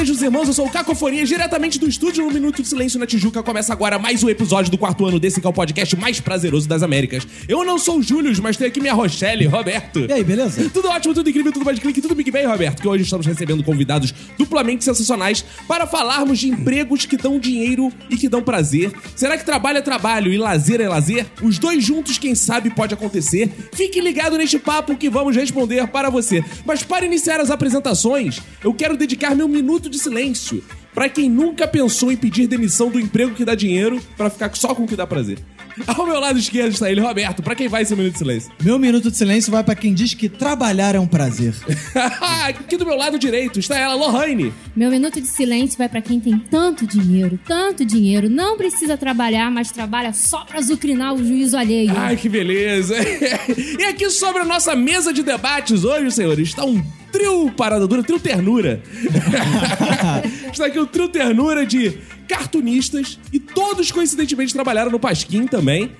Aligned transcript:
Fazejos 0.00 0.22
irmãos, 0.22 0.48
eu 0.48 0.54
sou 0.54 0.66
o 0.66 0.70
Cacofonia, 0.70 1.26
diretamente 1.26 1.78
do 1.78 1.86
estúdio 1.86 2.24
No 2.24 2.30
Minuto 2.30 2.62
de 2.62 2.66
Silêncio 2.66 2.98
na 2.98 3.06
Tijuca. 3.06 3.42
Começa 3.42 3.70
agora 3.70 3.98
mais 3.98 4.24
um 4.24 4.30
episódio 4.30 4.70
do 4.70 4.78
quarto 4.78 5.04
ano 5.04 5.20
desse 5.20 5.42
que 5.42 5.46
é 5.46 5.50
o 5.50 5.52
podcast 5.52 5.94
mais 5.94 6.18
prazeroso 6.18 6.66
das 6.66 6.82
Américas. 6.82 7.28
Eu 7.46 7.62
não 7.66 7.78
sou 7.78 7.98
o 7.98 8.02
Júlio, 8.02 8.32
mas 8.42 8.56
tenho 8.56 8.70
aqui 8.70 8.80
minha 8.80 8.94
Rochelle, 8.94 9.44
Roberto. 9.44 10.06
E 10.08 10.10
aí, 10.10 10.24
beleza? 10.24 10.70
Tudo 10.72 10.88
ótimo, 10.88 11.12
tudo 11.12 11.28
incrível, 11.28 11.52
tudo 11.52 11.66
mais 11.66 11.78
clique, 11.78 12.00
tudo 12.00 12.14
Big 12.14 12.30
Bang, 12.30 12.46
Roberto. 12.46 12.80
Que 12.80 12.88
hoje 12.88 13.04
estamos 13.04 13.26
recebendo 13.26 13.62
convidados 13.62 14.14
duplamente 14.38 14.84
sensacionais 14.84 15.44
para 15.68 15.86
falarmos 15.86 16.38
de 16.38 16.48
empregos 16.48 17.04
que 17.04 17.18
dão 17.18 17.38
dinheiro 17.38 17.92
e 18.08 18.16
que 18.16 18.26
dão 18.26 18.40
prazer. 18.40 18.90
Será 19.14 19.36
que 19.36 19.44
trabalho 19.44 19.76
é 19.76 19.82
trabalho 19.82 20.32
e 20.32 20.38
lazer 20.38 20.80
é 20.80 20.88
lazer? 20.88 21.26
Os 21.42 21.58
dois 21.58 21.84
juntos, 21.84 22.16
quem 22.16 22.34
sabe, 22.34 22.70
pode 22.70 22.94
acontecer. 22.94 23.50
Fique 23.74 24.00
ligado 24.00 24.38
neste 24.38 24.58
papo 24.58 24.96
que 24.96 25.10
vamos 25.10 25.36
responder 25.36 25.86
para 25.88 26.08
você. 26.08 26.42
Mas 26.64 26.82
para 26.82 27.04
iniciar 27.04 27.38
as 27.38 27.50
apresentações, 27.50 28.40
eu 28.64 28.72
quero 28.72 28.96
dedicar 28.96 29.36
meu 29.36 29.46
minuto 29.46 29.89
de 29.90 29.98
silêncio 29.98 30.62
para 30.94 31.08
quem 31.08 31.30
nunca 31.30 31.68
pensou 31.68 32.10
em 32.10 32.16
pedir 32.16 32.46
demissão 32.46 32.90
do 32.90 32.98
emprego 32.98 33.34
que 33.34 33.44
dá 33.44 33.54
dinheiro 33.54 34.00
para 34.16 34.30
ficar 34.30 34.54
só 34.54 34.74
com 34.74 34.84
o 34.84 34.86
que 34.88 34.96
dá 34.96 35.06
prazer. 35.06 35.38
Ao 35.86 36.04
meu 36.04 36.18
lado 36.18 36.38
esquerdo 36.38 36.72
está 36.72 36.90
ele, 36.90 37.00
Roberto. 37.00 37.42
Para 37.42 37.54
quem 37.54 37.68
vai 37.68 37.82
esse 37.82 37.94
minuto 37.94 38.12
de 38.12 38.18
silêncio? 38.18 38.52
Meu 38.62 38.78
minuto 38.78 39.10
de 39.10 39.16
silêncio 39.16 39.52
vai 39.52 39.62
pra 39.62 39.74
quem 39.74 39.94
diz 39.94 40.14
que 40.14 40.28
trabalhar 40.28 40.94
é 40.94 41.00
um 41.00 41.06
prazer. 41.06 41.54
Aqui 42.48 42.76
do 42.76 42.84
meu 42.84 42.96
lado 42.96 43.18
direito 43.18 43.60
está 43.60 43.78
ela, 43.78 43.94
Lohane. 43.94 44.52
Meu 44.74 44.90
minuto 44.90 45.20
de 45.20 45.26
silêncio 45.26 45.78
vai 45.78 45.88
pra 45.88 46.02
quem 46.02 46.20
tem 46.20 46.38
tanto 46.38 46.86
dinheiro, 46.86 47.38
tanto 47.46 47.84
dinheiro, 47.84 48.28
não 48.28 48.56
precisa 48.56 48.96
trabalhar, 48.96 49.50
mas 49.50 49.70
trabalha 49.70 50.12
só 50.12 50.44
pra 50.44 50.58
azucrinar 50.58 51.14
o 51.14 51.24
juízo 51.24 51.56
alheio. 51.56 51.92
Ai, 51.96 52.16
que 52.16 52.28
beleza. 52.28 52.96
e 53.78 53.84
aqui 53.84 54.10
sobre 54.10 54.42
a 54.42 54.44
nossa 54.44 54.74
mesa 54.74 55.12
de 55.12 55.22
debates 55.22 55.84
hoje, 55.84 56.10
senhores, 56.10 56.48
está 56.48 56.64
um 56.64 56.82
trio 57.12 57.50
parada 57.52 57.86
dura, 57.86 58.02
trio 58.02 58.18
ternura. 58.18 58.82
está 60.52 60.66
aqui 60.66 60.78
o 60.78 60.86
trio 60.86 61.08
ternura 61.08 61.66
de 61.66 61.98
cartunistas 62.28 63.18
e 63.32 63.38
todos 63.38 63.90
coincidentemente 63.90 64.52
trabalharam 64.52 64.90
no 64.90 65.00
Pasquim 65.00 65.46
também. 65.46 65.90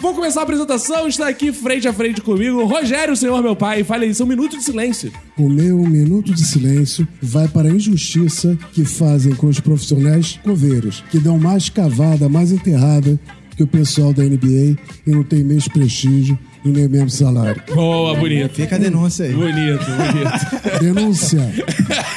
Vou 0.00 0.14
começar 0.14 0.40
a 0.40 0.42
apresentação, 0.44 1.08
está 1.08 1.26
aqui 1.26 1.52
frente 1.52 1.88
a 1.88 1.92
frente 1.92 2.20
comigo, 2.20 2.64
Rogério, 2.64 3.16
senhor 3.16 3.42
meu 3.42 3.56
pai. 3.56 3.82
Fale 3.82 4.04
aí, 4.04 4.14
seu 4.14 4.26
minuto 4.26 4.56
de 4.56 4.62
silêncio. 4.62 5.12
O 5.36 5.48
meu 5.48 5.76
minuto 5.78 6.32
de 6.32 6.44
silêncio 6.44 7.06
vai 7.20 7.48
para 7.48 7.68
a 7.68 7.72
injustiça 7.72 8.56
que 8.72 8.84
fazem 8.84 9.34
com 9.34 9.48
os 9.48 9.58
profissionais 9.58 10.38
coveiros, 10.44 11.02
que 11.10 11.18
dão 11.18 11.36
mais 11.36 11.68
cavada, 11.68 12.28
mais 12.28 12.52
enterrada 12.52 13.18
que 13.56 13.64
o 13.64 13.66
pessoal 13.66 14.12
da 14.12 14.22
NBA 14.22 14.78
e 15.04 15.10
não 15.10 15.24
tem 15.24 15.42
mesmo 15.42 15.72
prestígio 15.72 16.38
e 16.64 16.68
nem 16.68 16.88
mesmo 16.88 17.10
salário. 17.10 17.62
Boa, 17.74 18.14
bonito. 18.14 18.54
Fica 18.54 18.76
a 18.76 18.78
denúncia 18.78 19.26
aí. 19.26 19.32
Bonito, 19.32 19.84
bonito. 19.84 20.78
Denúncia. 20.80 21.52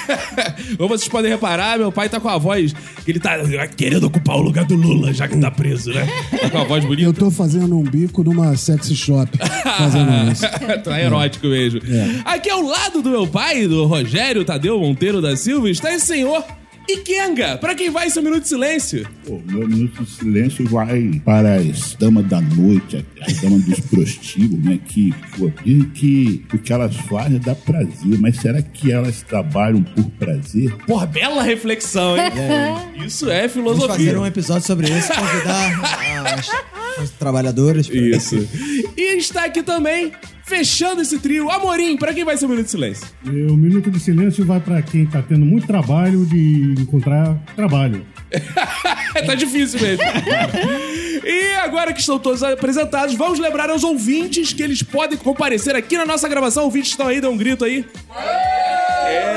Como 0.78 0.90
vocês 0.90 1.08
podem 1.08 1.32
reparar, 1.32 1.78
meu 1.78 1.92
pai 1.92 2.10
tá 2.10 2.20
com 2.20 2.30
a 2.30 2.38
voz 2.38 2.74
que 3.06 3.12
ele 3.12 3.20
tá 3.20 3.38
querendo 3.76 4.06
ocupar 4.06 4.38
o 4.38 4.42
lugar 4.42 4.66
do 4.66 4.76
Lula, 4.76 5.14
já 5.14 5.28
que 5.28 5.38
tá 5.38 5.52
preso, 5.52 5.92
né? 5.94 6.08
Tá 6.42 6.50
com 6.50 6.58
a 6.60 6.64
voz 6.64 6.84
Eu 6.84 6.90
bonita. 6.90 7.14
tô 7.14 7.32
fazendo 7.32 7.78
um 7.78 7.84
bico 7.84 8.24
numa 8.24 8.56
sexy 8.56 8.96
shop 8.96 9.30
fazendo 9.78 10.12
isso. 10.32 10.44
tá 10.84 11.02
erótico 11.02 11.48
mesmo. 11.48 11.80
É. 11.88 12.22
Aqui 12.26 12.50
ao 12.50 12.62
lado 12.62 13.02
do 13.02 13.10
meu 13.10 13.28
pai, 13.28 13.68
do 13.68 13.86
Rogério 13.86 14.44
Tadeu 14.46 14.80
Monteiro 14.80 15.22
da 15.22 15.36
Silva, 15.36 15.70
está 15.70 15.94
esse 15.94 16.06
senhor 16.08 16.44
Ikenga. 16.90 17.58
Pra 17.58 17.74
quem 17.76 17.90
vai 17.90 18.10
seu 18.10 18.22
minuto 18.22 18.42
de 18.44 18.48
silêncio? 18.50 19.08
Pô, 19.26 19.40
meu 19.46 19.68
minuto 19.68 20.04
de 20.04 20.10
silêncio 20.10 20.68
vai 20.68 21.22
para 21.24 21.56
as 21.56 21.94
damas 21.96 22.26
da 22.28 22.42
noite, 22.42 23.06
as 23.22 23.38
damas 23.42 23.64
dos 23.64 23.80
prostíbulos, 23.82 24.64
né? 24.66 24.80
Que, 24.86 25.14
pô, 25.38 25.52
dizem 25.64 25.90
que 25.90 26.46
o 26.54 26.58
que 26.58 26.74
elas 26.74 26.96
fazem 26.96 27.40
dá 27.40 27.56
prazer, 27.56 28.20
mas 28.20 28.38
será 28.38 28.62
que 28.62 28.92
elas 28.92 29.22
trabalham 29.22 29.82
por 29.84 30.04
prazer? 30.12 30.76
Porra, 30.86 31.06
bela 31.06 31.44
reflexão, 31.44 32.16
hein? 32.18 32.32
Isso 33.06 33.30
é 33.30 33.48
Vamos 33.48 33.54
filosofia. 33.54 33.96
fazer 33.96 34.18
um 34.18 34.26
episódio 34.26 34.68
sobre 34.68 34.88
isso, 34.90 35.08
convidar 35.14 35.82
as, 36.38 36.50
as 37.04 37.10
trabalhadoras. 37.12 37.88
pra- 37.88 37.98
Isso. 37.98 38.36
E 38.98 39.18
está 39.18 39.46
aqui 39.46 39.64
também, 39.64 40.12
fechando 40.52 41.02
esse 41.02 41.18
trio, 41.18 41.50
Amorim. 41.50 41.96
Pra 41.96 42.14
quem 42.14 42.26
vai 42.26 42.36
ser 42.36 42.46
o 42.46 42.50
minuto 42.50 42.66
de 42.66 42.72
silêncio? 42.72 43.08
O 43.26 43.56
minuto 43.56 43.90
de 43.90 44.00
silêncio 44.02 44.46
vai 44.46 44.60
para 44.60 44.82
quem 44.82 45.06
tá 45.06 45.22
tendo 45.22 45.46
muito 45.46 45.66
trabalho 45.66 46.26
de 46.26 46.76
encontrar 46.78 47.38
trabalho. 47.56 48.06
tá 49.26 49.34
difícil 49.34 49.80
mesmo. 49.80 50.04
e 51.24 51.54
agora 51.56 51.94
que 51.94 52.02
estão 52.02 52.20
todos 52.20 52.44
apresentados, 52.44 53.16
vamos 53.16 53.40
lembrar 53.40 53.70
aos 53.70 53.86
ouvintes 53.86 54.52
que 54.52 54.62
eles 54.62 54.84
podem 54.84 55.18
comparecer 55.18 55.74
aqui 55.74 55.98
na 55.98 56.06
nossa 56.06 56.28
gravação. 56.28 56.66
Ouvintes 56.66 56.92
estão 56.92 57.08
aí, 57.08 57.22
dão 57.22 57.32
um 57.32 57.38
grito 57.38 57.64
aí. 57.64 57.86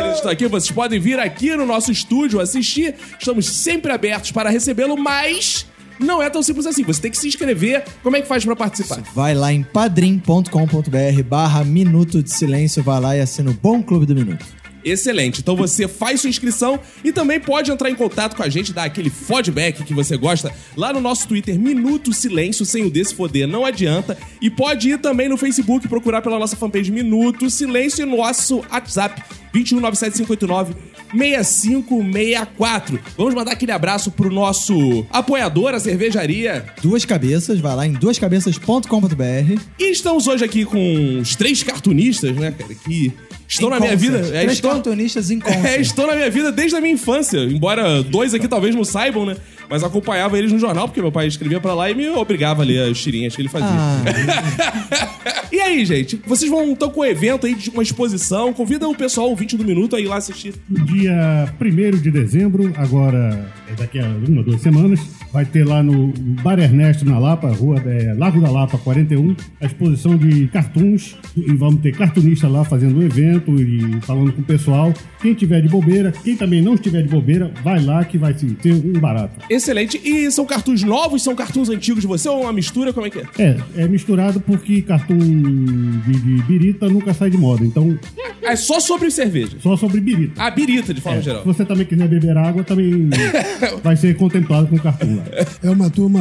Eles 0.01 0.17
estão 0.17 0.33
aqui, 0.33 0.49
vocês 0.49 0.73
podem 0.73 0.99
vir 0.99 1.21
aqui 1.21 1.55
no 1.55 1.65
nosso 1.65 1.93
estúdio 1.93 2.41
assistir. 2.41 2.97
Estamos 3.17 3.47
sempre 3.47 3.93
abertos 3.93 4.33
para 4.33 4.51
recebê-lo, 4.51 4.97
mas 4.97 5.65
não 5.99 6.23
é 6.23 6.31
tão 6.31 6.43
simples 6.43 6.67
assim. 6.67 6.83
Você 6.85 7.01
tem 7.01 7.11
que 7.11 7.19
se 7.19 7.29
inscrever. 7.29 7.85
Como 8.03 8.17
é 8.17 8.23
que 8.23 8.29
faz 8.29 8.45
para 8.45 8.57
participar? 8.57 9.03
Vai 9.15 9.35
lá 9.35 9.53
em 9.53 9.63
padrim.com.br 9.63 11.23
barra 11.27 11.65
Minuto 11.65 12.23
de 12.23 12.31
Silêncio, 12.31 12.83
vai 12.83 13.01
lá 13.01 13.17
e 13.17 13.21
assina 13.21 13.51
o 13.51 13.55
Bom 13.55 13.83
Clube 13.83 14.07
do 14.07 14.15
Minuto. 14.15 14.45
Excelente. 14.85 15.41
Então 15.41 15.57
você 15.57 15.89
faz 15.89 16.21
sua 16.21 16.31
inscrição 16.31 16.79
e 17.03 17.13
também 17.13 17.41
pode 17.41 17.71
entrar 17.71 17.91
em 17.91 17.95
contato 17.95 18.37
com 18.37 18.43
a 18.43 18.49
gente, 18.49 18.73
dar 18.73 18.85
aquele 18.85 19.11
feedback 19.11 19.83
que 19.83 19.95
você 19.95 20.17
gosta 20.17 20.53
lá 20.77 20.93
no 20.93 21.01
nosso 21.01 21.27
Twitter, 21.27 21.59
Minuto 21.59 22.13
Silêncio, 22.13 22.65
sem 22.65 22.85
o 22.85 22.91
D 22.91 23.05
se 23.05 23.15
foder, 23.15 23.49
não 23.49 23.65
adianta. 23.65 24.17
E 24.41 24.51
pode 24.51 24.91
ir 24.91 24.99
também 24.99 25.29
no 25.29 25.37
Facebook 25.37 25.89
procurar 25.89 26.21
pela 26.23 26.39
nossa 26.39 26.57
fanpage 26.57 26.91
Minuto 26.91 27.49
Silêncio 27.49 28.03
e 28.03 28.07
nosso 28.07 28.63
WhatsApp 28.71 29.23
2197589 29.55 30.75
6564. 31.17 33.01
Vamos 33.17 33.35
mandar 33.35 33.53
aquele 33.53 33.73
abraço 33.73 34.11
pro 34.11 34.31
nosso 34.31 35.07
apoiador, 35.11 35.75
a 35.75 35.81
cervejaria. 35.81 36.67
Duas 36.83 37.05
cabeças, 37.05 37.61
vai 37.61 37.77
lá 37.77 37.87
em 37.87 37.93
duascabeças.com.br. 37.93 39.61
E 39.79 39.91
estamos 39.93 40.27
hoje 40.27 40.45
aqui 40.45 40.65
com 40.65 41.21
os 41.21 41.37
três 41.37 41.63
cartunistas, 41.63 42.35
né, 42.37 42.51
cara, 42.51 42.75
que 42.75 43.13
estão 43.49 43.71
na 43.71 43.81
minha 43.81 43.97
vida. 43.97 44.19
É, 44.19 44.43
Três 44.43 44.53
estão, 44.53 44.71
cartunistas 44.73 45.31
em. 45.31 45.41
É, 45.65 45.81
estão 45.81 46.07
na 46.07 46.15
minha 46.15 46.31
vida 46.31 46.51
desde 46.51 46.77
a 46.77 46.81
minha 46.81 46.95
infância. 46.95 47.39
Embora 47.39 48.03
dois 48.03 48.35
aqui 48.35 48.49
talvez 48.49 48.75
não 48.75 48.85
saibam, 48.85 49.25
né? 49.27 49.37
Mas 49.69 49.83
acompanhava 49.83 50.39
eles 50.39 50.53
no 50.53 50.59
jornal, 50.59 50.89
porque 50.89 51.01
meu 51.01 51.13
pai 51.13 51.27
escrevia 51.27 51.61
pra 51.61 51.75
lá 51.75 51.91
e 51.91 51.95
me 51.95 52.09
obrigava 52.11 52.63
a 52.63 52.65
ler 52.65 52.91
as 52.91 52.99
tirinhas 52.99 53.35
que 53.35 53.43
ele 53.43 53.49
fazia. 53.49 53.69
Ah, 53.71 55.15
E 55.55 55.61
aí, 55.61 55.85
gente? 55.85 56.21
Vocês 56.27 56.51
vão 56.51 56.65
então 56.71 56.91
com 56.91 56.99
o 56.99 57.05
evento 57.05 57.47
aí 57.47 57.55
de 57.55 57.71
uma 57.71 57.81
exposição. 57.81 58.53
Convida 58.53 58.89
o 58.89 58.95
pessoal, 58.95 59.31
o 59.31 59.37
20 59.37 59.57
do 59.57 59.65
minuto, 59.65 59.95
a 59.95 60.01
ir 60.01 60.07
lá 60.07 60.17
assistir. 60.17 60.53
No 60.69 60.85
dia 60.85 61.49
1 61.61 62.01
de 62.01 62.11
dezembro, 62.11 62.73
agora 62.77 63.49
é 63.69 63.75
daqui 63.75 64.01
a 64.01 64.05
uma, 64.05 64.43
duas 64.43 64.61
semanas, 64.61 64.99
vai 65.33 65.45
ter 65.45 65.65
lá 65.65 65.81
no 65.81 66.13
Bar 66.43 66.59
Ernesto, 66.59 67.05
na 67.05 67.21
Lapa, 67.21 67.53
rua 67.53 67.81
é, 67.87 68.15
Lago 68.19 68.41
da 68.41 68.51
Lapa 68.51 68.77
41, 68.79 69.37
a 69.61 69.67
exposição 69.67 70.17
de 70.17 70.49
cartoons. 70.49 71.17
E 71.37 71.53
vamos 71.53 71.81
ter 71.83 71.97
cartunista 71.97 72.49
lá 72.49 72.65
fazendo 72.65 72.99
um 72.99 73.03
evento 73.03 73.55
e 73.55 74.01
falando 74.01 74.33
com 74.33 74.41
o 74.41 74.45
pessoal. 74.45 74.93
Quem 75.23 75.35
tiver 75.35 75.61
de 75.61 75.69
bobeira, 75.69 76.13
quem 76.25 76.37
também 76.37 76.63
não 76.63 76.75
estiver 76.75 77.03
de 77.03 77.09
bobeira, 77.09 77.53
vai 77.63 77.81
lá 77.81 78.05
que 78.05 78.19
vai 78.19 78.35
ser 78.35 78.57
um 78.73 78.99
barato. 78.99 79.39
Excelente. 79.55 80.01
E 80.05 80.31
são 80.31 80.45
cartuns 80.45 80.83
novos, 80.83 81.23
são 81.23 81.35
cartuns 81.35 81.69
antigos 81.69 82.01
de 82.03 82.07
você 82.07 82.29
ou 82.29 82.43
uma 82.43 82.53
mistura? 82.53 82.93
Como 82.93 83.07
é 83.07 83.11
que 83.11 83.19
é? 83.19 83.25
É, 83.39 83.57
é 83.85 83.89
misturado 83.89 84.41
porque 84.41 84.83
cartoon 84.83 85.17
de, 85.19 86.13
de 86.21 86.43
birita 86.43 86.89
nunca 86.89 87.15
sai 87.15 87.31
de 87.31 87.37
moda. 87.39 87.65
Então, 87.65 87.99
É 88.43 88.57
só 88.57 88.81
sobre 88.81 89.11
cerveja. 89.11 89.57
só 89.63 89.77
sobre 89.77 90.01
birita. 90.01 90.43
A 90.43 90.51
birita, 90.51 90.93
de 90.93 91.01
forma 91.01 91.19
É, 91.19 91.23
geral. 91.23 91.41
Se 91.41 91.47
você 91.47 91.65
também 91.65 91.87
quiser 91.87 92.09
beber 92.09 92.37
água, 92.37 92.63
também 92.65 93.09
vai 93.83 93.97
ser 93.97 94.17
contemplado 94.17 94.67
com 94.69 94.79
cartoon 94.79 95.17
lá. 95.17 95.25
É 95.63 95.71
uma 95.71 95.89
turma 95.91 96.21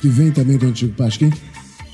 que 0.00 0.08
vem 0.08 0.30
também 0.30 0.56
do 0.58 0.66
antigo 0.66 0.92
Pasquim. 0.94 1.32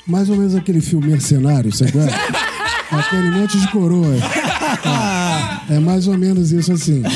Mais 0.06 0.28
ou 0.28 0.36
menos 0.36 0.54
aquele 0.54 0.80
filme 0.80 1.06
Mercenário, 1.08 1.72
sabe 1.72 1.92
qual 1.92 2.04
é? 2.04 2.10
Aquele 2.90 3.30
monte 3.30 3.58
de 3.58 3.66
coroa. 3.68 4.14
É 5.70 5.78
mais 5.80 6.06
ou 6.06 6.16
menos 6.16 6.52
isso 6.52 6.72
assim. 6.72 7.00
né? 7.00 7.10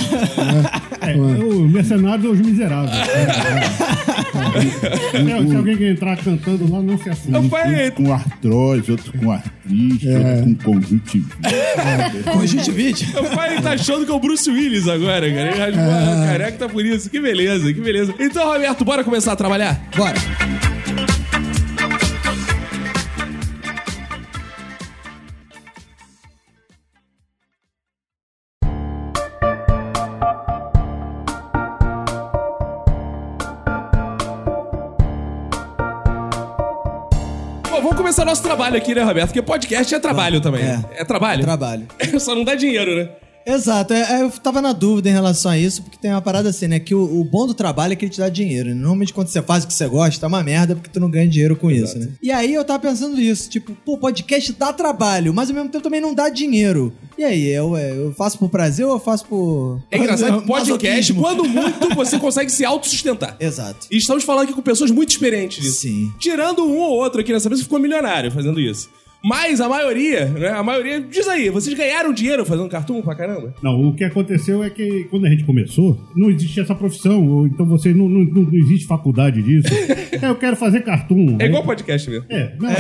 É, 1.17 1.45
o 1.45 1.69
Mercenários 1.69 2.25
ou 2.27 2.33
os 2.33 2.41
Miseráveis. 2.41 2.93
É, 5.15 5.47
se 5.47 5.57
alguém 5.57 5.77
quer 5.77 5.93
entrar 5.93 6.17
cantando 6.17 6.71
lá, 6.73 6.81
não 6.83 6.99
se 6.99 7.09
assusta. 7.11 7.41
Rapaz, 7.41 7.91
Com 7.91 8.13
artrose, 8.13 8.91
outro 8.91 9.13
com 9.19 9.31
artrite, 9.31 10.09
outro 10.09 10.43
com 10.43 10.55
conjuntivite. 10.73 11.37
Conjuntivite. 12.33 13.13
Meu 13.13 13.25
pai 13.25 13.61
tá 13.61 13.73
achando 13.73 14.05
que 14.05 14.11
é 14.11 14.15
o 14.15 14.21
Bruce 14.21 14.51
Willis 14.51 14.89
agora, 14.89 15.31
cara. 15.31 15.51
Ele 15.51 15.59
raspou 15.59 16.23
a 16.23 16.27
careca 16.27 16.59
tá 16.59 16.69
por 16.69 16.85
isso. 16.85 17.11
Que 17.11 17.21
beleza, 17.21 17.73
que 17.73 17.81
beleza. 17.81 18.15
Então, 18.19 18.53
Roberto, 18.53 18.85
bora 18.85 19.05
começar 19.05 19.33
a 19.33 19.37
trabalhar? 19.37 19.81
Bora. 19.97 20.15
Nosso 38.29 38.43
trabalho 38.43 38.77
aqui, 38.77 38.95
né, 38.95 39.03
Roberto? 39.03 39.29
Porque 39.29 39.41
podcast 39.41 39.95
é 39.95 39.99
trabalho 39.99 40.41
também. 40.41 40.63
É. 40.63 40.85
É, 40.99 41.05
trabalho? 41.05 41.43
Trabalho. 41.43 41.87
Só 42.21 42.35
não 42.35 42.45
dá 42.45 42.55
dinheiro, 42.55 42.95
né? 42.95 43.09
Exato, 43.49 43.95
é, 43.95 44.19
é, 44.19 44.23
eu 44.23 44.31
tava 44.31 44.61
na 44.61 44.75
dúvida 44.75 45.09
em 45.09 45.13
relação 45.13 45.51
a 45.51 45.59
isso, 45.59 45.83
porque 45.83 45.97
tem 45.97 46.11
uma 46.11 46.21
parada 46.21 46.51
assim, 46.51 46.69
né? 46.69 46.79
Que 46.79 46.95
o, 46.95 47.21
o 47.21 47.25
bom 47.25 47.47
do 47.47 47.55
trabalho 47.55 47.95
é 47.95 47.97
que 47.97 48.05
ele 48.05 48.13
te 48.13 48.19
dá 48.19 48.29
dinheiro. 48.29 48.69
né? 48.69 48.75
Normalmente 48.75 49.15
quando 49.15 49.29
você 49.29 49.41
faz 49.41 49.65
o 49.65 49.67
que 49.67 49.73
você 49.73 49.89
gosta, 49.89 50.27
é 50.27 50.29
uma 50.29 50.43
merda 50.43 50.75
porque 50.75 50.91
tu 50.91 51.01
não 51.01 51.11
ganha 51.11 51.27
dinheiro 51.27 51.57
com 51.57 51.71
isso, 51.71 51.99
né? 51.99 52.11
E 52.23 52.31
aí 52.31 52.53
eu 52.53 52.63
tava 52.63 52.79
pensando 52.79 53.19
isso, 53.19 53.49
tipo, 53.49 53.75
pô, 53.87 53.97
podcast 53.97 54.53
dá 54.53 54.71
trabalho, 54.71 55.33
mas 55.33 55.49
ao 55.49 55.55
mesmo 55.55 55.71
tempo 55.71 55.83
também 55.83 56.01
não 56.01 56.15
dá 56.15 56.29
dinheiro. 56.29 56.93
E 57.17 57.25
aí, 57.25 57.49
eu, 57.49 57.77
é, 57.77 57.91
eu 57.91 58.13
faço 58.13 58.39
por 58.39 58.51
prazer 58.51 58.85
ou 58.85 58.93
eu 58.93 59.01
faço 59.01 59.25
por. 59.25 59.81
É 59.91 59.97
engraçado 59.97 60.43
que 60.43 60.47
podcast, 60.47 61.13
Masoquismo? 61.13 61.23
quando 61.23 61.45
muito, 61.49 61.95
você 61.95 62.19
consegue 62.19 62.53
se 62.53 62.65
autossustentar. 62.65 63.35
Exato. 63.41 63.87
E 63.91 63.97
estamos 63.97 64.25
falando 64.25 64.45
aqui 64.45 64.53
com 64.53 64.63
pessoas 64.63 64.91
muito 64.91 65.11
experientes 65.11 65.63
disso. 65.63 65.81
Sim. 65.81 66.13
Tirando 66.19 66.65
um 66.65 66.79
ou 66.79 66.93
outro 66.93 67.21
aqui 67.21 67.33
nessa 67.33 67.49
que 67.49 67.57
ficou 67.57 67.79
milionário 67.79 68.31
fazendo 68.31 68.61
isso. 68.61 68.91
Mas 69.25 69.61
a 69.61 69.69
maioria, 69.69 70.27
né? 70.27 70.49
A 70.51 70.63
maioria. 70.63 71.01
Diz 71.01 71.27
aí, 71.29 71.51
vocês 71.51 71.77
ganharam 71.77 72.13
dinheiro 72.13 72.47
fazendo 72.47 72.69
cartoon 72.69 73.03
pra 73.03 73.17
caramba? 73.17 73.53
Não, 73.63 73.89
o 73.89 73.95
que 73.95 74.05
aconteceu 74.05 74.63
é 74.63 74.71
que 74.71 75.05
quando 75.11 75.27
a 75.27 75.29
gente 75.31 75.43
começou, 75.45 75.99
não 76.15 76.31
existia 76.31 76.63
essa 76.63 76.75
profissão, 76.75 77.27
ou 77.29 77.47
então 77.47 77.67
você 77.67 77.93
não, 77.93 78.09
não, 78.09 78.21
não- 78.25 78.49
existe 78.55 78.87
faculdade 78.87 79.43
disso. 79.43 79.69
É, 80.21 80.27
eu 80.27 80.35
quero 80.35 80.57
fazer 80.57 80.81
cartoon. 80.81 81.37
É 81.39 81.45
Aí- 81.45 81.49
igual 81.49 81.63
podcast 81.65 82.11
mesmo. 82.11 82.25
É, 82.29 82.47
coisa. 82.59 82.75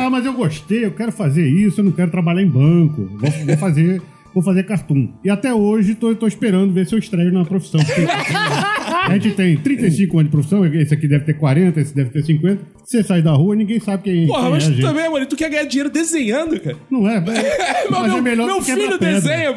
Ah, 0.00 0.10
mas 0.10 0.26
eu 0.26 0.34
gostei, 0.34 0.84
eu 0.84 0.90
quero 0.90 1.10
fazer 1.10 1.46
isso, 1.48 1.80
eu 1.80 1.84
não 1.84 1.92
quero 1.92 2.10
trabalhar 2.10 2.42
em 2.42 2.48
banco. 2.48 3.08
Vou, 3.18 3.30
vou 3.30 3.56
fazer. 3.56 4.02
Vou 4.34 4.42
fazer 4.42 4.62
cartoon. 4.64 5.08
E 5.24 5.30
até 5.30 5.52
hoje 5.54 5.94
tô, 5.94 6.14
tô 6.14 6.26
esperando 6.26 6.72
ver 6.72 6.86
se 6.86 6.94
eu 6.94 6.98
estreio 6.98 7.32
na 7.32 7.44
profissão. 7.44 7.80
Porque 7.84 8.00
a 9.02 9.12
gente 9.18 9.32
tem 9.32 9.56
35 9.56 10.18
anos 10.18 10.30
de 10.30 10.32
profissão, 10.32 10.64
esse 10.66 10.94
aqui 10.94 11.08
deve 11.08 11.24
ter 11.24 11.34
40, 11.34 11.80
esse 11.80 11.94
deve 11.94 12.10
ter 12.10 12.22
50. 12.24 12.62
Você 12.84 13.02
sai 13.02 13.22
da 13.22 13.32
rua, 13.32 13.54
ninguém 13.56 13.78
sabe 13.80 14.02
quem, 14.04 14.26
Porra, 14.26 14.42
quem 14.42 14.50
mas 14.50 14.64
é 14.64 14.66
a 14.66 14.74
tu 14.74 14.80
também, 14.80 15.10
mano, 15.10 15.26
tu 15.26 15.36
quer 15.36 15.50
ganhar 15.50 15.64
dinheiro 15.64 15.90
desenhando, 15.90 16.58
cara? 16.60 16.76
Não 16.90 17.08
é, 17.08 17.16
é 17.18 17.90
mas 17.90 18.06
meu 18.06 18.16
é 18.16 18.20
melhor 18.20 18.46
meu 18.46 18.56
que 18.58 18.64
filho 18.72 18.98
pedra. 18.98 19.12
desenha. 19.14 19.54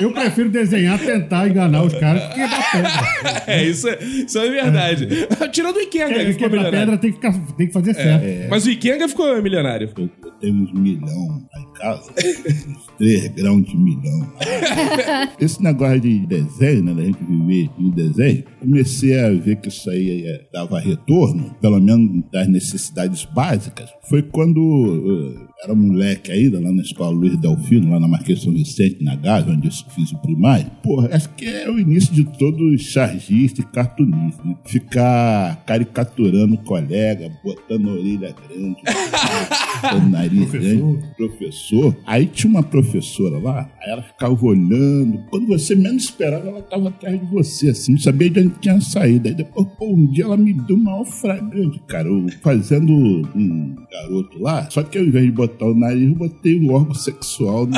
Eu 0.00 0.12
prefiro 0.12 0.48
desenhar, 0.48 0.98
tentar 0.98 1.48
enganar 1.48 1.82
os 1.82 1.92
caras 1.94 2.22
que 2.28 2.34
quebrar 2.34 2.70
pedra. 2.72 2.88
É, 3.48 3.64
isso 3.64 3.88
é, 3.88 3.98
isso 4.02 4.38
é 4.38 4.50
verdade. 4.50 5.08
Tirando 5.52 5.76
o 5.76 5.80
Ikenga, 5.80 6.14
Quem 6.14 6.26
que 6.26 6.32
ficou 6.34 6.50
quebrar 6.50 6.70
pedra 6.70 6.98
tem 6.98 7.10
que, 7.12 7.16
ficar- 7.16 7.32
tem 7.56 7.66
que 7.66 7.72
fazer 7.72 7.94
certo. 7.94 8.24
Mas 8.50 8.66
o 8.66 8.70
Ikenga 8.70 9.08
ficou 9.08 9.42
milionário. 9.42 9.90
Eu, 9.96 10.04
eu 10.22 10.30
tenho 10.32 10.54
uns 10.54 10.72
milhão 10.72 11.08
em 11.58 11.67
casa, 11.78 12.10
uns 12.68 12.86
3 12.98 13.28
grãos 13.28 13.64
de 13.64 13.76
milhão. 13.76 14.32
Esse 15.40 15.62
negócio 15.62 16.00
de 16.00 16.26
desenho, 16.26 16.82
né, 16.82 16.94
da 16.94 17.02
gente 17.02 17.24
viver 17.24 17.70
de 17.78 17.90
desenho, 17.90 18.44
comecei 18.60 19.18
a 19.18 19.30
ver 19.30 19.56
que 19.56 19.68
isso 19.68 19.88
aí 19.90 20.26
eh, 20.26 20.48
dava 20.52 20.78
retorno, 20.78 21.54
pelo 21.60 21.80
menos 21.80 22.24
das 22.32 22.48
necessidades 22.48 23.24
básicas. 23.24 23.88
Foi 24.08 24.22
quando 24.22 25.36
eh, 25.38 25.57
era 25.60 25.74
moleque 25.74 26.30
ainda, 26.30 26.60
lá 26.60 26.70
na 26.70 26.82
escola 26.82 27.10
Luiz 27.10 27.36
Delfino, 27.36 27.90
lá 27.90 27.98
na 27.98 28.06
Marquês 28.06 28.42
São 28.42 28.52
Vicente, 28.52 29.02
na 29.02 29.16
Gávea, 29.16 29.54
onde 29.54 29.66
eu 29.66 29.72
fiz 29.72 30.12
o 30.12 30.18
primário. 30.18 30.70
Porra, 30.84 31.10
acho 31.12 31.28
que 31.30 31.46
é 31.46 31.68
o 31.68 31.80
início 31.80 32.14
de 32.14 32.24
todo 32.38 32.78
chargista 32.78 33.60
e 33.60 33.64
cartunista, 33.64 34.40
né? 34.44 34.56
Ficar 34.64 35.64
caricaturando 35.66 36.54
o 36.54 36.58
colega, 36.58 37.32
botando 37.42 37.88
a 37.88 37.92
orelha 37.92 38.34
grande, 38.48 38.76
botando 39.82 40.06
o 40.06 40.10
nariz 40.10 40.50
grande, 40.52 41.04
professor. 41.16 41.96
Aí 42.06 42.26
tinha 42.26 42.52
uma 42.52 42.62
professora 42.62 43.38
lá, 43.38 43.68
aí 43.82 43.90
ela 43.90 44.02
ficava 44.02 44.46
olhando. 44.46 45.18
Quando 45.28 45.48
você 45.48 45.74
menos 45.74 46.04
esperava, 46.04 46.48
ela 46.48 46.60
estava 46.60 46.88
atrás 46.88 47.18
de 47.18 47.26
você, 47.26 47.70
assim, 47.70 47.92
não 47.92 48.00
sabia 48.00 48.30
de 48.30 48.40
onde 48.40 48.60
tinha 48.60 48.80
saído. 48.80 49.26
Aí 49.26 49.34
depois, 49.34 49.66
pô, 49.76 49.92
um 49.92 50.06
dia 50.06 50.24
ela 50.24 50.36
me 50.36 50.52
deu 50.52 50.76
uma 50.76 51.04
flagrante, 51.04 51.80
cara. 51.88 52.06
Eu 52.08 52.28
fazendo 52.40 52.92
um 52.92 53.74
garoto 53.90 54.38
lá, 54.38 54.70
só 54.70 54.84
que 54.84 54.96
ao 54.96 55.04
invés 55.04 55.24
de 55.24 55.32
botar 55.32 55.47
o 55.60 55.74
nariz, 55.74 56.12
botei 56.12 56.58
o 56.58 56.72
órgão 56.72 56.94
sexual 56.94 57.66
no. 57.66 57.76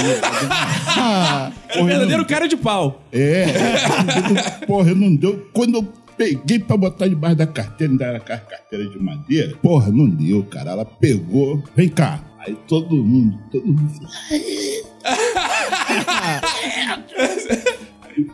ah, 0.97 1.53
É 1.69 1.83
um 1.83 1.87
verdadeiro 1.87 2.25
cara 2.27 2.47
de 2.49 2.57
pau. 2.57 3.03
é, 3.13 3.47
porra, 4.67 4.95
não 4.95 5.15
deu. 5.15 5.49
Quando 5.53 5.77
eu 5.77 5.83
peguei 6.17 6.59
pra 6.59 6.77
botar 6.77 7.09
debaixo 7.09 7.37
da 7.37 7.47
carteira, 7.47 7.93
ainda 7.93 8.05
era 8.05 8.21
carteira 8.21 8.89
de 8.89 8.99
madeira, 9.03 9.57
porra, 9.63 9.91
não 9.91 10.09
deu, 10.09 10.43
cara. 10.45 10.73
Ela 10.73 10.85
pegou, 10.85 11.63
vem 11.75 11.89
cá. 11.89 12.21
Aí 12.39 12.57
todo 12.67 12.97
mundo, 12.97 13.39
todo 13.53 13.67
mundo. 13.67 14.09
Aí, 18.03 18.27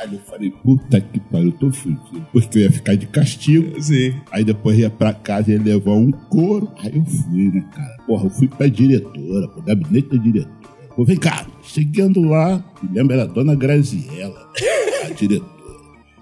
caralho, 0.00 0.14
eu 0.18 0.20
falei, 0.20 0.50
puta 0.50 1.00
que 1.00 1.20
pariu, 1.20 1.46
eu 1.48 1.52
tô 1.52 1.72
fudido. 1.72 2.26
Porque 2.32 2.58
eu 2.58 2.62
ia 2.62 2.72
ficar 2.72 2.94
de 2.96 3.06
castigo. 3.06 3.80
Sim. 3.82 4.14
Aí 4.32 4.44
depois 4.44 4.78
ia 4.78 4.90
pra 4.90 5.12
casa 5.12 5.50
e 5.50 5.54
ia 5.56 5.62
levar 5.62 5.92
um 5.92 6.10
couro. 6.10 6.70
Aí 6.78 6.92
eu 6.96 7.04
fui, 7.04 7.50
né, 7.52 7.64
cara? 7.74 7.96
Porra, 8.06 8.24
eu 8.26 8.30
fui 8.30 8.48
pra 8.48 8.66
diretora, 8.66 9.48
pro 9.48 9.62
gabinete 9.62 10.08
da 10.08 10.16
diretora. 10.22 10.60
Pô, 10.96 11.04
vem 11.04 11.16
cá, 11.16 11.46
chegando 11.62 12.20
lá, 12.22 12.62
me 12.82 12.94
lembro, 12.94 13.14
era 13.14 13.22
a 13.22 13.26
dona 13.26 13.54
Graziella, 13.54 14.50
a 15.06 15.10
diretora. 15.12 15.60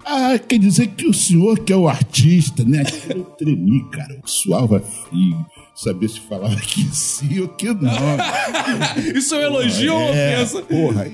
Ah, 0.05 0.39
quer 0.39 0.57
dizer 0.57 0.87
que 0.87 1.05
o 1.07 1.13
senhor 1.13 1.59
que 1.59 1.71
é 1.71 1.75
o 1.75 1.87
artista, 1.87 2.63
né? 2.63 2.83
Eu 3.09 3.23
tremi, 3.25 3.87
cara. 3.91 4.13
Eu 4.15 4.21
suava 4.25 4.79
frio. 4.79 5.45
Saber 5.75 6.09
se 6.09 6.19
falava 6.21 6.55
que 6.55 6.83
sim 6.93 7.39
ou 7.41 7.47
que 7.49 7.67
não. 7.67 8.17
Isso 9.15 9.35
é 9.35 9.37
um 9.37 9.41
elogio 9.43 9.93
ou 9.93 10.01
É, 10.13 10.35
ofensa? 10.41 10.61
porra. 10.63 11.05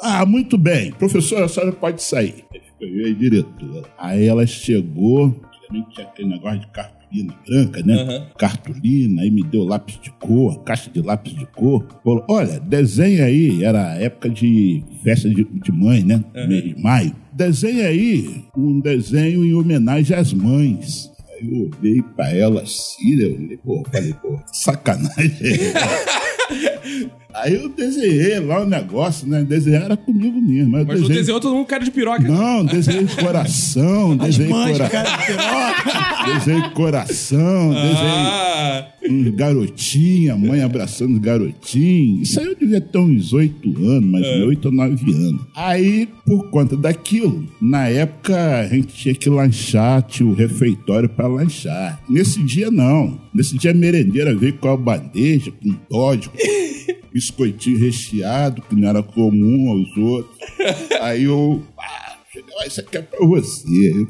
Ah, 0.00 0.24
muito 0.26 0.58
bem. 0.58 0.92
Professora, 0.92 1.46
a 1.46 1.48
senhora 1.48 1.72
pode 1.72 2.02
sair. 2.02 2.44
Eu 2.80 2.88
e 2.88 3.10
a 3.10 3.14
diretora. 3.14 3.88
Aí 3.98 4.26
ela 4.26 4.46
chegou, 4.46 5.34
também 5.66 5.84
tinha 5.94 6.06
aquele 6.06 6.28
negócio 6.28 6.60
de 6.60 6.66
cartolina 6.68 7.34
branca, 7.46 7.82
né? 7.82 7.94
Aham. 7.94 8.26
Cartolina, 8.38 9.22
aí 9.22 9.30
me 9.30 9.42
deu 9.42 9.64
lápis 9.64 9.98
de 10.00 10.10
cor, 10.12 10.62
caixa 10.62 10.90
de 10.90 11.00
lápis 11.00 11.34
de 11.34 11.46
cor. 11.46 11.86
Falou, 12.04 12.24
olha, 12.28 12.60
desenha 12.60 13.24
aí, 13.24 13.64
era 13.64 13.94
época 13.98 14.28
de 14.28 14.84
festa 15.02 15.28
de, 15.28 15.44
de 15.44 15.72
mãe, 15.72 16.02
né? 16.02 16.22
Mês 16.46 16.64
de 16.64 16.82
maio. 16.82 17.14
Desenha 17.32 17.86
aí 17.88 18.44
um 18.56 18.80
desenho 18.80 19.44
em 19.44 19.54
homenagem 19.54 20.16
às 20.16 20.32
mães. 20.32 21.10
Aí 21.32 21.48
eu 21.50 21.70
olhei 21.80 22.02
pra 22.02 22.30
ela 22.32 22.62
assim, 22.62 23.16
né? 23.16 23.24
eu 23.24 23.34
olhei, 23.34 23.56
pô, 23.56 23.84
falei, 23.90 24.14
pô, 24.14 24.38
sacanagem. 24.52 25.58
Aí 27.34 27.54
eu 27.54 27.68
desenhei 27.68 28.40
lá 28.40 28.62
o 28.62 28.66
negócio, 28.66 29.28
né? 29.28 29.44
Desenhar 29.44 29.82
era 29.84 29.96
comigo 29.96 30.40
mesmo. 30.40 30.70
Mas 30.70 30.86
Mas 30.86 30.86
não 30.86 30.94
desenhei... 31.02 31.18
desenhou 31.18 31.40
todo 31.40 31.54
mundo 31.54 31.66
cara 31.66 31.84
de 31.84 31.90
piroca. 31.90 32.22
Não, 32.26 32.64
desenhei 32.64 33.06
coração, 33.20 34.16
desenhei 34.16 34.50
Mãe, 34.50 34.72
coração. 34.72 34.90
cara 35.02 35.16
de 35.16 35.26
piroca. 35.26 36.16
Desenhei 36.26 36.70
coração, 36.70 37.68
desenhei 37.72 37.96
Ah, 38.02 38.88
uns 39.08 39.28
garotinhos, 39.36 40.34
a 40.34 40.36
mãe 40.36 40.60
abraçando 40.62 41.12
os 41.14 41.20
garotinhos. 41.20 42.28
Isso 42.30 42.40
aí 42.40 42.46
eu 42.46 42.56
devia 42.56 42.80
ter 42.80 42.98
uns 42.98 43.32
oito 43.32 43.68
anos, 43.86 44.10
mais 44.10 44.24
É. 44.26 44.42
oito 44.44 44.66
ou 44.66 44.72
nove 44.72 45.12
anos. 45.12 45.40
Aí, 45.54 46.08
por 46.26 46.50
conta 46.50 46.76
daquilo, 46.76 47.46
na 47.60 47.86
época 47.88 48.60
a 48.60 48.66
gente 48.66 48.88
tinha 48.94 49.14
que 49.14 49.28
lanchar, 49.30 50.02
tinha 50.02 50.28
o 50.28 50.34
refeitório 50.34 51.08
para 51.08 51.28
lanchar. 51.28 52.00
Nesse 52.08 52.42
dia, 52.42 52.70
não. 52.70 53.20
Nesse 53.32 53.56
dia 53.56 53.70
a 53.70 53.74
merendeira 53.74 54.34
veio 54.34 54.54
com 54.54 54.68
a 54.68 54.76
bandeja, 54.76 55.52
com 55.62 55.72
com 55.88 56.10
biscoitinho 57.12 57.78
recheado, 57.78 58.62
que 58.62 58.74
não 58.74 58.88
era 58.88 59.02
comum 59.02 59.70
aos 59.70 59.96
outros. 59.96 60.36
Aí 61.00 61.24
eu. 61.24 61.62
Ah, 61.78 62.66
isso 62.66 62.80
aqui 62.80 62.98
é 62.98 63.02
pra 63.02 63.26
você. 63.26 63.92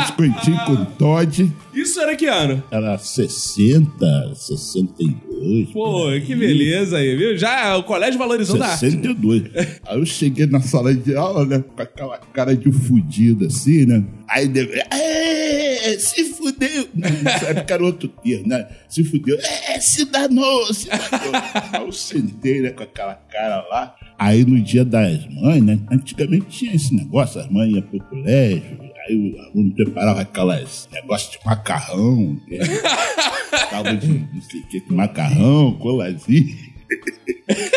Biscoitinho 0.00 0.58
com 0.66 0.84
Todd. 0.96 1.50
isso 1.74 2.00
era 2.00 2.14
que 2.16 2.26
ano? 2.26 2.62
Era 2.70 2.98
60, 2.98 4.34
62. 4.34 5.70
Pô, 5.72 6.06
que 6.24 6.34
beleza 6.34 6.98
aí, 6.98 7.16
viu? 7.16 7.36
Já 7.36 7.76
o 7.76 7.84
colégio 7.84 8.18
valorizando 8.18 8.62
a 8.62 8.68
arte. 8.68 8.80
62. 8.80 9.44
Aí 9.86 9.98
eu 9.98 10.06
cheguei 10.06 10.46
na 10.46 10.60
sala 10.60 10.94
de 10.94 11.16
aula, 11.16 11.44
né? 11.46 11.62
Com 11.74 11.82
aquela 11.82 12.18
cara 12.18 12.54
de 12.56 12.70
fudido 12.72 13.46
assim, 13.46 13.86
né? 13.86 14.04
Aí 14.28 14.48
deve. 14.48 14.78
"Ê, 14.78 15.92
é, 15.92 15.98
se 15.98 16.24
fudeu. 16.34 16.88
Não, 16.94 17.10
Nessa 17.22 17.46
época 17.46 17.74
era 17.74 17.84
outro 17.84 18.08
termo, 18.08 18.48
né? 18.48 18.66
Se 18.88 19.04
fudeu. 19.04 19.38
É, 19.40 19.80
se 19.80 20.04
danou, 20.06 20.72
se 20.72 20.88
danou. 20.88 21.32
Aí 21.72 21.82
eu 21.82 21.92
sentei, 21.92 22.60
né, 22.60 22.70
com 22.70 22.82
aquela 22.82 23.14
cara 23.14 23.66
lá. 23.68 23.94
Aí 24.18 24.44
no 24.44 24.60
dia 24.60 24.84
das 24.84 25.26
mães, 25.26 25.62
né? 25.62 25.78
Antigamente 25.90 26.46
tinha 26.46 26.74
esse 26.74 26.94
negócio, 26.94 27.40
as 27.40 27.48
mães 27.50 27.72
iam 27.72 27.82
pro 27.82 28.00
colégio, 28.00 28.78
aí 29.08 29.16
o 29.16 29.40
aluno 29.42 29.74
preparava 29.74 30.20
aquelas 30.20 30.88
negócios 30.92 31.32
de 31.32 31.38
macarrão, 31.44 32.40
né? 32.48 32.58
Tava 33.70 33.94
de 33.96 34.08
não 34.08 34.40
sei 34.42 34.60
o 34.60 34.66
que, 34.68 34.82
macarrão, 34.92 35.72
colazinho. 35.78 36.56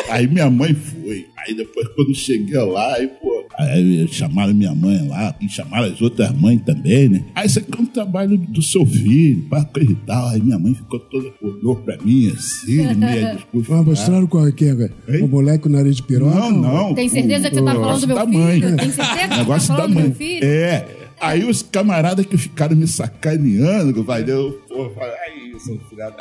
Aí 0.09 0.27
minha 0.27 0.49
mãe 0.49 0.73
foi. 0.73 1.27
Aí 1.37 1.53
depois, 1.55 1.87
quando 1.89 2.13
cheguei 2.15 2.57
lá, 2.57 2.95
aí, 2.95 3.07
pô, 3.07 3.26
aí 3.57 4.07
chamaram 4.09 4.53
minha 4.53 4.73
mãe 4.73 5.07
lá, 5.07 5.35
e 5.41 5.49
chamaram 5.49 5.85
as 5.91 6.01
outras 6.01 6.31
mães 6.33 6.61
também, 6.61 7.09
né? 7.09 7.23
Aí 7.35 7.47
isso 7.47 7.59
aqui 7.59 7.69
é 7.77 7.81
um 7.81 7.85
trabalho 7.85 8.37
do 8.37 8.61
seu 8.61 8.85
filho, 8.85 9.43
para 9.49 9.65
tal. 10.05 10.27
Aí 10.29 10.41
minha 10.41 10.59
mãe 10.59 10.73
ficou 10.73 10.99
toda, 10.99 11.31
olhou 11.41 11.75
pra 11.75 11.97
mim 11.97 12.29
assim, 12.29 12.93
meia 12.95 13.35
discurso. 13.35 13.73
Ah, 13.77 13.83
mostraram 13.83 14.25
qual 14.27 14.47
é 14.47 14.51
que 14.51 14.65
é, 14.65 14.73
velho? 14.73 14.93
O 15.23 15.27
moleque 15.27 15.63
com 15.63 15.69
o 15.69 15.71
nariz 15.71 15.97
de 15.97 16.03
piroca? 16.03 16.35
Não, 16.35 16.51
não. 16.51 16.93
Tem 16.95 17.09
certeza 17.09 17.49
que 17.49 17.55
você 17.55 17.61
tá 17.61 17.73
falando 17.73 18.01
do 18.01 18.07
meu 18.07 18.15
da 18.15 18.25
filho? 18.25 18.39
mãe. 18.39 18.61
Tem 18.61 18.91
certeza 18.91 18.95
que 18.95 19.17
você 19.17 19.27
tá 19.27 19.37
Negócio 19.37 19.69
da 19.69 19.75
falando 19.75 19.93
do 19.93 19.99
meu 19.99 20.11
filho? 20.13 20.45
É. 20.45 20.96
Aí 21.19 21.43
os 21.43 21.63
camaradas 21.63 22.25
que 22.25 22.38
ficaram 22.38 22.75
me 22.75 22.88
sacaneando, 22.88 24.03
vai, 24.03 24.24
deu, 24.24 24.62
pô, 24.67 24.89
falei, 24.91 25.15
aí, 25.25 25.51
da 25.97 26.13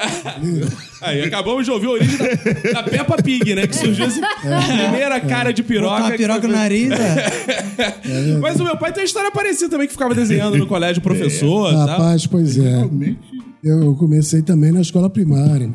Aí 1.03 1.23
acabamos 1.23 1.67
de 1.67 1.71
ouvir 1.71 1.87
a 1.87 1.91
origem 1.91 2.17
da, 2.17 2.73
da 2.73 2.83
Peppa 2.83 3.23
Pig, 3.23 3.55
né? 3.55 3.67
Que 3.67 3.77
surgiu 3.77 4.07
assim, 4.07 4.23
a 4.23 4.89
primeira 4.89 5.21
cara 5.21 5.53
de 5.53 5.63
piroca. 5.63 6.03
Botar 6.03 6.17
piroca 6.17 6.49
no 6.49 6.55
nariz, 6.55 6.91
é. 6.99 8.39
Mas 8.41 8.59
o 8.59 8.65
meu 8.65 8.77
pai 8.79 8.91
tem 8.93 9.03
uma 9.03 9.07
história 9.07 9.31
parecida 9.31 9.69
também, 9.69 9.87
que 9.87 9.93
ficava 9.93 10.15
desenhando 10.15 10.57
no 10.57 10.67
colégio 10.67 11.03
professor 11.03 11.73
tal. 11.73 11.87
Rapaz, 11.87 12.27
pois 12.27 12.57
é. 12.57 12.63
Realmente. 12.63 13.36
Eu 13.67 13.95
comecei 13.97 14.43
também 14.43 14.71
na 14.71 14.81
escola 14.81 15.11
primária, 15.11 15.69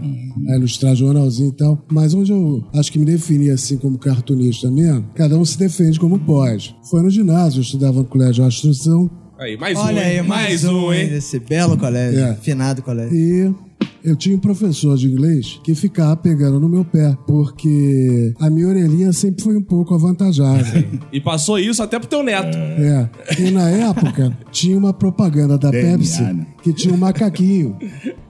a 0.50 0.56
ilustrar 0.56 0.96
jornalzinho 0.96 1.50
e 1.50 1.56
tal. 1.56 1.86
Mas 1.92 2.14
onde 2.14 2.32
eu 2.32 2.64
acho 2.74 2.92
que 2.92 2.98
me 2.98 3.04
defini 3.06 3.50
assim 3.50 3.78
como 3.78 3.98
cartunista 3.98 4.72
mesmo, 4.72 5.06
cada 5.14 5.38
um 5.38 5.44
se 5.44 5.58
defende 5.58 6.00
como 6.00 6.18
pode. 6.20 6.74
Foi 6.90 7.02
no 7.02 7.10
ginásio, 7.10 7.60
eu 7.60 7.64
estudava 7.64 8.00
no 8.00 8.06
colégio 8.06 8.44
de 8.44 8.48
instrução 8.56 9.10
Aí, 9.38 9.58
mais 9.58 9.76
um, 9.76 9.82
Olha 9.82 10.04
aí, 10.04 10.22
mais 10.22 10.64
um, 10.64 10.94
hein? 10.94 11.10
hein? 11.10 11.18
Esse 11.18 11.40
belo 11.40 11.76
colégio, 11.76 12.20
É. 12.20 12.36
finado 12.36 12.84
colégio. 12.84 13.16
e 13.18 13.56
eu 14.04 14.16
tinha 14.16 14.36
um 14.36 14.40
professor 14.40 14.98
de 14.98 15.08
inglês 15.08 15.60
que 15.64 15.76
ficava 15.76 16.16
pegando 16.16 16.60
no 16.60 16.68
meu 16.68 16.84
pé, 16.84 17.16
porque 17.28 18.34
a 18.40 18.50
minha 18.50 18.68
orelhinha 18.68 19.14
sempre 19.14 19.44
foi 19.44 19.56
um 19.58 19.62
pouco 19.62 19.94
avantajada. 19.94 20.62
E 21.12 21.20
passou 21.20 21.60
isso 21.60 21.84
até 21.84 22.00
pro 22.00 22.08
teu 22.08 22.24
neto. 22.24 22.58
É. 22.58 23.10
E 23.38 23.52
na 23.52 23.70
época 23.70 24.36
tinha 24.52 24.78
uma 24.78 24.94
propaganda 24.94 25.58
da 25.58 25.70
Pepsi 25.70 26.24
que 26.64 26.72
tinha 26.74 26.94
um 26.94 26.98
macaquinho. 26.98 27.78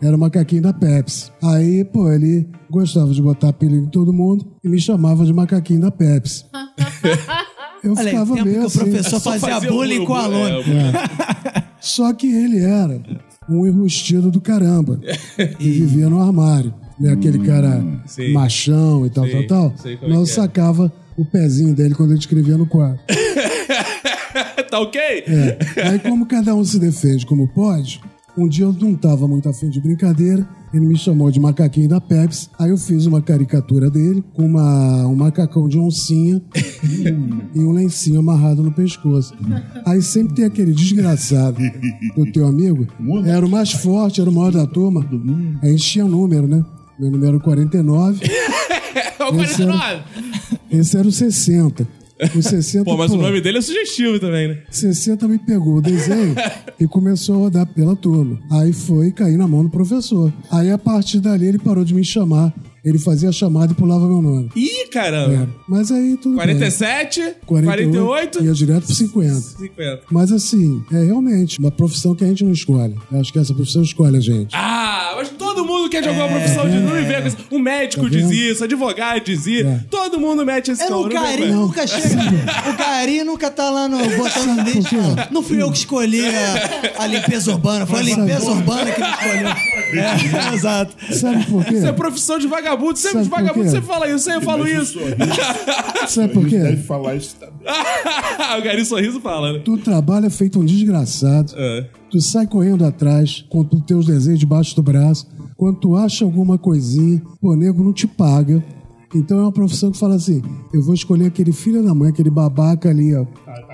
Era 0.01 0.15
o 0.15 0.19
macaquinho 0.19 0.63
da 0.63 0.73
Pepsi. 0.73 1.31
Aí, 1.43 1.85
pô, 1.85 2.11
ele 2.11 2.47
gostava 2.69 3.13
de 3.13 3.21
botar 3.21 3.49
apelido 3.49 3.85
em 3.85 3.89
todo 3.89 4.11
mundo 4.11 4.47
e 4.63 4.67
me 4.69 4.79
chamava 4.79 5.23
de 5.25 5.31
macaquinho 5.33 5.81
da 5.81 5.91
Pepsi. 5.91 6.45
Eu 7.83 7.93
Olha 7.93 8.03
ficava 8.09 8.35
meio 8.35 8.45
que 8.45 8.59
o 8.59 8.65
assim. 8.67 8.79
professor 8.79 9.19
fazia 9.19 9.39
fazia 9.39 9.69
bullying 9.71 10.05
com 10.05 10.13
o 10.13 10.15
aluno. 10.15 10.59
é, 10.59 11.63
Só 11.79 12.13
que 12.13 12.27
ele 12.27 12.59
era 12.63 13.01
um 13.49 13.65
enrustido 13.65 14.29
do 14.29 14.39
caramba. 14.39 14.99
e 15.59 15.71
vivia 15.71 16.09
no 16.09 16.21
armário. 16.21 16.73
Né? 16.99 17.11
Aquele 17.11 17.39
cara 17.39 17.83
Sim. 18.05 18.33
machão 18.33 19.05
e 19.05 19.09
tal, 19.09 19.27
tal, 19.27 19.47
tal. 19.47 19.73
sei 19.77 19.97
como 19.97 20.13
é 20.13 20.17
Mas 20.17 20.29
eu 20.29 20.35
que 20.35 20.39
é. 20.39 20.43
sacava 20.43 20.93
o 21.17 21.25
pezinho 21.25 21.73
dele 21.73 21.95
quando 21.95 22.11
ele 22.11 22.19
escrevia 22.19 22.57
no 22.57 22.67
quadro. 22.67 22.99
tá 24.69 24.79
ok? 24.79 25.01
É. 25.01 25.57
Aí, 25.89 25.99
como 25.99 26.25
cada 26.25 26.53
um 26.55 26.63
se 26.63 26.79
defende 26.79 27.25
como 27.25 27.47
pode, 27.47 27.99
um 28.43 28.47
dia 28.47 28.65
eu 28.65 28.73
não 28.73 28.95
tava 28.95 29.27
muito 29.27 29.47
afim 29.49 29.69
de 29.69 29.79
brincadeira, 29.79 30.47
ele 30.73 30.85
me 30.85 30.97
chamou 30.97 31.29
de 31.29 31.39
macaquinho 31.39 31.89
da 31.89 31.99
Pepsi, 31.99 32.49
aí 32.57 32.69
eu 32.69 32.77
fiz 32.77 33.05
uma 33.05 33.21
caricatura 33.21 33.89
dele 33.89 34.23
com 34.33 34.45
uma, 34.45 35.05
um 35.07 35.15
macacão 35.15 35.67
de 35.67 35.77
oncinha 35.77 36.41
e 37.53 37.59
um 37.59 37.71
lencinho 37.71 38.19
amarrado 38.19 38.63
no 38.63 38.71
pescoço. 38.71 39.33
Aí 39.85 40.01
sempre 40.01 40.35
tem 40.35 40.45
aquele 40.45 40.71
desgraçado 40.73 41.57
do 42.15 42.31
teu 42.31 42.47
amigo, 42.47 42.87
era 43.25 43.45
o 43.45 43.49
mais 43.49 43.71
forte, 43.71 44.21
era 44.21 44.29
o 44.29 44.33
maior 44.33 44.51
da 44.51 44.65
turma, 44.65 45.05
aí 45.61 45.73
enchia 45.73 46.05
o 46.05 46.09
número, 46.09 46.47
né? 46.47 46.63
Meu 46.99 47.09
número 47.11 47.39
49, 47.39 48.19
É 49.19 49.23
o 49.23 49.41
Esse 49.41 49.63
era- 49.63 49.71
49. 49.73 50.03
esse 50.71 50.97
era 50.97 51.07
o 51.07 51.11
60. 51.11 51.87
O 52.35 52.41
60, 52.41 52.83
Pô, 52.85 52.97
mas 52.97 53.11
o 53.11 53.17
nome 53.17 53.41
dele 53.41 53.57
é 53.57 53.61
sugestivo 53.61 54.19
também, 54.19 54.49
né? 54.49 54.57
60 54.69 55.27
me 55.27 55.39
pegou 55.39 55.77
o 55.77 55.81
desenho 55.81 56.35
e 56.79 56.87
começou 56.87 57.35
a 57.35 57.37
rodar 57.39 57.65
pela 57.67 57.95
turma. 57.95 58.39
Aí 58.51 58.71
foi 58.73 59.11
cair 59.11 59.37
na 59.37 59.47
mão 59.47 59.63
do 59.63 59.69
professor. 59.69 60.31
Aí 60.51 60.71
a 60.71 60.77
partir 60.77 61.19
dali 61.19 61.47
ele 61.47 61.59
parou 61.59 61.83
de 61.83 61.93
me 61.93 62.03
chamar. 62.03 62.53
Ele 62.83 62.97
fazia 62.97 63.29
a 63.29 63.31
chamada 63.31 63.73
e 63.73 63.75
pulava 63.75 64.07
meu 64.07 64.23
nome. 64.23 64.49
Ih, 64.55 64.87
caramba. 64.89 65.43
É. 65.43 65.47
Mas 65.67 65.91
aí 65.91 66.17
tudo 66.17 66.35
47, 66.35 67.21
bem. 67.21 67.33
48, 67.45 68.43
Ia 68.43 68.53
direto 68.53 68.85
pro 68.85 68.95
50. 68.95 69.35
50. 69.35 70.01
Mas 70.09 70.31
assim, 70.31 70.83
é 70.91 71.03
realmente 71.03 71.59
uma 71.59 71.69
profissão 71.69 72.15
que 72.15 72.23
a 72.23 72.27
gente 72.27 72.43
não 72.43 72.51
escolhe. 72.51 72.95
Eu 73.11 73.19
acho 73.19 73.31
que 73.31 73.37
essa 73.37 73.53
profissão 73.53 73.83
escolhe 73.83 74.17
a 74.17 74.19
gente. 74.19 74.55
Ah, 74.55 75.13
mas 75.15 75.29
quer 75.91 76.03
jogar 76.03 76.25
uma 76.25 76.39
profissão 76.39 76.69
de 76.69 76.77
não 76.79 77.27
isso. 77.27 77.37
Um 77.51 77.59
médico 77.59 78.03
Tá 78.03 78.09
diz 78.09 78.29
isso, 78.31 78.63
advogado 78.63 79.23
diz 79.23 79.45
isso. 79.45 79.67
É. 79.67 79.79
Todo 79.89 80.19
mundo 80.19 80.45
mete 80.45 80.71
esse 80.71 80.81
É, 80.81 80.87
calor. 80.87 81.09
o 81.11 81.13
não 81.13 81.21
vem 81.21 81.21
com 81.21 81.25
Cari 81.27 81.43
essa. 81.43 81.53
nunca 81.55 81.87
chega. 81.87 82.69
O 82.71 82.77
Cari 82.77 83.23
nunca 83.23 83.51
tá 83.51 83.69
lá 83.69 83.87
no, 83.87 83.97
botando 83.97 84.61
lixo. 84.65 84.95
Não 85.29 85.43
fui 85.43 85.61
eu 85.61 85.69
que 85.71 85.77
escolhi 85.79 86.23
a, 86.25 87.03
a 87.03 87.07
limpeza 87.07 87.51
urbana, 87.51 87.85
foi 87.85 87.99
a 87.99 88.03
limpeza 88.03 88.49
urbana 88.49 88.91
que 88.91 89.01
me 89.01 89.09
escolheu. 89.09 89.51
É, 89.91 90.55
exato. 90.55 90.95
Sabe 91.13 91.45
por 91.47 91.65
quê? 91.65 91.73
Isso 91.73 91.85
é 91.85 91.91
profissão 91.91 92.39
de 92.39 92.47
vagabundo. 92.47 92.97
Sempre 92.97 93.11
Sabe 93.11 93.23
de 93.25 93.29
vagabundo 93.29 93.69
sempre 93.69 93.87
fala 93.87 94.07
isso. 94.09 94.19
Sempre 94.23 94.45
falo 94.45 94.63
o 94.63 94.67
isso. 94.67 94.93
sorriso- 94.93 96.07
Sabe 96.07 96.33
por 96.33 96.47
quê? 96.47 96.59
Deve 96.59 96.83
falar 96.83 97.15
isso 97.15 97.35
também. 97.35 97.55
o 98.57 98.61
Gari 98.61 98.85
Sorriso 98.85 99.19
fala, 99.19 99.51
né? 99.51 99.61
Tu 99.65 99.77
trabalha 99.79 100.29
feito 100.29 100.59
um 100.61 100.65
desgraçado. 100.65 101.53
É. 101.57 101.85
Tu 102.09 102.21
sai 102.21 102.47
correndo 102.47 102.85
atrás 102.85 103.43
com 103.49 103.67
os 103.69 103.81
teus 103.85 104.05
desenhos 104.05 104.39
debaixo 104.39 104.73
do 104.77 104.81
braço. 104.81 105.27
Quando 105.61 105.77
tu 105.77 105.95
acha 105.95 106.25
alguma 106.25 106.57
coisinha, 106.57 107.21
o 107.39 107.55
nego 107.55 107.83
não 107.83 107.93
te 107.93 108.07
paga. 108.07 108.65
Então 109.13 109.39
é 109.39 109.41
uma 109.41 109.51
profissão 109.51 109.91
que 109.91 109.97
fala 109.97 110.15
assim: 110.15 110.41
eu 110.73 110.81
vou 110.81 110.93
escolher 110.93 111.27
aquele 111.27 111.51
filho 111.51 111.83
da 111.83 111.93
mãe, 111.93 112.09
aquele 112.09 112.29
babaca 112.29 112.89
ali, 112.89 113.15
ó. 113.15 113.25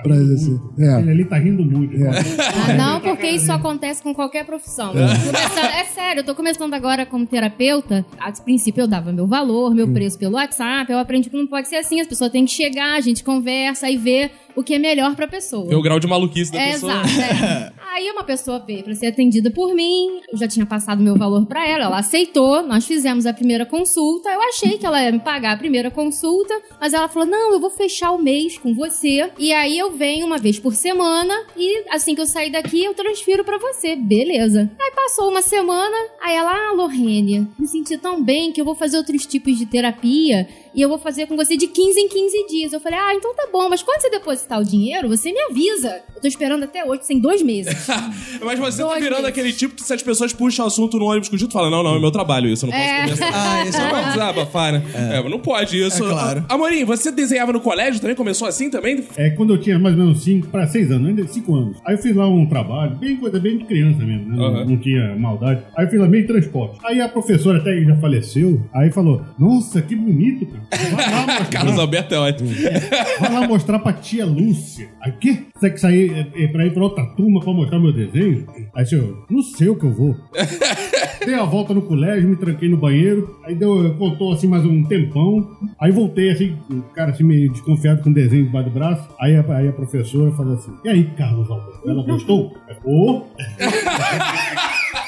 pra 0.02 0.14
exercer. 0.14 0.60
Ele 0.76 0.86
É. 0.86 0.94
ali 0.94 1.24
tá 1.24 1.38
rindo 1.38 1.62
muito. 1.64 1.96
Ah, 1.96 2.72
não, 2.74 3.00
porque 3.00 3.26
isso 3.28 3.50
acontece 3.52 4.00
com 4.02 4.14
qualquer 4.14 4.44
profissão. 4.46 4.92
Começando- 4.92 5.72
é 5.74 5.84
sério, 5.86 6.20
eu 6.20 6.24
tô 6.24 6.34
começando 6.34 6.72
agora 6.74 7.04
como 7.06 7.26
terapeuta. 7.26 8.04
A 8.20 8.30
princípio 8.32 8.82
eu 8.82 8.86
dava 8.88 9.12
meu 9.12 9.26
valor, 9.26 9.74
meu 9.74 9.88
preço 9.92 10.18
pelo 10.18 10.34
WhatsApp. 10.34 10.90
Eu 10.92 10.98
aprendi 10.98 11.28
que 11.30 11.36
não 11.36 11.46
pode 11.46 11.68
ser 11.68 11.76
assim. 11.76 12.00
As 12.00 12.06
pessoas 12.06 12.30
têm 12.30 12.44
que 12.44 12.50
chegar, 12.52 12.94
a 12.96 13.00
gente 13.00 13.24
conversa 13.24 13.90
e 13.90 13.96
vê 13.96 14.30
o 14.56 14.62
que 14.62 14.74
é 14.74 14.78
melhor 14.78 15.14
pra 15.16 15.26
pessoa. 15.28 15.68
Vê 15.68 15.74
o 15.74 15.82
grau 15.82 15.98
de 16.00 16.06
maluquice 16.06 16.52
da 16.52 16.60
É, 16.60 16.72
pessoa. 16.72 16.92
exato. 16.92 17.20
é. 17.44 17.72
Aí 17.98 18.10
uma 18.12 18.22
pessoa 18.22 18.62
veio 18.64 18.84
pra 18.84 18.94
ser 18.94 19.06
atendida 19.08 19.50
por 19.50 19.74
mim, 19.74 20.20
eu 20.32 20.38
já 20.38 20.46
tinha 20.46 20.64
passado 20.64 21.02
meu 21.02 21.16
valor 21.16 21.44
pra 21.46 21.66
ela, 21.68 21.84
ela 21.86 21.98
aceitou, 21.98 22.62
nós 22.62 22.86
fizemos 22.86 23.26
a 23.26 23.32
primeira 23.32 23.66
consulta. 23.66 24.28
Eu 24.28 24.40
achei 24.42 24.78
que 24.78 24.86
ela 24.86 25.02
ia 25.02 25.10
me 25.10 25.18
pagar 25.28 25.52
a 25.52 25.56
primeira 25.58 25.90
consulta, 25.90 26.58
mas 26.80 26.94
ela 26.94 27.06
falou: 27.06 27.28
"Não, 27.28 27.52
eu 27.52 27.60
vou 27.60 27.68
fechar 27.68 28.12
o 28.12 28.18
mês 28.18 28.56
com 28.56 28.72
você 28.74 29.30
e 29.38 29.52
aí 29.52 29.76
eu 29.78 29.90
venho 29.90 30.24
uma 30.26 30.38
vez 30.38 30.58
por 30.58 30.74
semana 30.74 31.34
e 31.54 31.84
assim 31.90 32.14
que 32.14 32.20
eu 32.22 32.26
sair 32.26 32.50
daqui 32.50 32.82
eu 32.82 32.94
transfiro 32.94 33.44
pra 33.44 33.58
você". 33.58 33.94
Beleza. 33.94 34.70
Aí 34.80 34.90
passou 34.96 35.28
uma 35.28 35.42
semana, 35.42 35.94
aí 36.22 36.34
ela: 36.34 36.50
"Ah, 36.50 36.72
Lorrênia, 36.72 37.46
me 37.58 37.68
senti 37.68 37.98
tão 37.98 38.24
bem 38.24 38.52
que 38.52 38.58
eu 38.60 38.64
vou 38.64 38.74
fazer 38.74 38.96
outros 38.96 39.26
tipos 39.26 39.58
de 39.58 39.66
terapia 39.66 40.48
e 40.74 40.80
eu 40.80 40.88
vou 40.88 40.98
fazer 40.98 41.26
com 41.26 41.36
você 41.36 41.58
de 41.58 41.66
15 41.66 42.00
em 42.00 42.08
15 42.08 42.46
dias". 42.46 42.72
Eu 42.72 42.80
falei: 42.80 42.98
"Ah, 42.98 43.14
então 43.14 43.34
tá 43.34 43.46
bom, 43.52 43.68
mas 43.68 43.82
quando 43.82 44.00
você 44.00 44.08
depositar 44.08 44.58
o 44.58 44.64
dinheiro, 44.64 45.08
você 45.10 45.30
me 45.30 45.40
avisa. 45.50 46.02
Eu 46.14 46.22
tô 46.22 46.26
esperando 46.28 46.62
até 46.64 46.86
hoje, 46.86 47.02
tem 47.06 47.20
dois 47.20 47.42
meses". 47.42 47.74
Mas 48.42 48.58
você 48.58 48.78
tá 48.82 48.88
Dois 48.88 49.00
virando 49.02 49.22
meses. 49.22 49.28
aquele 49.30 49.52
tipo 49.52 49.74
que 49.74 49.82
se 49.82 49.92
as 49.92 50.02
pessoas 50.02 50.32
puxam 50.32 50.64
o 50.64 50.68
assunto 50.68 50.96
no 50.98 51.04
ônibus 51.06 51.28
contigo, 51.28 51.48
tu 51.50 51.52
fala, 51.52 51.68
não, 51.68 51.82
não, 51.82 51.96
é 51.96 51.98
meu 52.00 52.10
trabalho 52.10 52.48
isso, 52.48 52.64
eu 52.66 52.70
não 52.70 52.78
posso 52.78 52.88
É. 52.88 53.00
conversar. 53.00 53.30
Ah, 53.34 53.64
isso 53.68 53.78
Não 53.78 53.86
é 53.88 53.90
vai 53.90 54.04
desabafar, 54.12 54.72
né? 54.72 54.82
É, 54.94 55.17
mas 55.22 55.30
não 55.30 55.38
pode 55.40 55.78
isso. 55.80 56.04
É 56.04 56.08
claro. 56.08 56.44
Amorim, 56.48 56.84
você 56.84 57.10
desenhava 57.10 57.52
no 57.52 57.60
colégio 57.60 58.00
também? 58.00 58.16
Começou 58.16 58.46
assim 58.48 58.70
também? 58.70 59.04
É 59.16 59.30
quando 59.30 59.54
eu 59.54 59.58
tinha 59.58 59.78
mais 59.78 59.96
ou 59.98 60.04
menos 60.04 60.22
5 60.22 60.48
para 60.48 60.66
6 60.66 60.90
anos, 60.90 61.08
ainda 61.08 61.26
5 61.26 61.54
anos. 61.54 61.76
Aí 61.84 61.94
eu 61.94 61.98
fiz 61.98 62.14
lá 62.14 62.28
um 62.28 62.46
trabalho, 62.46 62.96
bem 62.96 63.16
coisa 63.16 63.38
bem 63.38 63.58
de 63.58 63.64
criança 63.64 63.98
mesmo, 64.04 64.28
né? 64.28 64.36
Não, 64.36 64.44
Aham. 64.44 64.64
não 64.64 64.76
tinha 64.78 65.16
maldade. 65.16 65.62
Aí 65.76 65.84
eu 65.86 65.90
fiz 65.90 66.00
lá 66.00 66.08
meio 66.08 66.26
transporte. 66.26 66.78
Aí 66.84 67.00
a 67.00 67.08
professora 67.08 67.58
até 67.58 67.80
já 67.82 67.96
faleceu, 67.96 68.62
aí 68.74 68.90
falou: 68.90 69.22
Nossa, 69.38 69.80
que 69.82 69.94
bonito, 69.94 70.46
cara. 70.46 70.62
Vai 70.94 71.10
lá 71.10 71.20
mostrar. 71.26 71.50
Carlos 71.50 71.78
Alberto 71.78 72.14
é 72.14 72.18
ótimo. 72.18 72.50
Vai 73.20 73.32
lá 73.32 73.46
mostrar 73.48 73.78
pra 73.78 73.92
tia 73.92 74.24
Lúcia. 74.24 74.88
Aí, 75.00 75.12
o 75.12 75.16
quê? 75.18 75.38
Você 75.54 75.60
tem 75.60 75.70
que 75.72 75.80
sair 75.80 76.12
é, 76.34 76.44
é, 76.44 76.48
pra 76.48 76.66
ir 76.66 76.72
pra 76.72 76.82
outra 76.84 77.04
turma 77.16 77.40
pra 77.40 77.52
mostrar 77.52 77.78
meu 77.78 77.92
desenho? 77.92 78.46
Aí, 78.74 78.86
senhor, 78.86 79.24
não 79.30 79.42
sei 79.42 79.68
o 79.68 79.76
que 79.76 79.84
eu 79.84 79.92
vou. 79.92 80.16
Dei 81.24 81.34
a 81.34 81.44
volta 81.44 81.74
no 81.74 81.82
colégio, 81.82 82.28
me 82.28 82.36
tranquei 82.36 82.68
no 82.68 82.76
banheiro. 82.76 83.38
Aí 83.44 83.54
deu, 83.54 83.94
contou 83.96 84.32
assim 84.32 84.46
mais 84.46 84.64
um 84.64 84.84
tempão. 84.84 85.50
Aí 85.80 85.90
voltei 85.90 86.30
assim, 86.30 86.56
o 86.70 86.82
cara 86.94 87.10
assim 87.10 87.24
meio 87.24 87.52
desconfiado 87.52 88.02
com 88.02 88.10
o 88.10 88.14
desenho 88.14 88.46
debaixo 88.46 88.70
do 88.70 88.74
braço. 88.74 89.08
Aí 89.20 89.36
a, 89.36 89.44
aí 89.56 89.68
a 89.68 89.72
professora 89.72 90.30
falou 90.32 90.54
assim: 90.54 90.72
E 90.84 90.88
aí, 90.88 91.04
Carlos 91.16 91.50
Alberto? 91.50 91.88
Ela 91.88 92.02
gostou? 92.04 92.52
Ô! 92.84 93.22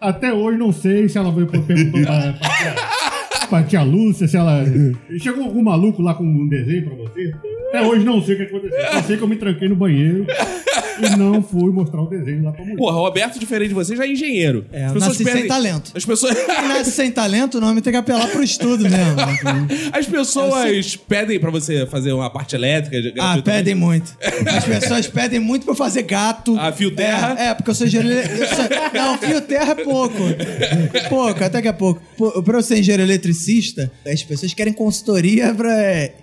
Até 0.00 0.32
hoje 0.32 0.58
não 0.58 0.70
sei 0.70 1.08
se 1.08 1.16
ela 1.16 1.32
veio 1.32 1.46
perguntou 1.46 2.02
pra, 2.02 2.34
pra, 2.34 3.46
pra 3.48 3.62
tia 3.62 3.82
Lúcia, 3.82 4.28
se 4.28 4.36
ela. 4.36 4.62
Chegou 5.18 5.44
algum 5.44 5.62
maluco 5.62 6.02
lá 6.02 6.14
com 6.14 6.24
um 6.24 6.46
desenho 6.46 6.84
pra 6.84 6.94
você? 6.96 7.32
Até 7.78 7.86
hoje 7.86 8.04
não 8.04 8.22
sei 8.22 8.34
o 8.34 8.38
que 8.38 8.42
aconteceu. 8.44 8.92
Só 8.92 9.02
sei 9.02 9.16
que 9.16 9.22
eu 9.22 9.28
me 9.28 9.36
tranquei 9.36 9.68
no 9.68 9.76
banheiro 9.76 10.26
e 11.00 11.16
não 11.16 11.42
fui 11.42 11.72
mostrar 11.72 12.02
o 12.02 12.06
desenho 12.08 12.44
lá 12.44 12.52
pra 12.52 12.62
mulher. 12.62 12.76
Porra, 12.76 12.96
o 12.96 13.00
Roberto, 13.04 13.38
diferente 13.38 13.68
de 13.68 13.74
você, 13.74 13.96
já 13.96 14.04
é 14.04 14.12
engenheiro. 14.12 14.64
É, 14.72 14.86
eu 14.88 14.94
nasci 14.94 15.24
sem 15.24 15.46
talento. 15.46 15.92
As 15.94 16.04
pessoas. 16.04 16.34
Quem 16.38 16.68
nasce 16.68 16.90
sem 16.92 17.10
talento, 17.10 17.58
o 17.58 17.60
nome 17.60 17.80
tem 17.80 17.92
que 17.92 17.96
apelar 17.98 18.28
pro 18.28 18.42
estudo 18.42 18.84
mesmo. 18.84 19.16
né? 19.16 19.66
As 19.92 20.06
pessoas 20.06 20.96
pedem 20.96 21.38
pra 21.40 21.50
você 21.50 21.84
fazer 21.86 22.12
uma 22.12 22.30
parte 22.30 22.54
elétrica. 22.54 22.96
Ah, 22.96 23.00
gratuitamente? 23.00 23.42
pedem 23.44 23.74
muito. 23.74 24.16
As 24.56 24.64
pessoas 24.64 25.06
pedem 25.08 25.40
muito 25.40 25.64
pra 25.64 25.72
eu 25.72 25.76
fazer 25.76 26.02
gato. 26.02 26.56
Ah, 26.58 26.72
fio 26.72 26.94
terra? 26.94 27.34
É, 27.38 27.46
é, 27.48 27.54
porque 27.54 27.70
eu 27.70 27.74
sou 27.74 27.86
engenheiro. 27.86 28.18
eu 28.30 28.46
sou- 28.48 28.64
Não, 28.94 29.18
fio 29.18 29.40
terra 29.40 29.72
é 29.72 29.82
pouco. 29.84 30.14
Pouco, 31.08 31.44
até 31.44 31.60
que 31.62 31.68
é 31.68 31.72
pouco. 31.72 32.00
Pô, 32.16 32.42
Pra 32.42 32.58
eu 32.58 32.62
ser 32.62 32.78
engenheiro 32.78 33.02
eletricista, 33.02 33.90
as 34.06 34.22
pessoas 34.22 34.54
querem 34.54 34.72
consultoria 34.72 35.52
pra. 35.54 35.72
é, 35.82 36.14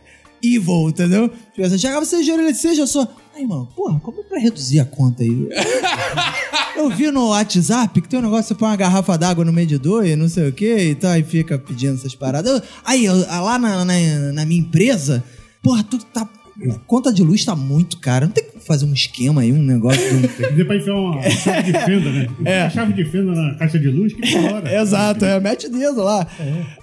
Evil, 0.43 0.89
entendeu? 0.89 1.25
As 1.25 1.55
pessoas 1.55 1.81
chegam, 1.81 2.03
você 2.03 2.15
eletricista, 2.17 2.81
eu 2.81 2.88
sou. 2.88 3.07
Ai, 3.36 3.45
mano, 3.45 3.67
porra, 3.75 4.00
como 4.00 4.19
é 4.21 4.24
pra 4.24 4.39
reduzir 4.39 4.79
a 4.79 4.86
conta 4.86 5.24
aí? 5.24 5.29
Eu 6.75 6.89
vi 6.89 7.12
no 7.12 7.27
WhatsApp 7.29 8.01
que 8.01 8.07
tem 8.07 8.19
um 8.19 8.24
negócio, 8.24 8.48
você 8.48 8.55
põe 8.55 8.69
uma 8.69 8.75
garrafa 8.75 9.17
d'água 9.17 9.45
no 9.45 9.53
medidor 9.53 10.05
e 10.05 10.15
não 10.15 10.27
sei 10.27 10.50
o 10.50 10.53
que 10.53 10.75
e 10.77 10.95
tal, 10.95 11.15
e 11.17 11.24
fica 11.24 11.57
pedindo 11.60 11.93
essas 11.95 12.15
paradas. 12.15 12.62
Aí, 12.83 13.05
eu- 13.05 13.19
lá 13.19 13.60
na, 13.60 13.86
na, 13.86 13.93
na 14.33 14.45
minha 14.45 14.62
empresa, 14.62 15.24
porra, 15.62 15.83
tudo 15.83 16.03
tá. 16.05 16.27
A 16.69 16.79
conta 16.86 17.12
de 17.13 17.24
luz 17.24 17.43
tá 17.45 17.55
muito 17.55 17.98
cara. 18.00 18.25
Não 18.25 18.33
tem 18.33 18.43
fazer 18.65 18.86
um 18.86 18.94
esquema 18.94 19.41
aí, 19.41 19.51
um 19.51 19.62
negócio 19.62 20.00
de 20.00 20.15
um. 20.15 20.22
Tem 20.22 20.30
que 20.30 20.50
dizer 20.51 20.65
pra 20.65 20.75
enfiar 20.75 20.96
uma 20.96 21.22
chave 21.30 21.72
de 21.72 21.80
fenda, 21.80 22.10
né? 22.12 22.27
É. 22.46 22.62
A 22.63 22.70
chave 22.70 22.94
de 22.94 23.06
fenda 23.06 23.32
na 23.34 23.56
caixa 23.56 23.80
de 23.80 23.88
luz 23.88 24.13
que 24.13 24.22
piora. 24.22 24.82
Exato, 24.82 25.25
é, 25.25 25.39
mete 25.39 25.70
dedo 25.70 26.03
lá. 26.03 26.27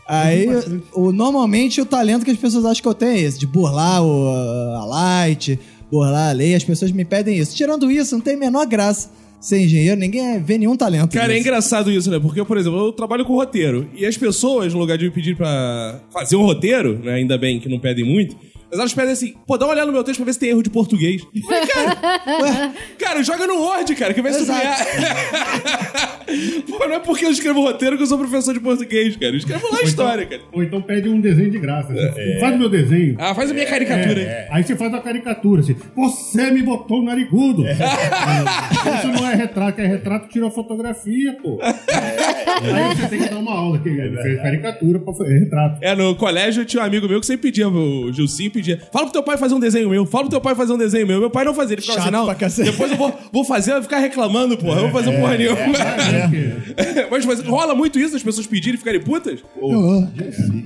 Aí, 0.07 0.47
Tem 0.47 0.55
bastante. 0.55 0.83
o, 0.95 1.13
normalmente, 1.13 1.81
o 1.81 1.87
talento 1.87 2.25
que 2.25 2.31
as 2.31 2.37
pessoas 2.37 2.65
acham 2.65 2.83
que 2.83 2.89
eu 2.89 2.95
tenho 2.95 3.13
é 3.13 3.21
esse, 3.21 3.39
de 3.39 3.47
burlar 3.47 4.03
o, 4.03 4.29
a 4.77 4.85
light, 4.85 5.59
burlar 5.91 6.31
a 6.31 6.33
lei, 6.33 6.55
as 6.55 6.65
pessoas 6.65 6.93
me 6.93 7.05
pedem 7.05 7.39
isso. 7.39 7.55
Tirando 7.55 7.91
isso, 7.91 8.15
não 8.15 8.21
tem 8.21 8.35
a 8.35 8.39
menor 8.39 8.67
graça 8.67 9.11
ser 9.41 9.61
engenheiro, 9.61 10.01
ninguém 10.01 10.43
vê 10.43 10.59
nenhum 10.59 10.77
talento. 10.77 11.13
Cara, 11.13 11.33
é 11.33 11.39
engraçado 11.39 11.91
isso, 11.91 12.11
né? 12.11 12.19
Porque, 12.19 12.45
por 12.45 12.57
exemplo, 12.57 12.87
eu 12.87 12.93
trabalho 12.93 13.25
com 13.25 13.35
roteiro. 13.35 13.89
E 13.95 14.05
as 14.05 14.17
pessoas, 14.17 14.73
no 14.75 14.81
lugar 14.81 14.99
de 14.99 15.05
me 15.05 15.11
pedir 15.11 15.37
pra 15.37 16.01
fazer 16.13 16.37
um 16.37 16.43
roteiro, 16.43 16.99
né? 16.99 17.15
Ainda 17.15 17.39
bem 17.39 17.61
que 17.61 17.69
não 17.69 17.79
pedem 17.79 18.05
muito. 18.05 18.37
Mas 18.71 18.79
elas 18.79 18.93
pedem 18.93 19.13
assim, 19.13 19.35
pô, 19.47 19.57
dá 19.57 19.65
uma 19.65 19.73
olhada 19.73 19.87
no 19.87 19.93
meu 19.93 20.05
texto 20.05 20.19
pra 20.19 20.27
ver 20.27 20.33
se 20.35 20.39
tem 20.39 20.51
erro 20.51 20.63
de 20.63 20.69
português. 20.69 21.23
Eu 21.35 21.43
falei, 21.43 21.67
cara, 21.67 22.75
cara, 22.99 23.23
joga 23.23 23.47
no 23.47 23.55
Word, 23.63 23.95
cara, 23.95 24.13
que 24.13 24.21
vai 24.21 24.33
sublinhar. 24.33 24.79
pô, 26.69 26.87
não 26.87 26.97
é 26.97 27.01
porque 27.01 27.25
eu 27.25 27.31
escrevo 27.31 27.63
roteiro 27.63 27.97
que 27.97 28.03
eu 28.03 28.07
sou 28.07 28.19
professor 28.19 28.53
de 28.53 28.61
português, 28.61 29.17
cara. 29.17 29.33
Eu 29.33 29.39
escrevo 29.39 29.67
lá 29.73 29.79
a 29.79 29.83
história, 29.83 30.27
cara. 30.27 30.43
Ou 30.53 30.63
então 30.63 30.83
pede 30.83 31.09
um 31.09 31.19
desenho 31.19 31.51
de 31.51 31.59
graça. 31.59 31.93
Você 31.93 32.39
Faz 32.41 32.55
o 32.55 32.59
meu 32.59 32.69
desenho. 32.69 33.17
Ah, 33.19 33.35
faz 33.35 33.51
a 33.51 33.55
minha 33.55 33.67
caricatura 33.67 34.21
aí. 34.21 34.27
É, 34.27 34.49
Aí 34.51 34.63
você 34.63 34.77
faz 34.77 34.93
a 34.93 35.01
caricatura 35.01 35.61
assim. 35.63 35.75
Você 35.97 36.51
me 36.51 36.63
botou 36.63 37.03
narigudo. 37.03 37.65
Isso 37.67 39.09
não 39.09 39.27
é 39.27 39.35
retrato, 39.35 39.81
é 39.81 39.87
retrato, 39.87 40.29
tira 40.29 40.47
a 40.49 40.51
fotografia, 40.51 41.37
pô. 41.43 41.59
Aí 41.63 42.97
você 42.97 43.09
tem 43.09 43.19
que 43.21 43.29
dar 43.29 43.39
uma 43.39 43.53
aula 43.53 43.79
que 43.79 43.89
é 43.89 44.37
caricatura 44.37 44.99
pra 44.99 45.15
fazer 45.15 45.39
retrato. 45.39 45.79
É, 45.83 45.95
no 45.95 46.15
colégio 46.17 46.65
tinha 46.65 46.83
um 46.83 46.87
amigo 46.87 47.09
meu 47.09 47.21
que 47.21 47.27
sempre 47.27 47.49
pedia, 47.49 47.69
o 47.69 48.13
Gilcinho 48.13 48.51
pedia, 48.59 48.81
fala 48.93 49.07
pro 49.07 49.13
teu 49.13 49.23
pai 49.23 49.37
fazer 49.37 49.55
um 49.55 49.61
desenho 49.61 49.89
meu, 49.89 50.05
fala 50.05 50.25
pro 50.25 50.31
teu 50.31 50.41
pai 50.41 50.55
fazer 50.55 50.73
um 50.73 50.79
desenho 50.79 51.07
meu. 51.07 51.21
Meu 51.21 51.31
pai 51.31 51.45
não 51.45 51.55
fazia, 51.55 51.75
ele 51.75 51.83
ficava 51.83 52.01
Chato 52.01 52.09
assim, 52.09 52.17
não, 52.17 52.27
pra 52.27 52.35
cacete. 52.35 52.71
depois 52.71 52.91
eu 52.91 52.97
vou, 52.97 53.19
vou 53.33 53.45
fazer, 53.45 53.73
vai 53.73 53.83
ficar 53.83 53.99
reclamando, 53.99 54.57
porra, 54.57 54.81
eu 54.81 54.91
vou 54.91 55.03
fazer 55.03 55.17
porra 55.19 55.37
nenhuma. 55.37 55.59
mas, 57.11 57.25
mas 57.25 57.41
rola 57.41 57.75
muito 57.75 57.99
isso, 57.99 58.17
as 58.17 58.23
pessoas 58.23 58.47
pedirem 58.47 58.75
e 58.75 58.79
ficarem 58.79 59.01
putas? 59.01 59.41
Eu, 59.57 60.09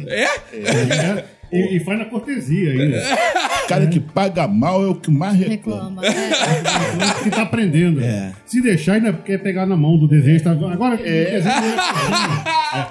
É? 0.08 0.25
É, 0.25 1.25
E, 1.52 1.76
e 1.76 1.80
faz 1.80 1.99
na 1.99 2.04
cortesia 2.06 2.71
ainda. 2.71 3.02
O 3.62 3.68
cara 3.73 3.87
que 3.87 4.00
paga 4.00 4.47
mal 4.49 4.82
é 4.82 4.88
o 4.88 4.94
que 4.94 5.11
mais 5.11 5.35
reclama. 5.38 6.02
Reclama. 6.02 6.06
É. 6.06 7.23
que 7.23 7.30
tá 7.30 7.42
aprendendo. 7.42 8.00
Se 8.44 8.61
deixar, 8.61 8.94
ainda 8.94 9.12
quer 9.12 9.38
pegar 9.38 9.64
na 9.64 9.76
mão 9.76 9.97
do 9.97 10.09
desenho. 10.09 10.42
Tá... 10.42 10.50
Agora, 10.50 10.97
o 10.97 10.99
desenho 10.99 11.42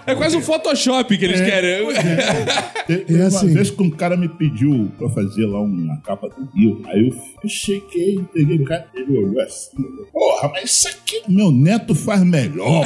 É 0.08 0.16
quase 0.16 0.38
um 0.38 0.42
Photoshop 0.42 1.16
que 1.18 1.26
eles 1.26 1.42
querem. 1.42 1.86
Teve 2.88 3.16
uma 3.16 3.28
assim- 3.28 3.54
vez 3.54 3.70
que 3.70 3.84
um 3.84 3.90
cara 3.90 4.16
me 4.16 4.30
pediu 4.30 4.90
pra 4.98 5.10
fazer 5.10 5.46
lá 5.46 5.60
uma 5.60 5.98
capa 6.02 6.30
do 6.30 6.50
Rio. 6.56 6.82
Aí 6.88 7.10
eu, 7.10 7.16
eu 7.44 7.50
cheguei, 7.50 8.20
peguei 8.34 8.58
o 8.58 8.66
cara, 8.66 8.88
ele 8.96 9.18
olhou 9.18 9.42
assim. 9.42 9.78
Porra, 10.12 10.50
mas 10.54 10.72
isso 10.72 10.88
aqui 10.88 11.22
meu 11.28 11.52
neto 11.52 11.94
faz 11.94 12.24
melhor. 12.24 12.86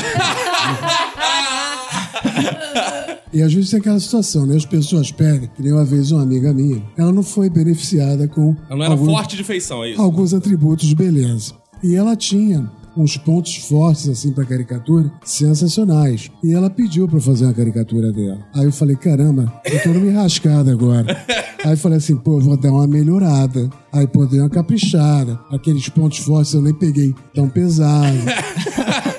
E 3.36 3.42
às 3.42 3.54
vezes 3.54 3.70
tem 3.70 3.80
aquela 3.82 4.00
situação, 4.00 4.46
né? 4.46 4.56
As 4.56 4.66
pessoas 4.66 5.12
pedem, 5.12 5.50
que 5.54 5.62
nem 5.62 5.74
uma 5.74 5.84
vez 5.84 6.10
uma 6.10 6.22
amiga 6.22 6.54
minha, 6.54 6.82
ela 6.98 7.12
não 7.12 7.22
foi 7.22 7.50
beneficiada 7.50 8.30
com 8.30 8.56
Ela 8.70 8.78
não 8.78 8.84
era 8.86 8.94
alguns, 8.94 9.12
forte 9.12 9.36
de 9.36 9.44
feição, 9.44 9.84
é 9.84 9.92
isso? 9.92 10.02
alguns 10.02 10.34
atributos 10.34 10.88
de 10.88 10.96
beleza. 10.96 11.54
E 11.84 11.96
ela 11.96 12.16
tinha 12.16 12.72
uns 12.96 13.18
pontos 13.18 13.58
fortes, 13.58 14.08
assim, 14.08 14.32
pra 14.32 14.46
caricatura, 14.46 15.12
sensacionais. 15.26 16.32
E 16.42 16.54
ela 16.54 16.70
pediu 16.70 17.10
pra 17.10 17.18
eu 17.18 17.22
fazer 17.22 17.44
uma 17.44 17.54
caricatura 17.54 18.10
dela. 18.14 18.40
Aí 18.56 18.64
eu 18.64 18.72
falei, 18.72 18.96
caramba, 18.96 19.52
eu 19.66 19.84
tô 19.84 19.90
numa 19.90 20.08
enrascada 20.08 20.72
agora. 20.72 21.06
Aí 21.66 21.72
eu 21.74 21.78
falei 21.78 21.98
assim, 21.98 22.16
pô, 22.16 22.40
vou 22.40 22.56
dar 22.56 22.72
uma 22.72 22.88
melhorada. 22.88 23.70
Aí, 23.92 24.08
pô, 24.08 24.26
dei 24.26 24.40
uma 24.40 24.50
caprichada. 24.50 25.38
Aqueles 25.52 25.90
pontos 25.90 26.20
fortes 26.20 26.54
eu 26.54 26.62
nem 26.62 26.74
peguei 26.74 27.14
tão 27.34 27.50
pesado. 27.50 28.18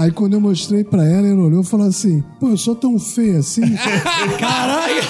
Aí 0.00 0.10
quando 0.10 0.32
eu 0.32 0.40
mostrei 0.40 0.82
pra 0.82 1.04
ela, 1.06 1.26
ela 1.28 1.42
olhou 1.42 1.60
e 1.60 1.66
falou 1.66 1.86
assim: 1.86 2.24
Pô, 2.40 2.48
eu 2.48 2.56
sou 2.56 2.74
tão 2.74 2.98
feio 2.98 3.38
assim. 3.38 3.60
Caralho! 4.40 5.02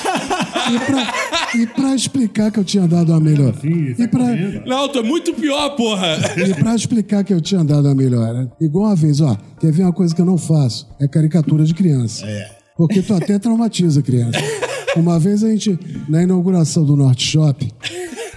E 0.73 0.79
pra, 0.81 1.15
e 1.63 1.67
pra 1.69 1.95
explicar 1.95 2.51
que 2.51 2.59
eu 2.59 2.65
tinha 2.65 2.89
dado 2.89 3.13
uma 3.13 3.21
melhor. 3.21 3.55
Sim, 3.61 3.95
E 3.97 4.09
pra, 4.09 4.25
Não, 4.67 4.89
tô 4.89 5.05
muito 5.05 5.33
pior, 5.35 5.71
porra. 5.77 6.19
e 6.37 6.53
pra 6.55 6.75
explicar 6.75 7.23
que 7.23 7.33
eu 7.33 7.41
tinha 7.41 7.63
dado 7.63 7.87
uma 7.87 7.95
melhor. 7.95 8.49
Igual 8.61 8.87
uma 8.87 8.97
vez, 8.97 9.21
ó, 9.21 9.37
quer 9.61 9.71
ver 9.71 9.85
uma 9.85 9.93
coisa 9.93 10.13
que 10.13 10.21
eu 10.21 10.27
não 10.27 10.37
faço? 10.37 10.89
É 11.01 11.07
caricatura 11.07 11.65
de 11.65 11.73
criança. 11.75 12.27
É. 12.27 12.51
Porque 12.77 13.01
tu 13.01 13.15
até 13.15 13.39
traumatiza 13.39 14.01
a 14.01 14.03
criança. 14.03 14.39
Uma 14.97 15.21
vez 15.21 15.45
a 15.45 15.49
gente, 15.51 15.79
na 16.09 16.21
inauguração 16.21 16.85
do 16.85 16.97
Norte 16.97 17.25
Shop, 17.25 17.73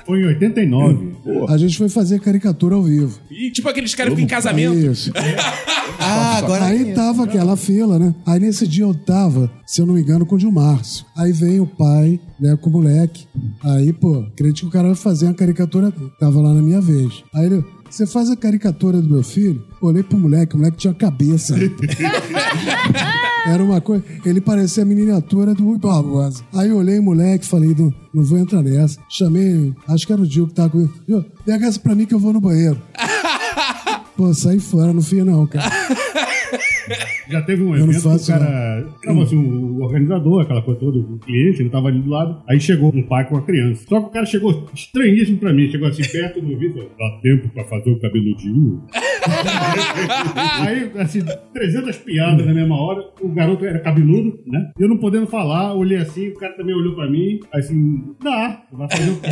Foi 0.05 0.19
em 0.19 0.25
89. 0.25 1.13
a 1.47 1.57
gente 1.57 1.77
foi 1.77 1.89
fazer 1.89 2.19
caricatura 2.19 2.75
ao 2.75 2.83
vivo. 2.83 3.19
E 3.29 3.49
tipo 3.51 3.69
aqueles 3.69 3.95
caras 3.95 4.13
que 4.13 4.21
em 4.21 4.27
casamento. 4.27 4.73
Isso. 4.73 5.11
Ah, 5.99 6.37
agora. 6.37 6.65
Aí 6.65 6.93
tava 6.93 7.23
aquela 7.23 7.55
fila, 7.55 7.99
né? 7.99 8.13
Aí 8.25 8.39
nesse 8.39 8.67
dia 8.67 8.83
eu 8.83 8.93
tava, 8.93 9.51
se 9.65 9.81
eu 9.81 9.85
não 9.85 9.93
me 9.93 10.01
engano, 10.01 10.25
com 10.25 10.35
o 10.35 10.39
Gilmárcio. 10.39 11.05
Aí 11.15 11.31
vem 11.31 11.59
o 11.59 11.67
pai, 11.67 12.19
né, 12.39 12.57
com 12.59 12.69
o 12.69 12.73
moleque. 12.73 13.25
Aí, 13.63 13.93
pô, 13.93 14.25
acredito 14.33 14.61
que 14.61 14.67
o 14.67 14.71
cara 14.71 14.87
vai 14.87 14.95
fazer 14.95 15.25
uma 15.25 15.33
caricatura. 15.33 15.93
Tava 16.19 16.41
lá 16.41 16.53
na 16.53 16.61
minha 16.61 16.81
vez. 16.81 17.23
Aí 17.33 17.45
ele, 17.45 17.63
você 17.89 18.05
faz 18.05 18.29
a 18.29 18.35
caricatura 18.35 19.01
do 19.01 19.09
meu 19.09 19.23
filho? 19.23 19.63
Olhei 19.81 20.03
pro 20.03 20.17
moleque, 20.17 20.55
o 20.55 20.57
moleque 20.57 20.77
tinha 20.77 20.93
cabeça. 20.93 21.55
Era 23.45 23.63
uma 23.63 23.81
coisa. 23.81 24.03
Ele 24.25 24.39
parecia 24.39 24.83
a 24.83 24.85
miniatura 24.85 25.53
do 25.53 25.65
Rui 25.65 25.77
Barbosa. 25.77 26.43
Aí 26.53 26.69
eu 26.69 26.77
olhei 26.77 26.99
o 26.99 27.03
moleque 27.03 27.45
falei, 27.45 27.75
não, 27.77 27.93
não 28.13 28.23
vou 28.23 28.37
entrar 28.37 28.61
nessa. 28.61 28.99
Chamei, 29.09 29.73
acho 29.87 30.07
que 30.07 30.13
era 30.13 30.21
o 30.21 30.27
Diogo 30.27 30.49
que 30.49 30.55
tava 30.55 30.69
comigo. 30.69 30.93
Viu? 31.07 31.25
Pega 31.45 31.67
essa 31.67 31.79
pra 31.79 31.93
mim 31.95 32.05
que 32.05 32.13
eu 32.13 32.19
vou 32.19 32.33
no 32.33 32.39
banheiro. 32.39 32.81
Pô, 34.15 34.33
saí 34.33 34.59
fora, 34.59 34.93
não 34.93 35.01
fui 35.01 35.23
não, 35.23 35.45
cara. 35.47 35.69
Já 37.29 37.41
teve 37.41 37.63
um 37.63 37.69
não 37.69 37.75
evento 37.75 38.01
que 38.01 38.07
o 38.07 38.27
cara. 38.27 38.85
Tava 39.03 39.23
assim, 39.23 39.37
o 39.37 39.81
organizador, 39.81 40.41
aquela 40.41 40.61
coisa 40.61 40.79
toda, 40.79 40.99
o 40.99 41.17
cliente, 41.19 41.61
ele 41.61 41.69
tava 41.69 41.87
ali 41.87 41.99
do 41.99 42.09
lado. 42.09 42.41
Aí 42.47 42.59
chegou 42.59 42.93
um 42.93 43.03
pai 43.03 43.27
com 43.27 43.37
a 43.37 43.41
criança. 43.41 43.85
Só 43.87 44.01
que 44.01 44.07
o 44.07 44.09
cara 44.09 44.25
chegou 44.25 44.69
estranhíssimo 44.73 45.37
pra 45.37 45.53
mim. 45.53 45.69
Chegou 45.69 45.87
assim 45.87 46.03
perto 46.03 46.41
do 46.41 46.57
vídeo. 46.57 46.89
Dá 46.97 47.19
tempo 47.21 47.49
pra 47.49 47.63
fazer 47.65 47.89
o 47.89 47.99
cabeludinho. 47.99 48.83
Aí, 50.61 50.91
assim, 50.99 51.21
300 51.53 51.97
piadas 51.97 52.45
na 52.45 52.53
mesma 52.53 52.75
hora. 52.75 53.03
O 53.21 53.29
garoto 53.29 53.65
era 53.65 53.79
cabeludo, 53.79 54.39
né? 54.45 54.71
Eu 54.77 54.87
não 54.87 54.97
podendo 54.97 55.27
falar, 55.27 55.73
olhei 55.73 55.97
assim, 55.97 56.29
o 56.29 56.35
cara 56.35 56.53
também 56.53 56.75
olhou 56.75 56.95
pra 56.95 57.09
mim. 57.09 57.39
Aí 57.53 57.59
assim, 57.59 58.15
dá, 58.21 58.63
vai 58.71 58.89
fazer 58.89 59.11
o 59.11 59.19
quê? 59.19 59.29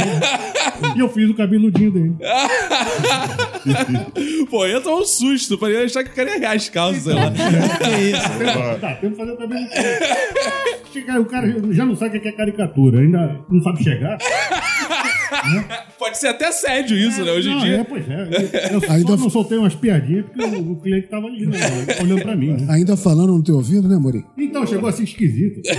E 0.96 1.00
eu 1.00 1.10
fiz 1.10 1.30
o 1.30 1.34
cabeludinho 1.34 1.92
dele. 1.92 2.16
Pô, 4.50 4.66
tomar 4.82 4.98
um 4.98 5.06
susto. 5.06 5.58
Pra 5.58 5.70
eu 5.70 5.86
achar 5.86 6.04
que 6.04 6.12
o 6.12 6.14
cara 6.14 6.38
ia 6.38 6.52
as 6.52 6.70
calças, 6.70 7.04
sei 7.04 7.14
lá. 7.14 7.32
Que 7.84 8.02
isso? 8.12 8.80
Dá 8.80 8.96
tempo 8.96 9.10
de 9.10 9.16
fazer 9.18 9.32
o 9.34 9.38
cabelo. 9.38 9.68
Chegar, 10.92 11.20
o 11.20 11.26
cara 11.26 11.48
já 11.72 11.86
não 11.86 11.96
sabe 11.96 12.18
o 12.18 12.22
que 12.22 12.28
é 12.28 12.32
caricatura, 12.32 13.00
ainda 13.00 13.40
não 13.50 13.62
sabe 13.62 13.84
chegar. 13.84 14.18
Pode 16.02 16.18
ser 16.18 16.30
até 16.30 16.48
assédio 16.48 16.98
isso, 16.98 17.24
né? 17.24 17.32
Hoje 17.32 17.50
em 17.50 17.54
Não, 17.54 17.60
dia. 17.62 17.76
é, 17.78 17.84
pois 17.84 18.10
é. 18.10 18.74
Eu 18.74 18.82
só 18.86 18.92
Ainda- 18.92 19.18
não 19.18 19.30
soltei 19.30 19.56
umas 19.56 19.76
piadinhas 19.76 20.26
porque 20.26 20.44
o, 20.44 20.72
o 20.72 20.76
cliente 20.82 21.08
tava 21.08 21.28
ali, 21.28 21.46
né, 21.46 21.60
olhando 22.02 22.22
pra 22.24 22.36
mim. 22.36 22.54
Né? 22.54 22.66
Ainda 22.72 22.98
falando 22.98 23.34
no 23.38 23.44
teu 23.44 23.56
ouvido, 23.58 23.88
né, 23.88 23.98
Mori? 23.98 24.26
Então, 24.36 24.66
chegou 24.66 24.90
assim 24.90 25.04
esquisito. 25.04 25.62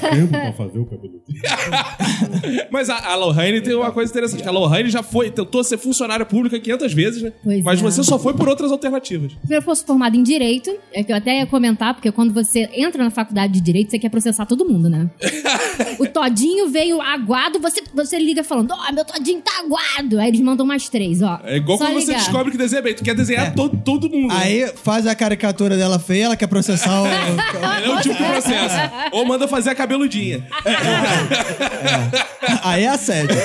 Faz 0.00 0.12
tempo 0.14 0.28
pra 0.28 0.52
fazer 0.52 0.78
o 0.78 0.86
cabelo. 0.86 1.20
Mas 2.70 2.88
a, 2.88 2.98
a 3.12 3.16
Lohane 3.16 3.60
tem 3.60 3.74
uma 3.74 3.90
coisa 3.90 4.10
interessante. 4.12 4.42
que 4.44 4.48
A 4.48 4.52
Lohane 4.52 4.90
já 4.90 5.02
foi, 5.02 5.28
tentou 5.30 5.64
ser 5.64 5.76
funcionária 5.76 6.24
pública 6.24 6.58
500 6.60 6.92
vezes, 6.92 7.22
né? 7.22 7.32
Pois 7.42 7.62
Mas 7.64 7.80
é. 7.80 7.82
você 7.82 8.04
só 8.04 8.16
foi 8.16 8.34
por 8.34 8.48
outras 8.48 8.70
alternativas. 8.70 9.32
Eu 9.50 9.60
fosse 9.62 9.84
formada 9.84 10.16
em 10.16 10.22
Direito, 10.22 10.70
é 10.92 11.02
que 11.02 11.10
eu 11.10 11.16
até 11.16 11.38
ia 11.40 11.46
comentar, 11.46 11.94
porque 11.94 12.12
quando 12.12 12.32
você 12.32 12.68
entra 12.72 13.02
na 13.02 13.10
faculdade 13.10 13.52
de 13.54 13.60
Direito, 13.60 13.90
você 13.90 13.98
quer 13.98 14.08
processar 14.08 14.46
todo 14.46 14.64
mundo, 14.64 14.88
né? 14.88 15.10
o 15.98 16.06
Todinho 16.06 16.68
veio 16.68 17.00
aguado, 17.00 17.58
você, 17.58 17.82
você 17.92 18.18
liga 18.18 18.44
falando, 18.44 18.70
ó, 18.72 18.92
meu 18.92 19.04
Todinho 19.04 19.40
tá 19.50 19.60
aguado. 19.60 20.18
Aí 20.18 20.28
eles 20.28 20.40
mandam 20.40 20.66
mais 20.66 20.88
três, 20.88 21.22
ó. 21.22 21.40
É 21.44 21.56
igual 21.56 21.78
Só 21.78 21.84
quando 21.86 21.94
você 22.00 22.06
ligar. 22.12 22.18
descobre 22.18 22.52
que 22.52 22.58
desenha 22.58 22.82
bem. 22.82 22.94
Tu 22.94 23.02
quer 23.04 23.14
desenhar 23.14 23.54
todo, 23.54 23.76
todo 23.84 24.08
mundo. 24.10 24.28
né? 24.34 24.40
Aí 24.40 24.72
faz 24.82 25.06
a 25.06 25.14
caricatura 25.14 25.76
dela 25.76 25.98
feia, 25.98 26.24
ela 26.26 26.36
quer 26.36 26.46
processar 26.46 27.02
o. 27.02 27.06
Ele 27.78 27.92
é 27.92 27.94
o 27.94 28.00
tipo 28.00 28.14
de 28.16 28.24
processo. 28.24 28.76
Ou 29.12 29.24
manda 29.24 29.46
fazer 29.48 29.70
a 29.70 29.74
cabeludinha. 29.74 30.46
Aí 32.62 32.84
é 32.84 32.88
assédio. 32.88 33.36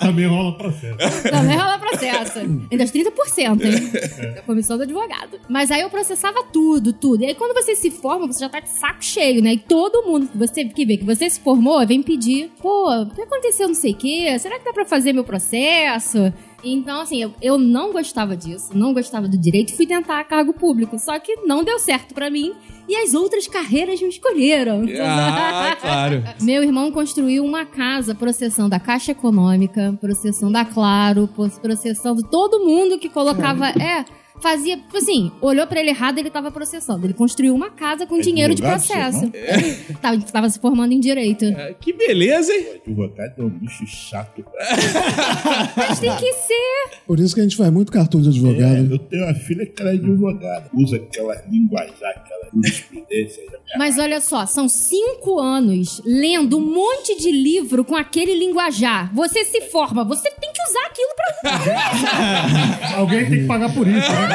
Também 0.00 0.26
rola 0.26 0.56
processo. 0.56 1.22
Também 1.30 1.56
rola 1.56 1.78
processo. 1.78 2.38
Ainda 2.70 2.84
os 2.84 2.90
30%, 2.92 3.64
hein? 3.64 4.32
Da 4.34 4.42
comissão 4.42 4.76
do 4.76 4.82
advogado. 4.84 5.38
Mas 5.48 5.70
aí 5.70 5.80
eu 5.82 5.90
processava 5.90 6.42
tudo, 6.52 6.92
tudo. 6.92 7.22
E 7.22 7.26
aí 7.26 7.34
quando 7.34 7.54
você 7.54 7.74
se 7.74 7.90
forma, 7.90 8.26
você 8.26 8.40
já 8.40 8.48
tá 8.48 8.60
de 8.60 8.68
saco 8.70 9.02
cheio, 9.04 9.42
né? 9.42 9.54
E 9.54 9.58
todo 9.58 10.02
mundo 10.06 10.28
que 10.28 10.36
você 10.38 10.64
que 10.64 10.84
vê 10.84 10.96
que 10.96 11.04
você 11.04 11.28
se 11.28 11.40
formou 11.40 11.84
vem 11.86 12.02
pedir, 12.02 12.50
pô, 12.60 12.90
o 13.02 13.10
que 13.14 13.22
aconteceu 13.22 13.68
não 13.68 13.74
sei 13.74 13.92
o 13.92 13.96
quê? 13.96 14.36
Será 14.38 14.58
que 14.58 14.64
dá 14.64 14.72
pra 14.72 14.84
fazer 14.92 15.14
meu 15.14 15.24
processo? 15.24 16.30
Então, 16.62 17.00
assim, 17.00 17.22
eu, 17.22 17.34
eu 17.40 17.56
não 17.56 17.92
gostava 17.92 18.36
disso, 18.36 18.70
não 18.74 18.92
gostava 18.92 19.26
do 19.26 19.38
direito 19.38 19.74
fui 19.74 19.86
tentar 19.86 20.22
cargo 20.24 20.52
público. 20.52 20.98
Só 20.98 21.18
que 21.18 21.34
não 21.46 21.64
deu 21.64 21.78
certo 21.78 22.14
pra 22.14 22.30
mim 22.30 22.52
e 22.86 22.94
as 22.96 23.14
outras 23.14 23.48
carreiras 23.48 24.00
me 24.02 24.08
escolheram. 24.08 24.82
Ah, 25.02 25.76
claro. 25.80 26.22
Meu 26.40 26.62
irmão 26.62 26.90
construiu 26.90 27.44
uma 27.44 27.64
casa 27.64 28.14
processando 28.14 28.74
a 28.74 28.80
Caixa 28.80 29.12
Econômica, 29.12 29.96
processando 30.00 30.56
a 30.56 30.64
Claro, 30.64 31.28
processando 31.60 32.22
todo 32.22 32.64
mundo 32.64 32.98
que 32.98 33.08
colocava. 33.08 33.68
É. 33.70 34.04
Fazia, 34.42 34.76
tipo 34.76 34.96
assim, 34.96 35.30
olhou 35.40 35.66
pra 35.66 35.78
ele 35.80 35.90
errado, 35.90 36.18
ele 36.18 36.28
tava 36.30 36.50
processando. 36.50 37.06
Ele 37.06 37.14
construiu 37.14 37.54
uma 37.54 37.70
casa 37.70 38.06
com 38.06 38.18
dinheiro 38.18 38.54
de 38.54 38.60
processo. 38.62 39.20
seu 39.20 39.96
Tava, 40.02 40.20
tava 40.22 40.50
se 40.50 40.58
formando 40.58 40.92
em 40.92 40.98
direito. 41.00 41.44
É, 41.44 41.74
Que 41.80 41.92
beleza, 41.92 42.52
hein? 42.52 42.66
O 42.86 42.90
advogado 42.90 43.34
é 43.38 43.42
um 43.42 43.48
bicho 43.50 43.86
chato. 43.86 44.44
Mas 45.76 46.00
tem 46.00 46.14
que 46.16 46.32
ser. 46.32 46.98
Por 47.06 47.20
isso 47.20 47.34
que 47.34 47.40
a 47.40 47.44
gente 47.44 47.56
faz 47.56 47.70
muito 47.70 47.92
cartão 47.92 48.20
de 48.20 48.28
É, 48.28 48.30
advogado. 48.30 48.92
eu 48.92 48.98
tenho 48.98 49.24
uma 49.24 49.34
filha 49.34 49.64
que 49.66 49.80
ela 49.80 49.90
é 49.92 49.94
advogada. 49.94 50.70
Usa 50.74 50.96
aquela 50.96 51.34
linguajar, 51.48 52.10
aquela 52.10 52.50
jurisprudência. 52.52 53.42
Mas 53.78 53.98
olha 53.98 54.20
só, 54.20 54.44
são 54.46 54.68
cinco 54.68 55.38
anos 55.38 56.02
lendo 56.04 56.58
um 56.58 56.74
monte 56.74 57.16
de 57.16 57.30
livro 57.30 57.84
com 57.84 57.94
aquele 57.96 58.34
linguajar. 58.34 59.12
Você 59.14 59.44
se 59.44 59.60
forma, 59.62 60.04
você 60.04 60.30
tem 60.30 60.50
que 60.52 60.62
usar 60.68 60.86
aquilo 60.86 61.10
pra. 61.16 62.96
Alguém 62.98 63.28
tem 63.30 63.40
que 63.42 63.46
pagar 63.46 63.72
por 63.72 63.86
isso, 63.86 64.10
né? 64.12 64.31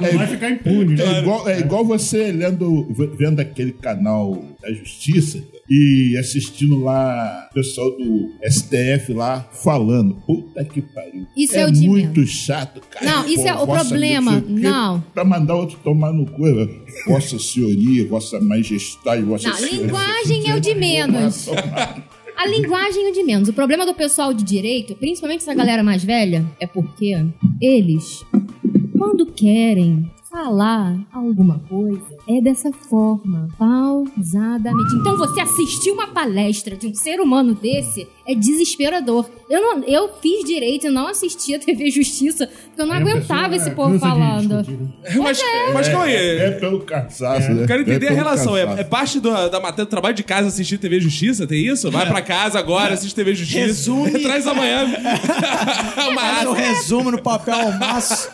Não 0.00 0.18
vai 0.18 0.26
ficar 0.26 0.50
impune, 0.50 0.94
né? 0.96 1.04
É 1.04 1.18
igual, 1.20 1.48
é 1.48 1.58
igual 1.60 1.84
você 1.84 2.32
lendo, 2.32 2.86
vendo 3.16 3.40
aquele 3.40 3.72
canal 3.72 4.42
da 4.60 4.72
Justiça 4.72 5.42
e 5.68 6.16
assistindo 6.18 6.82
lá 6.82 7.48
o 7.50 7.54
pessoal 7.54 7.90
do 7.90 8.30
STF 8.48 9.12
lá 9.12 9.46
falando. 9.62 10.14
Puta 10.26 10.64
que 10.64 10.80
pariu. 10.80 11.26
Isso 11.36 11.56
é 11.56 11.66
o 11.66 11.70
de 11.70 11.86
muito 11.86 12.26
chato, 12.26 12.80
cara. 12.90 13.04
Não, 13.04 13.28
isso 13.28 13.46
é 13.46 13.54
o 13.54 13.66
problema. 13.66 14.42
Não. 14.46 15.00
Pra 15.12 15.24
mandar 15.24 15.54
outro 15.54 15.78
tomar 15.84 16.12
no 16.12 16.26
cu. 16.26 16.46
né? 16.46 16.66
Vossa 17.06 17.38
senhoria, 17.38 18.06
vossa 18.06 18.40
majestade, 18.40 19.22
vossa 19.22 19.48
Não, 19.48 19.56
senhoria. 19.56 19.80
linguagem 19.82 20.50
é 20.50 20.54
o 20.54 20.60
de 20.60 20.74
menos. 20.74 21.48
A 22.38 22.46
linguagem 22.46 23.08
é 23.08 23.10
de 23.10 23.24
menos. 23.24 23.48
O 23.48 23.52
problema 23.52 23.84
do 23.84 23.92
pessoal 23.92 24.32
de 24.32 24.44
direito, 24.44 24.94
principalmente 24.94 25.40
essa 25.40 25.52
galera 25.52 25.82
mais 25.82 26.04
velha, 26.04 26.46
é 26.60 26.68
porque 26.68 27.12
eles, 27.60 28.24
quando 28.96 29.26
querem 29.26 30.08
falar 30.30 30.94
alguma 31.12 31.58
coisa, 31.68 32.04
é 32.28 32.40
dessa 32.42 32.70
forma, 32.72 33.48
pausadamente. 33.58 34.94
Então 35.00 35.16
você 35.16 35.40
assistir 35.40 35.90
uma 35.90 36.08
palestra 36.08 36.76
de 36.76 36.86
um 36.86 36.94
ser 36.94 37.18
humano 37.20 37.54
desse 37.54 38.06
é 38.26 38.34
desesperador. 38.34 39.24
Eu, 39.48 39.60
não, 39.62 39.82
eu 39.84 40.10
fiz 40.20 40.44
direito, 40.44 40.86
eu 40.88 40.92
não 40.92 41.06
assisti 41.08 41.54
a 41.54 41.58
TV 41.58 41.90
Justiça, 41.90 42.46
porque 42.46 42.82
eu 42.82 42.86
não 42.86 42.94
a 42.94 42.98
aguentava 42.98 43.48
pessoa, 43.48 43.56
esse 43.56 43.70
é, 43.70 43.74
povo 43.74 43.98
falando. 43.98 44.48
né? 44.56 44.64
Mas, 45.16 45.40
mas 45.72 45.88
calma 45.88 46.04
aí. 46.04 46.14
É 46.14 46.50
pelo 46.52 46.80
cansaço, 46.80 47.50
né? 47.52 47.62
Eu 47.62 47.66
quero 47.66 47.82
entender 47.82 48.06
É 48.06 48.10
a 48.10 48.14
relação. 48.14 48.54
É, 48.56 48.62
é 48.80 48.84
parte 48.84 49.18
do- 49.18 49.30
da 49.48 49.58
matéria 49.60 49.86
do 49.86 49.88
trabalho 49.90 50.14
de 50.14 50.22
casa 50.22 50.48
assistir 50.48 50.76
TV 50.76 51.00
Justiça? 51.00 51.46
Tem 51.46 51.66
isso? 51.66 51.90
Vai 51.90 52.06
pra 52.06 52.20
casa 52.20 52.58
agora, 52.58 52.92
assiste 52.92 53.14
TV 53.14 53.34
Justiça. 53.34 53.60
Resume. 53.60 54.18
Traz 54.22 54.46
amanhã. 54.46 54.86
Um 56.08 56.18
asa. 56.18 56.54
resumo 56.54 57.10
no 57.10 57.22
papel 57.22 57.54
ao 57.54 57.72
maço. 57.78 58.28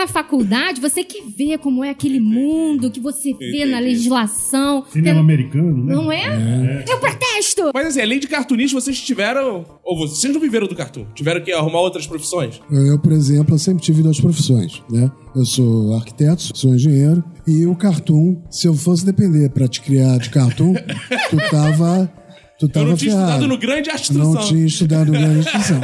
Na 0.00 0.06
faculdade, 0.06 0.80
você 0.80 1.04
quer 1.04 1.22
ver 1.36 1.58
como 1.58 1.84
é 1.84 1.90
aquele 1.90 2.18
mundo 2.20 2.90
que 2.90 2.98
você 3.00 3.34
vê 3.34 3.64
na 3.66 3.78
legislação. 3.78 4.84
Cinema 4.90 5.20
americano, 5.20 5.84
né? 5.84 5.94
Não 5.94 6.10
é? 6.10 6.84
Eu 6.88 6.98
protesto! 6.98 7.70
Mas 7.74 7.88
assim, 7.88 8.00
além 8.00 8.18
de 8.18 8.26
cartunista, 8.26 8.80
vocês 8.80 8.98
tiveram. 9.00 9.64
Ou 9.84 9.98
vocês 9.98 10.32
não 10.32 10.40
viveram 10.40 10.66
do 10.66 10.74
cartoon? 10.74 11.04
Tiveram 11.14 11.40
que 11.42 11.52
arrumar 11.52 11.80
outras 11.80 12.06
profissões? 12.06 12.60
Eu, 12.70 12.98
por 12.98 13.12
exemplo, 13.12 13.54
eu 13.54 13.58
sempre 13.58 13.82
tive 13.82 14.02
duas 14.02 14.18
profissões, 14.20 14.82
né? 14.90 15.10
Eu 15.36 15.44
sou 15.44 15.94
arquiteto, 15.94 16.56
sou 16.56 16.74
engenheiro, 16.74 17.22
e 17.46 17.66
o 17.66 17.76
cartoon, 17.76 18.42
se 18.50 18.66
eu 18.66 18.74
fosse 18.74 19.04
depender 19.04 19.50
pra 19.50 19.68
te 19.68 19.80
criar 19.82 20.18
de 20.18 20.30
cartoon, 20.30 20.74
tu 21.30 21.36
tava. 21.50 22.10
Tu 22.58 22.66
Eu 22.66 22.68
tava 22.72 22.86
não 22.88 22.96
tinha 22.96 23.12
ferrado. 23.12 23.30
estudado 23.32 23.48
no 23.48 23.58
grande 23.58 23.88
Não 23.88 23.94
instrução. 23.94 24.36
tinha 24.48 24.66
estudado 24.66 25.12
grande 25.12 25.38
instrução. 25.40 25.80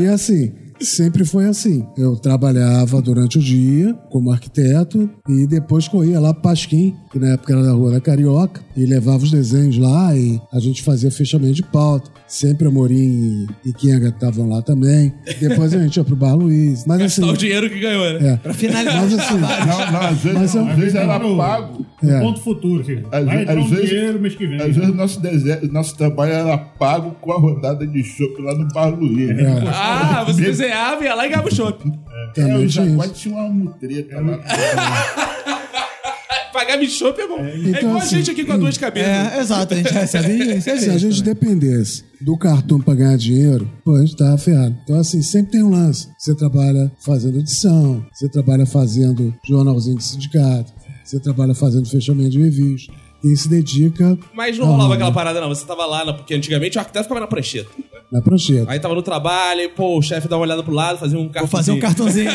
E 0.00 0.06
assim, 0.06 0.52
sempre 0.80 1.24
foi 1.24 1.46
assim. 1.46 1.86
Eu 1.96 2.16
trabalhava 2.16 3.00
durante 3.00 3.38
o 3.38 3.40
dia 3.40 3.94
como 4.10 4.30
arquiteto 4.30 5.08
e 5.28 5.46
depois 5.46 5.88
corria 5.88 6.20
lá 6.20 6.32
pro 6.32 6.42
Pasquim, 6.42 6.94
que 7.12 7.18
na 7.18 7.28
época 7.34 7.52
era 7.52 7.62
da 7.62 7.72
Rua 7.72 7.90
da 7.92 8.00
Carioca, 8.00 8.60
e 8.76 8.84
levava 8.84 9.24
os 9.24 9.30
desenhos 9.30 9.78
lá 9.78 10.14
e 10.16 10.40
a 10.52 10.60
gente 10.60 10.82
fazia 10.82 11.10
fechamento 11.10 11.54
de 11.54 11.62
pauta. 11.62 12.10
Sempre 12.28 12.66
Amorim 12.66 13.46
e 13.64 13.72
Kenga 13.72 14.08
estavam 14.08 14.48
lá 14.48 14.60
também. 14.60 15.12
Depois 15.40 15.72
a 15.72 15.80
gente 15.80 15.96
ia 15.96 16.02
pro 16.04 16.16
Bar 16.16 16.34
Luiz. 16.34 16.84
Mas 16.84 17.00
assim. 17.00 17.20
Gastar 17.20 17.34
o 17.34 17.36
dinheiro 17.36 17.70
que 17.70 17.78
ganhou, 17.78 18.20
né? 18.20 18.32
É. 18.32 18.36
Pra 18.36 18.52
finalizar. 18.52 19.00
Mas 19.02 19.14
assim, 19.14 19.34
Não, 19.38 19.92
não, 19.92 20.00
às 20.00 20.18
vezes, 20.18 20.38
Mas 20.38 20.54
eu- 20.56 20.66
às 20.66 20.76
vezes 20.76 20.94
era 20.96 21.20
pago. 21.20 21.86
É. 22.02 22.20
Ponto 22.20 22.40
futuro, 22.40 22.80
assim. 22.82 23.02
Às 23.12 23.24
Vai 23.24 23.44
às 23.44 23.56
um 23.56 23.68
vezes- 23.68 23.88
dinheiro 23.90 24.20
mês 24.20 24.34
que 24.34 24.44
vem. 24.46 24.60
Às 24.60 24.74
vezes 24.74 24.94
nosso, 24.94 25.20
desenho, 25.20 25.72
nosso 25.72 25.96
trabalho 25.96 26.32
era 26.32 26.58
pago 26.58 27.12
com 27.20 27.32
a 27.32 27.38
rodada 27.38 27.86
de 27.86 28.02
chopp 28.02 28.42
lá 28.42 28.54
no 28.56 28.66
Bar 28.74 28.88
Luiz. 28.98 29.28
né? 29.28 29.62
Ah, 29.68 30.24
você 30.26 30.52
desenhava, 30.66 31.04
ia 31.04 31.14
lá 31.14 31.26
e 31.26 31.28
ganhava 31.30 31.48
o 31.48 31.54
chopp. 31.54 31.84
É, 31.88 32.32
também 32.34 32.64
o 32.64 32.68
tinha 32.68 32.84
Jaguar 32.86 33.08
tinha 33.10 33.34
uma 33.34 33.48
mutreta 33.48 34.20
lá. 34.20 34.38
Pagava 36.52 36.82
em 36.82 36.88
chopp 36.88 37.20
é 37.20 37.26
bom. 37.28 37.38
é 37.38 37.54
Então, 37.58 37.80
igual 37.80 37.96
a 37.96 37.98
assim, 37.98 38.16
gente 38.16 38.30
aqui 38.30 38.44
com 38.44 38.52
as 38.54 38.58
duas 38.58 38.78
cabeças. 38.78 39.10
É, 39.10 39.40
exato, 39.40 39.74
a 39.74 39.76
gente 39.76 39.92
recebe 39.92 40.60
Se 40.62 40.70
a 40.90 40.96
gente 40.96 41.18
também. 41.22 41.34
dependesse 41.34 42.02
do 42.20 42.36
cartão 42.38 42.80
pra 42.80 42.94
ganhar 42.94 43.16
dinheiro, 43.18 43.70
pô, 43.84 43.94
a 43.94 44.00
gente 44.00 44.16
tava 44.16 44.38
ferrado. 44.38 44.74
Então, 44.82 44.98
assim, 44.98 45.20
sempre 45.20 45.52
tem 45.52 45.62
um 45.62 45.70
lance. 45.70 46.08
Você 46.18 46.34
trabalha 46.34 46.90
fazendo 47.04 47.38
edição, 47.38 48.02
você 48.10 48.26
trabalha 48.28 48.64
fazendo 48.64 49.34
jornalzinho 49.46 49.98
de 49.98 50.04
sindicato, 50.04 50.72
você 51.04 51.20
trabalha 51.20 51.54
fazendo 51.54 51.86
fechamento 51.90 52.30
de 52.30 52.42
reviews. 52.42 52.86
Quem 53.20 53.34
se 53.36 53.48
dedica 53.48 54.16
Mas 54.34 54.56
não 54.56 54.66
rolava 54.66 54.90
né? 54.90 54.94
aquela 54.96 55.12
parada, 55.12 55.40
não. 55.40 55.48
Você 55.48 55.66
tava 55.66 55.84
lá, 55.84 56.04
na- 56.04 56.12
porque 56.14 56.32
antigamente 56.34 56.76
o 56.78 56.80
arquiteto 56.80 57.04
ficava 57.04 57.20
na 57.20 57.26
prancheta. 57.26 57.68
Na 58.10 58.20
prancheta. 58.22 58.70
Aí 58.70 58.78
tava 58.80 58.94
no 58.94 59.02
trabalho, 59.02 59.60
e, 59.60 59.68
pô, 59.68 59.98
o 59.98 60.02
chefe 60.02 60.28
dava 60.28 60.36
uma 60.40 60.46
olhada 60.46 60.62
pro 60.62 60.72
lado, 60.72 60.98
fazia 60.98 61.18
um 61.18 61.24
Vou 61.24 61.30
cartão. 61.32 61.48
fazer 61.50 61.72
um 61.72 61.78
cartãozinho 61.80 62.30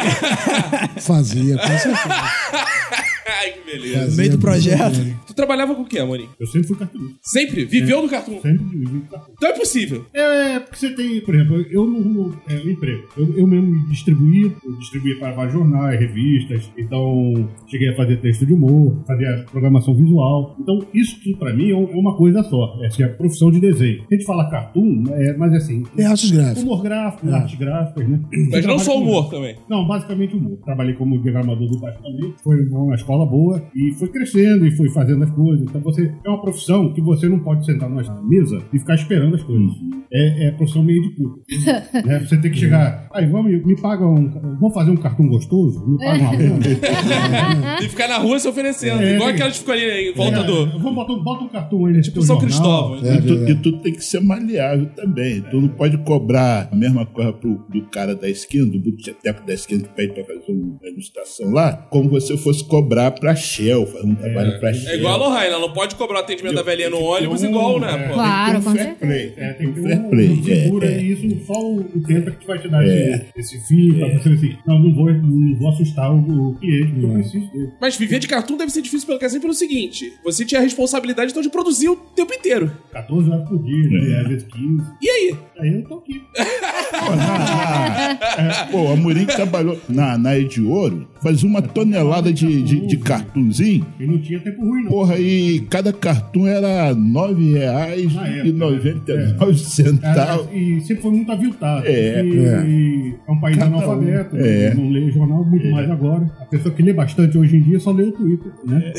Fazia, 1.02 1.58
com 1.58 1.68
certeza. 1.68 1.92
Ai, 3.40 3.52
que 3.52 3.72
beleza. 3.72 4.08
no 4.12 4.18
meio 4.18 4.32
do 4.32 4.38
projeto. 4.40 5.00
Tu 5.28 5.34
trabalhava 5.34 5.74
com 5.76 5.82
o 5.84 5.86
quê, 5.86 6.00
Amorim? 6.00 6.28
Eu 6.40 6.48
sempre 6.48 6.68
fui 6.68 6.78
cartunista. 6.78 7.16
Sempre? 7.22 7.66
Viveu 7.66 8.02
do 8.02 8.10
cartoon? 8.10 8.42
Sempre 8.42 8.66
vivi 8.66 9.00
cartunista. 9.10 9.34
Então 9.38 9.50
é 9.50 9.54
possível. 9.58 10.06
É, 10.14 10.60
porque 10.60 10.76
você 10.78 10.90
tem, 10.94 11.22
por 11.22 11.36
exemplo, 11.36 11.66
eu 11.70 11.86
não 11.88 12.02
rumo 12.02 12.36
é, 12.50 12.56
emprego. 12.56 13.08
Eu, 13.18 13.38
eu 13.38 13.48
mesmo 13.48 13.88
distribuía, 13.90 14.52
eu 14.64 14.74
distribuía 14.78 15.18
para 15.20 15.32
vários 15.34 15.54
jornais, 15.54 16.00
revistas, 16.00 16.70
então 16.78 17.34
cheguei 17.70 17.90
a 17.90 17.96
fazer 17.96 18.18
texto 18.18 18.46
de 18.46 18.54
humor, 18.54 19.04
fazia 19.08 19.46
programação 19.52 19.96
visual. 19.96 20.56
Então, 20.60 20.80
isso 20.94 21.20
tudo 21.24 21.38
pra 21.38 21.54
mim 21.54 21.70
é 21.70 21.72
é 21.72 21.96
uma 21.96 22.16
coisa 22.16 22.44
só. 22.44 22.78
Essa 22.84 23.04
é 23.04 23.06
a 23.06 23.10
profissão 23.10 23.50
de 23.52 23.60
desenho. 23.60 24.04
A 24.10 24.14
gente 24.14 24.26
fala 24.26 24.50
cartoon, 24.50 25.04
é, 25.12 25.34
mas 25.38 25.54
assim. 25.54 25.84
É 25.98 26.06
artes 26.06 26.32
gráficas. 26.32 26.64
Humor 26.64 26.84
gráfico, 26.84 27.30
É. 27.30 27.34
artes 27.34 27.58
gráficas, 27.60 28.08
né? 28.08 28.20
Mas 28.32 28.42
não 28.42 28.50
Trabalho 28.62 28.80
só 28.80 28.94
com- 28.94 29.00
humor 29.02 29.30
também. 29.30 29.56
Não, 29.70 29.88
basicamente 29.88 30.36
humor. 30.36 30.58
Trabalhei 30.64 30.94
como 30.96 31.22
diagramador 31.22 31.70
do 31.70 31.80
baixo 31.80 32.00
também. 32.02 32.34
Foi 32.44 32.62
uma 32.70 32.96
escola 32.96 33.21
boa 33.26 33.64
e 33.76 33.94
foi 33.94 34.08
crescendo 34.10 34.66
e 34.66 34.72
foi 34.72 34.90
fazendo 34.90 35.24
as 35.24 35.30
coisas. 35.32 35.62
Então 35.68 35.82
você 35.82 36.12
é 36.26 36.30
uma 36.30 36.42
profissão 36.42 36.94
que 36.94 37.02
você 37.02 37.28
não 37.30 37.40
pode 37.40 37.66
sentar 37.66 37.90
na 37.90 38.22
mesa 38.24 38.62
e 38.74 38.80
ficar 38.80 38.96
esperando 38.96 39.36
as 39.36 39.44
coisas. 39.44 39.72
É, 40.14 40.48
é 40.48 40.52
profissão 40.52 40.84
meio 40.84 41.02
de 41.02 41.10
puta. 41.16 41.42
né? 42.06 42.20
Você 42.20 42.38
tem 42.38 42.52
que 42.52 42.58
chegar, 42.58 43.08
aí 43.14 43.26
vamos, 43.28 43.52
me 43.66 43.80
paga 43.80 44.06
um, 44.06 44.30
vamos 44.60 44.74
fazer 44.74 44.92
um 44.92 44.98
cartão 44.98 45.28
gostoso? 45.28 45.86
Me 45.88 45.98
paga 45.98 46.24
uma? 46.24 47.82
E 47.82 47.90
ficar 47.90 48.08
na 48.08 48.18
rua 48.18 48.38
se 48.40 48.48
oferecendo. 48.48 49.02
É, 49.02 49.16
igual 49.16 49.28
tem- 49.30 49.36
aquelas 49.36 49.54
que 49.54 49.60
ficam 49.60 49.74
ali 49.74 50.10
em 50.12 50.14
volta 50.14 50.40
É, 50.40 50.44
do. 50.44 50.66
Vamos 50.80 50.96
botar, 50.96 51.14
um- 51.14 51.24
bota 51.24 51.44
um 51.44 51.48
cartão 51.50 51.86
aí. 51.86 52.02
Tipo 52.02 52.22
São 52.22 52.38
Cristóvão. 52.38 52.98
É, 53.04 53.16
E 53.16 53.22
tu, 53.22 53.34
é. 53.34 53.50
e 53.52 53.56
tu 53.56 53.72
tem 53.80 53.94
que 53.94 54.04
ser 54.04 54.20
maleável 54.22 54.88
também. 54.96 55.42
Tu 55.50 55.60
não 55.62 55.70
pode 55.70 55.98
cobrar 56.00 56.70
a 56.72 56.76
mesma 56.76 57.06
coisa 57.06 57.32
pro, 57.34 57.64
do 57.70 57.82
cara 57.90 58.16
da 58.16 58.30
esquina, 58.30 58.66
do 58.68 58.80
buteteco 58.80 59.46
da 59.46 59.54
esquina 59.54 59.84
que 59.84 59.90
pede 59.96 60.14
pra 60.14 60.24
fazer 60.26 60.52
uma 60.52 60.78
degustação 60.82 61.52
lá, 61.52 61.74
como 61.90 62.10
você 62.10 62.38
fosse 62.38 62.64
cobrar 62.68 63.01
pra 63.10 63.36
Shell, 63.36 63.86
fazer 63.88 64.06
um 64.06 64.16
trabalho 64.16 64.60
pra 64.60 64.74
Shell. 64.74 64.90
É 64.92 64.96
igual 64.98 65.32
a 65.34 65.44
ela 65.46 65.60
não 65.60 65.74
pode 65.74 65.96
cobrar 65.96 66.20
o 66.20 66.22
atendimento 66.22 66.56
da 66.56 66.62
velhinha 66.62 66.90
no 66.90 67.00
ônibus 67.02 67.42
igual, 67.42 67.80
né? 67.80 68.08
pô? 68.10 68.14
Claro, 68.14 68.52
Tem 68.54 68.62
com 68.62 68.70
um 68.70 68.74
fair 68.74 68.84
certeza. 68.84 69.12
play. 69.12 69.34
É, 69.38 69.54
tem 69.54 69.74
que 69.74 69.82
ter 69.82 69.88
fair 69.88 70.00
um, 70.00 70.10
play. 70.10 70.28
uma 70.28 70.44
figura 70.44 70.86
é, 70.88 70.94
é. 70.94 71.02
isso 71.02 71.46
só 71.48 71.54
o, 71.54 71.80
o 71.80 72.04
Tenta 72.06 72.32
que 72.32 72.46
vai 72.46 72.60
te 72.60 72.68
dar 72.68 72.86
É. 72.86 73.26
esse, 73.36 73.60
fim 73.68 73.94
pra 73.94 74.08
você 74.10 74.30
assim, 74.30 74.56
não, 74.68 74.80
não 74.80 74.94
vou, 74.94 75.12
não 75.14 75.56
vou 75.58 75.70
assustar 75.70 76.12
o, 76.14 76.50
o 76.50 76.56
cliente, 76.60 76.92
porque 76.92 77.06
eu 77.06 77.14
preciso 77.14 77.52
dele. 77.52 77.70
Mas 77.80 77.96
viver 77.98 78.20
de 78.20 78.28
cartoon 78.28 78.58
deve 78.58 78.72
ser 78.72 78.82
difícil 78.82 79.08
pelo 79.08 79.20
que 79.20 79.26
é 79.26 79.30
sempre 79.30 79.42
pelo 79.44 79.54
seguinte: 79.54 80.12
você 80.24 80.46
tinha 80.46 80.60
a 80.60 80.64
responsabilidade 80.64 81.32
então 81.32 81.42
de 81.42 81.50
produzir 81.50 81.90
o 81.90 81.96
tempo 81.96 82.34
inteiro. 82.34 82.72
14 82.92 83.30
horas 83.32 83.48
por 83.48 83.62
dia, 83.64 84.16
É. 84.16 84.20
às 84.22 84.28
vezes 84.28 84.48
15. 84.52 84.84
E 85.02 85.10
aí? 85.10 85.36
Aí 85.60 85.74
eu 85.76 85.84
tô 85.88 85.96
aqui. 85.96 86.22
Pô, 88.72 88.92
a 88.92 88.96
Murim 88.96 89.26
trabalhou 89.26 89.80
na, 89.88 90.18
na 90.18 90.38
Ed 90.38 90.62
Ouro, 90.62 91.08
fazia 91.22 91.48
uma 91.48 91.62
tonelada 91.62 92.32
de, 92.34 92.62
de, 92.62 92.88
de 92.92 92.98
cartunzinho. 93.04 93.86
E 94.00 94.06
não 94.06 94.20
tinha 94.20 94.40
tempo 94.40 94.62
ruim, 94.62 94.84
não. 94.84 94.92
Porra, 94.92 95.18
e 95.20 95.60
cada 95.70 95.92
cartun 95.94 96.48
era 96.48 96.90
R$ 96.90 96.96
9,99 96.96 98.14
Na 98.14 98.28
época, 98.28 98.48
e 98.48 98.52
99 98.52 99.60
centavos. 99.60 100.48
É, 100.52 100.56
e 100.58 100.82
sempre 100.82 101.02
foi 101.04 101.12
muito 101.12 101.32
aviltado. 101.32 101.86
É, 101.88 102.24
e, 102.24 102.38
é. 102.46 102.64
e 102.68 103.16
é 103.28 103.32
um 103.32 103.40
país 103.40 103.58
Cada 103.58 103.70
um. 103.72 103.78
analfabeto, 103.80 104.38
É. 104.38 104.74
não 104.74 104.90
lê 104.90 105.12
jornal 105.12 105.44
muito 105.46 105.70
mais 105.70 105.90
agora. 105.90 106.30
A 106.40 106.46
pessoa 106.46 106.74
que 106.74 106.82
lê 106.84 106.94
bastante 106.94 107.38
hoje 107.38 107.58
em 107.58 107.62
dia 107.62 107.80
só 107.80 107.92
lê 107.92 108.04
o 108.04 108.12
Twitter, 108.12 108.52
né? 108.66 108.92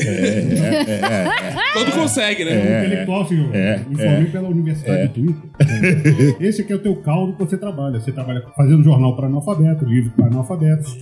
Quando 1.73 1.91
consegue, 1.93 2.45
né? 2.45 2.51
É. 2.53 2.85
intelectual, 2.85 3.27
senhor. 3.27 3.49
É, 3.55 3.79
Me 3.89 3.95
formei 3.95 4.25
pela 4.25 4.47
Universidade 4.49 5.07
do 5.07 5.13
Twitter. 5.13 6.35
Esse 6.39 6.61
aqui 6.61 6.73
é 6.73 6.75
o 6.75 6.79
teu 6.79 6.95
caldo 6.97 7.33
que 7.33 7.39
você 7.43 7.57
trabalha. 7.57 7.99
Você 7.99 8.11
trabalha 8.11 8.43
fazendo 8.55 8.83
jornal 8.83 9.15
para 9.15 9.27
analfabeto, 9.27 9.85
livro 9.85 10.11
para 10.15 10.27
analfabetos. 10.27 10.97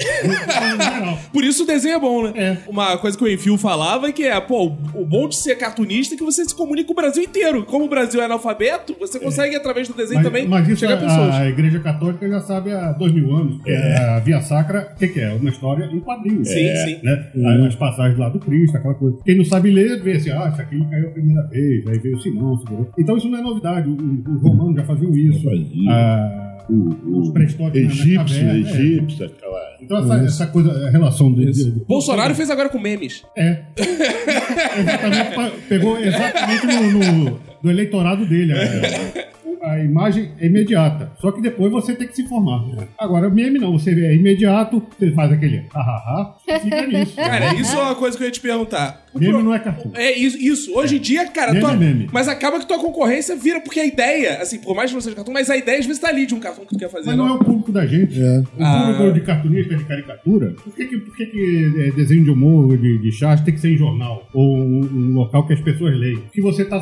Por 1.31 1.43
isso 1.43 1.63
o 1.63 1.67
desenho 1.67 1.95
é 1.95 1.99
bom, 1.99 2.23
né? 2.23 2.33
É. 2.35 2.57
Uma 2.69 2.80
coisa 2.97 3.17
que 3.17 3.23
o 3.23 3.27
Enfio 3.31 3.57
falava 3.57 4.07
é 4.07 4.11
que 4.11 4.23
é, 4.23 4.39
pô, 4.39 4.73
o 4.93 5.05
bom 5.05 5.27
de 5.27 5.35
ser 5.35 5.55
cartunista 5.57 6.15
é 6.15 6.17
que 6.17 6.23
você 6.23 6.43
se 6.45 6.55
comunica 6.55 6.87
com 6.87 6.93
o 6.93 6.95
Brasil 6.95 7.23
inteiro. 7.23 7.65
Como 7.65 7.85
o 7.85 7.89
Brasil 7.89 8.21
é 8.21 8.25
analfabeto, 8.25 8.95
você 8.99 9.19
consegue, 9.19 9.55
através 9.55 9.87
do 9.87 9.93
desenho 9.93 10.19
Mas, 10.19 10.25
também, 10.27 10.47
mas 10.47 10.67
isso 10.67 10.79
chegar 10.79 10.93
a 10.93 10.97
a, 10.97 10.99
pessoas. 11.01 11.35
a 11.35 11.47
Igreja 11.49 11.79
Católica 11.79 12.27
já 12.29 12.39
sabe 12.41 12.71
há 12.71 12.91
dois 12.93 13.11
mil 13.13 13.35
anos. 13.35 13.61
Que 13.63 13.71
é. 13.71 13.97
A 14.09 14.19
Via 14.19 14.41
Sacra, 14.41 14.91
o 14.95 14.99
que, 14.99 15.07
que 15.07 15.19
é? 15.19 15.31
Uma 15.33 15.49
história 15.49 15.85
em 15.85 15.99
quadrinhos. 15.99 16.47
Sim, 16.47 16.65
É, 16.67 16.75
sim. 16.85 16.99
Né? 17.03 17.67
As 17.67 17.75
passagens 17.75 18.17
lá 18.19 18.29
do 18.29 18.39
Cristo, 18.39 18.77
aquela 18.77 18.93
coisa. 18.95 19.17
Quem 19.25 19.37
não 19.37 19.45
sabe 19.45 19.71
ler, 19.71 20.01
vê 20.01 20.13
assim, 20.13 20.31
ah, 20.31 20.49
isso 20.51 20.61
aqui 20.61 20.89
caiu 20.89 21.07
a 21.07 21.11
primeira 21.11 21.47
vez, 21.47 21.87
aí 21.87 21.99
veio 21.99 22.17
o 22.17 22.21
Simão, 22.21 22.57
segurou. 22.57 22.89
Então 22.97 23.17
isso 23.17 23.29
não 23.29 23.39
é 23.39 23.41
novidade. 23.41 23.89
o- 23.89 23.95
Os 24.35 24.41
romanos 24.41 24.75
já 24.75 24.83
faziam 24.85 25.11
isso. 25.11 25.43
faziam. 25.43 25.89
Ah, 25.89 26.50
os 26.69 27.29
pré-históricos 27.31 27.81
na- 27.81 27.87
na 27.87 27.91
Egípcio, 27.93 28.17
caverna, 28.17 28.51
é. 28.53 28.57
egípcio, 28.71 29.25
aquela. 29.25 29.61
Então 29.81 29.97
essa, 29.97 30.15
essa 30.25 30.47
coisa, 30.47 30.87
a 30.87 30.89
relação 30.91 31.33
de- 31.33 31.71
Bolsonaro 31.87 32.35
fez 32.35 32.49
agora 32.49 32.69
com 32.69 32.79
memes. 32.79 33.23
É. 33.37 33.61
exatamente, 34.79 35.57
pegou 35.67 35.97
exatamente 35.99 36.67
no, 36.67 36.91
no- 37.13 37.39
no 37.63 37.69
eleitorado 37.71 38.25
dele. 38.25 38.53
A, 38.53 39.31
a 39.63 39.79
imagem 39.83 40.31
é 40.39 40.47
imediata. 40.47 41.11
Só 41.19 41.31
que 41.31 41.41
depois 41.41 41.71
você 41.71 41.93
tem 41.95 42.07
que 42.07 42.15
se 42.15 42.21
informar. 42.23 42.63
Agora, 42.99 43.29
meme 43.29 43.59
não. 43.59 43.71
Você 43.73 43.91
é 43.91 44.15
imediato, 44.15 44.83
você 44.97 45.11
faz 45.11 45.31
aquele 45.31 45.63
hahaha, 45.73 46.35
fica 46.61 46.87
nisso. 46.87 47.15
Cara, 47.21 47.53
isso 47.55 47.75
é 47.77 47.81
uma 47.81 47.95
coisa 47.95 48.17
que 48.17 48.23
eu 48.23 48.27
ia 48.27 48.31
te 48.31 48.39
perguntar. 48.41 49.05
O 49.13 49.19
Meme 49.19 49.33
pro- 49.33 49.43
não 49.43 49.53
é 49.53 49.59
cartoon. 49.59 49.91
É 49.93 50.17
isso, 50.17 50.37
isso. 50.37 50.73
Hoje 50.73 50.95
em 50.95 50.99
dia, 51.01 51.27
cara, 51.27 51.51
Meme 51.53 51.59
tua- 51.65 51.73
é 51.73 51.77
meme. 51.77 52.09
mas 52.13 52.29
acaba 52.29 52.57
que 52.59 52.65
tua 52.67 52.79
concorrência 52.79 53.35
vira, 53.35 53.59
porque 53.59 53.79
a 53.81 53.85
ideia, 53.85 54.37
assim, 54.41 54.57
por 54.59 54.73
mais 54.73 54.89
que 54.89 54.93
não 54.95 55.01
seja 55.01 55.15
cartoon, 55.17 55.33
mas 55.33 55.49
a 55.49 55.57
ideia 55.57 55.79
às 55.79 55.85
vezes 55.85 56.01
tá 56.01 56.07
ali 56.07 56.25
de 56.25 56.33
um 56.33 56.39
cartoon 56.39 56.61
que 56.63 56.69
tu 56.75 56.79
quer 56.79 56.89
fazer. 56.89 57.07
Mas 57.07 57.17
não 57.17 57.27
é 57.27 57.33
o 57.33 57.39
público 57.39 57.71
da 57.73 57.85
gente. 57.85 58.21
É. 58.21 58.39
O 58.39 58.45
Ah. 58.63 58.93
público 58.97 59.13
de 59.19 59.25
cartunista, 59.25 59.75
de 59.75 59.83
caricatura, 59.83 60.55
por 60.63 60.73
que, 60.73 60.85
que, 60.85 60.97
por 60.97 61.15
que, 61.17 61.25
que 61.25 61.73
é, 61.87 61.91
desenho 61.91 62.23
de 62.23 62.29
humor, 62.31 62.77
de, 62.77 62.97
de 62.99 63.11
charge, 63.11 63.43
tem 63.43 63.53
que 63.53 63.59
ser 63.59 63.73
em 63.73 63.77
jornal? 63.77 64.25
Ou 64.33 64.57
um, 64.57 64.79
um 64.93 65.13
local 65.15 65.45
que 65.45 65.53
as 65.53 65.59
pessoas 65.61 65.93
leem? 65.97 66.17
Porque 66.17 66.41
você 66.41 66.61
está 66.61 66.79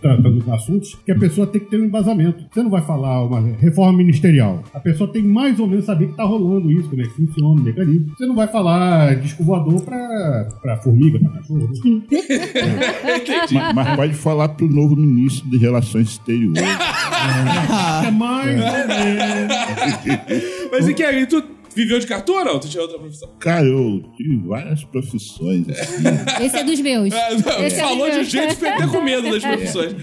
tratando 0.00 0.40
de 0.44 0.50
assuntos 0.50 0.94
que 1.04 1.12
a 1.12 1.18
pessoa 1.18 1.46
tem 1.46 1.60
que 1.62 1.63
ter 1.70 1.80
um 1.80 1.84
embasamento. 1.84 2.44
Você 2.52 2.62
não 2.62 2.70
vai 2.70 2.82
falar 2.82 3.24
uma 3.24 3.40
reforma 3.40 3.98
ministerial. 3.98 4.62
A 4.72 4.80
pessoa 4.80 5.10
tem 5.10 5.22
mais 5.22 5.58
ou 5.58 5.66
menos 5.66 5.84
saber 5.84 6.06
que 6.06 6.12
está 6.12 6.24
rolando 6.24 6.70
isso, 6.70 6.88
como 6.88 7.02
é 7.02 7.04
que 7.04 7.10
funciona 7.10 7.60
o 7.60 7.64
mecanismo. 7.64 8.12
Você 8.16 8.26
não 8.26 8.34
vai 8.34 8.48
falar 8.48 9.16
disco 9.16 9.42
voador 9.44 9.82
para 9.82 10.76
formiga, 10.82 11.18
para 11.18 11.30
cachorro. 11.30 11.70
mas, 13.52 13.74
mas 13.74 13.96
pode 13.96 14.14
falar 14.14 14.48
pro 14.50 14.66
novo 14.68 14.96
ministro 14.96 15.48
de 15.50 15.58
Relações 15.58 16.08
Exteriores. 16.08 16.62
É 18.04 18.10
mais 18.10 18.60
ou 18.60 18.88
menos. 18.88 19.56
Mas 20.70 20.88
e 20.88 20.94
que 20.94 21.02
aí, 21.02 21.26
tu 21.26 21.42
viveu 21.74 21.98
de 21.98 22.06
cartoon 22.06 22.34
ou 22.38 22.44
não? 22.44 22.58
Tu 22.60 22.68
tinha 22.68 22.82
outra 22.82 22.98
profissão? 22.98 23.28
Cara, 23.40 23.66
eu 23.66 24.02
tive 24.16 24.36
várias 24.46 24.84
profissões, 24.84 25.68
assim. 25.68 26.02
Esse 26.44 26.56
é 26.56 26.64
dos 26.64 26.80
meus. 26.80 27.12
Esse 27.64 27.76
é 27.80 27.84
Falou 27.84 28.10
de 28.10 28.18
um 28.18 28.24
jeito 28.24 28.56
que 28.56 28.66
até 28.66 28.86
com 28.86 29.00
medo 29.02 29.30
das 29.30 29.42
profissões. 29.42 29.94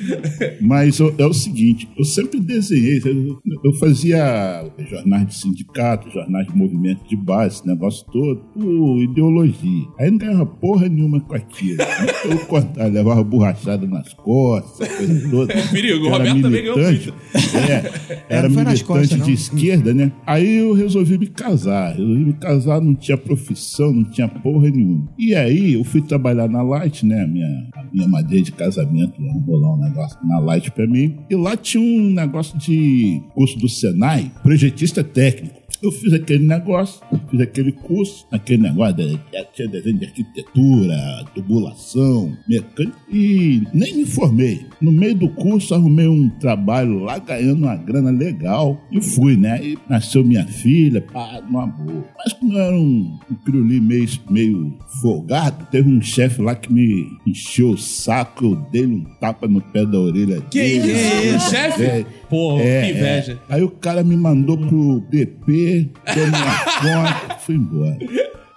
Mas 0.62 1.00
eu- 1.00 1.14
é 1.18 1.26
o 1.26 1.34
seguinte, 1.34 1.88
eu 1.98 2.04
sempre 2.06 2.40
desenhei, 2.40 3.02
eu, 3.06 3.40
eu 3.64 3.74
fazia 3.74 4.66
jornais 4.90 5.28
de 5.28 5.36
sindicato, 5.36 6.10
jornais 6.12 6.48
de 6.48 6.56
movimento 6.56 7.08
de 7.08 7.16
base, 7.16 7.58
esse 7.58 7.68
negócio 7.68 8.06
todo, 8.12 8.42
por 8.54 9.02
ideologia. 9.02 9.86
Aí 10.00 10.10
não 10.12 10.18
ganhava 10.18 10.46
porra 10.46 10.88
nenhuma 10.90 11.20
com 11.22 11.36
aquilo. 11.36 11.78
Eu 12.26 12.40
cortava, 12.46 12.88
levava 12.88 13.24
borrachada 13.24 13.86
nas 13.88 14.14
costas, 14.14 14.88
coisa 14.88 15.30
toda. 15.30 15.54
É 15.54 15.68
perigo, 15.68 16.06
o 16.06 16.08
Era 16.08 16.18
Roberto 16.18 16.42
também 16.42 16.64
ganhou. 16.64 16.80
É, 16.80 18.24
era 18.30 18.48
não 18.48 18.56
foi 18.56 18.64
nas 18.64 18.74
militante 18.82 18.86
costas, 19.10 19.26
de 19.26 19.34
esquerda, 19.34 19.94
né? 19.94 20.12
Aí 20.26 20.56
eu 20.58 20.74
resolvi 20.74 21.18
me 21.18 21.28
casar. 21.28 21.61
Resolvi 21.66 22.26
me 22.26 22.34
casar, 22.34 22.82
não 22.82 22.96
tinha 22.96 23.18
profissão, 23.18 23.92
não 23.92 24.04
tinha 24.04 24.28
porra 24.28 24.70
nenhuma. 24.70 25.08
E 25.18 25.36
aí 25.36 25.74
eu 25.74 25.84
fui 25.84 26.02
trabalhar 26.02 26.48
na 26.48 26.62
Light, 26.62 27.06
né? 27.06 27.24
A 27.24 27.28
minha, 27.28 27.70
a 27.74 27.84
minha 27.92 28.08
madeira 28.08 28.44
de 28.44 28.52
casamento, 28.52 29.14
vamos 29.20 29.44
bolar 29.44 29.74
um 29.74 29.82
negócio 29.82 30.18
na 30.26 30.40
Light 30.40 30.72
pra 30.72 30.88
mim. 30.88 31.18
E 31.30 31.36
lá 31.36 31.56
tinha 31.56 31.82
um 31.84 32.12
negócio 32.12 32.58
de 32.58 33.22
curso 33.34 33.58
do 33.60 33.70
Senai, 33.70 34.32
projetista 34.44 35.04
técnico. 35.04 35.61
Eu 35.82 35.92
fiz 35.92 36.14
aquele 36.14 36.46
negócio, 36.46 37.02
fiz 37.30 37.42
aquele 37.42 37.72
curso, 37.72 38.28
aquele 38.32 38.62
negócio, 38.64 38.96
de, 38.96 39.20
tinha 39.54 39.68
desenho 39.68 39.98
de 39.98 40.06
arquitetura, 40.06 41.26
tubulação, 41.34 42.38
mecânica, 42.48 42.96
e 43.12 43.64
nem 43.74 43.96
me 43.96 44.06
formei. 44.06 44.66
No 44.80 44.92
meio 44.92 45.16
do 45.16 45.28
curso, 45.30 45.74
arrumei 45.74 46.08
um 46.08 46.30
trabalho 46.30 47.00
lá, 47.00 47.18
ganhando 47.18 47.64
uma 47.64 47.76
grana 47.76 48.12
legal, 48.12 48.80
e 48.92 49.02
fui, 49.02 49.36
né? 49.36 49.60
E 49.64 49.78
nasceu 49.90 50.24
minha 50.24 50.46
filha, 50.46 51.02
pá, 51.02 51.42
numa 51.46 51.66
boa. 51.66 52.06
Mas 52.18 52.34
como 52.34 52.54
eu 52.54 52.60
era 52.60 52.76
um, 52.76 53.18
um 53.48 53.64
meio, 53.82 54.08
meio 54.30 54.78
folgado, 55.02 55.66
teve 55.72 55.90
um 55.90 56.02
chefe 56.02 56.42
lá 56.42 56.54
que 56.54 56.72
me 56.72 57.08
encheu 57.26 57.72
o 57.72 57.78
saco, 57.78 58.46
eu 58.46 58.56
dei-lhe 58.72 58.96
um 58.98 59.04
tapa 59.20 59.48
no 59.48 59.62
pé 59.62 59.86
da 59.86 60.00
orelha 60.00 60.42
Que 60.42 60.60
dele. 60.60 60.92
isso? 60.92 61.50
Chefe? 61.50 61.84
É, 61.84 62.06
Pô, 62.30 62.58
é, 62.60 62.82
que 62.86 62.92
inveja. 62.92 63.40
é. 63.50 63.56
Aí 63.56 63.64
o 63.64 63.70
cara 63.70 64.04
me 64.04 64.16
mandou 64.16 64.58
pro 64.58 65.00
DP, 65.10 65.71
deu 66.14 66.28
minha 66.28 66.60
conta, 66.82 67.38
fui 67.46 67.56
embora. 67.56 67.98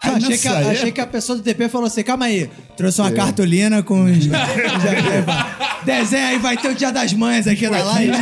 Aí 0.02 0.10
achei, 0.16 0.36
que, 0.36 0.48
a- 0.48 0.52
achei 0.58 0.72
época- 0.74 0.92
que 0.92 1.00
a 1.00 1.06
pessoa 1.06 1.38
do 1.38 1.42
DP 1.42 1.68
falou 1.70 1.86
assim: 1.86 2.02
calma 2.02 2.26
aí, 2.26 2.50
trouxe 2.76 3.00
uma 3.00 3.10
cartolina 3.10 3.82
com. 3.82 4.04
os- 4.04 4.28
Desenha 5.84 6.28
aí, 6.28 6.38
vai 6.38 6.56
ter 6.56 6.68
o 6.68 6.74
Dia 6.74 6.90
das 6.92 7.12
Mães 7.14 7.46
aqui 7.46 7.68
na 7.68 7.82
live. 7.82 8.12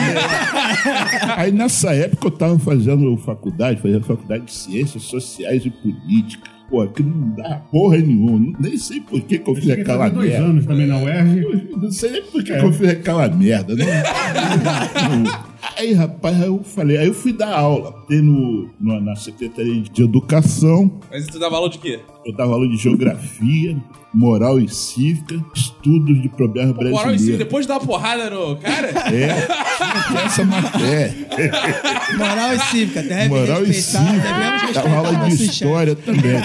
Aí 1.37 1.51
nessa 1.53 1.93
época 1.95 2.27
eu 2.27 2.31
tava 2.31 2.59
fazendo 2.59 3.17
faculdade, 3.19 3.81
fazendo 3.81 4.05
faculdade 4.05 4.45
de 4.45 4.53
Ciências 4.53 5.03
Sociais 5.05 5.65
e 5.65 5.71
Política. 5.71 6.51
Pô, 6.73 6.81
aquilo 6.81 7.11
não 7.11 7.35
dá 7.37 7.57
porra 7.71 7.99
nenhuma. 7.99 8.57
Nem 8.59 8.79
sei 8.79 8.99
por 9.03 9.21
que, 9.21 9.39
que 9.39 9.51
eu 9.51 9.55
fiz 9.55 9.69
aquela 9.71 9.99
fazendo 9.99 10.15
dois 10.15 10.31
merda. 10.31 10.47
anos 10.47 10.65
também 10.67 10.87
na 10.87 10.97
UERJ. 10.99 11.69
Não 11.77 11.91
sei 11.93 12.11
nem 12.13 12.23
por 12.23 12.43
que, 12.43 12.57
que 12.59 12.65
eu 12.65 12.73
fiz 12.73 12.89
aquela 12.89 13.29
merda. 13.29 13.77
Não, 13.77 13.85
não. 13.87 15.53
Aí, 15.79 15.93
rapaz, 15.93 16.41
aí 16.41 16.49
eu 16.49 16.63
falei, 16.63 16.97
aí 16.99 17.07
eu 17.07 17.15
fui 17.15 17.33
dar 17.33 17.57
aula. 17.57 17.93
Tem 18.09 18.21
no, 18.21 18.69
no- 18.81 19.01
na 19.01 19.15
Secretaria 19.17 19.81
de 19.83 20.03
Educação, 20.03 21.01
Mas 21.11 21.27
tu 21.27 21.39
dava 21.39 21.57
aula 21.57 21.69
de 21.71 21.79
quê? 21.79 22.01
eu 22.27 22.35
dava 22.37 22.53
aula 22.53 22.69
de 22.69 22.77
geografia, 22.77 23.77
moral 24.15 24.59
e 24.61 24.69
cívica, 24.69 25.43
estudos 25.55 26.21
de 26.21 26.29
problemas 26.29 26.75
Moral 26.77 26.91
e 26.91 27.09
brasileiros. 27.09 27.39
depois 27.39 27.65
de 27.65 27.69
dar 27.69 27.79
uma 27.79 27.87
porrada 27.87 28.29
no 28.31 28.57
cara? 28.57 28.89
É, 28.89 29.47
tinha 30.09 30.21
essa 30.25 30.45
matéria. 30.45 31.15
Moral 32.19 32.55
e 32.55 32.59
cívica, 32.61 33.03
deve 33.03 33.29
Moral 33.29 33.65
e 33.65 33.73
cívica. 33.73 34.11
respeitar 34.11 34.83
Dava 34.83 34.97
aula 34.97 35.29
de 35.29 35.45
história 35.45 35.97
também. 35.97 36.37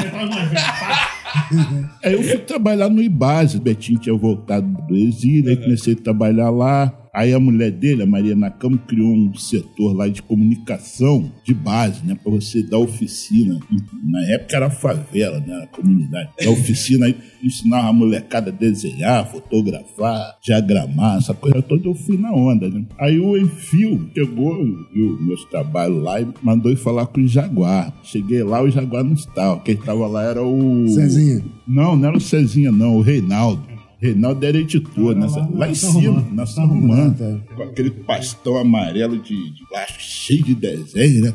Aí 2.03 2.13
eu 2.13 2.23
fui 2.23 2.38
trabalhar 2.39 2.89
no 2.89 3.01
Ibase. 3.01 3.58
O 3.58 3.62
Betinho 3.62 3.99
tinha 3.99 4.15
voltado 4.15 4.65
do 4.88 4.95
exílio, 4.95 5.49
aí 5.49 5.58
comecei 5.58 5.93
a 5.93 5.97
trabalhar 5.97 6.49
lá. 6.49 6.91
Aí 7.17 7.34
a 7.34 7.39
mulher 7.39 7.71
dele, 7.71 8.03
a 8.03 8.06
Maria 8.06 8.36
Nakamo, 8.36 8.77
criou 8.77 9.12
um 9.12 9.34
setor 9.34 9.91
lá 9.91 10.08
de 10.08 10.21
comunicação 10.21 11.32
de 11.43 11.51
base, 11.51 12.06
né? 12.06 12.15
Pra 12.21 12.32
você 12.32 12.62
dar 12.62 12.77
oficina. 12.77 13.60
Na 14.03 14.23
época 14.27 14.56
era 14.56 14.69
favela, 14.69 15.39
né? 15.39 15.63
A 15.63 15.65
comunidade. 15.65 16.30
Da 16.39 16.51
oficina 16.51 17.08
aí 17.08 17.15
ensinava 17.41 17.88
a 17.88 17.93
molecada 17.93 18.51
a 18.51 18.53
desenhar, 18.53 19.25
fotografar, 19.32 20.38
diagramar, 20.43 21.17
essa 21.17 21.34
coisa 21.34 21.60
toda 21.60 21.88
eu 21.88 21.95
fui 21.95 22.19
na 22.19 22.32
onda, 22.32 22.69
né? 22.69 22.86
Aí 22.99 23.19
o 23.19 23.36
Enfio 23.36 24.12
chegou, 24.13 24.56
viu 24.93 25.17
meus 25.19 25.43
trabalhos 25.45 26.03
lá 26.03 26.21
e 26.21 26.27
mandou 26.43 26.71
ir 26.71 26.75
falar 26.75 27.08
com 27.08 27.19
o 27.19 27.27
Jaguar. 27.27 27.97
Cheguei 28.03 28.43
lá, 28.43 28.62
o 28.62 28.69
Jaguar 28.69 29.03
não 29.03 29.13
estava. 29.13 29.60
Quem 29.62 29.73
estava 29.73 30.06
lá 30.06 30.21
era 30.23 30.43
o. 30.43 30.88
Cezinha. 30.89 31.43
Não, 31.67 31.95
não 31.95 32.10
era 32.10 32.17
o 32.17 32.21
Cezinha, 32.21 32.71
não, 32.71 32.97
o 32.97 33.01
Reinaldo. 33.01 33.77
Reinaldo 33.99 34.45
era 34.45 34.57
editor, 34.57 35.15
nessa, 35.15 35.39
lá- 35.39 35.47
lá, 35.51 35.65
na 35.65 35.69
em 35.69 35.75
cima, 35.75 36.27
na 36.31 36.45
São 36.45 36.67
tá. 36.67 37.39
com 37.55 37.63
aquele 37.63 37.89
pastão 37.89 38.57
amarelo 38.57 39.17
de, 39.17 39.36
de 39.51 39.67
plástico 39.67 39.99
cheio 40.01 40.43
de 40.43 40.53
desenho, 40.55 41.23
né? 41.23 41.33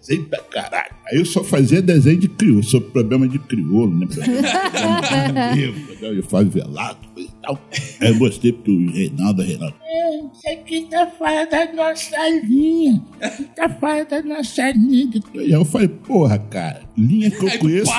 Desenho 0.00 0.24
pra 0.24 0.40
caralho. 0.40 0.90
Aí 1.10 1.18
eu 1.18 1.24
só 1.24 1.42
fazia 1.42 1.80
desenho 1.80 2.18
de 2.18 2.28
crioulo, 2.28 2.62
sobre 2.62 2.90
problema 2.90 3.26
de 3.26 3.38
crioulo, 3.38 3.98
né? 3.98 4.06
Problema 4.12 5.52
de 5.54 5.56
negro, 5.60 5.80
problema 5.86 6.14
de 6.16 6.22
favelado, 6.22 6.98
e 7.22 7.30
tal. 7.42 7.58
Aí 8.00 8.08
eu 8.08 8.14
mostrei 8.16 8.52
pro 8.52 8.90
Reinaldo, 8.90 9.42
Reinaldo. 9.42 9.74
É, 9.82 10.16
isso 10.16 10.48
aqui 10.52 10.86
tá 10.90 11.06
fora 11.06 11.46
da 11.46 11.72
nossa 11.72 12.16
linha. 12.44 13.02
Tá 13.56 13.68
fora 13.68 14.04
da 14.04 14.22
nossa 14.22 14.70
linha. 14.70 15.20
Aí 15.34 15.50
eu 15.50 15.64
falei, 15.64 15.88
porra, 15.88 16.38
cara, 16.38 16.82
linha 16.96 17.30
que 17.30 17.44
eu 17.44 17.58
conheço. 17.58 17.90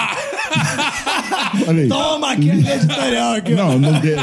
Falei, 1.66 1.88
Toma 1.88 2.32
aqui 2.32 2.52
a 2.52 2.76
editorial 2.76 3.34
aqui. 3.34 3.54
não, 3.54 3.80
não 3.80 4.00
deu. 4.00 4.18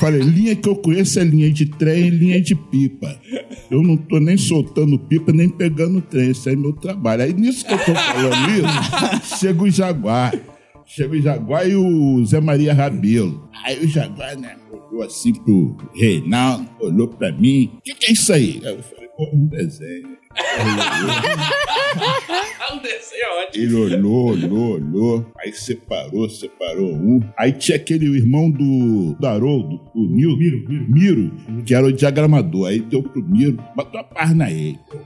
Falei, 0.00 0.20
linha 0.20 0.54
que 0.56 0.68
eu 0.68 0.76
conheço 0.76 1.18
é 1.18 1.24
linha 1.24 1.50
de 1.50 1.66
trem 1.66 2.06
e 2.06 2.10
linha 2.10 2.40
de 2.40 2.54
pipa. 2.54 3.18
Eu 3.70 3.82
não 3.82 3.96
tô 3.96 4.18
nem 4.18 4.36
soltando 4.36 4.98
pipa, 4.98 5.32
nem 5.32 5.48
pegando 5.48 6.00
trem. 6.00 6.30
Esse 6.30 6.50
é 6.50 6.56
meu 6.56 6.72
trabalho. 6.72 7.22
Aí 7.22 7.32
nisso 7.32 7.64
que 7.66 7.72
eu 7.72 7.78
tô 7.78 7.94
falando 7.94 8.50
isso, 8.50 9.38
chega 9.38 9.62
o 9.62 9.70
Jaguar. 9.70 10.32
Chega 10.88 11.14
o 11.14 11.20
Jaguar 11.20 11.68
e 11.68 11.76
o 11.76 12.24
Zé 12.24 12.40
Maria 12.40 12.72
Rabelo. 12.72 13.46
Aí 13.62 13.78
o 13.78 13.86
Jaguar, 13.86 14.38
né, 14.38 14.56
olhou 14.72 15.02
assim 15.02 15.34
pro 15.34 15.76
Reinaldo, 15.94 16.66
olhou 16.80 17.06
pra 17.06 17.30
mim. 17.30 17.72
O 17.76 17.82
que, 17.82 17.94
que 17.94 18.06
é 18.06 18.12
isso 18.14 18.32
aí? 18.32 18.58
Aí 18.64 18.74
eu 18.74 18.82
falei, 18.82 19.06
pô, 19.08 19.28
um 19.34 19.46
desenho. 19.48 20.16
um 22.72 22.78
desenho 22.78 23.22
é 23.22 23.42
ótimo. 23.42 23.64
Ele 23.64 23.74
olhou, 23.74 24.30
olhou, 24.30 24.76
olhou. 24.76 25.26
Aí 25.38 25.52
separou, 25.52 26.26
separou 26.30 26.90
um. 26.90 27.20
Aí 27.38 27.52
tinha 27.52 27.76
aquele 27.76 28.06
irmão 28.06 28.50
do, 28.50 29.12
do 29.12 29.26
Haroldo, 29.26 29.78
o 29.94 30.08
Miro, 30.08 30.38
Miro, 30.38 30.66
Miro. 30.66 30.86
Miro, 30.88 31.30
que 31.66 31.74
era 31.74 31.86
o 31.86 31.92
diagramador. 31.92 32.68
Aí 32.68 32.80
deu 32.80 33.02
pro 33.02 33.22
Miro, 33.22 33.62
botou 33.76 34.00
a 34.00 34.04
página 34.04 34.46
aí. 34.46 34.78
Pô, 34.90 34.96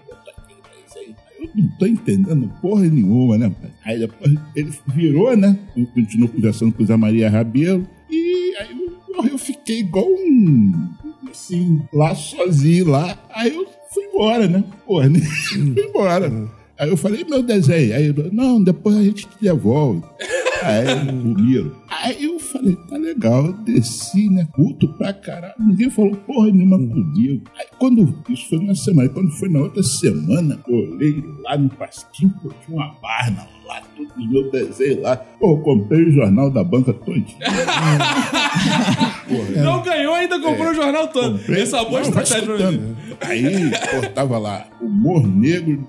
Eu 1.42 1.50
não 1.54 1.68
tô 1.78 1.86
entendendo 1.86 2.50
porra 2.60 2.84
nenhuma, 2.84 3.36
né? 3.36 3.52
Aí 3.84 3.98
depois 3.98 4.34
ele 4.54 4.72
virou, 4.94 5.36
né? 5.36 5.58
Continuou 5.94 6.28
conversando 6.28 6.72
com 6.72 6.84
Zé 6.84 6.96
Maria 6.96 7.28
Rabelo. 7.28 7.86
E 8.08 8.54
aí 8.60 8.70
eu, 9.16 9.26
eu 9.26 9.38
fiquei 9.38 9.80
igual 9.80 10.06
um. 10.06 10.88
Assim, 11.30 11.82
lá 11.92 12.14
sozinho 12.14 12.88
lá. 12.88 13.18
Aí 13.34 13.54
eu 13.54 13.66
fui 13.92 14.04
embora, 14.04 14.46
né? 14.46 14.64
Porra, 14.86 15.08
né? 15.08 15.20
fui 15.50 15.84
embora. 15.84 16.30
Aí 16.82 16.88
eu 16.88 16.96
falei, 16.96 17.22
meu 17.22 17.44
desenho. 17.44 17.94
Aí 17.94 18.06
ele, 18.06 18.28
não, 18.32 18.60
depois 18.60 18.96
a 18.96 19.04
gente 19.04 19.24
te 19.28 19.36
devolve. 19.40 20.02
Aí 20.64 21.08
o 21.08 21.12
Miro. 21.12 21.76
Aí 21.88 22.24
eu 22.24 22.40
falei, 22.40 22.74
tá 22.88 22.96
legal, 22.96 23.46
eu 23.46 23.52
desci, 23.52 24.28
né? 24.28 24.48
Puto 24.52 24.92
pra 24.94 25.12
caralho. 25.12 25.54
Ninguém 25.60 25.88
falou 25.88 26.16
porra 26.16 26.50
nenhuma 26.50 26.76
comigo. 26.78 27.44
Aí 27.56 27.66
quando. 27.78 28.12
Isso 28.28 28.48
foi 28.48 28.58
uma 28.58 28.74
semana. 28.74 29.08
Quando 29.10 29.30
foi 29.30 29.48
na 29.48 29.60
outra 29.60 29.80
semana, 29.80 30.58
eu 30.66 30.74
olhei 30.74 31.22
lá 31.44 31.56
no 31.56 31.68
pasquinho, 31.68 32.34
pô, 32.42 32.52
tinha 32.66 32.76
uma 32.76 32.92
barna 33.00 33.46
lá, 33.72 33.82
tudo 33.96 34.12
no 34.16 34.30
meu 34.30 34.50
desenho 34.50 35.02
lá. 35.02 35.16
Pô, 35.16 35.52
eu 35.52 35.58
comprei 35.58 36.04
o 36.04 36.12
jornal 36.12 36.50
da 36.50 36.62
banca 36.62 36.92
todinho. 36.92 37.26
Não 39.62 39.82
ganhou, 39.82 40.14
ainda 40.14 40.40
comprou 40.40 40.70
o 40.70 40.74
jornal 40.74 41.08
todo. 41.08 41.38
Comprei. 41.38 41.62
Essa 41.62 41.78
é 41.78 41.80
uma 41.80 41.88
boa 41.90 42.02
Não, 42.02 42.08
estratégia. 42.08 42.80
Aí, 43.20 43.70
pô, 43.70 44.08
tava 44.14 44.38
lá, 44.38 44.66
humor 44.80 45.26
negro. 45.26 45.86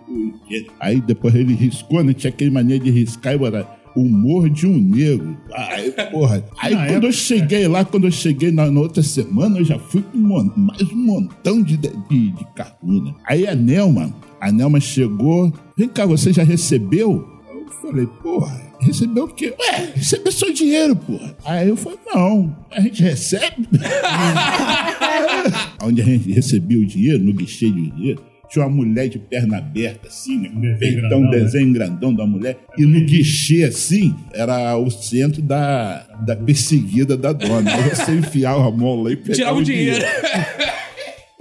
Aí 0.80 1.02
depois 1.02 1.36
ele 1.36 1.54
riscou, 1.54 2.04
né? 2.04 2.14
Tinha 2.14 2.30
aquele 2.30 2.52
mania 2.52 2.80
de 2.80 2.90
riscar 2.90 3.34
e 3.34 3.38
botar 3.38 3.80
humor 3.96 4.50
de 4.50 4.66
um 4.66 4.76
negro. 4.78 5.38
Aí, 5.54 5.92
porra. 6.12 6.44
Aí 6.60 6.74
Na 6.74 6.82
quando 6.86 6.90
época- 6.92 7.08
eu 7.08 7.12
cheguei 7.12 7.68
lá, 7.68 7.86
quando 7.86 8.06
eu 8.06 8.12
cheguei 8.12 8.52
na, 8.52 8.70
na 8.72 8.80
outra 8.80 9.04
semana, 9.04 9.60
eu 9.60 9.66
já 9.66 9.78
fui 9.78 10.02
com 10.02 10.18
um 10.18 10.52
mais 10.56 10.82
um 10.92 10.96
montão 10.96 11.62
de, 11.62 11.78
de, 11.78 11.90
de, 12.10 12.46
cartoon, 12.56 13.04
né? 13.04 13.14
Aí 13.26 13.48
a 13.48 13.56
Nelma, 13.56 14.14
a 14.42 14.52
Nelma 14.52 14.80
chegou. 14.80 15.54
Vem 15.78 15.88
cá, 15.88 16.06
você 16.06 16.34
já 16.34 16.44
recebeu? 16.44 17.33
Eu 17.82 17.90
falei, 17.90 18.08
porra, 18.22 18.62
recebeu 18.80 19.26
o 19.26 19.28
quê? 19.28 19.54
Ué, 19.60 19.92
recebeu 19.96 20.32
seu 20.32 20.54
dinheiro, 20.54 20.96
porra. 20.96 21.36
Aí 21.44 21.68
eu 21.68 21.76
falei, 21.76 22.00
não, 22.14 22.56
a 22.72 22.80
gente 22.82 23.04
recebe. 23.04 23.68
Onde 25.84 26.02
a 26.02 26.06
gente 26.06 26.32
recebia 26.32 26.80
o 26.80 26.86
dinheiro, 26.86 27.24
no 27.24 27.34
guichê 27.34 27.70
de 27.70 27.92
dinheiro, 27.92 28.24
tinha 28.50 28.66
uma 28.66 28.76
mulher 28.76 29.10
de 29.10 29.18
perna 29.18 29.58
aberta, 29.58 30.08
assim, 30.08 30.40
né? 30.40 30.52
Um 30.54 30.62
desenho 30.62 30.80
Peitão, 30.80 31.02
grandão, 31.02 31.22
né? 31.22 31.40
desenho 31.40 31.74
grandão 31.74 32.14
da 32.14 32.26
mulher. 32.26 32.60
E 32.78 32.86
no 32.86 33.02
guichê, 33.02 33.64
assim, 33.64 34.16
era 34.34 34.78
o 34.78 34.90
centro 34.92 35.42
da, 35.42 36.06
da 36.26 36.36
perseguida 36.36 37.18
da 37.18 37.34
dona. 37.34 37.74
Aí 37.74 37.90
você 37.90 38.14
enfiava 38.14 38.68
a 38.68 38.72
mão 38.72 39.02
lá 39.02 39.12
e 39.12 39.16
pegava 39.16 39.36
Tirava 39.36 39.58
o 39.58 39.64
dinheiro. 39.64 40.06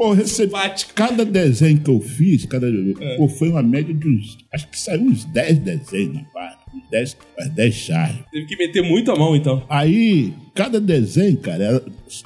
Pô, 0.03 0.13
recebi. 0.15 0.53
Cada 0.97 1.25
desenho 1.25 1.79
que 1.79 1.89
eu 1.89 2.01
fiz, 2.01 2.45
cada, 2.45 2.67
pô, 3.17 3.29
foi 3.29 3.51
uma 3.51 3.63
média 3.63 3.95
de 3.95 4.09
uns. 4.09 4.37
Acho 4.53 4.69
que 4.69 4.77
saiu 4.77 5.03
uns 5.03 5.25
10 5.27 5.59
desenhos 5.59 6.15
na 6.15 6.25
página. 6.25 6.59
Uns 6.75 6.91
10, 6.91 7.17
umas 7.39 7.49
10 7.51 7.75
charges. 7.75 8.19
Teve 8.33 8.47
que 8.47 8.57
meter 8.57 8.83
muito 8.83 9.13
a 9.13 9.17
mão, 9.17 9.37
então. 9.37 9.65
Aí, 9.69 10.33
cada 10.57 10.81
desenho, 10.81 11.37
cara, 11.37 11.63
era, 11.63 11.85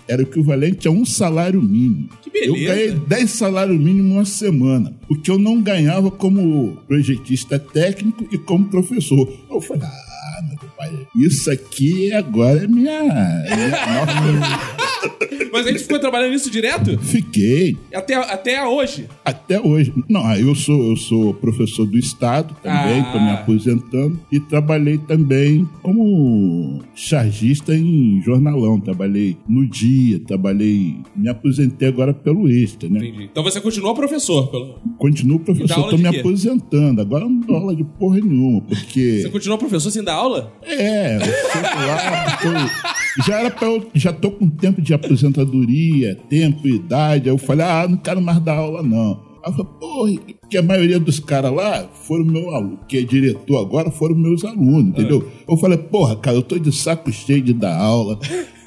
era 0.08 0.22
equivalente 0.22 0.88
a 0.88 0.90
um 0.90 1.04
salário 1.04 1.60
mínimo. 1.60 2.08
Que 2.22 2.30
beleza. 2.30 2.56
Eu 2.56 2.66
ganhei 2.66 2.92
10 2.92 3.30
salários 3.30 3.78
mínimos 3.78 4.12
uma 4.12 4.24
semana. 4.24 4.94
Porque 5.06 5.30
eu 5.30 5.38
não 5.38 5.60
ganhava 5.60 6.10
como 6.10 6.78
projetista 6.88 7.58
técnico 7.58 8.26
e 8.32 8.38
como 8.38 8.70
professor. 8.70 9.30
Eu 9.50 9.60
falei, 9.60 9.82
ah, 9.82 10.42
meu 10.48 10.58
compadre, 10.58 11.06
isso 11.14 11.50
aqui 11.50 12.10
agora 12.14 12.64
é 12.64 12.66
minha. 12.66 12.90
É 12.90 13.54
minha. 13.54 14.75
Mas 15.52 15.66
a 15.66 15.70
gente 15.70 15.82
ficou 15.82 15.98
trabalhando 15.98 16.32
nisso 16.32 16.50
direto? 16.50 16.98
Fiquei. 16.98 17.76
Até, 17.94 18.14
até 18.14 18.66
hoje. 18.66 19.06
Até 19.24 19.60
hoje. 19.60 19.92
Não, 20.08 20.34
eu 20.34 20.54
sou, 20.54 20.90
eu 20.90 20.96
sou 20.96 21.34
professor 21.34 21.86
do 21.86 21.98
Estado 21.98 22.54
também, 22.62 23.00
Ah. 23.00 23.04
estou 23.06 23.20
me 23.20 23.30
aposentando. 23.30 24.20
E 24.30 24.38
trabalhei 24.40 24.98
também 24.98 25.68
como 25.82 26.82
chargista 26.94 27.74
em 27.74 28.20
jornalão. 28.22 28.78
Trabalhei 28.80 29.36
no 29.48 29.66
dia, 29.68 30.20
trabalhei. 30.26 30.96
Me 31.14 31.28
aposentei 31.28 31.88
agora 31.88 32.12
pelo 32.12 32.48
Extra, 32.48 32.88
né? 32.88 32.98
Entendi. 32.98 33.24
Então 33.24 33.42
você 33.42 33.60
continua 33.60 33.94
professor. 33.94 34.48
Pelo... 34.50 34.78
Continuo 34.98 35.38
professor, 35.40 35.84
estou 35.84 35.98
me 35.98 36.10
quê? 36.10 36.18
aposentando. 36.18 37.00
Agora 37.00 37.24
eu 37.24 37.30
não 37.30 37.40
dou 37.40 37.56
aula 37.56 37.74
de 37.74 37.84
porra 37.84 38.18
nenhuma, 38.20 38.60
porque. 38.62 39.22
Você 39.22 39.30
continua 39.30 39.58
professor 39.58 39.90
sem 39.90 40.02
dar 40.02 40.14
aula? 40.14 40.52
É, 40.62 41.16
eu 41.16 41.20
sei 41.20 41.62
lá, 41.62 42.36
porque 42.40 43.05
já 43.24 43.40
era 43.40 43.50
pra 43.50 43.68
eu, 43.68 43.88
já 43.94 44.12
tô 44.12 44.30
com 44.30 44.48
tempo 44.48 44.82
de 44.82 44.92
aposentadoria, 44.92 46.16
tempo, 46.28 46.66
idade. 46.68 47.28
Aí 47.28 47.34
eu 47.34 47.38
falei, 47.38 47.64
ah, 47.66 47.86
não 47.88 47.96
quero 47.96 48.20
mais 48.20 48.40
dar 48.40 48.56
aula, 48.56 48.82
não. 48.82 49.20
Aí 49.44 49.50
eu 49.50 49.52
falei, 49.52 49.72
porra, 49.80 50.36
porque 50.40 50.58
a 50.58 50.62
maioria 50.62 50.98
dos 50.98 51.20
caras 51.20 51.52
lá 51.52 51.88
foram 52.06 52.24
meu 52.24 52.50
aluno, 52.54 52.80
que 52.88 52.98
é 52.98 53.02
diretor 53.02 53.60
agora, 53.60 53.90
foram 53.90 54.16
meus 54.16 54.44
alunos, 54.44 54.88
entendeu? 54.88 55.30
Eu 55.48 55.56
falei, 55.56 55.78
porra, 55.78 56.16
cara, 56.16 56.36
eu 56.36 56.42
tô 56.42 56.58
de 56.58 56.72
saco 56.72 57.10
cheio 57.12 57.42
de 57.42 57.52
dar 57.52 57.76
aula. 57.76 58.18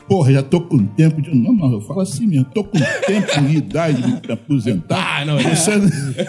Porra, 0.07 0.33
já 0.33 0.41
tô 0.41 0.59
com 0.61 0.79
tempo 0.79 1.21
de. 1.21 1.29
Não, 1.35 1.53
não, 1.53 1.73
eu 1.73 1.81
falo 1.81 2.01
assim 2.01 2.25
mesmo, 2.25 2.45
tô 2.45 2.63
com 2.63 2.79
tempo 3.05 3.27
e 3.47 3.57
idade 3.57 4.01
de 4.01 4.27
me 4.27 4.33
aposentar. 4.33 5.19
Ah, 5.21 5.25
não, 5.25 5.37
Você, 5.37 5.71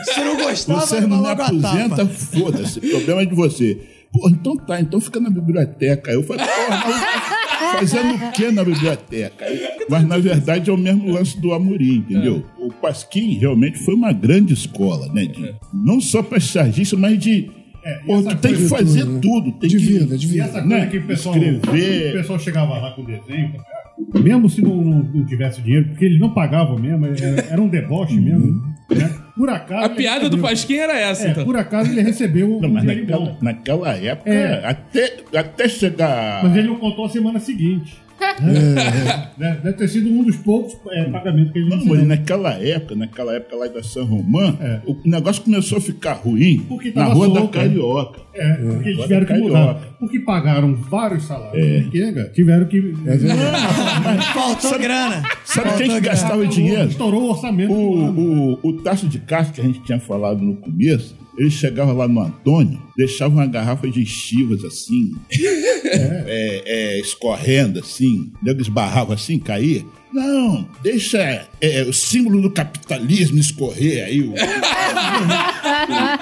Se 0.05 0.21
não 0.21 0.37
gostava, 0.37 0.81
você 0.81 1.01
não 1.01 1.23
me 1.23 1.29
aposenta, 1.29 2.07
foda-se. 2.07 2.79
O 2.79 2.91
problema 2.91 3.23
é 3.23 3.25
de 3.25 3.35
você. 3.35 3.81
Pô, 4.13 4.29
então 4.29 4.55
tá, 4.57 4.79
então 4.81 5.01
fica 5.01 5.19
na 5.19 5.31
biblioteca. 5.31 6.11
Aí 6.11 6.17
Eu 6.17 6.23
falei, 6.23 6.45
porra, 6.45 6.85
mas 6.87 7.40
fazendo 7.79 8.15
o 8.15 8.33
que 8.33 8.51
na 8.51 8.65
biblioteca? 8.65 9.45
Mas 9.89 10.07
na 10.07 10.19
verdade 10.19 10.71
é 10.71 10.73
o 10.73 10.77
mesmo 10.77 11.11
lance 11.13 11.41
do 11.41 11.53
Amorim, 11.53 11.97
entendeu? 11.99 12.45
O 12.59 12.71
Pasquim 12.73 13.35
realmente 13.39 13.79
foi 13.79 13.95
uma 13.95 14.13
grande 14.13 14.53
escola, 14.55 15.13
né? 15.13 15.27
de- 15.27 15.55
não 15.73 16.01
só 16.01 16.23
para 16.23 16.39
chargista, 16.41 16.97
mas 16.97 17.19
de. 17.19 17.51
É, 17.83 18.01
e 18.03 18.07
Pô, 18.07 18.23
tu 18.23 18.37
tem 18.37 18.55
que 18.55 18.69
fazer 18.69 19.01
tudo, 19.01 19.13
né? 19.15 19.21
tudo. 19.23 19.53
Tem 19.53 19.71
De 19.71 19.77
que, 19.79 19.83
vida, 19.83 20.19
de 20.19 20.27
E 20.27 20.29
vida. 20.29 20.45
essa 20.45 20.53
coisa 20.61 20.67
Né? 20.69 20.87
que 20.87 20.99
o 20.99 21.07
pessoal, 21.07 21.37
Escrever. 21.37 22.11
o 22.11 22.13
pessoal 22.19 22.39
chegava 22.39 22.79
lá 22.79 22.91
com 22.93 23.03
desenho, 23.05 23.53
mesmo 24.23 24.51
se 24.51 24.61
não, 24.61 24.77
não- 24.77 25.03
não 25.03 25.25
tivesse 25.25 25.63
dinheiro, 25.63 25.89
porque 25.89 26.05
eles 26.05 26.21
não 26.21 26.31
pagavam 26.35 26.79
mesmo, 26.79 27.07
era, 27.07 27.41
era 27.51 27.61
um 27.63 27.69
deboche 27.69 28.21
mesmo. 28.21 28.70
Né? 28.91 29.15
Por 29.37 29.49
acaso. 29.49 29.85
A 29.85 29.89
piada 29.89 30.21
do 30.29 30.37
recebeu- 30.37 30.43
Pasquim 30.51 30.77
era 30.77 30.99
essa, 30.99 31.27
É, 31.29 31.31
então. 31.31 31.45
por 31.45 31.57
acaso 31.57 31.91
ele 31.91 32.03
recebeu 32.03 32.57
um 32.57 32.61
Não, 32.61 32.69
mas 32.69 32.83
dinheiro 32.83 33.07
naquela, 33.07 33.37
naquela 33.41 33.97
época, 33.97 34.31
É. 34.31 34.67
até, 34.67 35.17
até 35.35 35.69
chegar. 35.69 36.43
Mas 36.45 36.57
ele 36.57 36.69
não 36.69 36.77
contou 36.77 37.05
a 37.05 37.09
semana 37.09 37.39
seguinte. 37.41 37.97
Né? 39.39 39.59
Deve 39.63 39.73
ter 39.77 39.89
sido 39.89 40.11
um 40.11 40.23
dos 40.25 40.37
poucos 40.37 40.77
é, 40.93 41.05
pagamentos 41.05 41.53
que 41.53 41.59
ele 41.59 41.69
Não, 41.69 41.77
recebeu. 41.79 41.97
mas 41.99 42.07
naquela 42.07 42.53
época, 42.55 42.95
naquela 42.95 43.35
época 43.35 43.57
lá 43.57 43.67
da 43.69 43.83
São 43.83 44.05
Romã, 44.05 44.57
É. 44.61 44.81
o 44.87 44.97
negócio 45.05 45.43
começou 45.43 45.79
a 45.79 45.81
ficar 45.81 46.13
ruim 46.15 46.65
Porque 46.69 46.93
na 46.95 47.05
Rua 47.05 47.29
da 47.31 47.47
Carioca. 47.49 48.21
É, 48.35 48.53
porque 48.55 48.89
eles 48.91 49.03
tiveram 49.03 49.27
que 49.27 49.33
mudar. 49.35 49.75
Porque 49.99 50.21
pagaram 50.21 50.75
vários 50.75 51.25
salários. 51.25 51.89
Kenga, 51.91 52.31
tiveram 52.35 52.67
que. 52.67 52.95
Faltou 54.35 54.79
grana. 54.79 55.23
Sabe 55.45 55.69
quem 55.71 55.79
que 55.79 55.87
Faltou 55.87 56.01
gastava 56.01 56.47
dinheiro? 56.47 56.89
Estourou 56.89 57.23
o 57.25 57.31
orçamento. 57.31 57.73
O, 57.73 58.55
o, 58.55 58.59
o 58.63 58.73
Tasso 58.83 59.09
de 59.09 59.19
Castro, 59.19 59.55
que 59.55 59.61
a 59.61 59.65
gente 59.65 59.81
tinha 59.83 59.99
falado 59.99 60.41
no 60.41 60.57
começo, 60.57 61.17
ele 61.37 61.51
chegava 61.51 61.93
lá 61.93 62.07
no 62.07 62.21
Antônio, 62.21 62.81
deixava 62.97 63.35
uma 63.35 63.47
garrafa 63.47 63.89
de 63.89 64.05
chivas 64.05 64.65
assim, 64.65 65.13
é, 65.85 66.63
é, 66.67 67.01
escorrendo 67.01 67.79
assim, 67.81 68.10
o 68.19 68.45
nego 68.45 68.61
esbarrava 68.61 69.15
assim, 69.15 69.39
caía. 69.39 69.85
Não, 70.13 70.67
deixa 70.83 71.47
é, 71.61 71.83
o 71.83 71.93
símbolo 71.93 72.43
do 72.43 72.51
capitalismo 72.51 73.39
escorrer 73.39 74.05
aí, 74.05 74.23
o, 74.27 74.33
o 74.33 74.35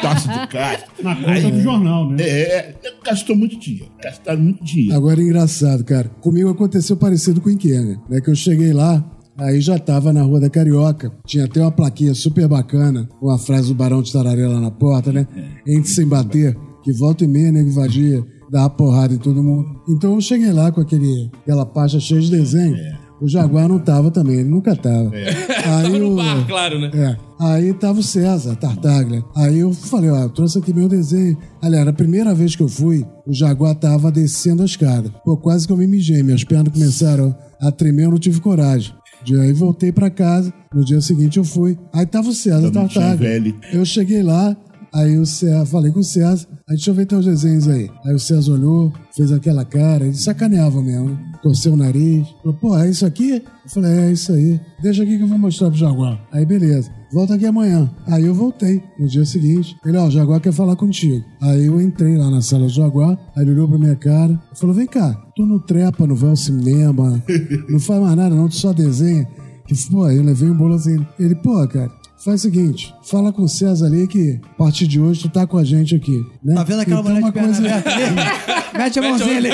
Tasso 0.03 0.29
de 0.29 0.47
Castro. 0.49 0.91
Na 1.03 1.17
conta 1.17 1.51
do 1.51 1.61
jornal, 1.63 2.11
né? 2.11 2.23
É, 2.23 2.75
gastou 3.05 3.35
muito 3.35 3.59
dinheiro, 3.59 3.91
gastaram 4.03 4.41
muito 4.41 4.63
dinheiro. 4.63 4.95
Agora 4.95 5.21
é 5.21 5.25
engraçado, 5.25 5.85
cara. 5.85 6.11
Comigo 6.21 6.51
aconteceu 6.51 6.97
parecido 6.97 7.41
com 7.41 7.49
o 7.49 7.53
Inquena, 7.53 7.99
né? 8.11 8.21
Que 8.21 8.31
eu 8.31 8.35
cheguei 8.35 8.75
lá, 8.75 9.03
aí 9.39 9.59
já 9.61 9.79
tava 9.79 10.13
na 10.13 10.23
Rua 10.23 10.41
da 10.41 10.51
Carioca. 10.51 11.11
Tinha 11.25 11.47
até 11.47 11.61
uma 11.63 11.73
plaquinha 11.73 12.15
super 12.15 12.47
bacana, 12.47 13.09
com 13.19 13.31
a 13.31 13.39
frase 13.39 13.69
do 13.69 13.75
Barão 13.75 14.03
de 14.03 14.13
Tararela 14.13 14.61
na 14.61 14.71
porta, 14.71 15.11
né? 15.13 15.27
Entre 15.67 15.89
sem 15.89 16.07
bater, 16.07 16.55
que 16.83 16.93
volta 16.93 17.25
e 17.25 17.29
meia, 17.29 17.51
nego 17.51 17.71
invadia, 17.71 18.23
dava 18.51 18.71
porrada 18.71 19.15
em 19.15 19.19
todo 19.19 19.43
mundo. 19.43 19.81
Então 19.89 20.15
eu 20.15 20.21
cheguei 20.21 20.53
lá 20.53 20.71
com 20.73 20.81
aquele, 20.81 21.31
aquela 21.43 21.67
pasta 21.67 21.99
cheia 22.01 22.21
de 22.21 22.31
desenho. 22.31 22.77
O 23.21 23.27
Jaguar 23.27 23.69
não 23.69 23.81
tava 23.81 24.13
também, 24.13 24.37
ele 24.37 24.49
nunca 24.49 24.77
tava. 24.77 25.11
Aí 25.13 25.25
Tava 25.65 25.99
no 25.99 26.13
o- 26.13 26.17
bar, 26.17 26.47
claro, 26.47 26.79
né? 26.79 26.89
é. 26.95 27.17
Aí 27.41 27.73
tava 27.75 27.99
o 27.99 28.03
César, 28.03 28.55
Tartaglia. 28.55 29.25
Aí 29.35 29.59
eu 29.59 29.73
falei, 29.73 30.09
ó, 30.09 30.21
eu 30.23 30.29
trouxe 30.29 30.59
aqui 30.59 30.73
meu 30.73 30.89
desenho. 30.89 31.37
Aliás, 31.61 31.87
a 31.89 31.93
primeira 31.93 32.33
vez 32.33 32.55
que 32.55 32.63
eu 32.63 32.69
fui, 32.69 33.05
o 33.27 33.33
Jaguar 33.33 33.75
tava 33.75 34.13
descendo 34.13 34.63
a 34.63 34.65
escada. 34.67 35.11
Pô, 35.25 35.37
quase 35.37 35.67
que 35.67 35.73
eu 35.73 35.77
me 35.77 35.87
mijei. 35.89 36.23
Minhas 36.23 36.45
pernas 36.45 36.73
começaram 36.73 37.35
a 37.61 37.73
tremer, 37.73 38.05
eu 38.05 38.11
não 38.13 38.19
tive 38.19 38.41
coragem. 38.41 38.93
De- 39.25 39.37
Aí 39.39 39.53
voltei 39.53 39.91
pra 39.91 40.11
casa. 40.11 40.55
No 40.73 40.85
dia 40.85 41.01
seguinte 41.01 41.39
eu 41.39 41.45
fui. 41.45 41.77
Aí 41.93 42.07
tava 42.07 42.29
o 42.29 42.33
César, 42.33 42.71
Tartaglia. 42.71 43.53
Eu 43.73 43.85
cheguei 43.85 44.23
lá, 44.23 44.57
aí 44.93 45.19
o 45.19 45.27
César, 45.27 45.67
falei 45.67 45.93
com 45.93 46.01
o 46.01 46.05
César, 46.05 46.47
aí 46.69 46.77
deixa 46.77 46.91
eu 46.91 46.95
ver 46.95 47.07
teus 47.07 47.25
desenhos 47.25 47.69
aí. 47.69 47.91
Aí 48.05 48.15
o 48.15 48.19
César 48.19 48.53
olhou, 48.53 48.93
fez 49.15 49.33
aquela 49.33 49.65
cara, 49.65 50.05
ele 50.05 50.15
sacaneava 50.15 50.83
mesmo, 50.83 51.19
torceu 51.43 51.73
o 51.73 51.77
nariz, 51.77 52.27
falou, 52.43 52.59
pô, 52.59 52.77
é 52.77 52.89
isso 52.89 53.07
aqui? 53.07 53.43
Eu 53.65 53.71
falei, 53.71 53.91
é 53.91 54.13
isso 54.13 54.33
aí. 54.33 54.61
Deixa 54.83 55.03
aqui 55.03 55.17
que 55.17 55.23
eu 55.23 55.29
vou 55.29 55.39
mostrar 55.39 55.69
pro 55.71 55.79
Jaguar. 55.79 56.21
Aí 56.33 56.45
beleza, 56.45 56.91
volta 57.13 57.35
aqui 57.35 57.47
amanhã. 57.47 57.91
Aí 58.07 58.25
eu 58.25 58.35
voltei 58.35 58.83
no 58.99 59.07
dia 59.07 59.25
seguinte. 59.25 59.77
Ele, 59.85 59.97
ó, 59.97 60.07
o 60.07 60.11
Jaguar 60.11 60.41
quer 60.41 60.53
falar 60.53 60.77
contigo. 60.77 61.25
Aí 61.41 61.67
eu 61.67 61.81
entrei 61.81 62.17
lá 62.17 62.31
na 62.31 62.41
sala 62.41 62.67
do 62.67 62.73
Jaguar, 62.73 63.19
aí 63.37 63.43
ele 63.43 63.53
olhou 63.53 63.69
pra 63.69 63.79
minha 63.79 63.97
cara, 63.97 64.41
falou, 64.55 64.75
vem 64.75 64.87
cá, 64.87 65.15
tu 65.35 65.45
não 65.47 65.59
trepa, 65.59 66.07
não 66.07 66.17
vai 66.17 66.31
ao 66.31 66.37
cinema, 66.37 67.23
não 67.69 67.81
faz 67.81 68.01
mais 68.01 68.17
nada 68.17 68.35
não, 68.35 68.49
tu 68.49 68.57
só 68.57 68.73
desenha. 68.73 69.27
Que, 69.67 69.75
pô, 69.91 70.09
eu 70.09 70.23
levei 70.23 70.49
um 70.49 70.57
bolo 70.57 70.75
assim. 70.75 71.05
Ele, 71.21 71.35
pô, 71.35 71.69
cara, 71.69 71.91
faz 72.25 72.41
o 72.41 72.43
seguinte, 72.43 72.95
fala 73.05 73.33
com 73.33 73.43
o 73.43 73.49
César 73.49 73.87
ali 73.87 74.07
que 74.07 74.41
a 74.45 74.55
partir 74.55 74.87
de 74.87 75.01
hoje 75.01 75.23
tu 75.23 75.29
tá 75.29 75.47
com 75.47 75.57
a 75.57 75.65
gente 75.65 75.95
aqui. 75.95 76.21
Né? 76.45 76.55
Tá 76.55 76.65
vendo 76.65 76.81
aquela 76.81 77.01
Então, 77.01 77.13
mulher 77.13 77.27
de 77.27 77.33
perna 77.33 77.49
coisa- 77.49 77.69
aberta 77.69 77.91
ali? 77.95 78.59
Mete 78.79 78.99
a 78.99 79.03
mãozinha 79.03 79.37
ali. 79.39 79.49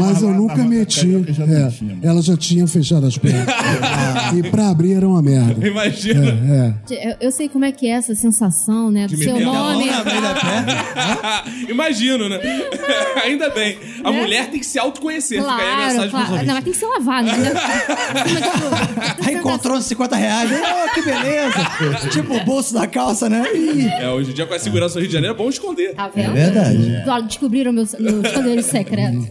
Mas 0.00 0.20
eu 0.20 0.28
nunca 0.34 0.56
meti. 0.56 1.08
É, 2.02 2.06
ela 2.06 2.20
já 2.20 2.36
tinha 2.36 2.66
fechado 2.66 3.06
as 3.06 3.16
pernas. 3.16 3.46
e 4.36 4.42
pra 4.50 4.68
abrir 4.68 4.94
era 4.94 5.08
uma 5.08 5.22
merda. 5.22 5.66
Imagina. 5.66 6.26
É, 6.90 6.94
é. 6.94 7.10
Eu, 7.12 7.16
eu 7.20 7.30
sei 7.32 7.48
como 7.48 7.64
é 7.64 7.72
que 7.72 7.86
é 7.86 7.90
essa 7.92 8.14
sensação, 8.14 8.90
né? 8.90 9.06
Do 9.06 9.16
seu 9.16 9.40
nome. 9.40 9.86
na 9.86 10.04
meio 10.04 10.20
da 10.22 10.34
perna. 10.34 10.84
Imagino, 11.70 12.28
né? 12.28 12.40
Ainda 13.24 13.48
bem. 13.50 13.78
A 14.04 14.12
mulher 14.12 14.50
tem 14.50 14.60
que 14.60 14.66
se 14.66 14.78
autoconhecer. 14.78 15.40
Fica 15.40 15.54
aí 15.54 15.60
a 15.60 15.64
Claro, 15.64 15.86
mensagem 15.86 16.10
claro. 16.10 16.46
Não, 16.46 16.54
mas 16.54 16.64
tem 16.64 16.72
que 16.74 16.78
ser 16.78 16.86
lavado, 16.86 17.26
né? 17.26 17.52
Aí 19.26 19.34
encontrou 19.34 19.76
uns 19.78 19.84
50 19.86 20.16
reais. 20.16 20.50
Oh, 20.50 20.94
que 20.94 21.02
beleza. 21.02 21.49
tipo 22.10 22.34
o 22.34 22.44
bolso 22.44 22.74
da 22.74 22.86
calça, 22.86 23.28
né? 23.28 23.44
Ih. 23.54 23.86
É, 23.86 24.08
hoje 24.10 24.30
em 24.30 24.34
dia 24.34 24.46
com 24.46 24.54
a 24.54 24.58
segurança 24.58 24.94
do 24.94 25.00
Rio 25.00 25.08
de 25.08 25.14
Janeiro 25.14 25.34
é 25.34 25.38
bom 25.38 25.48
esconder. 25.48 25.94
Tá 25.94 26.08
vendo? 26.08 26.32
verdade. 26.32 27.02
Olha, 27.06 27.22
Descobriram 27.24 27.72
meu, 27.72 27.86
meu 27.98 28.22
esconderijo 28.22 28.68
secreto. 28.68 29.28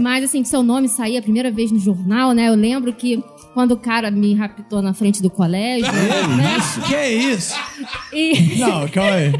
Mas, 0.00 0.24
assim, 0.24 0.42
que 0.42 0.48
seu 0.48 0.62
nome 0.62 0.88
saía 0.88 1.18
a 1.18 1.22
primeira 1.22 1.50
vez 1.50 1.70
no 1.70 1.78
jornal, 1.78 2.32
né? 2.32 2.48
Eu 2.48 2.54
lembro 2.54 2.92
que 2.92 3.22
quando 3.54 3.72
o 3.72 3.76
cara 3.76 4.10
me 4.10 4.34
raptou 4.34 4.80
na 4.80 4.94
frente 4.94 5.20
do 5.22 5.28
colégio, 5.30 5.92
né? 5.92 6.56
Que 6.86 7.08
isso? 7.08 7.54
E, 8.12 8.56
Não, 8.58 8.88
calma 8.88 9.12
aí. 9.12 9.32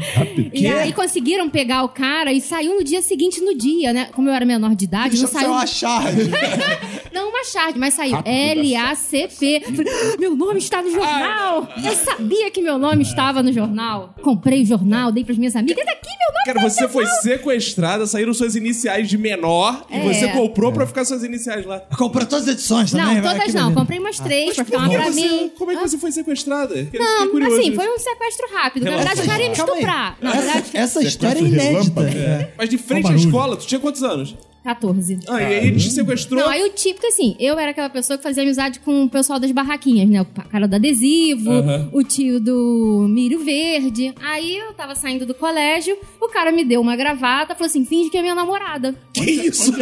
e 0.53 0.67
aí 0.67 0.93
conseguiram 0.93 1.49
pegar 1.49 1.83
o 1.83 1.89
cara 1.89 2.31
e 2.31 2.41
saiu 2.41 2.75
no 2.75 2.83
dia 2.83 3.01
seguinte, 3.01 3.41
no 3.41 3.55
dia, 3.55 3.93
né? 3.93 4.09
Como 4.13 4.29
eu 4.29 4.33
era 4.33 4.45
menor 4.45 4.75
de 4.75 4.85
idade, 4.85 5.15
não 5.21 5.23
Deixa 5.23 5.25
eu 5.25 5.39
saiu... 5.41 5.51
uma 5.51 5.65
charge. 5.65 6.29
Não 7.13 7.29
uma 7.29 7.43
charge, 7.43 7.77
mas 7.77 7.93
saiu 7.93 8.13
Rápido 8.15 8.33
L-A-C-P. 8.33 9.61
"Ah, 9.65 10.17
Meu 10.19 10.35
nome 10.35 10.57
está 10.57 10.81
no 10.81 10.89
jornal! 10.89 11.67
Eu 11.83 11.93
sabia 11.95 12.49
que 12.49 12.59
meu 12.59 12.79
nome 12.79 13.03
estava 13.03 13.43
no 13.43 13.53
jornal. 13.53 14.15
Comprei 14.23 14.63
o 14.63 14.65
jornal, 14.65 15.11
dei 15.11 15.23
pras 15.23 15.37
minhas 15.37 15.55
amigas. 15.55 15.85
Daqui 15.85 16.07
meu 16.07 16.33
nome 16.33 16.45
Cara, 16.45 16.59
tá 16.59 16.69
você 16.69 16.87
foi 16.87 17.05
jornal." 17.05 17.21
sequestrada, 17.21 18.07
saíram 18.07 18.33
suas 18.33 18.55
iniciais 18.55 19.07
de 19.07 19.17
menor 19.19 19.85
e 19.91 19.95
É. 19.95 20.01
você 20.01 20.27
comprou 20.29 20.71
pra 20.73 20.87
ficar 20.87 21.05
suas 21.05 21.23
iniciais 21.23 21.63
lá. 21.67 21.81
Comprou 21.95 22.25
todas 22.25 22.47
as 22.47 22.53
edições 22.55 22.89
também? 22.91 23.21
Não, 23.21 23.31
todas 23.31 23.53
não. 23.53 23.73
Comprei 23.75 23.99
umas 23.99 24.19
três 24.19 24.55
pra 24.55 24.65
ficar 24.65 24.77
uma 24.79 24.89
pra 24.89 25.03
você- 25.11 25.21
mim. 25.21 25.51
Como 25.57 25.71
é 25.71 25.75
que 25.75 25.81
você 25.81 25.97
foi 25.99 26.11
sequestrada? 26.11 26.75
Não, 26.93 27.37
assim, 27.47 27.75
foi 27.75 27.87
um 27.89 27.99
sequestro 27.99 28.32
rápido. 28.51 28.83
Na 28.85 28.91
verdade, 28.97 29.21
o 29.21 29.25
cara 29.25 29.41
ia 29.43 29.49
me 29.49 29.55
estuprar. 29.55 30.17
Na 30.21 30.31
verdade, 30.31 30.69
Essa, 30.73 30.77
essa 30.77 31.03
história 31.03 31.39
é 31.39 31.43
Sequestro 31.43 31.69
inédita. 31.71 32.01
É. 32.01 32.53
Mas 32.57 32.69
de 32.69 32.77
frente 32.77 33.11
à 33.11 33.15
escola, 33.15 33.55
tu 33.57 33.65
tinha 33.65 33.79
quantos 33.79 34.03
anos? 34.03 34.35
14. 34.63 35.19
Ah, 35.27 35.41
e 35.41 35.45
aí 35.45 35.67
ele 35.67 35.77
te 35.79 35.91
sequestrou. 35.91 36.41
Não, 36.41 36.49
aí 36.49 36.63
o 36.63 36.69
típico, 36.69 37.05
assim, 37.07 37.35
eu 37.39 37.59
era 37.59 37.71
aquela 37.71 37.89
pessoa 37.89 38.17
que 38.17 38.23
fazia 38.23 38.43
amizade 38.43 38.79
com 38.79 39.03
o 39.03 39.09
pessoal 39.09 39.39
das 39.39 39.51
barraquinhas, 39.51 40.07
né? 40.09 40.21
O 40.21 40.25
cara 40.25 40.67
do 40.67 40.75
adesivo, 40.75 41.51
o 41.91 42.03
tio 42.03 42.39
do 42.39 43.05
milho 43.09 43.43
verde. 43.43 44.13
Aí 44.23 44.57
eu 44.57 44.73
tava 44.73 44.95
saindo 44.95 45.25
do 45.25 45.33
colégio, 45.33 45.97
o 46.21 46.27
cara 46.29 46.51
me 46.51 46.63
deu 46.63 46.79
uma 46.81 46.95
gravata, 46.95 47.53
falou 47.55 47.67
assim, 47.67 47.83
finge 47.85 48.09
que 48.09 48.17
é 48.17 48.21
minha 48.21 48.35
namorada. 48.35 48.95
Que 49.13 49.29
isso? 49.29 49.73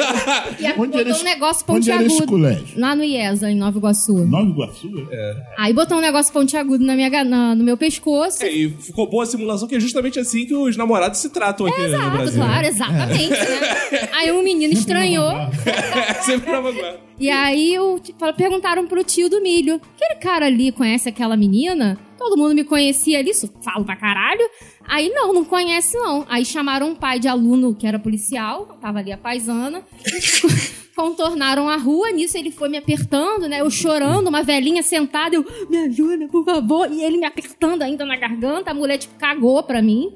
E 0.59 0.65
aí 0.65 0.73
Onde 0.77 0.88
botou 0.88 0.99
era 1.01 1.09
esse- 1.11 1.21
um 1.21 1.23
negócio 1.23 1.65
onde 1.69 1.91
era 1.91 2.03
esse 2.03 2.17
pontiagudo. 2.17 2.32
colégio? 2.32 2.79
Lá 2.79 2.95
no 2.95 3.03
IESA, 3.03 3.51
em 3.51 3.55
Nova 3.55 3.77
Iguaçu. 3.77 4.13
Nova 4.25 4.49
Iguaçu? 4.49 5.07
É. 5.11 5.36
Aí 5.57 5.73
botou 5.73 5.97
um 5.97 6.01
negócio 6.01 6.34
pontiagudo 6.34 6.84
na 6.84 6.95
minha, 6.95 7.23
na- 7.23 7.55
no 7.55 7.63
meu 7.63 7.77
pescoço. 7.77 8.43
É, 8.43 8.51
e 8.51 8.69
ficou 8.69 9.07
boa 9.09 9.23
a 9.23 9.25
simulação, 9.27 9.67
que 9.67 9.75
é 9.75 9.79
justamente 9.79 10.19
assim 10.19 10.45
que 10.45 10.53
os 10.55 10.75
namorados 10.75 11.19
se 11.19 11.29
tratam 11.29 11.65
aqui 11.67 11.79
no 11.79 11.86
Exato, 11.88 12.09
Brasil. 12.17 12.41
claro, 12.43 12.67
exatamente, 12.67 13.29
né? 13.29 14.09
Aí 14.13 14.32
um 14.32 14.43
menino 14.43 14.70
estranhou. 14.74 15.32
Sempre 16.22 16.49
pra 16.49 16.61
vanguarda. 16.61 16.99
E 17.19 17.30
aí 17.30 17.78
o, 17.78 17.99
tipo, 17.99 18.34
perguntaram 18.34 18.88
pro 18.88 19.03
tio 19.03 19.30
do 19.30 19.41
milho: 19.41 19.80
aquele 19.95 20.19
cara 20.19 20.45
ali 20.47 20.72
conhece 20.72 21.09
aquela 21.09 21.38
menina? 21.38 21.99
Todo 22.17 22.38
mundo 22.38 22.53
me 22.53 22.63
conhecia 22.63 23.19
ali, 23.19 23.32
isso 23.32 23.51
falo 23.63 23.84
pra 23.84 23.95
caralho. 23.95 24.47
Aí 24.88 25.09
não, 25.09 25.34
não 25.34 25.43
conhece 25.43 25.97
não. 25.97 26.26
Aí 26.30 26.45
chamaram 26.45 26.89
um 26.89 26.95
pai 26.95 27.19
de 27.19 27.28
aluno 27.28 27.74
que 27.74 27.88
era 27.88 27.97
policial, 27.97 28.78
tava 28.82 28.99
ali 28.99 29.11
a 29.11 29.17
paisana. 29.17 29.84
Contornaram 30.95 31.69
a 31.69 31.78
rua, 31.78 32.11
nisso 32.11 32.38
ele 32.38 32.51
foi 32.51 32.69
me 32.69 32.78
apertando, 32.78 33.47
né? 33.47 33.61
Eu 33.61 33.72
chorando, 33.72 34.28
uma 34.28 34.43
velhinha 34.43 34.84
sentada, 34.84 35.36
eu, 35.36 35.45
me 35.69 35.78
ajuda, 35.78 36.28
por 36.28 36.43
favor. 36.43 36.91
E 36.91 37.01
ele 37.01 37.17
me 37.17 37.26
apertando 37.26 37.82
ainda 37.82 38.05
na 38.05 38.17
garganta, 38.17 38.72
a 38.72 38.74
mulher, 38.74 38.97
tipo, 38.97 39.15
cagou 39.17 39.63
pra 39.63 39.82
mim. 39.82 40.13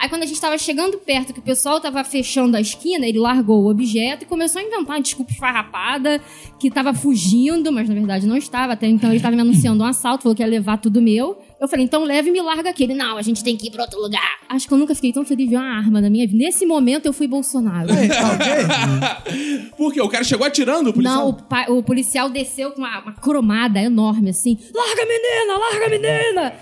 Aí 0.00 0.08
quando 0.08 0.22
a 0.22 0.26
gente 0.26 0.40
tava 0.40 0.56
chegando 0.56 0.96
perto, 0.98 1.32
que 1.32 1.40
o 1.40 1.42
pessoal 1.42 1.80
tava 1.80 2.04
fechando 2.04 2.56
a 2.56 2.60
esquina, 2.60 3.04
ele 3.06 3.18
largou 3.18 3.64
o 3.64 3.68
objeto 3.70 4.22
e 4.22 4.26
começou 4.26 4.60
a 4.60 4.64
inventar 4.64 4.94
uma 4.96 5.00
desculpa 5.02 5.32
esfarrapada, 5.32 6.20
que 6.60 6.70
tava 6.70 6.94
fugindo, 6.94 7.72
mas 7.72 7.88
na 7.88 7.94
verdade 7.94 8.26
não 8.26 8.36
estava. 8.36 8.74
Até 8.74 8.86
então 8.86 9.10
ele 9.10 9.18
tava 9.20 9.34
me 9.34 9.42
anunciando 9.42 9.82
um 9.82 9.86
assalto, 9.86 10.22
falou 10.22 10.36
que 10.36 10.42
ia 10.42 10.46
levar 10.48 10.78
tudo 10.78 11.02
meu. 11.02 11.36
Eu 11.60 11.66
falei, 11.66 11.84
então 11.84 12.04
leve 12.04 12.28
e 12.28 12.32
me 12.32 12.40
larga 12.40 12.70
aqui. 12.70 12.84
Ele, 12.84 12.94
não, 12.94 13.16
a 13.16 13.22
gente 13.22 13.42
tem 13.42 13.56
que 13.56 13.66
ir 13.66 13.70
pra 13.72 13.82
outro 13.82 14.00
lugar. 14.00 14.38
Acho 14.48 14.68
que 14.68 14.72
eu 14.72 14.78
nunca 14.78 14.94
fiquei 14.94 15.12
tão 15.12 15.24
feliz 15.24 15.46
de 15.46 15.50
ver 15.54 15.60
uma 15.60 15.76
arma 15.76 16.00
na 16.00 16.08
minha 16.08 16.24
vida. 16.26 16.38
Nesse 16.38 16.64
momento 16.64 17.06
eu 17.06 17.12
fui 17.12 17.26
Bolsonaro. 17.26 17.88
Por 19.76 19.92
quê? 19.92 20.00
O 20.00 20.08
cara 20.08 20.24
chegou 20.24 20.46
atirando, 20.46 20.90
o 20.90 20.92
policial? 20.92 21.16
Não, 21.18 21.28
o, 21.30 21.32
pa- 21.34 21.66
o 21.68 21.82
policial 21.82 22.30
desceu 22.30 22.70
com 22.72 22.78
uma, 22.80 23.00
uma 23.00 23.12
cromada 23.12 23.80
enorme, 23.80 24.30
assim. 24.30 24.56
Larga 24.74 25.02
menina, 25.06 25.58
larga 25.58 25.88
menina! 25.88 26.52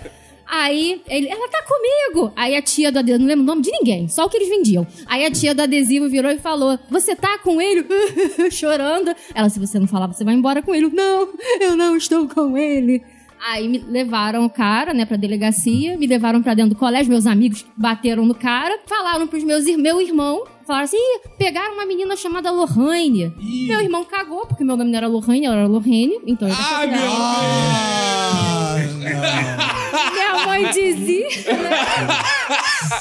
Aí, 0.49 1.01
ele, 1.07 1.27
ela 1.27 1.47
tá 1.49 1.61
comigo! 1.63 2.31
Aí 2.35 2.55
a 2.55 2.61
tia 2.61 2.91
do 2.91 2.99
adesivo, 2.99 3.19
não 3.19 3.27
lembro 3.27 3.43
o 3.43 3.47
nome 3.47 3.61
de 3.61 3.71
ninguém, 3.71 4.07
só 4.07 4.25
o 4.25 4.29
que 4.29 4.37
eles 4.37 4.49
vendiam. 4.49 4.87
Aí 5.05 5.25
a 5.25 5.31
tia 5.31 5.53
do 5.53 5.61
adesivo 5.61 6.07
virou 6.07 6.31
e 6.31 6.39
falou: 6.39 6.79
Você 6.89 7.15
tá 7.15 7.37
com 7.39 7.61
ele? 7.61 7.85
Chorando. 8.49 9.13
Ela, 9.35 9.49
se 9.49 9.59
você 9.59 9.77
não 9.77 9.87
falar, 9.87 10.07
você 10.07 10.23
vai 10.23 10.33
embora 10.33 10.61
com 10.61 10.73
ele. 10.73 10.89
Não, 10.89 11.27
eu 11.59 11.75
não 11.75 11.97
estou 11.97 12.27
com 12.27 12.57
ele. 12.57 13.03
Aí 13.45 13.67
me 13.67 13.77
levaram 13.77 14.45
o 14.45 14.49
cara, 14.49 14.93
né, 14.93 15.05
pra 15.05 15.15
delegacia, 15.15 15.95
me 15.97 16.07
levaram 16.07 16.41
pra 16.41 16.55
dentro 16.55 16.71
do 16.71 16.75
colégio, 16.79 17.11
meus 17.11 17.27
amigos 17.27 17.63
bateram 17.77 18.25
no 18.25 18.33
cara, 18.33 18.79
falaram 18.87 19.27
pros 19.27 19.43
meus 19.43 19.63
meu 19.65 20.01
irmão, 20.01 20.43
falaram 20.65 20.85
assim, 20.85 20.97
"Ih, 20.97 21.19
pegaram 21.37 21.75
uma 21.75 21.85
menina 21.85 22.15
chamada 22.15 22.49
Lohane. 22.49 23.31
Meu 23.67 23.79
irmão 23.79 24.03
cagou, 24.03 24.47
porque 24.47 24.63
meu 24.63 24.75
nome 24.75 24.89
não 24.89 24.97
era 24.97 25.07
Lohane, 25.07 25.45
ela 25.45 25.55
era 25.57 25.67
Lohane, 25.67 26.19
então 26.25 26.47
ele 26.47 26.57
Ai, 26.59 26.87
meu 26.87 26.97
Minha 28.97 29.15
mãe 29.21 29.66
dizia. 30.71 31.27
né? 31.53 31.69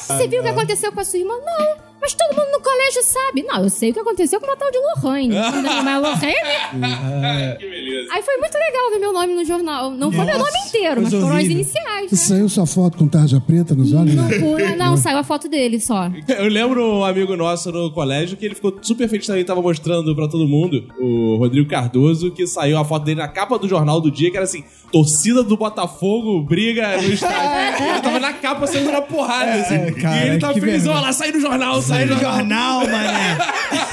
Você 0.07 0.29
viu 0.29 0.41
o 0.41 0.43
que 0.45 0.51
aconteceu 0.51 0.93
com 0.93 1.01
a 1.01 1.05
sua 1.05 1.19
irmã? 1.19 1.35
Não. 1.45 1.86
Mas 2.07 2.15
todo 2.15 2.37
mundo 2.37 2.53
no 2.53 2.61
colégio 2.61 3.03
sabe. 3.03 3.43
Não, 3.43 3.65
eu 3.65 3.69
sei 3.69 3.91
o 3.91 3.93
que 3.93 3.99
aconteceu 3.99 4.39
com 4.39 4.47
uma 4.47 4.57
tal 4.57 4.71
de 4.71 4.79
Lohane. 4.79 5.27
Não 5.35 5.91
é 5.91 5.99
Lohane? 5.99 7.57
Que 7.59 7.69
beleza. 7.69 8.09
Aí 8.13 8.23
foi 8.23 8.37
muito 8.37 8.55
legal 8.55 8.91
ver 8.93 8.99
meu 9.01 9.13
nome 9.13 9.35
no 9.35 9.45
jornal. 9.45 9.91
Não 9.91 10.13
foi 10.13 10.25
meu 10.25 10.39
nome 10.39 10.51
inteiro, 10.69 11.03
mas 11.03 11.13
foram 11.13 11.35
as 11.35 11.45
iniciais. 11.47 12.13
Né? 12.13 12.17
saiu 12.17 12.49
sua 12.49 12.65
foto 12.65 12.97
com 12.97 13.09
tarja 13.09 13.41
preta 13.41 13.75
nos 13.75 13.93
olhos? 13.93 14.15
Não, 14.15 14.29
não, 14.79 14.97
saiu 14.97 15.19
a 15.19 15.25
foto 15.25 15.49
dele 15.49 15.81
só. 15.81 16.09
Eu 16.29 16.49
lembro 16.49 16.99
um 16.99 17.05
amigo 17.05 17.37
nosso 17.37 17.73
no 17.73 17.91
colégio 17.91 18.37
que 18.37 18.45
ele 18.45 18.55
ficou 18.55 18.79
super 18.81 19.09
feliz 19.09 19.27
também, 19.27 19.45
tava 19.45 19.61
mostrando 19.61 20.15
pra 20.15 20.29
todo 20.29 20.47
mundo, 20.47 20.85
o 21.01 21.39
Rodrigo 21.39 21.69
Cardoso, 21.69 22.31
que 22.31 22.47
saiu 22.47 22.79
a 22.79 22.85
foto 22.85 23.05
dele 23.05 23.19
na 23.19 23.27
capa 23.27 23.59
do 23.59 23.69
jornal 23.69 24.01
do 24.01 24.13
dia, 24.13 24.31
que 24.31 24.37
era 24.37 24.45
assim, 24.45 24.63
torcida 24.93 25.43
do 25.43 25.57
Botafogo 25.57 26.41
briga 26.43 27.03
no 27.03 27.13
estádio. 27.13 27.85
ele 27.85 27.99
tava 28.03 28.21
na 28.21 28.33
capa 28.33 28.67
saindo 28.69 28.93
na 28.93 29.03
porrada, 29.03 29.55
assim. 29.55 29.93
cara, 29.95 30.25
e 30.25 30.29
ele 30.29 30.39
tava 30.39 30.55
feliz, 30.55 30.87
ó 30.87 31.01
lá, 31.01 31.13
saiu 31.13 31.33
no 31.33 31.41
jornal, 31.41 31.83
saiu 31.83 31.96
no 32.05 32.19
jornal. 32.19 32.81
Mané. 32.81 33.39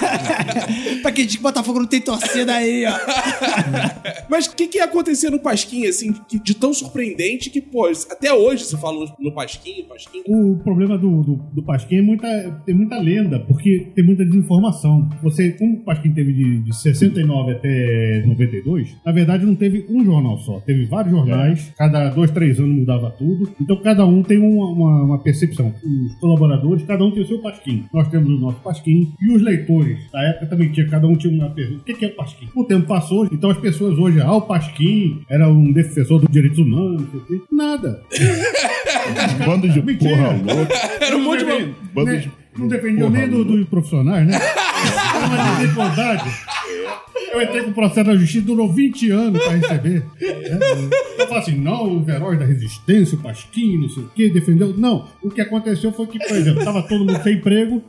pra 1.02 1.12
quem 1.12 1.26
diz 1.26 1.36
que 1.36 1.42
Botafogo 1.42 1.80
não 1.80 1.88
tem 1.88 2.02
torcida 2.02 2.54
aí, 2.54 2.86
ó. 2.86 2.94
Mas 4.30 4.48
o 4.48 4.56
que, 4.56 4.68
que 4.68 4.78
ia 4.78 4.86
acontecer 4.86 5.30
no 5.30 5.40
Pasquim, 5.40 5.86
assim, 5.86 6.12
que- 6.28 6.40
de 6.40 6.54
tão 6.56 6.74
surpreendente 6.74 7.50
que, 7.50 7.62
pô, 7.62 7.90
até 8.10 8.34
hoje 8.34 8.66
se 8.66 8.78
fala 8.78 9.06
no, 9.20 9.32
Pasquim, 9.34 9.84
Pasquim. 9.88 10.22
O 10.28 10.58
problema 10.64 10.98
do, 10.98 11.22
do, 11.22 11.36
do 11.54 11.64
Pasquim 11.64 11.98
é 11.98 12.02
muita, 12.02 12.28
tem 12.66 12.76
muita 12.76 12.98
lenda, 13.00 13.40
porque 13.40 13.92
tem 13.96 14.04
muita 14.04 14.26
desinformação. 14.26 15.10
Você, 15.22 15.52
como 15.52 15.78
o 15.78 15.84
Pasquim 15.84 16.12
teve 16.14 16.34
de, 16.34 16.60
de 16.64 16.76
69 16.76 17.52
até 17.52 18.24
92, 18.26 18.96
na 19.06 19.12
verdade 19.12 19.46
não 19.46 19.56
teve 19.56 19.86
um 19.90 20.04
jornal 20.04 20.38
só, 20.40 20.60
teve 20.62 20.86
vários 20.86 21.14
jornais, 21.14 21.72
cada 21.78 22.10
dois, 22.10 22.32
três 22.32 22.60
anos 22.60 22.76
mudava 22.76 23.12
tudo, 23.12 23.52
então 23.62 23.82
cada 23.82 24.06
um 24.06 24.24
tem 24.24 24.40
uma, 24.40 24.72
uma, 24.72 25.04
uma 25.04 25.24
percepção. 25.24 25.74
Os 25.84 26.20
colaboradores, 26.20 26.84
cada 26.84 27.04
um 27.04 27.12
tem 27.12 27.24
o 27.24 27.28
seu 27.28 27.42
Pasquim. 27.42 27.86
Nós 27.94 28.08
temos 28.08 28.28
o 28.30 28.40
nosso 28.40 28.58
Pasquim, 28.62 29.14
e 29.22 29.36
os 29.36 29.42
leitores 29.42 30.00
da 30.12 30.20
época 30.30 30.48
também 30.48 30.72
tinha, 30.72 30.88
cada 30.90 31.08
um 31.08 31.16
tinha 31.16 31.32
uma 31.32 31.50
pergunta. 31.52 31.82
O 31.82 31.84
que 31.84 31.94
que 31.94 32.06
é 32.06 32.08
o 32.08 32.16
Pasquim? 32.16 32.50
O 32.56 32.64
tempo 32.64 32.88
passou, 32.88 33.28
então 33.32 33.52
as 33.52 33.58
pessoas 33.58 33.98
hoje, 34.00 34.20
ah, 34.20 34.32
o 34.34 34.42
Pasquim 34.42 35.22
era 35.30 35.48
um 35.48 35.72
defensor 35.72 36.20
dos 36.20 36.30
direitos 36.32 36.58
humanos, 36.58 37.04
não. 37.14 37.42
Nada. 37.52 38.02
Bando 39.46 39.70
de 39.70 39.82
Mentira. 39.82 40.16
porra 40.16 40.32
louca. 40.56 40.74
Era 41.02 41.18
um 41.18 41.24
monte 41.24 41.46
de... 41.46 41.74
bando 41.94 42.12
né, 42.12 42.18
de 42.18 42.32
Não 42.58 42.68
defendiam 42.68 43.12
porra 43.12 43.28
nem 43.28 43.30
do- 43.30 43.46
dos 43.46 43.68
profissionais, 43.70 44.26
né? 44.28 44.34
Era 44.36 45.26
uma 45.28 45.56
desigualdade. 45.60 46.30
Eu 47.32 47.42
entrei 47.42 47.64
com 47.64 47.72
o 47.72 47.74
processo 47.74 48.06
da 48.08 48.16
justiça, 48.16 48.46
durou 48.46 48.72
20 48.72 49.10
anos 49.12 49.44
pra 49.44 49.54
receber. 49.54 50.00
né? 50.22 50.60
Eu 51.20 51.28
falo 51.28 51.40
assim, 51.40 51.56
não, 51.56 52.00
os 52.02 52.08
heróis 52.08 52.38
da 52.40 52.46
resistência, 52.46 53.18
o 53.18 53.22
Pasquim, 53.22 53.78
não 53.78 53.90
sei 53.90 54.04
o 54.04 54.10
quê, 54.10 54.30
defendeu. 54.30 54.74
Não, 54.78 55.08
o 55.24 55.30
que 55.30 55.42
aconteceu 55.42 55.92
foi 55.92 56.08
que, 56.08 56.20
por 56.20 56.36
exemplo, 56.38 56.64
tava 56.64 56.82
todo 56.84 57.00
mundo 57.06 57.22
sem 57.24 57.36
emprego, 57.36 57.82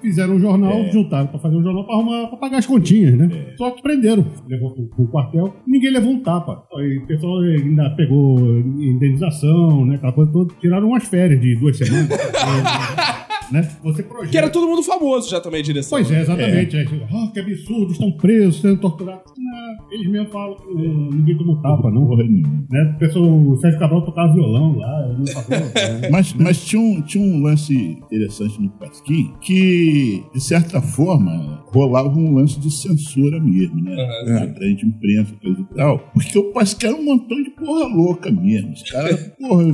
fizeram 0.00 0.34
um 0.34 0.40
jornal, 0.40 0.84
juntaram 0.92 1.26
pra 1.26 1.38
fazer 1.38 1.56
um 1.56 1.62
jornal 1.62 1.84
pra, 1.84 1.94
arrumar, 1.94 2.26
pra 2.28 2.36
pagar 2.38 2.58
as 2.58 2.66
continhas, 2.66 3.14
né? 3.14 3.54
Só 3.56 3.70
que 3.72 3.82
prenderam, 3.82 4.26
levou 4.48 4.72
pro, 4.74 4.86
pro 4.88 5.06
quartel, 5.08 5.56
ninguém 5.66 5.90
levou 5.92 6.12
um 6.12 6.20
tapa. 6.20 6.64
Aí 6.76 6.98
o 6.98 7.06
pessoal 7.06 7.40
ainda 7.40 7.90
pegou 7.90 8.38
indenização, 8.60 9.84
né? 9.84 9.96
Aquela 9.96 10.12
coisa 10.12 10.32
toda, 10.32 10.54
tiraram 10.60 10.88
umas 10.88 11.04
férias 11.04 11.40
de 11.40 11.54
duas 11.56 11.76
semanas. 11.76 12.08
né? 13.50 13.68
Você 13.82 14.02
projeta. 14.02 14.30
Que 14.30 14.38
era 14.38 14.50
todo 14.50 14.66
mundo 14.66 14.82
famoso 14.82 15.30
já 15.30 15.40
também, 15.40 15.60
a 15.60 15.62
direção. 15.64 15.98
Pois 15.98 16.10
é, 16.10 16.20
exatamente. 16.20 16.76
É. 16.76 16.84
Ah, 17.10 17.30
que 17.32 17.40
absurdo, 17.40 17.92
estão 17.92 18.12
presos, 18.12 18.60
sendo 18.60 18.80
torturados. 18.80 19.32
Não, 19.36 19.92
eles 19.92 20.10
mesmos 20.10 20.32
falam 20.32 20.56
que 20.56 20.74
ninguém 20.74 21.36
tomou 21.36 21.60
tapa, 21.60 21.90
não. 21.90 22.08
Né? 22.08 22.94
O, 22.94 22.98
pessoal, 22.98 23.24
o 23.24 23.56
Sérgio 23.58 23.78
Cabral 23.78 24.04
tocava 24.04 24.32
violão 24.32 24.76
lá, 24.76 25.08
não 25.08 25.24
né? 25.24 26.08
Mas, 26.10 26.32
mas 26.34 26.64
tinha, 26.64 26.80
um, 26.80 27.00
tinha 27.02 27.22
um 27.22 27.42
lance 27.42 27.74
interessante 27.74 28.60
no 28.60 28.70
Pasquim 28.70 29.32
que, 29.40 30.22
de 30.32 30.40
certa 30.40 30.80
forma, 30.80 31.64
rolava 31.66 32.16
um 32.18 32.34
lance 32.34 32.58
de 32.58 32.70
censura 32.70 33.40
mesmo, 33.40 33.82
né? 33.82 33.96
Na 34.26 34.46
grande 34.46 34.86
imprensa, 34.86 35.34
coisa 35.40 35.60
e 35.60 35.74
tal. 35.74 35.98
Porque 36.12 36.38
o 36.38 36.52
Pasquim 36.52 36.86
era 36.86 36.96
um 36.96 37.04
montão 37.04 37.42
de 37.42 37.50
porra 37.50 37.86
louca 37.86 38.30
mesmo. 38.30 38.72
Os 38.72 38.82
caras, 38.90 39.32
porra, 39.38 39.64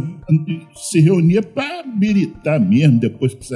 se 0.74 1.00
reunia 1.00 1.42
pra 1.42 1.80
habilitar 1.80 2.60
mesmo, 2.60 2.98
depois, 2.98 3.34
que 3.34 3.46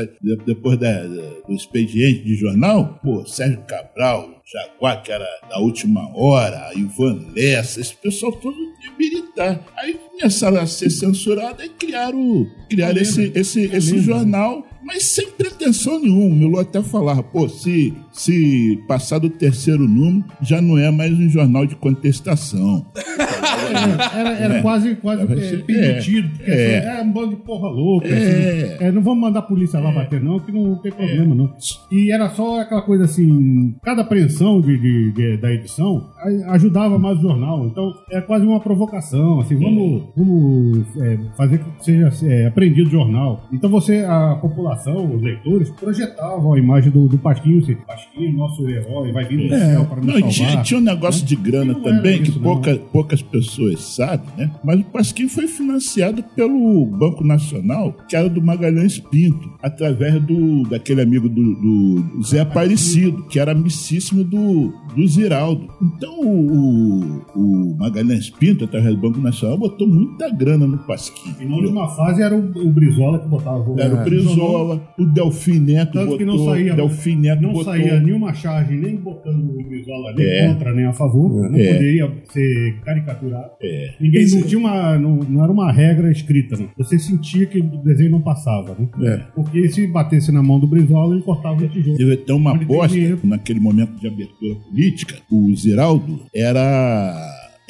depois 0.47 0.79
da, 0.79 1.03
do 1.03 1.53
expediente 1.53 2.25
de 2.25 2.35
jornal. 2.35 2.99
Pô, 3.03 3.25
Sérgio 3.27 3.63
Cabral, 3.67 4.43
Jaguar, 4.51 5.03
que 5.03 5.13
era 5.13 5.27
da 5.49 5.59
última 5.59 6.09
hora, 6.17 6.71
Ivan 6.75 7.27
Lessa, 7.35 7.81
esse 7.81 7.95
pessoal 7.95 8.33
todo 8.33 8.57
de 8.57 8.91
militar. 8.99 9.65
Aí 9.77 9.95
começaram 9.95 10.61
a 10.61 10.67
ser 10.67 10.91
censurados 10.91 11.65
e 11.65 11.69
criaram, 11.69 12.47
criaram 12.69 13.01
esse, 13.01 13.33
esse, 13.35 13.65
esse 13.65 13.99
jornal, 13.99 14.67
mas 14.89 15.03
sem 15.05 15.31
pretensão 15.33 16.01
nenhuma. 16.01 16.25
O 16.25 16.35
Milu 16.35 16.59
até 16.59 16.83
falava, 16.83 17.23
pô, 17.23 17.47
se, 17.49 17.93
se 18.13 18.83
passar 18.89 19.19
do 19.19 19.29
terceiro 19.29 19.87
número, 19.87 20.25
já 20.43 20.61
não 20.63 20.79
é 20.79 20.91
mais 20.91 21.13
um 21.13 21.29
jornal 21.29 21.67
de 21.67 21.77
contestação. 21.77 22.85
Era, 22.97 24.19
era- 24.19 24.39
era 24.39 24.63
quase, 24.63 24.95
quase 24.97 25.27
Vai 25.27 25.37
é, 25.39 25.57
permitido, 25.59 26.29
porque 26.31 26.51
é. 26.51 26.79
assim, 26.79 26.89
é 26.99 27.03
um 27.03 27.13
bando 27.13 27.31
de 27.31 27.37
porra 27.37 27.69
louca. 27.69 28.09
É. 28.09 28.13
assim. 28.75 28.85
É, 28.85 28.93
não 28.93 29.03
vamos 29.03 29.21
mandar 29.21 29.41
a 29.41 29.43
polícia 29.43 29.79
lá 29.79 29.93
bater, 29.93 30.23
não, 30.23 30.41
que 30.41 30.51
não 30.51 30.77
tem 30.77 30.91
problema, 30.93 31.35
não. 31.35 31.53
E 31.91 32.11
era 32.11 32.31
só 32.31 32.61
aquela 32.61 32.83
coisa 32.83 33.05
assim, 33.05 33.75
cada 33.83 34.03
apreensão 34.03 34.61
de, 34.61 34.79
de- 34.79 35.13
de- 35.13 35.37
da 35.37 35.53
edição 35.53 36.09
ajudava 36.49 36.99
mais 36.99 37.19
o 37.19 37.23
jornal. 37.23 37.67
Então, 37.67 37.93
é 38.11 38.21
quase 38.21 38.47
uma 38.47 38.61
provocação, 38.61 39.41
assim, 39.41 39.57
vamos, 39.57 40.03
vamos 40.17 40.87
é, 41.01 41.19
fazer 41.37 41.59
que 41.59 41.85
seja 41.85 42.11
é, 42.27 42.47
aprendido 42.47 42.89
o 42.89 42.91
jornal. 42.91 43.45
Então 43.53 43.69
você, 43.71 43.99
a 44.07 44.37
população, 44.41 44.78
os 44.87 45.23
leitores, 45.23 45.71
projetavam 45.71 46.55
a 46.55 46.59
imagem 46.59 46.91
do, 46.91 47.09
do 47.09 47.19
Pasquinho, 47.19 47.59
assim, 47.63 47.75
Pasquinho, 47.87 48.33
nosso 48.37 48.69
herói, 48.69 49.13
vai 49.13 49.25
vir 49.25 49.49
do 49.49 49.57
céu 49.57 49.85
para 49.85 50.01
nos 50.01 50.09
É. 50.09 50.13
Não, 50.13 50.19
e 50.19 50.31
tinha, 50.31 50.49
salvar. 50.49 50.65
tinha 50.65 50.81
um 50.81 50.83
negócio 50.83 51.27
de 51.27 51.37
grana 51.37 51.73
era 51.73 51.81
também, 51.81 52.23
que 52.23 52.31
isso, 52.31 52.41
pouca, 52.41 52.77
poucas 52.93 53.23
pessoas 53.23 53.81
sabem, 53.81 54.29
né? 54.37 54.51
Mas 54.65 54.81
o 54.81 54.85
Pasquim 54.85 55.29
foi 55.29 55.47
financiado 55.47 56.23
pelo 56.35 56.87
Banco 56.87 57.25
Nacional, 57.25 57.95
que 58.09 58.17
era 58.17 58.29
do 58.29 58.43
Magalhães 58.43 58.99
Pinto, 58.99 59.51
através 59.63 60.21
do 60.23 60.63
daquele 60.69 61.03
amigo 61.03 61.29
do, 61.29 61.55
do 61.55 62.23
Zé 62.23 62.41
Aparecido, 62.41 63.23
que 63.25 63.39
era 63.39 63.53
amicíssimo 63.53 64.25
do, 64.25 64.73
do 64.95 65.07
Ziraldo. 65.07 65.69
Então 65.81 66.21
o, 66.21 67.23
o 67.35 67.77
Magalhães 67.79 68.31
Pinto, 68.31 68.65
através 68.65 68.95
do 68.95 69.01
Banco 69.01 69.21
Nacional, 69.21 69.59
botou 69.59 69.87
muita 69.87 70.31
grana 70.31 70.67
no 70.67 70.79
Pasquim. 70.79 71.35
E 71.41 71.45
na 71.45 71.57
última 71.57 71.89
fase 71.89 72.23
era 72.23 72.37
o, 72.37 72.41
o 72.41 72.73
Brizola 72.73 73.19
que 73.19 73.29
botava 73.29 73.59
o 73.59 73.79
Era 73.79 73.95
o 73.95 74.05
Brizola, 74.05 74.68
o 74.99 75.07
Delfim 75.07 75.59
Neto 75.61 75.93
Tanto 75.93 76.05
botou, 76.05 76.19
que 76.19 76.25
não 76.25 76.45
saía, 76.45 76.75
Delfim 76.75 77.17
Neto 77.17 77.43
não 77.43 77.53
botou, 77.53 77.73
saía 77.73 78.01
nenhuma 78.01 78.33
charge 78.35 78.75
nem 78.77 78.97
botando 78.97 79.51
o 79.59 79.63
Brizola 79.65 80.13
nem 80.17 80.27
É. 80.27 80.49
contra 80.53 80.75
nem 80.75 80.85
a 80.87 80.93
favor. 80.93 81.31
Não 81.51 81.59
É. 81.59 81.73
poderia 81.75 82.13
ser 82.33 82.81
caricaturado. 82.85 83.51
É. 83.63 83.95
Ninguém 84.01 84.27
não 84.31 84.43
tinha 84.43 84.59
uma. 84.59 84.99
Não, 84.99 85.17
não 85.17 85.43
era 85.45 85.53
uma 85.53 85.73
regra 85.73 86.11
escrita, 86.11 86.57
não. 86.57 86.69
Você 86.77 86.99
sentia 86.99 87.47
que 87.47 87.59
o 87.61 87.83
desenho 87.85 88.11
não 88.11 88.21
passava, 88.21 88.77
né? 88.79 88.89
É. 89.03 89.17
Porque 89.35 89.69
se 89.69 89.87
batesse 89.87 90.31
na 90.33 90.43
mão 90.43 90.59
do 90.59 90.67
Brizola, 90.67 91.15
ele 91.15 91.23
cortava 91.23 91.63
o 91.63 91.69
tijolo. 91.69 91.97
Teve 91.97 92.15
até 92.15 92.33
uma 92.33 92.55
aposta 92.55 92.97
naquele 93.25 93.61
momento 93.61 93.93
de 94.01 94.07
abertura 94.07 94.55
política. 94.69 95.17
O 95.31 95.55
Ziraldo 95.57 96.21
era 96.35 97.15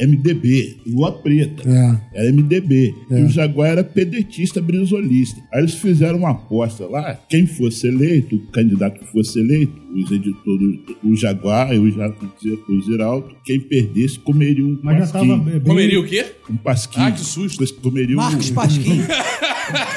MDB, 0.01 0.77
Lua 0.87 1.13
Preta. 1.13 1.63
É. 1.69 2.21
Era 2.21 2.33
MDB. 2.33 2.95
E 3.11 3.15
o 3.15 3.29
Jaguar 3.29 3.71
era 3.71 3.85
pedetista 3.85 4.61
brizolista. 4.61 5.41
Aí 5.53 5.61
eles 5.61 5.75
fizeram 5.75 6.19
uma 6.19 6.31
aposta 6.31 6.87
lá. 6.87 7.19
Quem 7.29 7.47
fosse 7.47 7.89
eleito, 7.89 8.37
o 8.37 8.47
candidato 8.47 9.01
que 9.01 9.13
fosse 9.13 9.39
eleito, 9.41 9.73
os 9.95 10.11
editores, 10.11 10.79
o 11.03 11.15
Jaguar 11.17 11.73
e 11.75 11.79
o, 11.79 11.85
o 11.85 12.83
Ziraldo, 12.83 13.29
quem 13.45 13.59
perdesse 13.61 14.19
comeria 14.19 14.65
um 14.65 14.79
Mas 14.83 14.99
já 14.99 15.13
pasquim. 15.13 15.29
tava 15.29 15.43
bem. 15.43 15.61
Comeria 15.61 16.01
o 16.01 16.05
quê? 16.05 16.27
Um 16.51 16.57
pasquinho. 16.57 17.07
Ah, 17.07 17.11
que 17.13 17.21
susto. 17.21 17.75
Comeria 17.81 18.17
um, 18.17 18.21
Marcos 18.21 18.51
Pasquim 18.51 19.01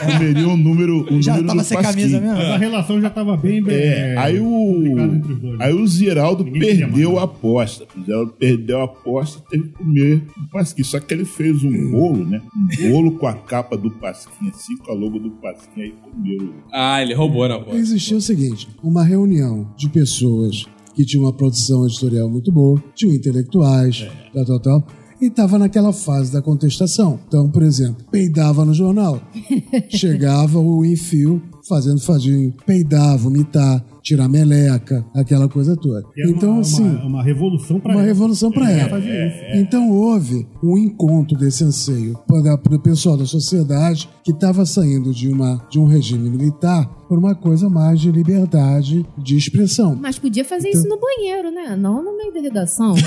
comeria 0.05 0.47
um 0.47 0.57
número, 0.57 1.05
um 1.13 1.21
já 1.21 1.33
número 1.33 1.47
tava 1.47 1.61
do 1.61 1.65
sem 1.65 1.77
pasquim. 1.77 1.93
camisa 2.01 2.19
mesmo. 2.21 2.35
Mas 2.35 2.45
a 2.49 2.57
relação 2.57 3.01
já 3.01 3.07
estava 3.07 3.37
bem. 3.37 3.61
bem 3.63 3.75
É, 3.75 4.15
aí 4.17 4.39
o, 4.39 4.83
dois. 5.39 5.61
aí 5.61 5.73
o 5.73 5.87
Ziraldo 5.87 6.43
Ninguém 6.43 6.61
queria 6.61 6.87
perdeu 6.87 7.19
a 7.19 7.23
aposta. 7.23 7.85
O 7.97 8.03
Ziraldo 8.03 8.33
perdeu 8.33 8.81
a 8.81 8.83
aposta 8.85 9.41
teve 9.49 9.63
que 9.69 9.73
comer 9.73 10.23
um 10.37 10.47
pasquim. 10.47 10.83
Só 10.83 10.99
que 10.99 11.13
ele 11.13 11.25
fez 11.25 11.63
um 11.63 11.91
bolo, 11.91 12.25
né? 12.25 12.41
Um 12.81 12.91
bolo 12.91 13.11
com 13.17 13.27
a 13.27 13.33
capa 13.33 13.77
do 13.77 13.91
pasquim, 13.91 14.49
assim, 14.49 14.77
com 14.77 14.91
a 14.91 14.95
logo 14.95 15.19
do 15.19 15.31
pasquim, 15.31 15.81
aí 15.81 15.93
comeu. 16.01 16.53
Ah, 16.71 17.01
ele 17.01 17.13
roubou 17.13 17.47
na 17.47 17.57
voz. 17.57 17.77
Existia 17.77 18.17
o 18.17 18.21
seguinte: 18.21 18.67
uma 18.83 19.03
reunião 19.03 19.69
de 19.81 19.89
pessoas 19.89 20.65
que 20.93 21.03
tinham 21.03 21.25
uma 21.25 21.33
produção 21.33 21.85
editorial 21.85 22.29
muito 22.29 22.51
boa, 22.51 22.81
tinham 22.93 23.15
intelectuais, 23.15 24.07
tal, 24.33 24.45
tal, 24.45 24.59
tal. 24.59 24.87
e 25.19 25.25
estava 25.25 25.57
naquela 25.57 25.91
fase 25.91 26.31
da 26.31 26.41
contestação. 26.41 27.19
Então, 27.27 27.49
por 27.49 27.63
exemplo, 27.63 28.05
peidava 28.11 28.63
no 28.63 28.73
jornal. 28.73 29.21
Chegava 29.89 30.59
o 30.59 30.85
enfio 30.85 31.41
fazendo 31.67 31.99
fadinho, 32.01 32.53
peidar, 32.65 33.17
vomitar, 33.17 33.83
tirar 34.01 34.27
meleca, 34.27 35.05
aquela 35.15 35.47
coisa 35.47 35.75
toda. 35.75 36.03
É 36.17 36.29
então, 36.29 36.53
uma, 36.53 36.61
assim, 36.61 36.83
uma 36.83 37.23
revolução 37.23 37.79
para 37.79 37.93
uma 37.93 38.01
revolução 38.01 38.51
para 38.51 38.71
ela. 38.71 38.89
fazer 38.89 39.27
isso. 39.27 39.59
Então 39.59 39.89
houve 39.89 40.47
um 40.63 40.77
encontro 40.77 41.37
desse 41.37 41.63
anseio 41.63 42.17
para 42.27 42.75
o 42.75 42.79
pessoal 42.79 43.15
da 43.15 43.25
sociedade 43.25 44.09
que 44.23 44.31
estava 44.31 44.65
saindo 44.65 45.13
de, 45.13 45.29
uma, 45.29 45.65
de 45.69 45.79
um 45.79 45.85
regime 45.85 46.29
militar 46.29 46.85
por 47.07 47.17
uma 47.17 47.35
coisa 47.35 47.69
mais 47.69 47.99
de 47.99 48.11
liberdade 48.11 49.05
de 49.17 49.37
expressão. 49.37 49.95
Mas 49.95 50.17
podia 50.17 50.45
fazer 50.45 50.69
isso 50.69 50.87
no 50.87 50.99
banheiro, 50.99 51.51
né? 51.51 51.75
Não 51.75 52.03
no 52.03 52.17
meio 52.17 52.33
da 52.33 52.41
redação. 52.41 52.95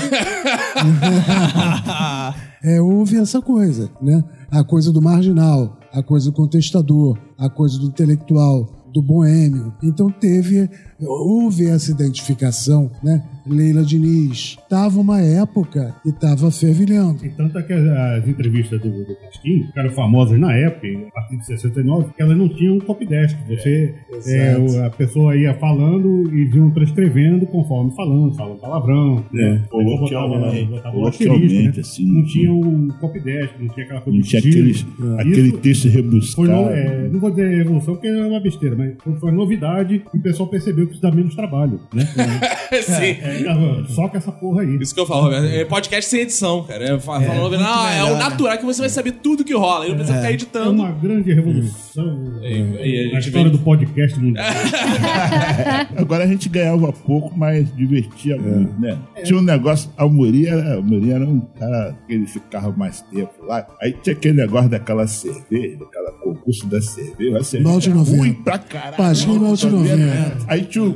É, 2.65 2.81
houve 2.81 3.15
essa 3.17 3.39
coisa, 3.43 3.91
né? 4.01 4.23
A 4.55 4.63
coisa 4.63 4.89
do 4.89 5.01
marginal, 5.01 5.77
a 5.91 6.01
coisa 6.01 6.31
do 6.31 6.33
contestador, 6.33 7.17
a 7.37 7.49
coisa 7.49 7.77
do 7.77 7.87
intelectual, 7.87 8.85
do 8.93 9.01
boêmio. 9.01 9.73
Então 9.83 10.09
teve, 10.09 10.69
houve 11.01 11.67
essa 11.67 11.91
identificação, 11.91 12.89
né? 13.03 13.21
Leila 13.47 13.83
Diniz. 13.83 14.57
Tava 14.69 14.99
uma 14.99 15.21
época 15.21 15.95
e 16.05 16.11
tava 16.11 16.49
fervilhando. 16.51 17.25
E 17.25 17.29
tanto 17.29 17.57
é 17.57 17.63
que 17.63 17.73
as, 17.73 17.85
as 17.85 18.27
entrevistas 18.27 18.79
do, 18.81 18.89
do 19.05 19.15
Casquinho, 19.17 19.71
que 19.71 19.79
eram 19.79 19.91
famosas 19.91 20.39
na 20.39 20.53
época, 20.55 20.87
a 21.07 21.11
partir 21.11 21.37
de 21.37 21.45
69, 21.45 22.13
que 22.15 22.21
elas 22.21 22.37
não 22.37 22.49
tinham 22.49 22.79
copy 22.79 23.05
desk. 23.05 23.37
Você, 23.47 23.93
é, 24.27 24.57
o- 24.57 24.85
a 24.85 24.89
pessoa 24.89 25.35
ia 25.35 25.53
falando 25.55 26.29
e 26.33 26.49
iam 26.55 26.71
transcrevendo 26.71 27.45
conforme 27.47 27.91
falando, 27.95 28.35
falando 28.35 28.59
palavrão. 28.59 29.23
É, 29.33 29.37
né? 29.37 29.63
coloquialmente, 29.69 30.65
botava 30.65 30.89
um 30.97 30.99
coloquialmente, 31.01 31.45
asterisco, 31.45 31.75
né? 31.75 31.81
assim, 31.81 32.05
Não 32.07 32.15
não 32.15 32.25
tinha 32.25 32.51
o 32.53 32.87
copy 32.99 33.19
desk, 33.19 33.53
não 33.59 33.67
tinha 33.69 33.85
aquela 33.85 34.01
coisa 34.01 34.17
Não 34.17 34.23
de 34.23 34.29
tinha 34.29 34.39
estilo. 34.69 35.19
aquele, 35.19 35.51
texto 35.57 35.87
rebuscado. 35.89 36.47
No, 36.47 36.69
é, 36.69 37.09
não 37.09 37.19
vou 37.19 37.29
dizer 37.29 37.59
evolução 37.59 37.93
porque 37.95 38.07
é 38.07 38.25
uma 38.25 38.39
besteira, 38.39 38.75
mas 38.75 38.93
foi 39.19 39.31
novidade 39.31 40.01
e 40.13 40.17
o 40.17 40.21
pessoal 40.21 40.49
percebeu 40.49 40.87
que 40.87 40.93
isso 40.93 41.01
dá 41.01 41.11
menos 41.11 41.35
trabalho, 41.35 41.79
né? 41.93 42.05
Sim. 42.81 43.15
É, 43.43 44.09
com 44.09 44.17
essa 44.17 44.31
porra 44.31 44.61
aí. 44.61 44.77
Isso 44.79 44.93
que 44.93 44.99
eu 44.99 45.05
falo, 45.05 45.23
Roberto. 45.23 45.45
É 45.45 45.65
podcast 45.65 46.09
sem 46.09 46.21
edição, 46.21 46.63
cara. 46.63 46.83
É, 46.95 46.99
falando, 46.99 47.49
muito 47.49 47.57
não, 47.63 47.87
é 47.87 48.03
o 48.03 48.05
melhor, 48.07 48.19
natural 48.19 48.57
que 48.57 48.65
você 48.65 48.81
vai 48.81 48.89
saber 48.89 49.11
tudo 49.13 49.43
que 49.43 49.53
rola. 49.53 49.85
E 49.85 49.89
não 49.89 49.95
precisa 49.95 50.17
ficar 50.17 50.29
É 50.29 50.33
editando. 50.33 50.71
uma 50.71 50.91
grande 50.91 51.33
revolução 51.33 52.39
e 52.43 53.09
a 53.09 53.13
na 53.13 53.19
história 53.19 53.49
vê- 53.49 53.57
do 53.57 53.59
podcast 53.59 54.19
mundial. 54.19 54.45
Agora 55.97 56.23
a 56.23 56.27
gente 56.27 56.49
ganhava 56.49 56.91
pouco, 56.91 57.37
mas 57.37 57.73
divertia 57.75 58.37
muito, 58.37 58.79
né? 58.79 58.97
É. 59.15 59.21
Tinha 59.23 59.39
um 59.39 59.43
negócio, 59.43 59.89
a 59.97 60.05
Muri 60.07 60.47
era, 60.47 60.75
a 60.77 60.81
Muri 60.81 61.11
era 61.11 61.25
um 61.25 61.39
cara 61.59 61.95
que 62.07 62.13
ele 62.13 62.27
ficava 62.27 62.71
mais 62.75 63.01
tempo 63.01 63.31
lá. 63.45 63.65
Aí 63.81 63.93
tinha 64.03 64.15
aquele 64.15 64.35
negócio 64.37 64.69
daquela 64.69 65.07
cerveja, 65.07 65.77
daquela 65.77 66.11
concurso 66.13 66.65
da 66.67 66.81
cerveja. 66.81 67.37
A 67.37 67.43
cerveja 67.43 67.69
Malte 67.71 67.89
era 67.89 67.97
90. 67.97 68.17
ruim 68.17 68.33
pra 68.33 68.57
caralho. 68.57 68.97
Pasquim 68.97 69.39
Malte 69.39 69.67
90. 69.67 70.37
Aí 70.47 70.61
tinha 70.65 70.95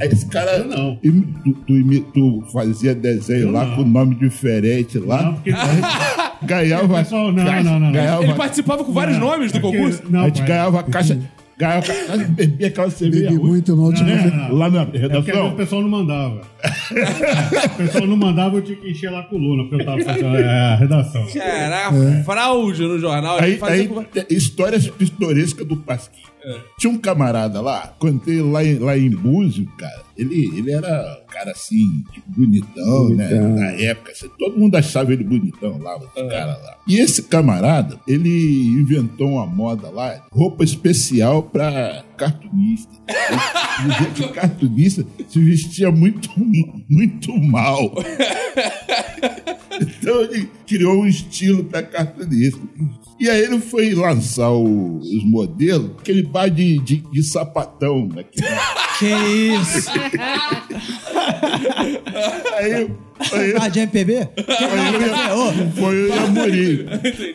esse 0.00 0.26
cara. 0.26 0.64
Não. 0.64 0.98
imi- 1.02 1.34
Tu, 1.44 1.52
tu 1.66 2.00
tu 2.12 2.44
fazia 2.52 2.94
desenho 2.94 3.42
Eu 3.48 3.50
lá 3.52 3.64
não. 3.66 3.76
com 3.76 3.84
nome 3.84 4.14
diferente 4.16 4.98
lá. 4.98 5.22
Não, 5.22 5.34
porque 5.34 5.50
Ganhava. 6.42 6.98
Pessoal, 6.98 7.32
não, 7.32 7.44
caixa- 7.44 7.62
não, 7.62 7.72
não, 7.74 7.80
não. 7.80 7.92
Ganhava, 7.92 8.22
Ele 8.24 8.34
participava 8.34 8.84
com 8.84 8.92
vários 8.92 9.18
nomes 9.18 9.52
do 9.52 9.58
é 9.58 9.60
porque- 9.60 9.76
concurso. 9.78 10.02
Não, 10.08 10.20
a 10.20 10.24
gente 10.26 10.38
pai. 10.38 10.48
ganhava 10.48 10.80
a 10.80 10.82
caixa. 10.82 11.18
Ganhava, 11.58 11.78
a 11.78 11.82
caixa, 11.82 12.16
bebia 12.28 12.66
aquela 12.66 12.90
cerveja. 12.90 13.30
Bebi 13.30 13.42
muito 13.42 13.74
Não, 13.74 13.84
90. 13.84 14.04
não, 14.30 14.48
não. 14.48 14.54
Lá 14.56 14.70
na 14.70 14.82
É 14.92 14.98
redação. 14.98 15.48
o 15.48 15.56
pessoal 15.56 15.82
não 15.82 15.88
mandava. 15.88 16.40
o 16.40 17.76
pessoal 17.78 18.06
não 18.06 18.16
mandava, 18.16 18.56
eu 18.56 18.62
tinha 18.62 18.76
que 18.76 18.90
encher 18.90 19.10
lá 19.10 19.20
a 19.20 19.22
coluna, 19.24 19.62
porque 19.64 19.82
eu 19.82 19.86
tava 19.86 20.02
fazendo 20.02 20.36
é, 20.36 20.44
a 20.72 20.76
redação. 20.76 21.26
Caraca, 21.32 22.22
fraude 22.26 22.82
no 22.82 22.98
jornal. 22.98 23.38
Aí, 23.40 23.58
aí 23.62 23.88
com- 23.88 24.04
histórias 24.28 24.86
pitorescas 24.88 25.66
do 25.66 25.76
Pasquim. 25.78 26.20
Tinha 26.78 26.92
um 26.92 26.98
camarada 26.98 27.60
lá, 27.60 27.94
quando 27.98 28.26
ele 28.28 28.42
lá 28.42 28.64
em, 28.64 28.78
lá 28.78 28.96
em 28.96 29.10
Búzio, 29.10 29.66
cara, 29.76 30.02
ele, 30.16 30.56
ele 30.56 30.70
era 30.70 31.20
um 31.22 31.26
cara 31.26 31.50
assim, 31.50 32.04
tipo, 32.12 32.30
bonitão, 32.30 33.08
né? 33.10 33.28
Na 33.34 33.70
época, 33.72 34.12
assim, 34.12 34.28
todo 34.38 34.58
mundo 34.58 34.76
achava 34.76 35.12
ele 35.12 35.24
bonitão 35.24 35.78
lá, 35.78 35.96
esse 35.96 36.28
cara 36.28 36.56
lá. 36.56 36.78
E 36.86 37.00
esse 37.00 37.22
camarada, 37.24 37.98
ele 38.06 38.68
inventou 38.80 39.32
uma 39.32 39.46
moda 39.46 39.90
lá, 39.90 40.24
roupa 40.30 40.62
especial 40.64 41.42
pra 41.42 42.04
cartunista. 42.16 42.92
O 44.24 44.28
cartunista 44.32 45.04
se 45.28 45.38
vestia 45.40 45.90
muito, 45.90 46.30
muito 46.88 47.32
mal. 47.38 47.92
Então 49.80 50.22
ele 50.22 50.48
criou 50.66 51.02
um 51.02 51.06
estilo 51.06 51.64
para 51.64 51.82
cartunista. 51.82 52.60
E 53.20 53.28
aí 53.30 53.42
ele 53.42 53.60
foi 53.60 53.94
lançar 53.94 54.50
o- 54.50 54.98
os 54.98 55.24
modelos, 55.24 55.92
aquele 55.98 56.22
bar 56.22 56.48
de, 56.48 56.78
de, 56.78 56.96
de 57.10 57.22
sapatão. 57.22 58.06
Né? 58.08 58.24
Que- 58.98 59.06
isso? 59.06 59.90
Aí, 62.56 62.72
aí, 63.32 63.54
Ah, 63.60 63.68
de 63.68 63.80
MPB? 63.80 64.28
foi, 64.36 65.30
eu, 65.30 65.72
foi 65.72 65.94
eu 65.96 66.08
e 66.08 66.12
a 66.12 66.26
Muri. 66.26 66.86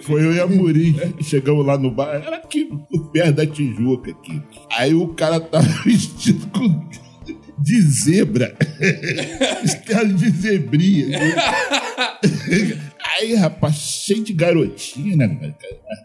Foi 0.01 0.21
eu 0.23 0.33
e 0.33 0.39
a 0.39 0.47
Muri. 0.47 0.95
Chegamos 1.21 1.65
lá 1.65 1.77
no 1.77 1.91
bar, 1.91 2.15
era 2.15 2.37
aqui, 2.37 2.69
perto 3.13 3.33
da 3.35 3.45
Tijuca 3.47 4.11
aqui. 4.11 4.41
Aí 4.71 4.93
o 4.93 5.07
cara 5.09 5.39
tava 5.39 5.67
vestido 5.85 6.47
com 6.47 6.83
de 7.59 7.81
zebra. 7.81 8.55
Estado 9.63 10.13
de 10.13 10.29
zebrinha. 10.31 11.19
Aí, 13.03 13.33
rapaz, 13.35 13.75
cheio 13.75 14.23
de 14.23 14.33
garotinha, 14.33 15.15
né? 15.15 15.55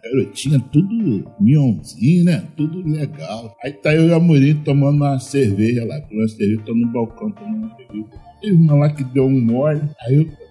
Garotinha, 0.03 0.59
tudo 0.72 1.30
mionzinho, 1.38 2.24
né? 2.24 2.44
Tudo 2.57 2.82
legal. 2.86 3.57
Aí 3.62 3.72
tá 3.72 3.94
eu 3.94 4.09
e 4.09 4.12
a 4.12 4.18
Murinho 4.18 4.62
tomando 4.64 4.97
uma 4.97 5.18
cerveja 5.18 5.84
lá. 5.84 6.01
Tomando 6.01 6.22
uma 6.22 6.28
cerveja, 6.28 6.62
tô 6.64 6.74
no 6.74 6.86
balcão 6.88 7.30
tomando 7.30 7.66
uma 7.66 7.76
cerveja. 7.76 8.07
Teve 8.40 8.57
uma 8.57 8.74
lá 8.74 8.90
que 8.90 9.05
deu 9.05 9.26
um 9.26 9.40
mole. 9.40 9.82
Aí 10.01 10.16
eu 10.16 10.45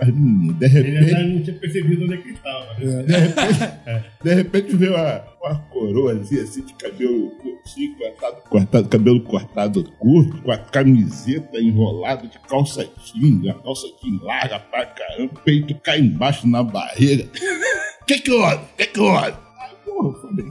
as 0.00 0.08
meninas. 0.08 0.56
De 0.58 0.64
Ele 0.66 0.90
repente, 0.90 1.10
já 1.10 1.22
não 1.22 1.42
tinha 1.42 1.56
percebido 1.58 2.04
onde 2.04 2.14
é 2.14 2.16
que 2.18 2.28
estava. 2.30 2.74
né? 2.78 3.02
de 3.02 3.16
repente, 3.16 4.04
de 4.24 4.34
repente 4.34 4.76
veio 4.76 4.92
uma, 4.94 5.24
uma 5.42 5.58
coroazinha 5.70 6.42
assim 6.42 6.64
de 6.64 6.72
cabelo 6.74 7.30
curtinho, 7.32 7.96
cortado, 7.96 8.36
cortado, 8.48 8.88
cabelo 8.88 9.20
cortado 9.22 9.84
curto, 9.98 10.42
com 10.42 10.50
a 10.52 10.58
camiseta 10.58 11.58
enrolada 11.60 12.26
de 12.26 12.38
calça 12.40 12.88
jeans, 13.04 13.46
a 13.48 13.54
calça 13.54 13.86
jeans 14.02 14.20
larga 14.22 14.58
pra 14.60 14.86
caramba, 14.86 15.32
o 15.34 15.40
peito 15.40 15.74
cai 15.80 16.00
embaixo 16.00 16.46
na 16.48 16.62
barriga. 16.62 17.28
Que 18.06 18.18
que 18.20 18.30
houve? 18.32 18.58
Que 18.76 18.86
que 18.88 19.00
houve? 19.00 19.18
Aí, 19.28 19.34
porra, 19.82 20.08
eu 20.10 20.20
falei, 20.20 20.44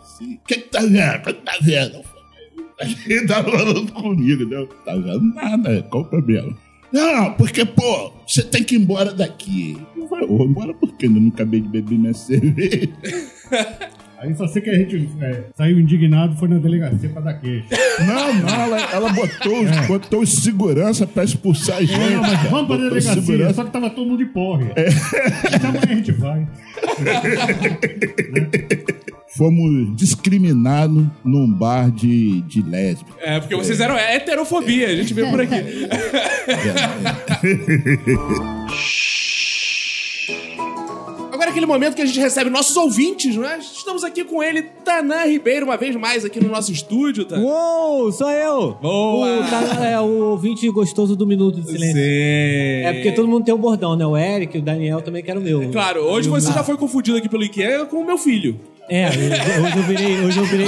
assim, 0.00 0.40
que 0.46 0.54
que 0.56 0.68
tá 0.70 0.80
vendo? 0.80 1.22
Que 1.22 1.32
que 1.34 1.42
tá 1.42 1.52
vendo? 1.60 1.96
Eu 1.96 2.02
falei, 2.02 2.96
Ele 3.06 3.26
tava 3.26 3.50
falando 3.50 3.92
comigo, 3.92 4.44
não 4.46 4.66
tá 4.66 4.94
vendo 4.94 5.34
nada, 5.34 5.82
qual 5.90 6.02
o 6.02 6.06
problema? 6.06 6.56
Não, 6.94 7.32
porque, 7.32 7.64
pô, 7.64 8.12
você 8.24 8.40
tem 8.40 8.62
que 8.62 8.76
ir 8.76 8.78
embora 8.78 9.12
daqui. 9.12 9.76
Eu 9.96 10.08
eu 10.16 10.28
vou 10.28 10.46
embora 10.46 10.72
porque 10.72 11.06
ainda 11.06 11.18
não 11.18 11.28
acabei 11.28 11.60
de 11.60 11.68
beber 11.68 11.98
minha 11.98 12.14
cerveja. 12.14 12.88
Aí 14.24 14.34
só 14.34 14.46
sei 14.48 14.62
que 14.62 14.70
a 14.70 14.74
gente 14.78 15.08
é, 15.20 15.42
saiu 15.56 15.78
indignado 15.78 16.34
foi 16.36 16.48
na 16.48 16.58
delegacia 16.58 17.08
pra 17.10 17.20
dar 17.22 17.34
queixa. 17.34 17.66
Não, 18.06 18.34
não, 18.34 18.48
ela, 18.54 18.80
ela 18.92 19.12
botou, 19.12 19.62
os- 19.62 19.86
botou 19.86 20.20
os 20.22 20.32
segurança 20.32 21.06
pra 21.06 21.22
expulsar 21.24 21.76
a 21.78 21.84
gente. 21.84 21.98
Não, 21.98 22.20
mas 22.22 22.40
vamos 22.42 22.50
pra 22.66 22.76
Botou 22.76 22.88
delegacia. 22.90 23.22
segurança. 23.22 23.54
Só 23.54 23.64
que 23.64 23.70
tava 23.70 23.90
todo 23.90 24.06
mundo 24.08 24.18
de 24.18 24.26
porre. 24.32 24.66
Então 25.54 25.70
amanhã 25.70 25.82
a 25.90 25.94
gente 25.94 26.12
vai. 26.12 26.46
Fomos 29.36 29.96
discriminados 29.96 31.04
num 31.24 31.52
bar 31.52 31.90
de, 31.90 32.40
de 32.42 32.62
lésbica. 32.62 33.12
É, 33.20 33.40
porque 33.40 33.56
vocês 33.56 33.80
eram 33.80 33.96
heterofobia, 33.98 34.88
a 34.88 34.94
gente 34.96 35.12
vê 35.12 35.24
por 35.26 35.40
aqui. 35.40 35.54
Agora 41.34 41.48
é 41.48 41.50
aquele 41.50 41.66
momento 41.66 41.96
que 41.96 42.02
a 42.02 42.06
gente 42.06 42.20
recebe 42.20 42.48
nossos 42.48 42.76
ouvintes, 42.76 43.34
não 43.34 43.44
é? 43.44 43.58
Estamos 43.58 44.04
aqui 44.04 44.22
com 44.22 44.40
ele, 44.40 44.62
Tanã 44.84 45.24
Ribeiro, 45.26 45.66
uma 45.66 45.76
vez 45.76 45.96
mais 45.96 46.24
aqui 46.24 46.38
no 46.40 46.48
nosso 46.48 46.70
estúdio, 46.70 47.24
tá? 47.24 47.36
Uou, 47.36 48.12
sou 48.12 48.30
eu! 48.30 48.78
Boa! 48.80 49.40
O, 49.40 49.50
cara- 49.50 49.84
é, 49.84 50.00
o 50.00 50.30
ouvinte 50.30 50.68
gostoso 50.70 51.16
do 51.16 51.26
Minuto 51.26 51.60
de 51.60 51.66
Silêncio. 51.66 51.96
Sim. 51.96 52.84
É 52.86 52.92
porque 52.94 53.10
todo 53.10 53.26
mundo 53.26 53.44
tem 53.44 53.52
um 53.52 53.58
bordão, 53.58 53.96
né? 53.96 54.06
O 54.06 54.16
Eric, 54.16 54.56
o 54.58 54.62
Daniel 54.62 55.02
também 55.02 55.24
quer 55.24 55.36
o 55.36 55.40
meu. 55.40 55.68
Claro, 55.72 56.02
hoje 56.02 56.28
você 56.28 56.52
já 56.52 56.62
foi 56.62 56.76
confundido 56.76 57.18
aqui 57.18 57.28
pelo 57.28 57.42
IKEA 57.42 57.84
com 57.86 57.96
o 57.96 58.06
meu 58.06 58.16
filho. 58.16 58.60
É, 58.88 59.08
hoje 59.08 59.76
eu 59.78 59.82
virei, 59.84 60.20
hoje 60.20 60.38
eu 60.38 60.44
virei 60.44 60.66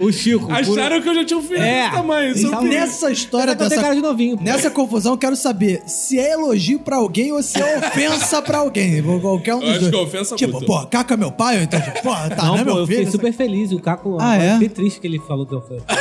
o, 0.00 0.06
o 0.06 0.12
Chico. 0.12 0.50
Acharam 0.52 1.00
que 1.00 1.08
eu 1.08 1.14
já 1.14 1.24
tinha 1.24 1.38
um 1.38 1.42
filho 1.42 1.62
É. 1.62 1.82
desse 1.82 1.92
tamanho. 1.96 2.34
É 2.34 2.38
Então. 2.40 2.62
Nessa 2.64 3.10
história 3.12 3.52
Eu 3.52 3.54
dessa, 3.54 3.80
cara 3.80 3.94
de 3.94 4.00
novinho. 4.00 4.36
nessa 4.40 4.68
confusão, 4.68 5.12
eu 5.12 5.18
quero 5.18 5.36
saber 5.36 5.82
se 5.86 6.18
é 6.18 6.32
elogio 6.32 6.80
pra 6.80 6.96
alguém 6.96 7.30
ou 7.30 7.40
se 7.40 7.60
é 7.60 7.78
ofensa 7.78 8.42
pra 8.42 8.58
alguém. 8.58 9.00
Qualquer 9.20 9.54
um 9.54 9.60
dos 9.60 9.68
Eu 9.68 9.74
acho 9.74 9.80
dois. 9.82 9.92
que 9.92 9.96
é 9.96 10.02
ofensa 10.02 10.36
Tipo, 10.36 10.60
mútua. 10.60 10.80
pô, 10.82 10.86
Caco 10.88 11.12
é 11.12 11.16
meu 11.16 11.30
pai, 11.30 11.58
ou 11.58 11.62
então, 11.62 11.80
tipo, 11.80 12.02
pô, 12.02 12.10
tá, 12.10 12.36
Não, 12.36 12.46
não 12.46 12.54
é 12.56 12.58
pô, 12.58 12.64
meu 12.64 12.78
eu 12.78 12.86
filho. 12.86 12.98
fiquei 12.98 13.12
super 13.12 13.32
feliz. 13.32 13.70
E 13.70 13.74
o 13.76 13.80
Caco 13.80 14.18
Ah, 14.20 14.36
é? 14.36 14.52
fiquei 14.54 14.68
triste 14.70 15.00
que 15.00 15.06
ele 15.06 15.20
falou 15.20 15.46
que 15.46 15.54
eu 15.54 15.60
fui. 15.62 15.78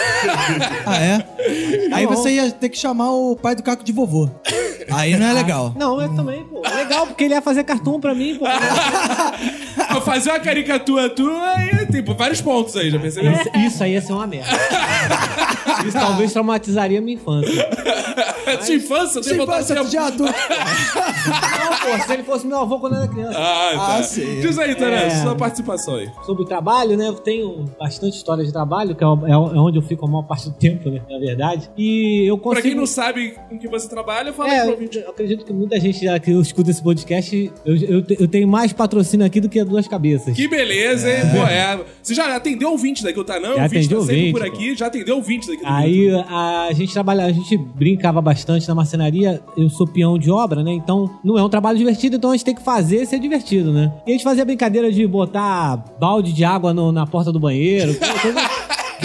Ah, 0.85 0.97
é? 0.97 1.27
Aí 1.93 2.05
você 2.07 2.31
ia 2.31 2.49
ter 2.51 2.69
que 2.69 2.77
chamar 2.77 3.11
o 3.11 3.35
pai 3.35 3.55
do 3.55 3.61
Caco 3.61 3.83
de 3.83 3.91
vovô. 3.91 4.29
Aí 4.91 5.15
não 5.17 5.27
é 5.27 5.33
legal. 5.33 5.73
Não, 5.77 6.01
eu 6.01 6.13
também, 6.15 6.43
pô. 6.45 6.61
É 6.65 6.73
legal, 6.75 7.05
porque 7.07 7.23
ele 7.25 7.33
ia 7.33 7.41
fazer 7.41 7.63
cartoon 7.63 7.99
pra 7.99 8.15
mim, 8.15 8.35
pô. 8.39 8.45
Pra 9.93 10.01
fazer 10.01 10.31
uma 10.31 10.39
caricatura 10.39 11.09
tua, 11.09 11.55
aí 11.55 11.85
tem 11.85 12.03
vários 12.03 12.41
pontos 12.41 12.75
aí, 12.75 12.89
já 12.89 12.99
percebeu? 12.99 13.31
Isso, 13.31 13.49
isso 13.57 13.83
aí 13.83 13.93
ia 13.93 14.01
ser 14.01 14.13
uma 14.13 14.27
merda. 14.27 14.49
Isso 15.87 15.97
talvez 15.97 16.31
traumatizaria 16.33 16.99
a 16.99 17.01
minha 17.01 17.15
infância. 17.15 17.51
Sua 18.63 18.75
infância, 18.75 19.35
botar 19.35 19.53
passa 19.53 19.79
assim. 19.79 19.89
de 19.89 19.97
adulto. 19.97 20.33
Não, 20.33 21.97
pô, 21.97 22.03
se 22.05 22.13
ele 22.13 22.23
fosse 22.23 22.45
meu 22.45 22.59
avô 22.59 22.79
quando 22.79 22.93
eu 22.93 22.99
era 23.03 23.07
criança. 23.07 23.37
Ah, 23.39 23.71
tá. 23.75 23.95
Ah, 23.97 24.03
sim. 24.03 24.39
Diz 24.41 24.57
aí, 24.59 24.75
Taran, 24.75 24.95
É. 24.95 25.09
sua 25.21 25.35
participação 25.35 25.95
aí. 25.95 26.09
Sobre 26.25 26.43
o 26.43 26.45
trabalho, 26.45 26.95
né? 26.97 27.07
Eu 27.07 27.13
tenho 27.15 27.65
bastante 27.79 28.15
história 28.17 28.43
de 28.43 28.51
trabalho, 28.51 28.95
que 28.95 29.03
é 29.03 29.07
o- 29.07 29.27
é 29.27 29.37
onde 29.37 29.77
eu 29.77 29.81
fico 29.81 30.05
a 30.05 30.09
maior 30.09 30.23
parte 30.23 30.49
do 30.49 30.55
tempo, 30.59 30.89
né? 30.89 31.01
Na 31.09 31.17
verdade. 31.19 31.69
E 31.77 32.25
eu 32.27 32.37
consigo... 32.37 32.53
Pra 32.53 32.61
quem 32.61 32.75
não 32.75 32.85
sabe 32.85 33.35
com 33.49 33.57
que 33.57 33.67
você 33.67 33.87
trabalha, 33.89 34.31
fala 34.33 34.49
aí 34.51 34.55
É, 34.57 34.61
pro 34.61 34.69
eu, 34.69 34.73
ouvinte. 34.75 34.97
eu 34.99 35.09
acredito 35.09 35.45
que 35.45 35.53
muita 35.53 35.79
gente 35.79 36.03
já 36.03 36.19
que 36.19 36.31
escuta 36.31 36.69
esse 36.69 36.81
podcast, 36.83 37.51
eu, 37.65 37.75
eu, 37.75 38.01
te- 38.03 38.17
eu 38.19 38.27
tenho 38.27 38.47
mais 38.47 38.71
patrocínio 38.73 39.25
aqui 39.25 39.39
do 39.41 39.49
que 39.49 39.63
duas 39.63 39.87
cabeças. 39.87 40.35
Que 40.35 40.47
beleza, 40.47 41.09
hein? 41.09 41.21
Pô, 41.31 41.43
é. 41.47 41.79
Você 42.01 42.13
já 42.13 42.35
atendeu 42.35 42.71
ouvinte 42.71 43.03
daqui, 43.03 43.19
o 43.19 43.23
Tanã? 43.23 43.49
Já 43.55 43.61
O 43.61 43.63
ouvinte 43.63 43.65
atendi 43.65 43.89
tá 43.89 43.95
sempre 44.01 44.15
ouvinte, 44.15 44.31
por 44.33 44.43
aqui, 44.45 44.75
já 44.75 44.87
atendeu 44.87 45.15
ouvinte 45.15 45.47
daqui. 45.47 45.63
do 45.63 45.67
Aí 45.75 46.09
a 46.11 46.69
gente 46.73 46.93
trabalha, 46.93 47.25
a 47.25 47.31
gente 47.31 47.57
brincava 47.57 48.21
bastante 48.21 48.67
na 48.67 48.75
marcenaria. 48.75 49.41
Eu 49.57 49.69
sou 49.69 49.87
peão 49.87 50.17
de 50.17 50.29
obra, 50.31 50.63
né? 50.63 50.71
Então 50.73 51.09
não 51.23 51.37
é 51.37 51.43
um 51.43 51.49
trabalho 51.49 51.77
divertido, 51.77 52.15
então 52.17 52.31
a 52.31 52.33
gente 52.33 52.45
tem 52.45 52.55
que 52.55 52.61
fazer 52.63 53.05
ser 53.05 53.19
divertido, 53.19 53.71
né? 53.71 53.91
E 54.05 54.11
a 54.11 54.13
gente 54.13 54.23
fazia 54.23 54.45
brincadeira 54.45 54.91
de 54.91 55.05
botar 55.07 55.77
balde 55.99 56.33
de 56.33 56.43
água 56.43 56.73
no- 56.73 56.91
na 56.91 57.05
porta 57.05 57.31
do 57.31 57.39
banheiro. 57.39 57.93
coisa- 58.21 58.41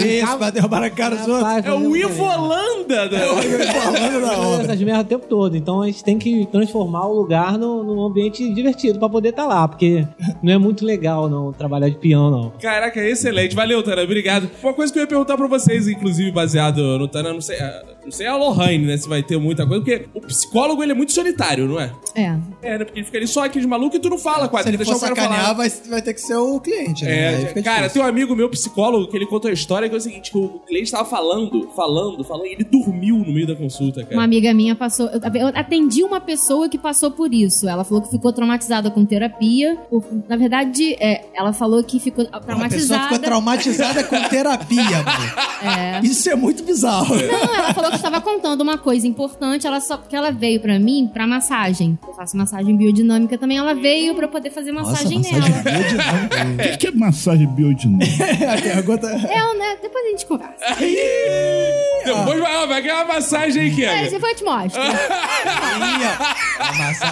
isso, 0.07 0.37
pra 0.37 0.49
derrubar 0.49 0.83
a 0.83 0.89
cara 0.89 1.15
dos 1.15 1.27
outros. 1.27 1.65
É 1.65 1.71
o 1.73 1.79
fazia 1.83 2.05
Ivo 2.05 2.23
Holanda, 2.23 3.05
né? 3.09 3.19
Falando 3.19 4.21
da 4.21 4.39
obra. 4.39 4.63
essas 4.63 4.81
merdas 4.81 5.05
o 5.05 5.07
tempo 5.09 5.25
todo. 5.27 5.55
Então 5.57 5.81
a 5.81 5.85
gente 5.87 6.03
tem 6.03 6.17
que 6.17 6.45
transformar 6.51 7.07
o 7.07 7.13
lugar 7.13 7.57
no- 7.57 7.83
num 7.83 8.03
ambiente 8.05 8.47
divertido 8.53 8.99
pra 8.99 9.09
poder 9.09 9.29
estar 9.29 9.45
lá, 9.45 9.67
porque 9.67 10.05
não 10.41 10.53
é 10.53 10.57
muito 10.57 10.85
legal 10.85 11.29
não 11.29 11.51
trabalhar 11.53 11.89
de 11.89 11.97
peão, 11.97 12.29
não. 12.29 12.51
Caraca, 12.61 12.99
excelente. 13.03 13.55
Valeu, 13.55 13.81
Tana. 13.83 14.01
Obrigado. 14.03 14.49
Uma 14.61 14.73
coisa 14.73 14.91
que 14.91 14.99
eu 14.99 15.03
ia 15.03 15.07
perguntar 15.07 15.37
pra 15.37 15.47
vocês, 15.47 15.87
inclusive, 15.87 16.31
baseado 16.31 16.97
no 16.97 17.07
Tana, 17.07 17.33
não 17.33 17.41
sei, 17.41 17.57
ah, 17.59 17.83
não 18.03 18.11
sei 18.11 18.27
a 18.27 18.35
Lohane, 18.35 18.85
né? 18.85 18.97
Se 18.97 19.07
vai 19.07 19.21
ter 19.23 19.37
muita 19.37 19.65
coisa, 19.65 19.83
porque 19.83 20.07
o 20.13 20.21
psicólogo 20.21 20.81
ele 20.83 20.91
é 20.91 20.95
muito 20.95 21.11
solitário, 21.11 21.67
não 21.67 21.79
é? 21.79 21.91
É. 22.15 22.35
É, 22.61 22.77
né? 22.77 22.85
Porque 22.85 22.99
ele 22.99 23.05
fica 23.05 23.17
ali 23.17 23.27
só 23.27 23.45
aqui 23.45 23.59
de 23.59 23.67
maluco 23.67 23.95
e 23.95 23.99
tu 23.99 24.09
não 24.09 24.17
fala 24.17 24.47
com 24.47 24.57
a 24.57 24.63
Se 24.63 24.69
ele 24.69 24.77
for 24.83 24.95
sacanear, 24.95 25.55
vai, 25.55 25.69
vai 25.89 26.01
ter 26.01 26.13
que 26.13 26.21
ser 26.21 26.35
o 26.35 26.59
cliente, 26.59 27.03
né? 27.05 27.11
É, 27.55 27.61
cara, 27.61 27.77
difícil. 27.77 27.89
tem 27.93 28.01
um 28.01 28.05
amigo 28.05 28.35
meu 28.35 28.49
psicólogo 28.49 29.07
que 29.07 29.15
ele 29.17 29.25
contou 29.25 29.49
a 29.49 29.53
história 29.53 29.88
que 29.89 29.95
é 29.95 29.97
o 29.97 30.01
seguinte: 30.01 30.31
que 30.31 30.37
o 30.37 30.59
cliente 30.67 30.91
tava 30.91 31.05
falando, 31.05 31.69
falando, 31.75 32.23
falando, 32.23 32.45
e 32.47 32.53
ele 32.53 32.63
dormiu 32.63 33.17
no 33.17 33.33
meio 33.33 33.47
da 33.47 33.55
consulta, 33.55 34.03
cara. 34.03 34.15
Uma 34.15 34.23
amiga 34.23 34.53
minha 34.53 34.75
passou. 34.75 35.07
Eu 35.09 35.47
atendi 35.53 36.03
uma 36.03 36.19
pessoa 36.21 36.69
que 36.69 36.77
passou 36.77 37.11
por 37.11 37.33
isso. 37.33 37.67
Ela 37.67 37.83
falou 37.83 38.01
que 38.03 38.09
ficou 38.09 38.31
traumatizada 38.31 38.89
com 38.91 39.05
terapia. 39.05 39.75
Por- 39.89 40.03
Na 40.27 40.35
verdade, 40.37 40.95
é, 40.99 41.25
ela 41.33 41.51
falou 41.53 41.83
que 41.83 41.99
ficou 41.99 42.23
A 42.25 42.39
pessoa 42.39 42.41
traumatizada. 42.45 43.03
ficou 43.03 43.19
traumatizada 43.19 44.03
com 44.03 44.21
terapia, 44.29 44.79
mano. 45.03 46.05
Isso 46.05 46.29
é 46.29 46.35
muito 46.35 46.63
bizarro. 46.63 47.15
Não, 47.15 47.55
ela 47.55 47.73
falou 47.73 47.89
que 47.89 47.95
estava 47.97 48.21
contando 48.21 48.61
uma 48.61 48.77
coisa 48.77 49.07
importante. 49.07 49.65
Ela 49.67 49.81
só 49.81 49.97
que 49.97 50.15
ela 50.15 50.31
veio 50.31 50.59
pra 50.59 50.77
mim 50.79 51.09
pra 51.11 51.25
massagem. 51.27 51.97
Eu 52.07 52.13
faço 52.13 52.37
massagem 52.37 52.75
biodinâmica 52.75 53.37
também. 53.37 53.57
Ela 53.57 53.73
veio 53.73 54.15
pra 54.15 54.25
eu 54.25 54.29
poder 54.29 54.49
fazer 54.51 54.71
massagem, 54.71 55.17
massagem 55.19 55.39
nela. 55.41 56.53
O 56.53 56.71
que, 56.71 56.77
que 56.77 56.87
é 56.87 56.91
massagem 56.91 57.47
biodinâmica? 57.47 58.23
a 58.53 58.61
pergunta... 58.61 59.07
É, 59.07 59.57
né? 59.57 59.75
Depois 59.81 60.05
a 60.05 60.09
gente 60.09 60.25
conversa. 60.25 60.65
Depois 62.05 62.39
vai, 62.39 62.67
vai 62.67 62.81
ganhar 62.81 63.05
uma 63.05 63.13
massagem 63.15 63.61
aí, 63.63 63.71
É, 63.71 63.75
Kega. 63.75 64.09
depois 64.11 64.31
eu 64.31 64.37
te 64.37 64.43
mostro. 64.43 64.81
Aí, 64.81 64.91
ó. 66.05 66.63
A 66.63 66.73
massa... 66.73 67.05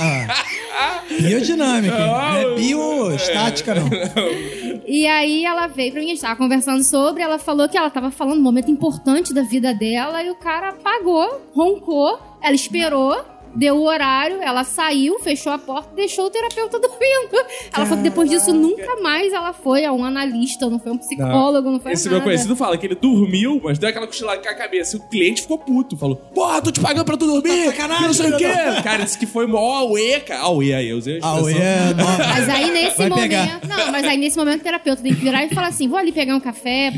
Biodinâmica, 1.19 1.97
não 1.97 2.35
é 2.35 2.55
biostática, 2.55 3.75
não. 3.75 3.87
E 4.89 5.05
aí 5.05 5.43
ela 5.43 5.67
veio 5.67 5.91
pra 5.91 5.99
mim, 5.99 6.05
a 6.07 6.09
gente 6.11 6.21
tava 6.21 6.37
conversando 6.37 6.81
sobre, 6.81 7.21
ela 7.21 7.37
falou 7.37 7.67
que 7.67 7.77
ela 7.77 7.89
tava 7.89 8.09
falando 8.09 8.39
um 8.39 8.41
momento 8.43 8.71
importante 8.71 9.33
da 9.33 9.41
vida 9.41 9.73
dela 9.73 10.23
e 10.23 10.29
o 10.29 10.35
cara 10.35 10.69
apagou, 10.69 11.41
roncou, 11.53 12.17
ela 12.41 12.55
esperou, 12.55 13.21
deu 13.55 13.75
o 13.75 13.83
horário, 13.85 14.41
ela 14.41 14.63
saiu, 14.63 15.19
fechou 15.19 15.51
a 15.51 15.57
porta 15.57 15.89
e 15.93 15.95
deixou 15.95 16.25
o 16.25 16.29
terapeuta 16.29 16.79
dormindo. 16.79 17.45
Ela 17.73 17.85
falou 17.85 17.97
que 18.03 18.09
depois 18.09 18.29
disso 18.29 18.53
nunca 18.53 18.95
mais 19.01 19.33
ela 19.33 19.53
foi 19.53 19.85
a 19.85 19.91
um 19.91 20.03
analista, 20.03 20.69
não 20.69 20.79
foi 20.79 20.91
um 20.91 20.97
psicólogo, 20.97 21.69
não, 21.71 21.79
foi 21.79 21.93
Esse 21.93 22.05
nada. 22.05 22.17
meu 22.17 22.23
conhecido 22.25 22.55
fala 22.55 22.77
que 22.77 22.85
ele 22.85 22.95
dormiu, 22.95 23.59
mas 23.63 23.77
deu 23.79 23.89
aquela 23.89 24.07
cochilada 24.07 24.41
com 24.41 24.49
a 24.49 24.53
cabeça. 24.55 24.95
E 24.95 24.99
o 24.99 25.03
cliente 25.03 25.41
ficou 25.41 25.57
puto. 25.57 25.97
Falou: 25.97 26.15
Porra, 26.15 26.61
tô 26.61 26.71
te 26.71 26.79
pagando 26.79 27.05
pra 27.05 27.17
tu 27.17 27.25
dormir. 27.25 27.65
sacanagem, 27.71 28.07
não 28.07 28.13
sei 28.13 28.31
o 28.33 28.37
quê. 28.37 28.47
Cara, 28.83 29.03
disse 29.03 29.17
que 29.17 29.25
foi 29.25 29.47
mó 29.47 29.57
auê, 29.77 30.19
cara. 30.19 30.41
Auê 30.41 30.73
aí, 30.73 30.89
eu 30.89 30.97
usei 30.97 31.15
a 31.15 31.17
expressão. 31.17 31.41
nome. 31.41 32.17
Mas 32.17 32.49
aí 32.49 32.71
nesse 32.71 32.97
Vai 32.97 33.09
momento. 33.09 33.23
pegar. 33.23 33.59
Não, 33.67 33.91
mas 33.91 34.05
aí 34.05 34.17
nesse 34.17 34.37
momento 34.37 34.61
o 34.61 34.63
terapeuta 34.63 35.01
tem 35.01 35.13
que 35.13 35.21
virar 35.21 35.45
e 35.45 35.49
falar 35.49 35.67
assim: 35.67 35.87
vou 35.87 35.97
ali 35.97 36.11
pegar 36.11 36.35
um 36.35 36.39
café, 36.39 36.91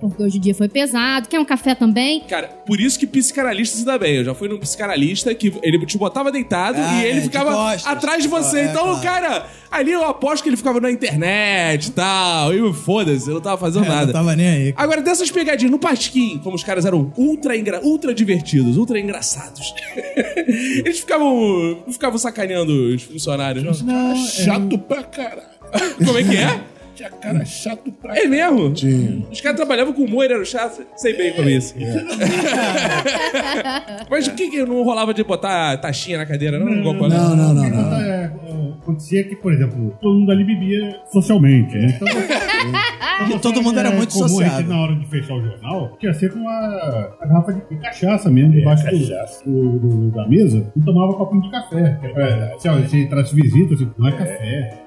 porque 0.00 0.22
hoje 0.22 0.38
o 0.38 0.40
dia 0.40 0.54
foi 0.54 0.68
pesado. 0.68 1.28
Quer 1.28 1.38
um 1.40 1.44
café 1.44 1.74
também? 1.74 2.20
Cara, 2.20 2.48
por 2.66 2.80
isso 2.80 2.98
que 2.98 3.06
psicanalista 3.06 3.76
se 3.76 3.84
dá 3.84 3.98
bem. 3.98 4.16
Eu 4.16 4.24
já 4.24 4.34
fui 4.34 4.48
num 4.48 4.58
psicanalista 4.58 5.34
que 5.34 5.52
ele 5.62 5.84
te 5.86 5.98
botava 5.98 6.30
deitado 6.32 6.78
Ah, 6.80 7.00
e 7.02 7.04
ele 7.06 7.18
é, 7.18 7.20
de 7.20 7.26
ficava 7.28 7.52
costas. 7.52 7.86
atrás 7.86 8.22
de 8.22 8.28
você. 8.28 8.60
É, 8.60 8.64
então, 8.66 8.84
claro. 8.84 9.00
cara, 9.02 9.46
ali 9.70 9.92
eu 9.92 10.04
aposto 10.04 10.42
que 10.42 10.48
ele 10.48 10.56
ficava 10.56 10.80
na 10.80 10.90
internet 10.90 11.86
e 11.86 11.90
tal. 11.92 12.54
E 12.54 12.72
foda-se, 12.72 13.28
eu 13.28 13.34
não 13.34 13.40
tava 13.40 13.58
fazendo 13.58 13.84
É, 13.86 13.88
não 13.88 13.94
nada. 13.94 14.12
tava 14.12 14.36
nem 14.36 14.48
aí. 14.48 14.74
Agora, 14.76 15.00
dessas 15.02 15.30
pegadinhas 15.30 15.70
no 15.70 15.78
Pasquim, 15.78 16.38
como 16.42 16.56
os 16.56 16.64
caras 16.64 16.84
eram 16.84 17.12
ultra, 17.16 17.56
engra... 17.56 17.80
ultra 17.84 18.14
divertidos, 18.14 18.76
ultra 18.76 18.98
engraçados, 19.00 19.74
eles 20.84 21.00
ficavam, 21.00 21.80
não 21.86 21.92
ficavam 21.92 22.18
sacaneando 22.18 22.72
os 22.94 23.02
funcionários. 23.02 23.82
não? 23.82 24.16
Chato 24.26 24.78
pra 24.78 25.02
caralho. 25.02 25.48
Como 26.04 26.18
é 26.18 26.22
que 26.24 26.36
é? 26.36 26.60
Tinha 26.98 27.10
cara 27.10 27.44
chato 27.44 27.92
pra 27.92 28.18
É 28.18 28.26
mesmo? 28.26 28.72
Tinha. 28.74 29.22
Os 29.30 29.40
caras 29.40 29.56
trabalhavam 29.56 29.92
com 29.92 30.02
humor, 30.02 30.24
eram 30.28 30.44
chatos. 30.44 30.84
Sei 30.96 31.16
bem 31.16 31.32
como 31.32 31.48
é 31.48 31.52
isso. 31.52 31.76
Mas 34.10 34.26
o 34.26 34.34
que 34.34 34.50
que 34.50 34.64
não 34.64 34.82
rolava 34.82 35.14
de 35.14 35.22
botar 35.22 35.76
taxinha 35.78 36.18
na 36.18 36.26
cadeira, 36.26 36.58
não? 36.58 36.68
Igual 36.72 36.96
quando- 36.96 37.12
Não, 37.12 37.36
não, 37.36 37.54
não, 37.54 37.70
não. 37.70 38.67
É, 38.78 38.80
é, 38.80 38.82
acontecia 38.82 39.24
que, 39.24 39.36
por 39.36 39.52
exemplo, 39.52 39.92
todo 40.00 40.14
mundo 40.18 40.30
ali 40.32 40.44
bebia 40.44 41.00
socialmente, 41.12 41.74
né? 41.76 41.98
Então, 42.00 42.08
E 43.18 43.36
todo 43.40 43.60
mundo 43.60 43.76
era 43.80 43.90
muito 43.90 44.12
comum 44.14 44.28
sociável. 44.28 44.68
na 44.68 44.80
hora 44.80 44.94
de 44.94 45.04
fechar 45.06 45.34
o 45.34 45.42
jornal, 45.42 45.96
tinha 45.98 46.14
sempre 46.14 46.38
uma, 46.38 46.50
uma 47.18 47.26
garrafa 47.26 47.52
de 47.52 47.76
cachaça 47.80 48.30
mesmo 48.30 48.52
debaixo 48.52 48.84
do- 48.84 48.90
cachaça. 49.08 49.44
do- 49.44 49.78
do- 49.80 50.10
da 50.12 50.28
mesa 50.28 50.72
e 50.76 50.80
tomava 50.80 51.14
copinho 51.14 51.42
de 51.42 51.50
café. 51.50 51.98
É, 52.14 52.56
se, 52.58 52.68
ó, 52.68 52.80
se 52.86 52.96
entrasse 53.00 53.34
visita, 53.34 53.74
assim, 53.74 53.90
não 53.98 54.06
é 54.08 54.12
café. 54.12 54.84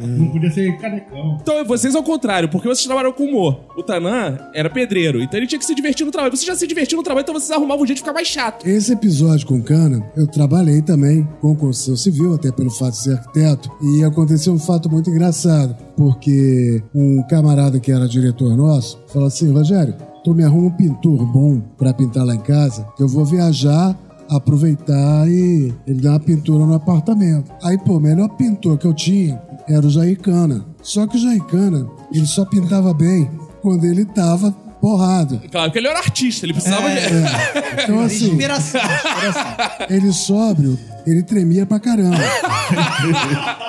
não 0.00 0.28
podia 0.30 0.50
ser 0.50 0.76
canecão. 0.78 1.38
Então, 1.40 1.64
vocês 1.64 1.94
ao 1.94 2.02
contrário, 2.02 2.48
porque 2.48 2.66
vocês 2.66 2.84
trabalham 2.84 3.12
com 3.12 3.24
humor. 3.24 3.60
O 3.76 3.82
Tanã 3.82 4.36
era 4.52 4.68
pedreiro, 4.68 5.22
então 5.22 5.38
ele 5.38 5.46
tinha 5.46 5.58
que 5.58 5.64
se 5.64 5.74
divertir 5.74 6.04
no 6.04 6.10
trabalho. 6.10 6.36
Você 6.36 6.44
já 6.44 6.54
se 6.56 6.66
divertiu 6.66 6.96
no 6.98 7.04
trabalho, 7.04 7.22
então 7.22 7.34
vocês 7.34 7.50
arrumavam 7.52 7.84
um 7.84 7.86
jeito 7.86 7.98
de 7.98 8.02
ficar 8.02 8.12
mais 8.12 8.26
chato. 8.26 8.66
Esse 8.68 8.92
episódio 8.92 9.46
com 9.46 9.62
Cana, 9.62 10.04
eu 10.16 10.26
trabalhei 10.26 10.82
também 10.82 11.22
com 11.40 11.54
construção 11.54 11.96
civil, 11.96 12.34
até 12.34 12.50
pelo 12.50 12.70
fato 12.72 12.95
ser 12.96 13.12
arquiteto, 13.14 13.70
e 13.80 14.04
aconteceu 14.04 14.52
um 14.52 14.58
fato 14.58 14.90
muito 14.90 15.10
engraçado, 15.10 15.76
porque 15.96 16.82
um 16.94 17.22
camarada 17.28 17.78
que 17.78 17.92
era 17.92 18.08
diretor 18.08 18.56
nosso 18.56 18.98
falou 19.08 19.28
assim: 19.28 19.52
Rogério, 19.52 19.94
tu 20.24 20.34
me 20.34 20.44
arruma 20.44 20.68
um 20.68 20.70
pintor 20.70 21.24
bom 21.26 21.60
pra 21.78 21.94
pintar 21.94 22.24
lá 22.24 22.34
em 22.34 22.40
casa, 22.40 22.86
eu 22.98 23.08
vou 23.08 23.24
viajar. 23.24 23.96
Aproveitar 24.28 25.28
e 25.28 25.72
ele 25.86 26.00
dar 26.00 26.10
uma 26.10 26.18
pintura 26.18 26.66
no 26.66 26.74
apartamento. 26.74 27.48
Aí, 27.62 27.78
pô, 27.78 27.98
o 27.98 28.00
melhor 28.00 28.28
pintor 28.30 28.76
que 28.76 28.84
eu 28.84 28.92
tinha 28.92 29.40
era 29.68 29.86
o 29.86 29.88
Jair 29.88 30.18
Cana. 30.20 30.64
Só 30.82 31.06
que 31.06 31.16
o 31.16 31.20
Jair 31.20 31.44
Cana, 31.44 31.86
ele 32.12 32.26
só 32.26 32.44
pintava 32.44 32.92
bem 32.92 33.30
quando 33.62 33.84
ele 33.84 34.04
tava 34.04 34.52
porrado. 34.90 35.40
Claro, 35.50 35.68
porque 35.68 35.78
ele 35.80 35.88
era 35.88 35.98
artista, 35.98 36.46
ele 36.46 36.52
precisava 36.52 36.88
de. 36.88 37.82
Então, 37.82 38.00
assim, 38.06 38.28
Inspiração, 38.30 38.80
inspiração. 38.80 39.86
ele 39.90 40.12
sóbrio, 40.12 40.78
ele 41.04 41.22
tremia 41.24 41.66
pra 41.66 41.80
caramba. 41.80 42.18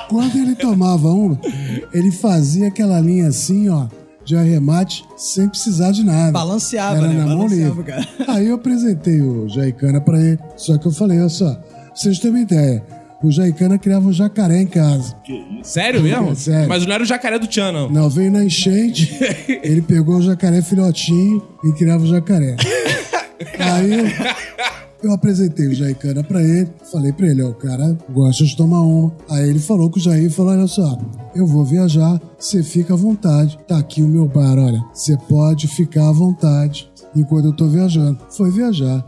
Quando 0.10 0.36
ele 0.38 0.56
tomava 0.56 1.10
uma, 1.10 1.40
ele 1.94 2.12
fazia 2.12 2.68
aquela 2.68 3.00
linha 3.00 3.28
assim, 3.28 3.68
ó, 3.70 3.88
de 4.24 4.36
arremate, 4.36 5.04
sem 5.18 5.48
precisar 5.50 5.92
de 5.92 6.04
nada. 6.04 6.32
Balanceava, 6.32 6.98
Era 6.98 7.08
né? 7.08 7.14
na 7.16 7.26
mão 7.26 7.38
Balanceava, 7.48 7.76
livre. 7.76 7.84
cara. 7.84 8.08
Aí 8.28 8.48
eu 8.48 8.56
apresentei 8.56 9.22
o 9.22 9.48
Jaicana 9.50 10.00
pra 10.02 10.20
ele. 10.22 10.40
Só 10.56 10.78
que 10.78 10.86
eu 10.88 10.92
falei, 10.92 11.20
olha 11.20 11.30
só, 11.30 11.54
pra 11.56 11.96
vocês 11.96 12.20
terem 12.20 12.36
uma 12.38 12.42
ideia, 12.44 12.84
o 13.24 13.32
Jaicana 13.32 13.78
criava 13.78 14.08
um 14.08 14.14
jacaré 14.14 14.62
em 14.62 14.68
casa. 14.68 15.16
Sério 15.64 16.02
mesmo? 16.02 16.32
É, 16.32 16.36
sério. 16.36 16.70
Mas 16.70 16.86
não 16.86 16.94
era 16.94 17.04
o 17.04 17.06
jacaré 17.06 17.40
do 17.40 17.48
Tchan, 17.48 17.72
não. 17.72 17.90
Não, 17.90 18.10
veio 18.10 18.32
na 18.32 18.44
enchente, 18.44 19.18
ele 19.64 19.82
pegou 19.82 20.18
o 20.18 20.22
jacaré 20.22 20.62
filhotinho 20.62 21.42
e 21.64 21.72
criava 21.74 22.04
o 22.04 22.08
jacaré. 22.08 22.56
Aí 23.60 23.92
eu 25.08 25.14
apresentei 25.14 25.68
o 25.68 25.74
Jaicana 25.74 26.24
pra 26.24 26.42
ele, 26.44 26.70
falei 26.92 27.12
pra 27.12 27.28
ele, 27.28 27.42
ó, 27.42 27.50
o 27.50 27.54
cara 27.54 27.98
gosta 28.10 28.44
de 28.44 28.56
tomar 28.56 28.82
uma. 28.82 29.12
Aí 29.30 29.50
ele 29.50 29.60
falou 29.60 29.90
com 29.90 29.98
o 29.98 30.02
Jair 30.02 30.26
e 30.26 30.30
falou: 30.30 30.52
olha 30.52 30.68
só, 30.68 30.98
eu 31.36 31.48
vou 31.48 31.64
viajar, 31.64 32.22
você 32.38 32.62
fica 32.62 32.94
à 32.94 32.98
vontade. 32.98 33.58
Tá 33.68 33.78
aqui 33.78 34.02
o 34.02 34.08
meu 34.08 34.28
bar, 34.28 34.58
olha. 34.58 34.84
Você 34.94 35.18
pode 35.30 35.68
ficar 35.68 36.10
à 36.10 36.12
vontade 36.12 36.90
enquanto 37.16 37.46
eu 37.46 37.54
tô 37.54 37.68
viajando. 37.68 38.20
Foi 38.30 38.52
viajar. 38.52 39.04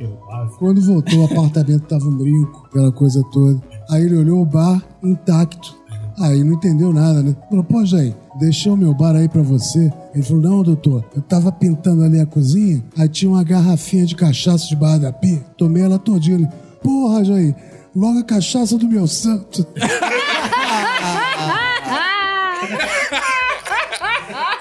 Quando 0.57 0.81
voltou, 0.81 1.19
o 1.19 1.25
apartamento 1.25 1.87
tava 1.87 2.05
um 2.05 2.17
brinco, 2.17 2.67
aquela 2.67 2.91
coisa 2.91 3.21
toda. 3.31 3.61
Aí 3.89 4.03
ele 4.03 4.17
olhou 4.17 4.41
o 4.41 4.45
bar 4.45 4.83
intacto. 5.03 5.77
Aí 6.19 6.43
não 6.43 6.53
entendeu 6.53 6.91
nada, 6.91 7.23
né? 7.23 7.35
Falou, 7.49 7.63
pô, 7.63 7.85
Jair, 7.85 8.13
deixei 8.37 8.69
o 8.69 8.75
meu 8.75 8.93
bar 8.93 9.15
aí 9.15 9.29
pra 9.29 9.41
você. 9.41 9.91
Ele 10.13 10.23
falou, 10.23 10.41
não, 10.41 10.63
doutor, 10.63 11.05
eu 11.15 11.21
tava 11.21 11.51
pintando 11.51 12.03
ali 12.03 12.19
a 12.19 12.25
cozinha, 12.25 12.83
aí 12.97 13.07
tinha 13.07 13.29
uma 13.29 13.43
garrafinha 13.43 14.05
de 14.05 14.15
cachaça 14.15 14.67
debaixo 14.67 15.01
da 15.01 15.13
pia, 15.13 15.39
tomei 15.55 15.83
ela 15.83 15.99
todinha. 15.99 16.37
Ele, 16.37 16.47
porra, 16.81 17.23
Jair, 17.23 17.55
logo 17.95 18.19
a 18.19 18.23
cachaça 18.23 18.77
do 18.77 18.87
meu 18.87 19.07
santo. 19.07 19.65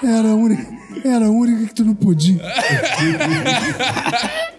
Era 0.01 0.29
a 0.29 0.35
única, 0.35 0.65
era 1.03 1.25
a 1.25 1.29
única 1.29 1.67
que 1.67 1.73
tu 1.73 1.83
não 1.83 1.93
podia. 1.93 2.41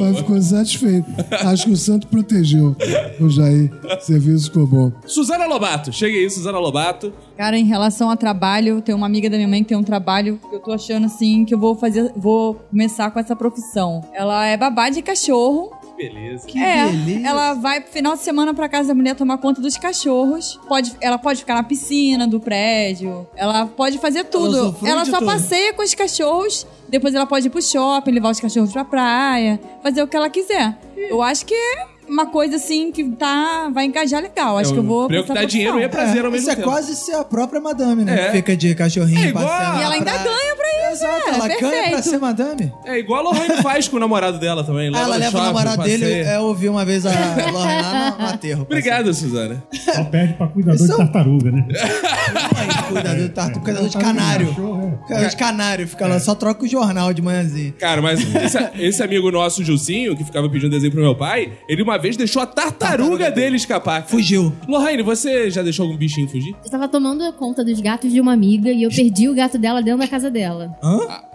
Mas 0.00 0.18
ficou 0.18 0.40
satisfeito. 0.40 1.06
Acho 1.30 1.66
que 1.66 1.72
o 1.72 1.76
santo 1.76 2.06
protegeu 2.06 2.76
o 3.20 3.28
Jair. 3.28 3.70
O 3.84 4.00
serviço 4.00 4.46
ficou 4.46 4.66
bom. 4.66 4.92
Suzana 5.06 5.46
Lobato, 5.46 5.92
chega 5.92 6.16
aí, 6.16 6.28
Suzana 6.30 6.58
Lobato. 6.58 7.12
Cara, 7.36 7.58
em 7.58 7.64
relação 7.64 8.10
a 8.10 8.16
trabalho, 8.16 8.82
tem 8.82 8.94
uma 8.94 9.06
amiga 9.06 9.30
da 9.30 9.36
minha 9.36 9.48
mãe 9.48 9.62
que 9.62 9.68
tem 9.70 9.78
um 9.78 9.82
trabalho 9.82 10.38
que 10.48 10.56
eu 10.56 10.60
tô 10.60 10.72
achando 10.72 11.06
assim 11.06 11.44
que 11.44 11.54
eu 11.54 11.58
vou 11.58 11.74
fazer, 11.74 12.12
vou 12.16 12.54
começar 12.54 13.10
com 13.10 13.18
essa 13.18 13.34
profissão. 13.34 14.04
Ela 14.12 14.46
é 14.46 14.56
babá 14.56 14.90
de 14.90 15.02
cachorro. 15.02 15.70
Beleza. 16.00 16.46
é, 16.56 17.22
ela 17.24 17.54
vai 17.54 17.80
pro 17.80 17.92
final 17.92 18.14
de 18.14 18.22
semana 18.22 18.54
pra 18.54 18.68
casa 18.68 18.88
da 18.88 18.94
mulher 18.94 19.14
tomar 19.14 19.36
conta 19.38 19.60
dos 19.60 19.76
cachorros. 19.76 20.58
Pode, 20.66 20.96
ela 21.00 21.18
pode 21.18 21.40
ficar 21.40 21.54
na 21.54 21.62
piscina 21.62 22.26
do 22.26 22.40
prédio. 22.40 23.28
Ela 23.36 23.66
pode 23.66 23.98
fazer 23.98 24.24
tudo. 24.24 24.74
Ela 24.82 25.02
de 25.02 25.10
só 25.10 25.18
tudo. 25.18 25.26
passeia 25.26 25.74
com 25.74 25.82
os 25.82 25.94
cachorros. 25.94 26.66
Depois 26.88 27.14
ela 27.14 27.26
pode 27.26 27.46
ir 27.46 27.50
pro 27.50 27.60
shopping, 27.62 28.10
levar 28.12 28.30
os 28.30 28.40
cachorros 28.40 28.72
pra 28.72 28.84
praia, 28.84 29.60
fazer 29.82 30.02
o 30.02 30.08
que 30.08 30.16
ela 30.16 30.30
quiser. 30.30 30.76
Eu 30.96 31.22
acho 31.22 31.44
que 31.44 31.54
é 31.54 31.86
uma 32.10 32.26
coisa 32.26 32.56
assim 32.56 32.90
que 32.92 33.04
tá, 33.12 33.70
vai 33.72 33.84
encajar 33.84 34.20
legal. 34.22 34.58
Acho 34.58 34.70
É, 34.70 34.72
que 34.74 34.78
eu 34.78 34.82
vou. 34.82 35.04
emprego 35.04 35.24
pra 35.26 35.34
que 35.36 35.40
dá 35.42 35.46
dinheiro 35.46 35.78
e 35.80 35.82
é 35.84 35.88
prazer 35.88 36.24
ao 36.24 36.30
mesmo 36.30 36.42
Isso 36.44 36.50
é 36.50 36.56
tempo. 36.56 36.68
quase 36.68 36.96
ser 36.96 37.14
a 37.14 37.24
própria 37.24 37.60
madame, 37.60 38.04
né? 38.04 38.28
É. 38.28 38.32
Fica 38.32 38.56
de 38.56 38.74
cachorrinho 38.74 39.24
É 39.24 39.28
igual 39.28 39.44
E 39.44 39.82
ela 39.82 39.94
ainda 39.94 40.04
praia. 40.12 40.24
ganha 40.24 40.56
pra 40.56 40.66
isso. 40.66 40.80
Exato, 40.90 41.28
é, 41.28 41.34
ela 41.34 41.46
ganha 41.46 41.58
pra 41.60 41.70
perfeito. 41.70 42.02
ser 42.02 42.18
madame. 42.18 42.72
É 42.84 42.98
igual 42.98 43.20
a 43.20 43.30
Lohane 43.30 43.62
faz 43.62 43.86
com 43.86 43.96
o 43.96 44.00
namorado 44.00 44.38
dela 44.40 44.64
também. 44.64 44.90
Ah, 44.92 44.98
ela 45.02 45.14
no 45.14 45.20
leva 45.20 45.38
o 45.38 45.42
namorado 45.42 45.82
dele, 45.84 46.04
eu 46.28 46.42
ouvi 46.42 46.68
uma 46.68 46.84
vez 46.84 47.06
a 47.06 47.10
Lorena 47.52 47.92
lá 47.92 48.16
no, 48.18 48.26
aterro. 48.26 48.62
Obrigado, 48.62 49.14
Suzana. 49.14 49.62
Só 49.72 50.02
perde 50.04 50.34
pra 50.34 50.48
cuidador 50.48 50.74
Isso- 50.84 50.90
de 50.90 50.96
tartaruga, 50.96 51.52
né? 51.52 51.64
Cuidador, 52.88 53.28
tá, 53.30 53.50
cuidador 53.50 53.88
de 53.88 53.96
canário. 53.98 54.54
Cuidador 55.06 55.28
de 55.30 55.36
canário, 55.36 55.86
fica 55.88 56.06
lá, 56.06 56.18
só 56.18 56.34
troca 56.34 56.64
o 56.64 56.68
jornal 56.68 57.12
de 57.12 57.22
manhãzinha. 57.22 57.72
Cara, 57.78 58.02
mas 58.02 58.20
esse, 58.78 59.02
amigo 59.02 59.30
nosso, 59.30 59.62
Gilcinho, 59.64 60.16
que 60.16 60.24
ficava 60.24 60.48
pedindo 60.48 60.70
desenho 60.70 60.92
pro 60.92 61.00
meu 61.00 61.14
pai, 61.14 61.52
ele 61.68 61.82
uma 61.82 61.98
vez 62.00 62.16
deixou 62.16 62.42
a 62.42 62.46
tartaruga 62.46 63.30
dele 63.30 63.56
escapar. 63.56 64.04
Fugiu. 64.06 64.52
Lohane, 64.66 65.02
você 65.02 65.48
já 65.50 65.62
deixou 65.62 65.84
algum 65.86 65.96
bichinho 65.96 66.28
fugir? 66.28 66.54
Eu 66.64 66.70
tava 66.70 66.88
tomando 66.88 67.32
conta 67.34 67.64
dos 67.64 67.80
gatos 67.80 68.12
de 68.12 68.20
uma 68.20 68.32
amiga 68.32 68.70
e 68.72 68.82
eu 68.82 68.90
perdi 68.90 69.28
o 69.28 69.34
gato 69.34 69.56
dela 69.58 69.80
dentro 69.82 70.00
da 70.00 70.08
casa 70.08 70.28
dela. 70.30 70.74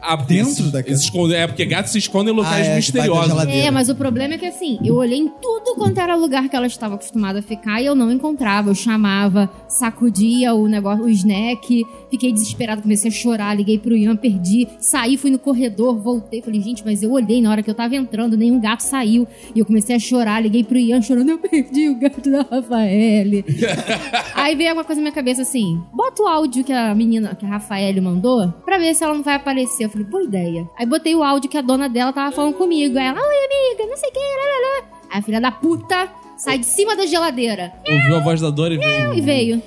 Ah, 0.01 0.17
porque 0.17 0.33
Dentro 0.35 0.51
esses- 0.51 0.71
da 0.71 0.83
casa? 0.83 1.01
esconde- 1.01 1.33
é, 1.35 1.47
porque 1.47 1.65
gatos 1.65 1.91
se 1.91 1.97
escondem 1.99 2.33
em 2.33 2.37
locais 2.37 2.67
Ah, 2.67 2.71
é, 2.71 2.75
misteriosos. 2.75 3.45
É, 3.47 3.71
mas 3.71 3.87
o 3.89 3.95
problema 3.95 4.33
é 4.33 4.37
que 4.37 4.45
assim, 4.45 4.79
eu 4.83 4.95
olhei 4.95 5.17
em 5.19 5.27
tudo 5.27 5.75
quanto 5.75 5.99
era 5.99 6.15
lugar 6.15 6.49
que 6.49 6.55
ela 6.55 6.67
estava 6.67 6.95
acostumada 6.95 7.39
a 7.39 7.41
ficar 7.41 7.81
e 7.81 7.85
eu 7.85 7.95
não 7.95 8.11
encontrava. 8.11 8.69
Eu 8.71 8.75
chamava, 8.75 9.49
sacudia 9.67 10.53
o 10.53 10.67
negócio, 10.67 11.05
o 11.05 11.09
snack, 11.09 11.83
fiquei 12.09 12.31
desesperada, 12.31 12.81
comecei 12.81 13.09
a 13.09 13.13
chorar, 13.13 13.55
liguei 13.55 13.77
pro 13.77 13.95
Ian, 13.95 14.15
perdi, 14.15 14.67
saí, 14.79 15.17
fui 15.17 15.29
no 15.31 15.39
corredor, 15.39 15.99
voltei, 16.01 16.41
falei, 16.41 16.61
gente, 16.61 16.83
mas 16.85 17.01
eu 17.03 17.11
olhei 17.11 17.41
na 17.41 17.51
hora 17.51 17.63
que 17.63 17.69
eu 17.69 17.75
tava 17.75 17.95
entrando, 17.95 18.37
nenhum 18.37 18.59
gato 18.59 18.81
saiu. 18.81 19.27
E 19.53 19.59
eu 19.59 19.65
comecei 19.65 19.95
a 19.95 19.99
chorar, 19.99 20.41
liguei 20.41 20.63
pro 20.63 20.77
Ian 20.77 21.01
chorando, 21.01 21.29
eu 21.29 21.37
perdi 21.37 21.89
o 21.89 21.95
gato 21.99 22.29
da 22.29 22.41
Rafaele. 22.43 23.45
Aí 24.35 24.55
veio 24.55 24.69
alguma 24.69 24.83
coisa 24.85 24.99
na 24.99 25.03
minha 25.05 25.13
cabeça 25.13 25.41
assim: 25.41 25.81
bota 25.93 26.23
o 26.23 26.27
áudio 26.27 26.63
que 26.63 26.73
a 26.73 26.93
menina, 26.95 27.35
que 27.35 27.45
a 27.45 27.49
Rafaele 27.49 28.01
mandou, 28.01 28.51
pra 28.65 28.77
ver 28.77 28.93
se 28.95 29.03
ela 29.03 29.13
não 29.13 29.23
vai 29.23 29.35
aparecer. 29.35 29.85
Eu 29.85 29.89
falei, 29.89 30.05
boa 30.07 30.23
ideia. 30.23 30.67
Aí 30.77 30.85
botei 30.85 31.15
o 31.15 31.23
áudio 31.23 31.49
que 31.49 31.57
a 31.57 31.61
dona 31.61 31.87
dela 31.89 32.11
tava 32.13 32.31
falando 32.35 32.53
comigo. 32.55 32.97
Aí 32.97 33.05
ela, 33.05 33.19
oi 33.19 33.35
amiga, 33.45 33.89
não 33.89 33.97
sei 33.97 34.09
o 34.09 34.13
que, 34.13 34.19
lá, 34.19 34.25
lá, 34.25 34.59
lá. 34.61 34.99
Aí 35.11 35.19
a 35.19 35.21
filha 35.21 35.41
da 35.41 35.51
puta 35.51 36.09
sai 36.37 36.57
de 36.57 36.65
cima 36.65 36.97
da 36.97 37.05
geladeira 37.05 37.71
Ouviu 37.87 38.17
a 38.17 38.19
voz 38.19 38.41
da 38.41 38.49
dor 38.49 38.71
e 38.71 38.77
veio. 38.77 39.13
e 39.13 39.21
veio. 39.21 39.63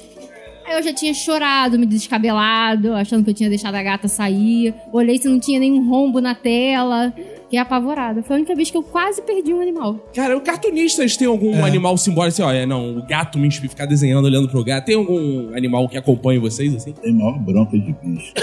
Aí 0.69 0.75
eu 0.75 0.83
já 0.83 0.93
tinha 0.93 1.15
chorado, 1.15 1.79
me 1.79 1.87
descabelado, 1.87 2.93
achando 2.93 3.25
que 3.25 3.31
eu 3.31 3.35
tinha 3.35 3.49
deixado 3.49 3.75
a 3.75 3.83
gata 3.83 4.07
sair. 4.07 4.75
Olhei 4.93 5.17
se 5.17 5.27
não 5.27 5.41
tinha 5.41 5.59
nenhum 5.59 5.89
rombo 5.89 6.21
na 6.21 6.35
tela. 6.35 7.11
Fiquei 7.45 7.59
apavorada. 7.59 8.23
Foi 8.23 8.37
a 8.37 8.39
única 8.41 8.55
vez 8.55 8.71
que 8.71 8.77
eu 8.77 8.83
quase 8.83 9.23
perdi 9.23 9.55
um 9.55 9.63
animal. 9.63 9.95
Cara, 10.15 10.37
o 10.37 10.43
cartunistas 10.43 11.17
tem 11.17 11.27
algum 11.27 11.65
animal 11.65 11.97
simbólico 11.97 12.35
assim, 12.35 12.43
ó, 12.43 12.53
é, 12.53 12.67
não, 12.67 12.99
o 12.99 13.07
gato 13.07 13.39
me 13.39 13.49
inspira 13.49 13.71
ficar 13.71 13.87
desenhando, 13.87 14.27
olhando 14.27 14.47
pro 14.47 14.63
gato. 14.63 14.85
Tem 14.85 14.95
algum 14.95 15.57
animal 15.57 15.89
que 15.89 15.97
acompanha 15.97 16.39
vocês, 16.39 16.75
assim? 16.75 16.93
Tem 16.93 17.15
maior 17.15 17.39
bronca 17.39 17.79
de 17.79 17.95
bicho. 18.03 18.35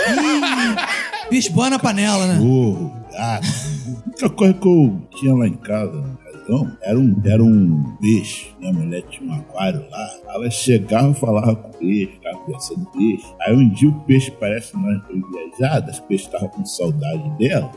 Bicho 1.30 1.54
boa 1.54 1.70
na 1.70 1.78
panela, 1.78 2.26
né? 2.26 2.40
Burro, 2.40 2.92
gato. 3.12 3.46
A 3.46 4.08
única 4.08 4.30
coisa 4.32 4.54
que 4.56 4.68
eu 4.68 5.00
tinha 5.16 5.36
lá 5.36 5.48
em 5.48 5.54
casa, 5.54 5.92
no 5.94 6.18
casão, 6.18 6.72
era 6.82 7.00
um, 7.00 7.22
era 7.24 7.44
um 7.44 7.84
peixe. 8.02 8.48
Minha 8.66 8.74
mulher 8.74 9.04
tinha 9.04 9.30
um 9.30 9.34
aquário 9.36 9.86
lá. 9.92 10.10
Ela 10.30 10.50
chegava 10.50 11.12
e 11.12 11.14
falava 11.14 11.56
com 11.56 11.70
o 11.70 11.74
peixe, 11.74 12.12
ficava 12.14 12.38
conversando 12.40 12.86
com 12.86 12.90
o 12.90 12.92
peixe. 12.98 13.26
Aí 13.42 13.56
um 13.56 13.70
dia 13.70 13.90
o 13.90 14.00
peixe 14.02 14.32
parece 14.32 14.76
nós 14.76 15.02
foi 15.06 15.22
viajadas, 15.22 16.00
o 16.00 16.04
peixe 16.04 16.30
tava 16.30 16.48
com 16.50 16.66
saudade 16.66 17.30
dela. 17.38 17.72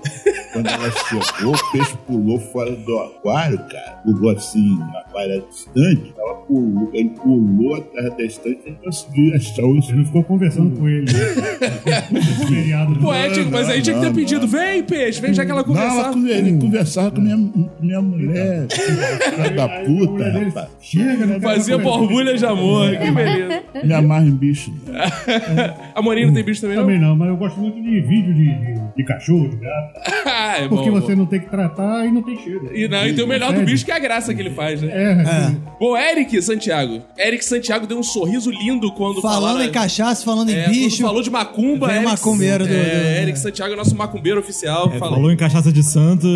Quando 0.52 0.66
ela 0.66 0.90
chegou, 0.90 1.54
o 1.54 1.72
peixe 1.72 1.96
pulou 2.06 2.38
fora 2.40 2.74
do 2.74 2.98
aquário, 3.00 3.58
cara. 3.68 4.00
Pulou 4.04 4.30
assim, 4.30 4.78
o 4.78 4.96
aquário 4.98 5.44
distante. 5.50 6.14
Ela 6.16 6.34
pulou, 6.36 6.90
ele 6.94 7.10
pulou 7.10 7.74
atrás 7.76 8.16
da 8.16 8.22
estante 8.24 8.60
e 8.66 8.72
conseguiu 8.72 9.34
achar 9.36 9.64
o 9.64 9.74
não 9.74 9.82
ficou 10.06 10.24
conversando 10.24 10.76
com 10.78 10.88
ele. 10.88 11.06
Feriado 12.48 12.94
tinha- 12.94 13.46
mas 13.50 13.68
aí 13.68 13.82
tinha 13.82 13.96
que 13.98 14.04
ter 14.06 14.14
pedido, 14.14 14.46
vem, 14.46 14.82
peixe, 14.82 15.20
vem 15.20 15.34
já 15.34 15.44
que 15.44 15.50
ela 15.50 15.62
Não, 15.66 15.76
ela 15.76 16.12
conversava. 16.12 16.28
ele 16.30 16.58
conversava 16.58 17.10
com 17.10 17.20
minha, 17.20 17.36
minha 17.80 18.00
mulher. 18.02 18.66
Filha 18.70 19.50
da 19.50 19.68
puta, 19.68 20.30
rapaz. 20.30 20.68
Chega, 20.80 21.26
né? 21.26 21.40
Fazia 21.40 21.76
borbulha 21.76 22.36
de 22.36 22.46
amor, 22.46 22.90
que 22.96 23.10
beleza. 23.10 23.62
Me 23.84 23.92
amarra 23.92 24.24
em 24.26 24.30
bicho. 24.30 24.72
não. 24.86 24.94
A 25.94 26.00
Morinha 26.02 26.26
não 26.28 26.34
tem 26.34 26.44
bicho 26.44 26.60
também, 26.60 26.76
não? 26.76 26.84
Também 26.84 27.00
não, 27.00 27.16
mas 27.16 27.28
eu 27.28 27.36
gosto 27.36 27.58
muito 27.58 27.82
de 27.82 28.00
vídeo 28.00 28.32
de, 28.32 28.44
de, 28.44 28.80
de 28.96 29.04
cachorro, 29.04 29.48
de 29.48 29.56
gato. 29.56 29.98
Ah, 30.30 30.58
é 30.58 30.68
bom, 30.68 30.76
Porque 30.76 30.90
bom. 30.90 31.00
você 31.00 31.14
não 31.16 31.26
tem 31.26 31.40
que 31.40 31.48
tratar 31.50 32.06
e 32.06 32.12
não 32.12 32.22
tem 32.22 32.36
cheiro. 32.38 32.70
E, 32.72 32.86
não, 32.86 33.06
e 33.06 33.12
tem 33.12 33.24
o 33.24 33.26
melhor 33.26 33.52
do 33.52 33.62
bicho 33.62 33.84
que 33.84 33.90
é 33.90 33.96
a 33.96 33.98
graça 33.98 34.32
que 34.32 34.40
ele 34.40 34.50
faz, 34.50 34.80
né? 34.82 34.88
É, 34.92 35.56
Bom, 35.80 35.96
Eric 35.96 36.40
Santiago. 36.42 37.02
Eric 37.18 37.44
Santiago 37.44 37.86
deu 37.86 37.98
um 37.98 38.02
sorriso 38.02 38.50
lindo 38.50 38.92
quando 38.92 39.20
Falando 39.20 39.40
falaram- 39.42 39.62
em 39.64 39.70
cachaça, 39.72 40.24
falando 40.24 40.50
em 40.50 40.54
É, 40.54 40.68
bicho. 40.68 41.02
falou 41.02 41.22
de 41.22 41.30
macumba, 41.30 41.90
Eric- 41.90 42.04
macumbeiro 42.04 42.66
do- 42.66 42.72
É, 42.72 42.76
do- 43.16 43.22
Eric 43.22 43.38
Santiago 43.38 43.72
é 43.74 43.76
nosso 43.76 43.96
macumbeiro 43.96 44.38
oficial. 44.38 44.90
É, 44.94 44.98
falou 44.98 45.30
em 45.32 45.36
cachaça 45.36 45.72
de 45.72 45.82
santo, 45.82 46.26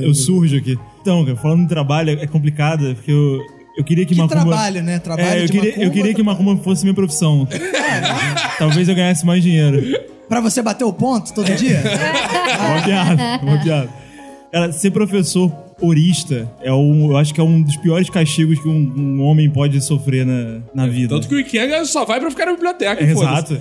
eu 0.00 0.14
surjo 0.14 0.56
aqui. 0.56 0.78
Então, 1.00 1.24
cara, 1.24 1.36
falando 1.36 1.62
em 1.62 1.66
trabalho, 1.68 2.10
é 2.20 2.26
complicado, 2.26 2.94
porque 2.94 3.10
eu, 3.10 3.40
eu 3.76 3.84
queria 3.84 4.04
que, 4.04 4.14
Que 4.14 4.20
Macumba... 4.20 4.42
trabalho, 4.42 4.82
né? 4.82 4.98
Trabalho 4.98 5.28
é, 5.28 5.42
eu 5.42 5.46
de 5.46 5.52
queria, 5.52 5.70
macumba, 5.70 5.84
eu 5.84 5.90
queria 5.90 6.14
que 6.14 6.22
Macumba 6.22 6.62
fosse 6.62 6.84
minha 6.84 6.94
profissão. 6.94 7.46
Talvez 8.58 8.88
eu 8.88 8.94
ganhasse 8.94 9.24
mais 9.24 9.42
dinheiro. 9.42 9.80
Pra 10.28 10.40
você 10.40 10.62
bater 10.62 10.84
o 10.84 10.92
ponto 10.92 11.32
todo 11.32 11.52
dia? 11.54 11.82
Boa 11.82 12.82
piada, 12.84 13.38
boa 13.38 13.58
piada. 13.58 13.88
Cara, 14.52 14.72
ser 14.72 14.90
professor 14.90 15.52
orista 15.80 16.50
é 16.62 16.72
um, 16.72 17.10
eu 17.10 17.16
acho 17.16 17.32
que 17.32 17.40
é 17.40 17.44
um 17.44 17.62
dos 17.62 17.76
piores 17.76 18.10
castigos 18.10 18.60
que 18.60 18.68
um, 18.68 18.92
um 18.96 19.22
homem 19.22 19.48
pode 19.48 19.80
sofrer 19.80 20.26
na, 20.26 20.60
na 20.74 20.86
vida. 20.86 21.14
Tanto 21.14 21.28
que 21.28 21.34
o 21.34 21.40
Ikenga 21.40 21.84
só 21.84 22.04
vai 22.04 22.20
pra 22.20 22.30
ficar 22.30 22.46
na 22.46 22.52
biblioteca. 22.52 23.02
É, 23.02 23.10
exato. 23.10 23.60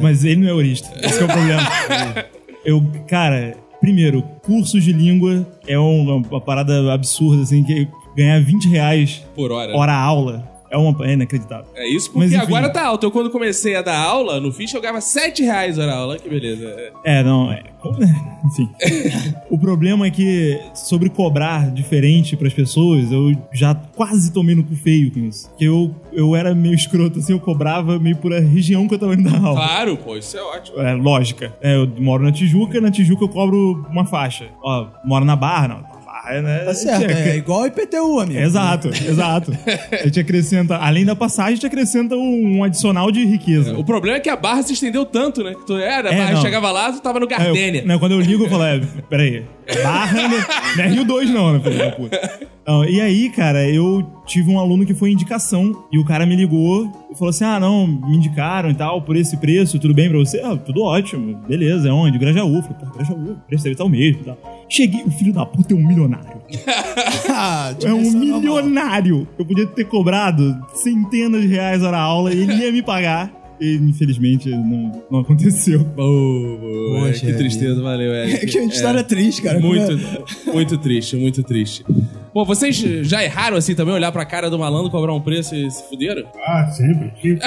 Mas 0.00 0.24
ele 0.24 0.42
não 0.42 0.48
é 0.48 0.52
orista. 0.52 0.88
Esse 1.02 1.18
que 1.18 1.22
é 1.22 1.26
o 1.26 1.28
problema. 1.28 1.62
Eu, 2.64 2.84
cara, 3.06 3.56
primeiro, 3.80 4.22
cursos 4.42 4.82
de 4.82 4.92
língua 4.92 5.46
é 5.68 5.78
uma, 5.78 6.16
uma 6.16 6.40
parada 6.40 6.92
absurda, 6.92 7.42
assim, 7.42 7.62
que 7.62 7.86
ganhar 8.16 8.40
20 8.40 8.68
reais 8.68 9.22
Por 9.34 9.52
hora. 9.52 9.76
hora 9.76 9.94
aula 9.94 10.56
é, 10.70 10.76
uma, 10.76 11.06
é 11.06 11.12
inacreditável. 11.12 11.66
É 11.74 11.88
isso, 11.88 12.10
Mas, 12.14 12.30
porque 12.30 12.36
enfim. 12.36 12.46
agora 12.46 12.68
tá 12.68 12.84
alto. 12.84 13.06
Eu 13.06 13.10
quando 13.10 13.30
comecei 13.30 13.76
a 13.76 13.82
dar 13.82 13.98
aula 13.98 14.40
no 14.40 14.52
Fish, 14.52 14.74
eu 14.74 14.80
ganhava 14.80 15.00
7 15.00 15.42
reais 15.42 15.78
hora 15.78 15.94
aula. 15.94 16.18
Que 16.18 16.28
beleza. 16.28 16.92
É. 17.04 17.22
Não, 17.22 17.50
é. 17.52 17.62
Enfim. 18.44 18.68
o 19.48 19.58
problema 19.58 20.06
é 20.06 20.10
que, 20.10 20.60
sobre 20.74 21.08
cobrar 21.08 21.70
diferente 21.70 22.36
pras 22.36 22.52
pessoas, 22.52 23.10
eu 23.12 23.32
já 23.52 23.74
quase 23.74 24.32
tomei 24.32 24.54
no 24.54 24.64
cu 24.64 24.74
feio 24.74 25.10
com 25.10 25.20
isso. 25.20 25.50
Que 25.56 25.64
eu, 25.64 25.94
eu 26.12 26.34
era 26.34 26.54
meio 26.54 26.74
escroto, 26.74 27.20
assim, 27.20 27.32
eu 27.32 27.40
cobrava 27.40 27.98
meio 27.98 28.16
por 28.16 28.32
a 28.32 28.40
região 28.40 28.88
que 28.88 28.94
eu 28.94 28.98
tava 28.98 29.14
indo 29.14 29.30
dar 29.30 29.40
aula. 29.40 29.60
Claro, 29.60 29.96
pô, 29.96 30.16
isso 30.16 30.36
é 30.36 30.42
ótimo. 30.42 30.80
É, 30.80 30.94
lógica. 30.94 31.54
É, 31.60 31.76
eu 31.76 31.86
moro 31.98 32.24
na 32.24 32.32
Tijuca, 32.32 32.80
na 32.80 32.90
Tijuca 32.90 33.24
eu 33.24 33.28
cobro 33.28 33.86
uma 33.88 34.04
faixa. 34.04 34.48
Ó, 34.62 34.88
moro 35.04 35.24
na 35.24 35.36
Barra, 35.36 35.68
não. 35.68 35.95
É, 36.28 36.42
né? 36.42 36.58
Tá 36.60 36.74
certo, 36.74 37.06
Tinha- 37.06 37.18
é 37.18 37.36
igual 37.36 37.66
IPTU, 37.66 38.20
amigo. 38.20 38.38
Exato, 38.40 38.88
exato. 38.88 39.52
A 39.92 40.04
gente 40.06 40.20
acrescenta, 40.20 40.76
além 40.76 41.04
da 41.04 41.14
passagem, 41.16 41.52
a 41.52 41.54
gente 41.56 41.66
acrescenta 41.66 42.14
um, 42.16 42.58
um 42.58 42.64
adicional 42.64 43.10
de 43.10 43.24
riqueza. 43.24 43.76
O 43.78 43.84
problema 43.84 44.16
é 44.16 44.20
que 44.20 44.28
a 44.30 44.36
barra 44.36 44.62
se 44.62 44.72
estendeu 44.72 45.04
tanto, 45.04 45.42
né? 45.42 45.54
Tu 45.66 45.76
era, 45.76 46.08
É, 46.10 46.14
a 46.14 46.18
barra 46.18 46.32
não. 46.34 46.40
chegava 46.42 46.70
lá, 46.70 46.92
tu 46.92 47.00
tava 47.00 47.18
no 47.20 47.26
É, 47.26 47.34
eu- 47.34 47.38
Gardênia. 47.38 47.82
né, 47.84 47.98
quando 47.98 48.12
eu 48.12 48.20
ligo, 48.20 48.44
eu 48.44 48.50
falo, 48.50 48.64
é, 48.64 48.80
peraí, 49.08 49.44
barra, 49.82 50.28
né? 50.28 50.46
não 50.76 50.84
é 50.84 50.88
Rio 50.88 51.04
2 51.04 51.30
não, 51.30 51.52
né, 51.52 51.60
filho 51.60 51.78
da 51.78 51.90
puta. 51.90 52.46
Não, 52.66 52.84
e 52.84 53.00
aí, 53.00 53.30
cara, 53.30 53.68
eu 53.68 54.04
tive 54.26 54.50
um 54.50 54.58
aluno 54.58 54.84
que 54.84 54.92
foi 54.92 55.12
indicação, 55.12 55.84
e 55.92 55.98
o 56.00 56.04
cara 56.04 56.26
me 56.26 56.34
ligou 56.34 57.06
e 57.12 57.14
falou 57.14 57.30
assim, 57.30 57.44
ah, 57.44 57.60
não, 57.60 57.86
me 57.86 58.16
indicaram 58.16 58.68
e 58.70 58.74
tal, 58.74 59.00
por 59.02 59.14
esse 59.16 59.36
preço, 59.36 59.78
tudo 59.78 59.94
bem 59.94 60.08
pra 60.08 60.18
você? 60.18 60.40
Ah, 60.40 60.56
tudo 60.56 60.82
ótimo, 60.82 61.36
beleza, 61.48 61.88
é 61.88 61.92
onde? 61.92 62.18
Grajaú. 62.18 62.60
Falei, 62.62 62.76
pô, 62.80 62.86
Grajaú, 62.96 63.16
o 63.32 63.36
preço 63.46 63.62
deve 63.62 63.74
estar 63.74 63.84
o 63.84 63.88
mesmo 63.88 64.22
e 64.22 64.24
tal. 64.24 64.38
Cheguei, 64.68 65.02
o 65.04 65.10
filho 65.10 65.32
da 65.32 65.46
puta 65.46 65.72
é 65.74 65.76
um 65.76 65.86
milionário. 65.86 66.36
Ah, 67.28 67.74
É 67.84 67.92
um 67.92 68.02
normal. 68.02 68.40
milionário. 68.40 69.28
Eu 69.38 69.44
podia 69.44 69.66
ter 69.66 69.84
cobrado 69.84 70.56
centenas 70.74 71.42
de 71.42 71.48
reais 71.48 71.82
hora 71.82 71.98
aula 71.98 72.32
e 72.32 72.40
ele 72.40 72.54
ia 72.54 72.72
me 72.72 72.82
pagar. 72.82 73.30
E 73.60 73.74
infelizmente 73.76 74.50
não, 74.50 75.02
não 75.10 75.20
aconteceu. 75.20 75.84
Poxa, 75.96 77.26
que 77.26 77.32
tristeza, 77.34 77.80
valeu, 77.82 78.12
Eric. 78.14 78.46
Que 78.46 78.58
história 78.60 79.02
triste, 79.02 79.42
cara. 79.42 79.58
Muito, 79.58 79.98
muito 80.52 80.78
triste, 80.78 81.16
muito 81.16 81.42
triste. 81.42 81.84
Pô, 82.34 82.44
vocês 82.44 82.76
já 82.76 83.24
erraram 83.24 83.56
assim 83.56 83.74
também, 83.74 83.94
olhar 83.94 84.12
pra 84.12 84.24
cara 84.26 84.50
do 84.50 84.58
malandro, 84.58 84.90
cobrar 84.90 85.14
um 85.14 85.20
preço 85.22 85.54
e 85.54 85.70
se 85.70 85.82
fuderam? 85.88 86.24
Ah, 86.46 86.66
sempre. 86.70 87.10
Que, 87.20 87.38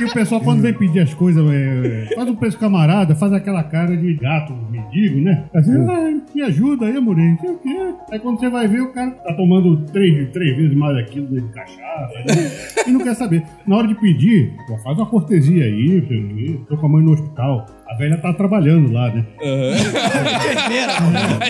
que 0.00 0.04
o 0.04 0.12
pessoal, 0.12 0.40
quando 0.40 0.62
vem 0.62 0.72
pedir 0.72 1.00
as 1.00 1.12
coisas, 1.12 1.44
é, 1.50 2.06
é, 2.10 2.14
faz 2.14 2.28
um 2.28 2.34
preço 2.34 2.58
camarada, 2.58 3.14
faz 3.14 3.32
aquela 3.32 3.62
cara 3.62 3.94
de 3.94 4.14
gato, 4.14 4.54
mendigo, 4.70 5.20
né? 5.20 5.44
Assim, 5.54 5.72
ah, 5.72 6.20
me 6.34 6.42
ajuda 6.42 6.86
aí, 6.86 6.96
Amorim, 6.96 7.32
não 7.32 7.38
sei 7.38 7.50
o 7.50 7.58
quê. 7.58 7.94
Aí 8.10 8.18
quando 8.18 8.40
você 8.40 8.48
vai 8.48 8.66
ver, 8.66 8.80
o 8.80 8.92
cara 8.92 9.10
tá 9.10 9.34
tomando 9.34 9.84
três, 9.86 10.30
três 10.30 10.56
vezes 10.56 10.74
mais 10.74 10.96
aquilo 10.96 11.26
de 11.28 11.42
cachaça 11.52 12.18
né? 12.26 12.84
e 12.86 12.90
não 12.90 13.00
quer 13.00 13.14
saber. 13.14 13.42
Na 13.66 13.76
hora 13.76 13.88
de 13.88 13.94
pedir, 13.94 14.54
pô, 14.66 14.78
faz 14.78 14.96
uma 14.96 15.06
cortesia 15.06 15.64
aí, 15.64 16.00
não 16.00 16.08
sei 16.08 16.24
o 16.24 16.34
quê. 16.34 16.60
tô 16.68 16.76
com 16.78 16.86
a 16.86 16.88
mãe 16.88 17.04
no 17.04 17.12
hospital. 17.12 17.66
A 18.00 18.02
velha 18.02 18.16
tá 18.16 18.32
trabalhando 18.32 18.90
lá, 18.90 19.12
né? 19.12 19.26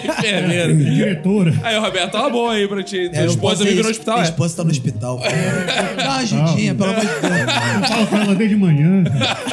Enfermeiro. 0.04 0.76
Diretora. 0.82 1.54
Aí, 1.62 1.78
Roberto, 1.78 2.16
uma 2.16 2.28
boa 2.28 2.54
aí 2.54 2.66
pra 2.66 2.82
ti. 2.82 3.08
Tua 3.08 3.20
É, 3.20 3.22
eu 3.22 3.26
esposa 3.26 3.62
vive 3.64 3.80
no 3.84 3.88
hospital, 3.88 4.14
Minha 4.16 4.26
é? 4.26 4.30
esposa 4.30 4.56
tá 4.56 4.64
no 4.64 4.70
hospital. 4.72 5.20
Dá 5.96 6.02
uma 6.02 6.16
ajudinha, 6.16 6.74
pelo 6.74 6.90
amor 6.90 7.00
de 7.02 7.06
Deus. 7.06 7.22
Eu 7.22 7.86
falo 7.86 8.06
com 8.08 8.16
ela 8.16 8.34
desde 8.34 8.56
manhã. 8.56 9.04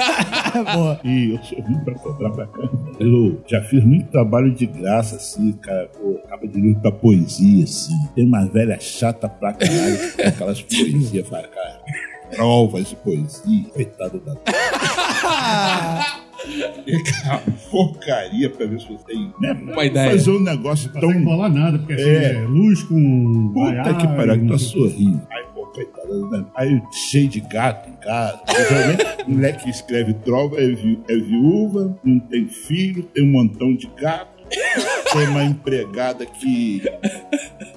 Boa. 0.74 1.00
E 1.04 1.34
eu 1.36 1.44
sou 1.44 1.62
ruim 1.62 1.78
pra 1.86 1.94
cobrar 1.94 2.32
pra 2.32 2.48
cá. 2.48 2.68
Eu 3.00 3.44
já 3.48 3.62
fiz 3.62 3.84
muito 3.84 4.08
trabalho 4.10 4.52
de 4.56 4.66
graça, 4.66 5.18
assim, 5.18 5.52
cara. 5.52 5.92
Pô, 5.96 6.20
acaba 6.26 6.48
de 6.48 6.60
livro 6.60 6.82
pra 6.82 6.92
poesia, 6.92 7.64
assim. 7.64 7.94
Tem 8.16 8.26
uma 8.26 8.44
velha 8.48 8.80
chata 8.80 9.30
pra 9.30 9.54
caralho, 9.54 10.14
com 10.16 10.22
aquelas 10.28 10.64
poesias 10.64 11.30
pra 11.30 11.44
cá. 11.44 11.80
Provas 12.36 12.90
de 12.90 12.96
poesia. 12.96 13.66
Coitado 13.72 14.20
da. 14.26 14.34
É 16.24 16.27
porcaria 17.70 18.50
pra 18.50 18.66
ver 18.66 18.80
se 18.80 18.88
você 18.88 19.04
tem 19.06 19.34
né, 19.40 19.54
Uma 19.54 19.86
ideia. 19.86 20.12
fazer 20.12 20.32
um 20.32 20.40
negócio 20.42 20.92
Não 20.94 21.02
tão. 21.02 21.10
consegue 21.10 21.26
bolar 21.26 21.52
nada, 21.54 21.78
porque 21.80 21.94
assim, 21.94 22.10
É. 22.10 22.34
é 22.34 22.42
luz 22.42 22.84
com. 22.84 23.52
Puta 23.54 23.66
vaiar 23.66 23.98
que 23.98 24.08
pariu, 24.08 24.34
que 24.34 24.40
tá 24.40 24.46
não 24.46 24.58
sorrindo. 24.60 25.22
Aí, 25.32 25.44
pô, 25.54 25.66
coitado, 25.68 26.30
né? 26.30 26.46
Aí 26.56 26.82
cheio 26.92 27.28
de 27.28 27.40
gato 27.42 27.90
em 27.90 27.94
casa. 27.96 28.40
Geralmente, 28.70 29.06
o 29.28 29.32
moleque 29.32 29.64
que 29.64 29.70
escreve 29.70 30.14
trova 30.14 30.56
é, 30.62 30.68
vi- 30.70 31.00
é 31.10 31.16
viúva, 31.16 31.98
não 32.04 32.20
tem 32.20 32.48
filho, 32.48 33.04
tem 33.04 33.24
um 33.24 33.32
montão 33.32 33.76
de 33.76 33.88
gato. 34.00 34.37
Tem 35.14 35.28
uma 35.28 35.44
empregada 35.44 36.26
que, 36.26 36.82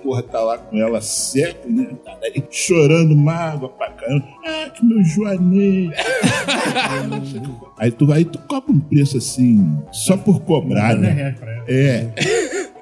porra, 0.03 0.23
tá 0.23 0.41
lá 0.41 0.59
com 0.59 0.77
ela 0.77 1.01
seco, 1.01 1.68
né? 1.68 1.89
Tá 2.05 2.16
aí 2.23 2.43
chorando 2.51 3.16
mágoa 3.16 3.68
pra 3.68 3.91
caramba. 3.91 4.27
Ah, 4.47 4.71
que 4.71 4.85
meu 4.85 5.03
joanete. 5.05 5.95
aí, 7.79 7.91
tu, 7.91 8.12
aí 8.12 8.25
tu 8.25 8.39
cobra 8.41 8.73
um 8.73 8.81
preço 8.81 9.16
assim, 9.16 9.79
só 9.93 10.16
por 10.16 10.41
cobrar, 10.41 10.97
né? 10.97 11.35
É. 11.68 12.09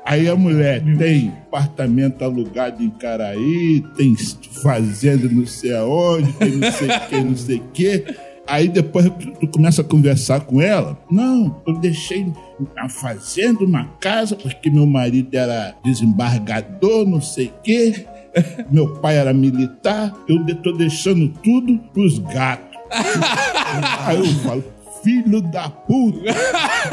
Aí 0.08 0.26
a 0.26 0.34
mulher 0.34 0.82
tem 0.96 1.30
apartamento 1.48 2.24
alugado 2.24 2.82
em 2.82 2.88
Caraí, 2.88 3.84
tem 3.94 4.16
fazenda 4.62 5.28
não 5.28 5.46
sei 5.46 5.74
aonde, 5.74 6.32
tem 6.32 6.52
não 6.52 6.72
sei 6.72 6.88
o 6.88 7.00
que, 7.00 7.20
não 7.20 7.36
sei 7.36 7.56
o 7.56 7.62
que. 7.74 8.04
Aí 8.48 8.66
depois 8.68 9.10
tu 9.40 9.46
começa 9.48 9.82
a 9.82 9.84
conversar 9.84 10.40
com 10.40 10.60
ela. 10.60 10.98
Não, 11.10 11.60
eu 11.66 11.74
deixei 11.78 12.32
na 12.74 12.88
fazenda 12.88 13.62
uma 13.64 13.84
casa 14.00 14.34
porque 14.34 14.70
meu 14.70 14.86
marido 14.86 15.34
era 15.36 15.74
desembargador, 15.84 17.06
não 17.06 17.20
sei 17.20 17.46
o 17.48 17.62
que. 17.62 18.06
Meu 18.70 18.94
pai 19.00 19.16
era 19.16 19.32
militar. 19.32 20.14
Eu 20.28 20.44
de- 20.44 20.54
tô 20.56 20.72
deixando 20.72 21.28
tudo 21.42 21.78
pros 21.92 22.18
gatos. 22.18 22.78
Aí 24.04 24.18
eu 24.18 24.26
falo, 24.42 24.64
filho 25.02 25.40
da 25.40 25.68
puta. 25.68 26.18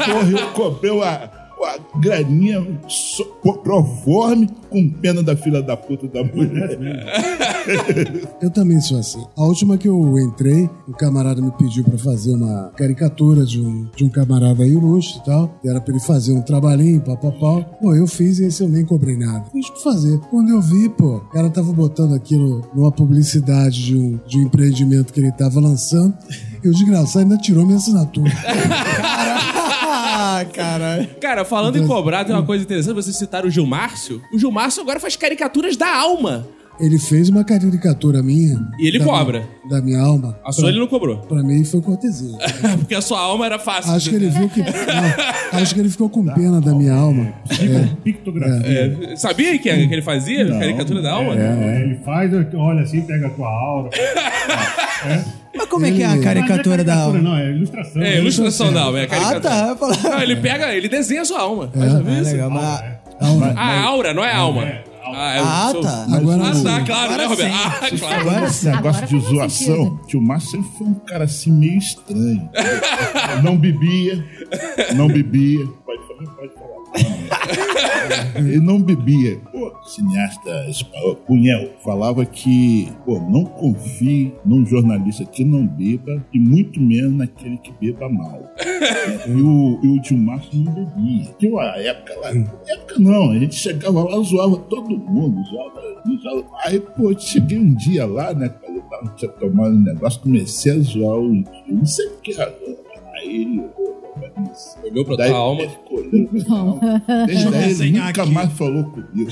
Porra, 0.04 0.30
eu 0.40 0.48
cobrei 0.52 0.90
uma, 0.90 1.30
uma 1.66 2.00
graninha 2.00 2.66
so- 2.88 3.24
proforme 3.62 4.48
com 4.70 4.88
pena 4.90 5.22
da 5.22 5.36
filha 5.36 5.62
da 5.62 5.76
puta 5.76 6.06
da 6.08 6.22
mulher. 6.24 6.78
Eu 8.40 8.50
também 8.50 8.80
sou 8.80 8.98
assim. 8.98 9.24
A 9.36 9.42
última 9.44 9.76
que 9.76 9.88
eu 9.88 10.18
entrei, 10.20 10.68
o 10.86 10.92
camarada 10.92 11.40
me 11.40 11.50
pediu 11.52 11.82
pra 11.84 11.98
fazer 11.98 12.32
uma 12.34 12.70
caricatura 12.76 13.44
de 13.44 13.60
um, 13.60 13.88
de 13.96 14.04
um 14.04 14.08
camarada 14.08 14.62
aí 14.62 14.70
ilustre 14.70 15.20
e 15.20 15.24
tal. 15.24 15.58
Era 15.64 15.80
pra 15.80 15.92
ele 15.94 16.02
fazer 16.02 16.32
um 16.32 16.42
trabalhinho, 16.42 17.00
papapá. 17.00 17.62
Pô, 17.80 17.94
eu 17.94 18.06
fiz 18.06 18.38
e 18.38 18.44
esse 18.44 18.62
eu 18.62 18.68
nem 18.68 18.84
cobrei 18.84 19.16
nada. 19.16 19.44
Fiz 19.50 19.68
pra 19.70 19.80
fazer. 19.80 20.18
Quando 20.30 20.50
eu 20.50 20.60
vi, 20.60 20.88
pô, 20.90 21.16
o 21.16 21.20
cara 21.30 21.50
tava 21.50 21.72
botando 21.72 22.14
aquilo 22.14 22.62
numa 22.74 22.92
publicidade 22.92 23.84
de 23.84 23.96
um, 23.96 24.18
de 24.26 24.38
um 24.38 24.42
empreendimento 24.42 25.12
que 25.12 25.20
ele 25.20 25.32
tava 25.32 25.58
lançando. 25.60 26.14
E 26.62 26.68
o 26.68 26.72
desgraçado 26.72 27.20
ainda 27.20 27.36
tirou 27.38 27.64
minha 27.64 27.78
assinatura. 27.78 28.30
Cara, 31.20 31.44
falando 31.44 31.76
em 31.76 31.86
cobrar, 31.86 32.24
tem 32.24 32.34
uma 32.34 32.44
coisa 32.44 32.64
interessante. 32.64 32.94
Vocês 32.94 33.16
citaram 33.16 33.48
o 33.48 33.50
Gilmárcio. 33.50 34.22
O 34.32 34.38
Gilmárcio 34.38 34.82
agora 34.82 35.00
faz 35.00 35.16
caricaturas 35.16 35.76
da 35.76 35.94
alma. 35.94 36.46
Ele 36.78 36.98
fez 36.98 37.28
uma 37.30 37.42
caricatura 37.42 38.22
minha. 38.22 38.60
E 38.78 38.86
ele 38.88 38.98
da 38.98 39.04
cobra. 39.04 39.38
minha- 39.40 39.56
da 39.70 39.80
minha 39.84 40.00
alma. 40.00 40.38
A 40.44 40.52
sua 40.52 40.68
ele 40.68 40.78
não 40.78 40.86
cobrou. 40.86 41.16
Pra 41.18 41.42
mim 41.42 41.64
foi 41.64 41.80
cortesia. 41.80 42.36
Porque 42.78 42.94
a 42.94 43.00
sua 43.00 43.18
alma 43.20 43.46
era 43.46 43.58
fácil. 43.58 43.92
Acho 43.92 44.10
que 44.10 44.16
ele 44.16 44.28
viu 44.28 44.48
que. 44.48 44.60
não, 44.60 45.58
acho 45.60 45.74
que 45.74 45.80
ele 45.80 45.88
ficou 45.88 46.08
com 46.10 46.24
pena 46.26 46.60
da 46.60 46.74
minha 46.74 46.92
alma. 46.94 47.32
É. 47.50 47.88
Pictografia. 48.04 48.98
É, 49.12 49.16
sabia 49.16 49.58
que, 49.58 49.86
que 49.86 49.92
ele 49.94 50.02
fazia 50.02 50.46
caricatura 50.46 51.00
da 51.00 51.12
alma? 51.12 51.34
É, 51.34 51.80
ele 51.82 51.96
faz, 52.04 52.30
olha 52.54 52.82
assim, 52.82 53.00
pega 53.00 53.26
a 53.26 53.30
tua 53.30 53.48
aura. 53.48 53.90
Mas 55.56 55.66
como 55.68 55.86
é 55.86 55.90
que 55.90 56.02
é 56.02 56.06
a 56.06 56.20
caricatura 56.20 56.84
da 56.84 56.94
alma? 56.96 57.18
Não, 57.18 57.36
é 57.36 57.50
ilustração. 57.50 58.02
É, 58.02 58.18
ilustração 58.18 58.72
da 58.72 58.82
alma, 58.82 59.00
é 59.00 59.04
Ah, 59.04 59.06
caricatura. 59.06 59.40
tá. 59.40 59.68
Eu 59.70 59.76
falava- 59.76 60.08
Não, 60.10 60.22
ele 60.22 60.36
pega, 60.36 60.74
ele 60.74 60.88
desenha 60.88 61.22
a 61.22 61.24
sua 61.24 61.40
alma. 61.40 61.70
Mas 61.74 61.92
já 61.92 61.98
viu 62.00 62.12
É 62.14 62.20
legal, 62.20 62.50
mas... 62.50 62.84
Ah, 63.18 63.54
a 63.56 63.80
aura, 63.84 64.12
não 64.12 64.22
é 64.22 64.32
alma. 64.34 64.66
Ah, 65.14 65.36
eu 65.36 65.44
Ah, 65.44 65.68
sou- 65.72 65.80
tá. 65.82 66.06
Agora 66.16 66.42
Ah, 66.48 66.54
sim. 66.54 66.64
tá, 66.64 66.80
claro, 66.84 67.08
né, 67.08 67.14
Agora 67.14 67.28
Roberto? 67.28 67.50
sim. 67.52 67.60
Ah, 67.64 67.98
claro. 67.98 68.20
Agora 68.28 68.46
Esse 68.46 68.66
negócio 68.66 68.88
Agora 69.04 69.06
de 69.06 69.18
zoação, 69.20 70.00
tio 70.06 70.20
Márcio 70.22 70.50
sempre 70.50 70.70
foi 70.78 70.86
um 70.86 70.94
cara 70.94 71.24
assim 71.24 71.52
meio 71.52 71.78
estranho. 71.78 72.50
Não 73.44 73.56
bebia, 73.56 74.24
não 74.96 75.08
bebia. 75.08 75.66
Pode 75.84 76.02
falar, 76.06 76.34
pode 76.36 76.54
falar. 76.54 76.65
Ele 78.36 78.60
não 78.60 78.80
bebia. 78.80 79.38
Pô, 79.52 79.72
cineasta 79.84 80.66
espanhol, 80.68 81.18
falava 81.82 82.24
que, 82.24 82.92
pô, 83.04 83.18
não 83.20 83.44
confie 83.44 84.32
num 84.44 84.64
jornalista 84.64 85.24
que 85.24 85.44
não 85.44 85.66
beba 85.66 86.24
e 86.32 86.38
muito 86.38 86.80
menos 86.80 87.12
naquele 87.12 87.56
que 87.58 87.72
beba 87.80 88.08
mal. 88.08 88.42
E 89.26 89.30
o, 89.30 89.80
e 89.82 89.88
o 89.88 90.16
não 90.16 90.72
bebia. 90.72 91.34
Tinha 91.38 91.52
uma 91.52 91.76
época 91.76 92.14
lá, 92.20 92.30
época 92.30 92.98
não, 92.98 93.32
a 93.32 93.38
gente 93.38 93.54
chegava 93.54 94.02
lá, 94.02 94.20
zoava 94.22 94.56
todo 94.58 94.96
mundo, 94.96 95.42
zoava, 95.44 95.80
zoava. 96.22 96.46
Aí, 96.64 96.80
pô, 96.80 97.16
cheguei 97.18 97.58
um 97.58 97.74
dia 97.74 98.06
lá, 98.06 98.32
né, 98.34 98.52
eu 98.68 98.82
tava, 98.82 99.14
tinha 99.16 99.30
tomado 99.32 99.74
um 99.74 99.82
negócio, 99.82 100.20
comecei 100.20 100.72
a 100.72 100.78
zoar 100.78 101.18
o 101.18 101.44
não 101.68 101.86
sei 101.86 102.08
por 102.08 102.20
que 102.22 102.32
razão. 102.32 102.76
Aí 103.14 103.42
ele, 103.42 103.64
Olhou 104.84 105.04
pra 105.04 105.16
Daí 105.16 105.28
tua 105.30 105.38
alma. 105.38 105.60
ele 105.62 105.70
ficou 105.70 106.56
alma. 106.56 107.02
Desde 107.26 107.44
daí 107.50 107.54
ele 107.62 107.68
desenhar 107.68 108.06
nunca 108.06 108.22
aqui. 108.22 108.32
mais 108.32 108.52
falou 108.52 108.84
comigo. 108.84 109.30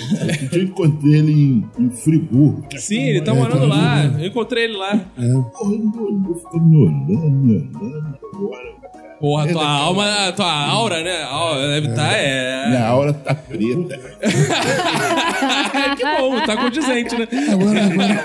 Eu 0.52 0.62
encontrei 0.64 1.14
ele 1.18 1.32
em, 1.32 1.64
em 1.78 1.90
Friburgo. 1.90 2.64
Sim, 2.76 3.00
ele 3.00 3.20
tá 3.22 3.34
morando 3.34 3.66
lá. 3.66 4.04
Eu 4.18 4.26
encontrei 4.28 4.64
ele 4.64 4.76
lá. 4.76 4.96
Porra, 4.98 5.74
ele 5.74 5.84
me 5.84 5.98
olhou, 5.98 6.34
ficou 6.36 6.60
me 6.60 6.76
olhando, 6.76 7.30
me 7.30 7.52
olhando. 7.56 8.18
Agora, 8.34 8.74
Porra, 9.24 9.48
tua 9.48 9.66
alma, 9.66 10.32
tua 10.36 10.52
aura, 10.66 11.02
né? 11.02 11.22
A 11.22 11.28
aura 11.28 11.68
deve 11.68 11.88
estar, 11.88 12.12
é. 12.12 12.68
Minha 12.68 12.86
aura 12.88 13.14
tá 13.14 13.34
preta. 13.34 13.98
que 15.96 16.04
bom, 16.04 16.38
tá 16.44 16.54
condizente, 16.58 17.16
né? 17.16 17.26
Agora, 17.50 17.84
agora, 17.84 18.22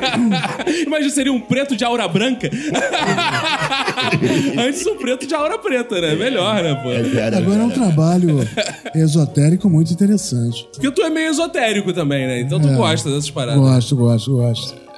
Imagina, 0.86 1.10
seria 1.10 1.32
um 1.32 1.40
preto 1.40 1.78
de 1.78 1.86
aura 1.86 2.06
branca. 2.06 2.50
Antes 4.60 4.86
um 4.88 4.98
preto 4.98 5.26
de 5.26 5.34
aura 5.34 5.58
preta, 5.58 6.02
né? 6.02 6.16
Melhor, 6.16 6.62
né, 6.62 6.76
pô? 6.76 6.90
agora 6.90 7.62
é 7.62 7.66
um 7.66 7.70
trabalho 7.70 8.46
esotérico 8.94 9.70
muito 9.70 9.94
interessante. 9.94 10.68
Porque 10.74 10.92
tu 10.92 11.02
é 11.02 11.10
meio 11.10 11.30
esotérico 11.30 11.94
também, 11.94 12.28
né? 12.28 12.42
Então 12.42 12.60
tu 12.60 12.68
É. 12.68 12.76
gosta 12.76 13.10
dessas 13.10 13.32
paradas. 13.32 13.62
Gosto, 13.62 13.96
gosto, 13.96 14.36
gosto. 14.36 14.89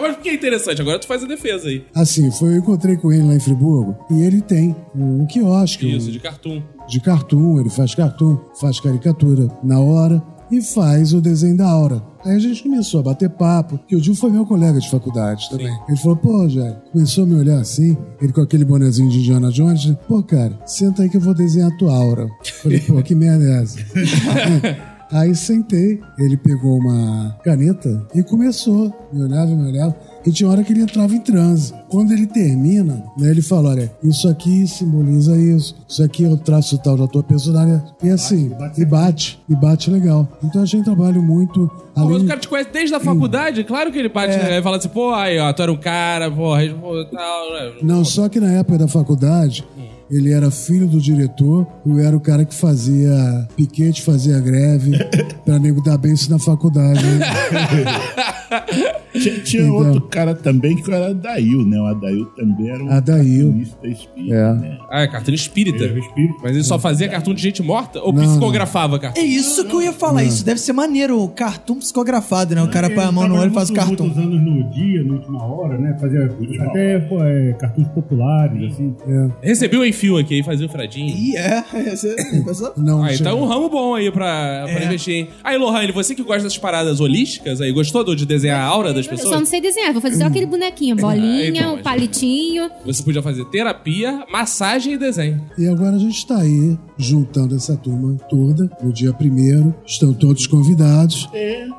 por 0.16 0.22
que 0.22 0.28
é 0.30 0.34
interessante? 0.34 0.80
Agora 0.80 0.98
tu 0.98 1.06
faz 1.06 1.22
a 1.24 1.26
defesa 1.26 1.68
aí. 1.68 1.84
Assim, 1.94 2.30
foi, 2.30 2.54
eu 2.54 2.58
encontrei 2.58 2.96
com 2.96 3.12
ele 3.12 3.22
lá 3.26 3.34
em 3.34 3.40
Friburgo 3.40 3.96
e 4.10 4.22
ele 4.22 4.40
tem 4.40 4.74
um 4.94 5.26
quiosque. 5.26 5.96
Isso, 5.96 6.08
um- 6.08 6.12
de 6.12 6.20
cartoon. 6.20 6.62
de 6.88 7.00
cartoon, 7.00 7.60
ele 7.60 7.70
faz 7.70 7.94
cartoon, 7.94 8.36
faz 8.60 8.80
caricatura 8.80 9.48
na 9.62 9.80
hora 9.80 10.22
e 10.50 10.60
faz 10.60 11.12
o 11.14 11.20
desenho 11.20 11.56
da 11.56 11.68
aura. 11.68 12.02
Aí 12.24 12.34
a 12.34 12.38
gente 12.38 12.62
começou 12.64 13.00
a 13.00 13.02
bater 13.04 13.30
papo, 13.30 13.78
que 13.86 13.94
o 13.96 14.02
Gil 14.02 14.14
foi 14.16 14.30
meu 14.30 14.44
colega 14.44 14.78
de 14.80 14.90
faculdade 14.90 15.48
também. 15.48 15.72
Ele 15.88 15.96
falou, 15.96 16.16
pô, 16.16 16.46
Jair, 16.48 16.76
começou 16.92 17.24
a 17.24 17.26
me 17.26 17.34
olhar 17.36 17.60
assim, 17.60 17.96
ele 18.20 18.32
com 18.32 18.40
aquele 18.42 18.64
bonezinho 18.64 19.08
de 19.08 19.18
Indiana 19.20 19.50
Jones, 19.52 19.94
pô, 20.08 20.22
cara, 20.22 20.58
senta 20.66 21.02
aí 21.04 21.08
que 21.08 21.16
eu 21.16 21.20
vou 21.20 21.32
desenhar 21.32 21.70
a 21.70 21.76
tua 21.76 21.94
aura. 21.96 22.28
Falei, 22.62 22.80
pô, 22.80 23.00
que 23.02 23.14
merda 23.14 23.44
é 23.44 23.62
essa? 23.62 23.78
Aí 25.12 25.34
sentei, 25.34 26.00
ele 26.18 26.36
pegou 26.36 26.78
uma 26.78 27.36
caneta 27.42 28.06
e 28.14 28.22
começou. 28.22 28.92
Me 29.12 29.24
olhava, 29.24 29.50
me 29.50 29.68
olhava. 29.68 29.96
E 30.24 30.30
tinha 30.30 30.48
hora 30.48 30.62
que 30.62 30.72
ele 30.72 30.82
entrava 30.82 31.14
em 31.14 31.20
transe. 31.20 31.72
Quando 31.88 32.12
ele 32.12 32.26
termina, 32.26 33.02
né, 33.16 33.30
ele 33.30 33.42
fala: 33.42 33.70
olha, 33.70 33.90
isso 34.02 34.28
aqui 34.28 34.66
simboliza 34.66 35.36
isso, 35.36 35.74
isso 35.88 36.02
aqui 36.02 36.24
é 36.24 36.28
o 36.28 36.36
traço 36.36 36.78
tal 36.78 36.96
da 36.96 37.06
tua 37.06 37.22
personalidade. 37.22 37.82
E 38.02 38.10
assim, 38.10 38.52
e 38.76 38.84
bate, 38.84 39.40
e 39.48 39.54
bate 39.56 39.90
legal. 39.90 40.28
Então 40.44 40.62
a 40.62 40.66
gente 40.66 40.84
trabalha 40.84 41.20
muito. 41.20 41.66
Pô, 41.68 41.82
mas 41.96 42.04
Além, 42.04 42.24
o 42.24 42.26
cara 42.26 42.40
te 42.40 42.48
conhece 42.48 42.70
desde 42.72 42.94
a 42.94 43.00
faculdade, 43.00 43.64
claro 43.64 43.90
que 43.90 43.98
ele 43.98 44.08
bate, 44.08 44.36
né? 44.36 44.52
Ele 44.52 44.62
fala 44.62 44.76
assim, 44.76 44.88
pô, 44.88 45.12
aí, 45.12 45.38
ó, 45.38 45.52
tu 45.52 45.62
era 45.62 45.72
um 45.72 45.76
cara, 45.76 46.30
porra, 46.30 46.62
tal, 47.10 47.52
né? 47.52 47.72
Não, 47.82 48.04
só 48.04 48.28
que 48.28 48.38
na 48.38 48.52
época 48.52 48.78
da 48.78 48.88
faculdade, 48.88 49.66
ele 50.10 50.32
era 50.32 50.50
filho 50.50 50.86
do 50.86 51.00
diretor, 51.00 51.66
eu 51.86 51.98
era 51.98 52.16
o 52.16 52.20
cara 52.20 52.44
que 52.44 52.54
fazia 52.54 53.48
piquete, 53.56 54.02
fazia 54.02 54.38
greve, 54.40 54.92
pra 55.44 55.58
nego 55.58 55.82
dar 55.82 55.96
bem 55.96 56.12
isso 56.12 56.30
na 56.30 56.38
faculdade. 56.38 57.04
Tinha, 59.12 59.38
tinha 59.40 59.62
Então. 59.62 59.74
outro 59.76 60.00
cara 60.02 60.34
também 60.34 60.76
que 60.76 60.90
era 60.92 61.08
Adail, 61.10 61.64
né? 61.66 61.78
O 61.80 61.86
Adail 61.86 62.24
também 62.36 62.70
era 62.70 62.82
um 62.84 62.90
Adail. 62.90 63.44
cartunista 63.46 63.88
espírita, 63.88 64.34
É. 64.34 64.54
né? 64.54 64.78
Ah, 64.90 65.00
é 65.02 65.08
cartoon 65.08 65.32
espírita. 65.32 65.84
É, 65.84 65.98
espírito. 65.98 66.34
Mas 66.42 66.52
ele 66.52 66.64
só 66.64 66.78
fazia 66.78 67.08
cartoon 67.08 67.34
de 67.34 67.42
gente 67.42 67.62
morta? 67.62 68.00
Ou 68.00 68.12
Não, 68.12 68.22
psicografava 68.22 68.98
cartoon? 68.98 69.20
É 69.20 69.24
isso 69.24 69.64
que 69.64 69.74
eu 69.74 69.82
ia 69.82 69.92
falar. 69.92 70.22
Isso 70.24 70.44
deve 70.44 70.60
ser 70.60 70.72
maneiro. 70.72 71.20
O 71.22 71.28
cartoon 71.28 71.76
psicografado, 71.76 72.54
né? 72.54 72.62
O 72.62 72.68
cara 72.68 72.88
põe 72.90 73.04
a 73.04 73.12
mão 73.12 73.26
no 73.28 73.36
olho 73.38 73.50
e 73.50 73.54
faz 73.54 73.70
o 73.70 73.74
cartoon. 73.74 74.04
muitos 74.04 74.18
anos 74.22 74.40
no 74.40 74.70
dia, 74.70 75.02
na 75.04 75.14
última 75.14 75.44
hora, 75.44 75.78
né? 75.78 75.96
Fazia 76.00 76.30
até 76.60 76.98
pô, 77.00 77.22
é, 77.22 77.52
cartuns 77.54 77.88
populares, 77.88 78.72
assim. 78.72 78.94
Recebi 79.42 79.76
o 79.76 79.84
Enfio 79.84 80.16
aqui, 80.18 80.34
aí 80.34 80.42
fazia 80.42 80.66
o 80.66 80.68
fradinho. 80.68 81.08
Ih, 81.08 81.36
é. 81.36 81.62
Você 81.90 82.14
pensou? 82.44 82.72
Não, 82.78 83.02
Ah, 83.02 83.12
então 83.14 83.32
é 83.38 83.40
um 83.42 83.46
ramo 83.46 83.68
bom 83.68 83.94
aí 83.94 84.10
pra, 84.10 84.64
pra 84.72 84.84
investir, 84.84 85.14
hein? 85.14 85.28
Aí, 85.42 85.56
Lohane, 85.58 85.92
você 85.92 86.14
que 86.14 86.22
gosta 86.22 86.42
dessas 86.42 86.58
paradas 86.58 87.00
holísticas 87.00 87.60
aí, 87.60 87.72
gostou 87.72 88.04
do- 88.04 88.14
de 88.14 88.24
desenhar 88.26 88.60
a 88.60 88.64
aura 88.64 88.92
das 89.06 89.12
Eu 89.12 89.16
só 89.16 89.22
pessoas? 89.24 89.40
não 89.40 89.46
sei 89.46 89.60
desenhar, 89.60 89.92
vou 89.92 90.00
fazer 90.02 90.16
só 90.16 90.26
aquele 90.26 90.46
bonequinho, 90.46 90.96
bolinha, 90.96 91.48
então, 91.48 91.74
o 91.74 91.82
palitinho. 91.82 92.70
Você 92.84 93.02
podia 93.02 93.22
fazer 93.22 93.44
terapia, 93.46 94.24
massagem 94.30 94.94
e 94.94 94.98
desenho. 94.98 95.40
E 95.58 95.66
agora 95.66 95.96
a 95.96 95.98
gente 95.98 96.16
está 96.16 96.38
aí 96.38 96.78
juntando 96.98 97.54
essa 97.54 97.76
turma 97.76 98.16
toda 98.28 98.70
no 98.82 98.92
dia 98.92 99.12
primeiro. 99.12 99.74
Estão 99.86 100.12
todos 100.12 100.46
convidados 100.46 101.28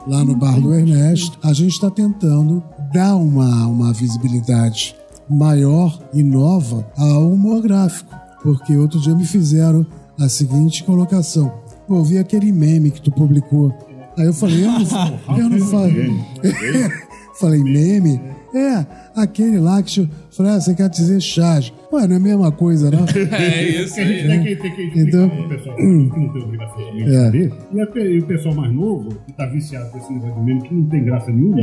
lá 0.07 0.23
no 0.23 0.35
Bar 0.35 0.59
do 0.59 0.73
Ernesto. 0.73 1.37
A 1.43 1.53
gente 1.53 1.71
está 1.71 1.89
tentando 1.89 2.63
dar 2.93 3.15
uma, 3.15 3.67
uma 3.67 3.93
visibilidade 3.93 4.95
maior 5.29 5.97
e 6.13 6.21
nova 6.23 6.85
ao 6.97 7.31
humor 7.31 7.61
gráfico. 7.61 8.13
Porque 8.43 8.75
outro 8.75 8.99
dia 8.99 9.15
me 9.15 9.25
fizeram 9.25 9.85
a 10.19 10.27
seguinte 10.27 10.83
colocação. 10.83 11.53
Pô, 11.87 11.97
eu 11.97 12.03
vi 12.03 12.17
aquele 12.17 12.51
meme 12.51 12.91
que 12.91 13.01
tu 13.01 13.11
publicou. 13.11 13.73
Aí 14.17 14.25
eu 14.25 14.33
falei, 14.33 14.65
eu 14.65 14.71
não, 14.71 15.37
eu 15.37 15.49
não 15.49 15.67
falo. 15.67 15.91
falei, 17.39 17.63
meme? 17.63 18.21
É, 18.53 18.85
aquele 19.15 19.59
lá 19.59 19.81
que... 19.81 20.09
Falei, 20.35 20.51
ah, 20.53 20.59
você 20.59 20.73
quer 20.75 20.89
dizer 20.89 21.21
charge. 21.21 21.73
Ué, 21.91 22.07
não 22.07 22.15
é 22.15 22.17
a 22.17 22.21
mesma 22.21 22.51
coisa, 22.51 22.89
não? 22.91 23.05
É 23.31 23.63
isso 23.63 23.95
Que 23.95 24.01
a 24.01 24.05
gente 24.05 24.21
aí. 24.21 24.27
tem 24.27 24.43
que, 24.43 24.55
tem 24.55 24.75
que 24.75 24.81
explicar 24.83 25.07
Então- 25.07 25.29
pro 25.29 25.47
pessoal 25.49 25.75
que 25.75 25.83
não 25.85 26.09
tem 26.33 26.41
obrigação 26.43 26.95
de 26.95 27.03
É. 27.03 27.25
saber. 27.25 27.53
E, 27.73 27.81
a 27.81 27.85
e 28.05 28.19
o 28.19 28.25
pessoal 28.25 28.55
mais 28.55 28.71
novo, 28.73 29.09
que 29.25 29.33
tá 29.33 29.45
viciado 29.45 29.89
com 29.91 29.97
esse 29.97 30.11
negócio 30.13 30.35
de 30.35 30.41
meme, 30.41 30.61
que 30.63 30.73
não 30.73 30.85
tem 30.89 31.03
graça 31.05 31.31
nenhuma, 31.31 31.61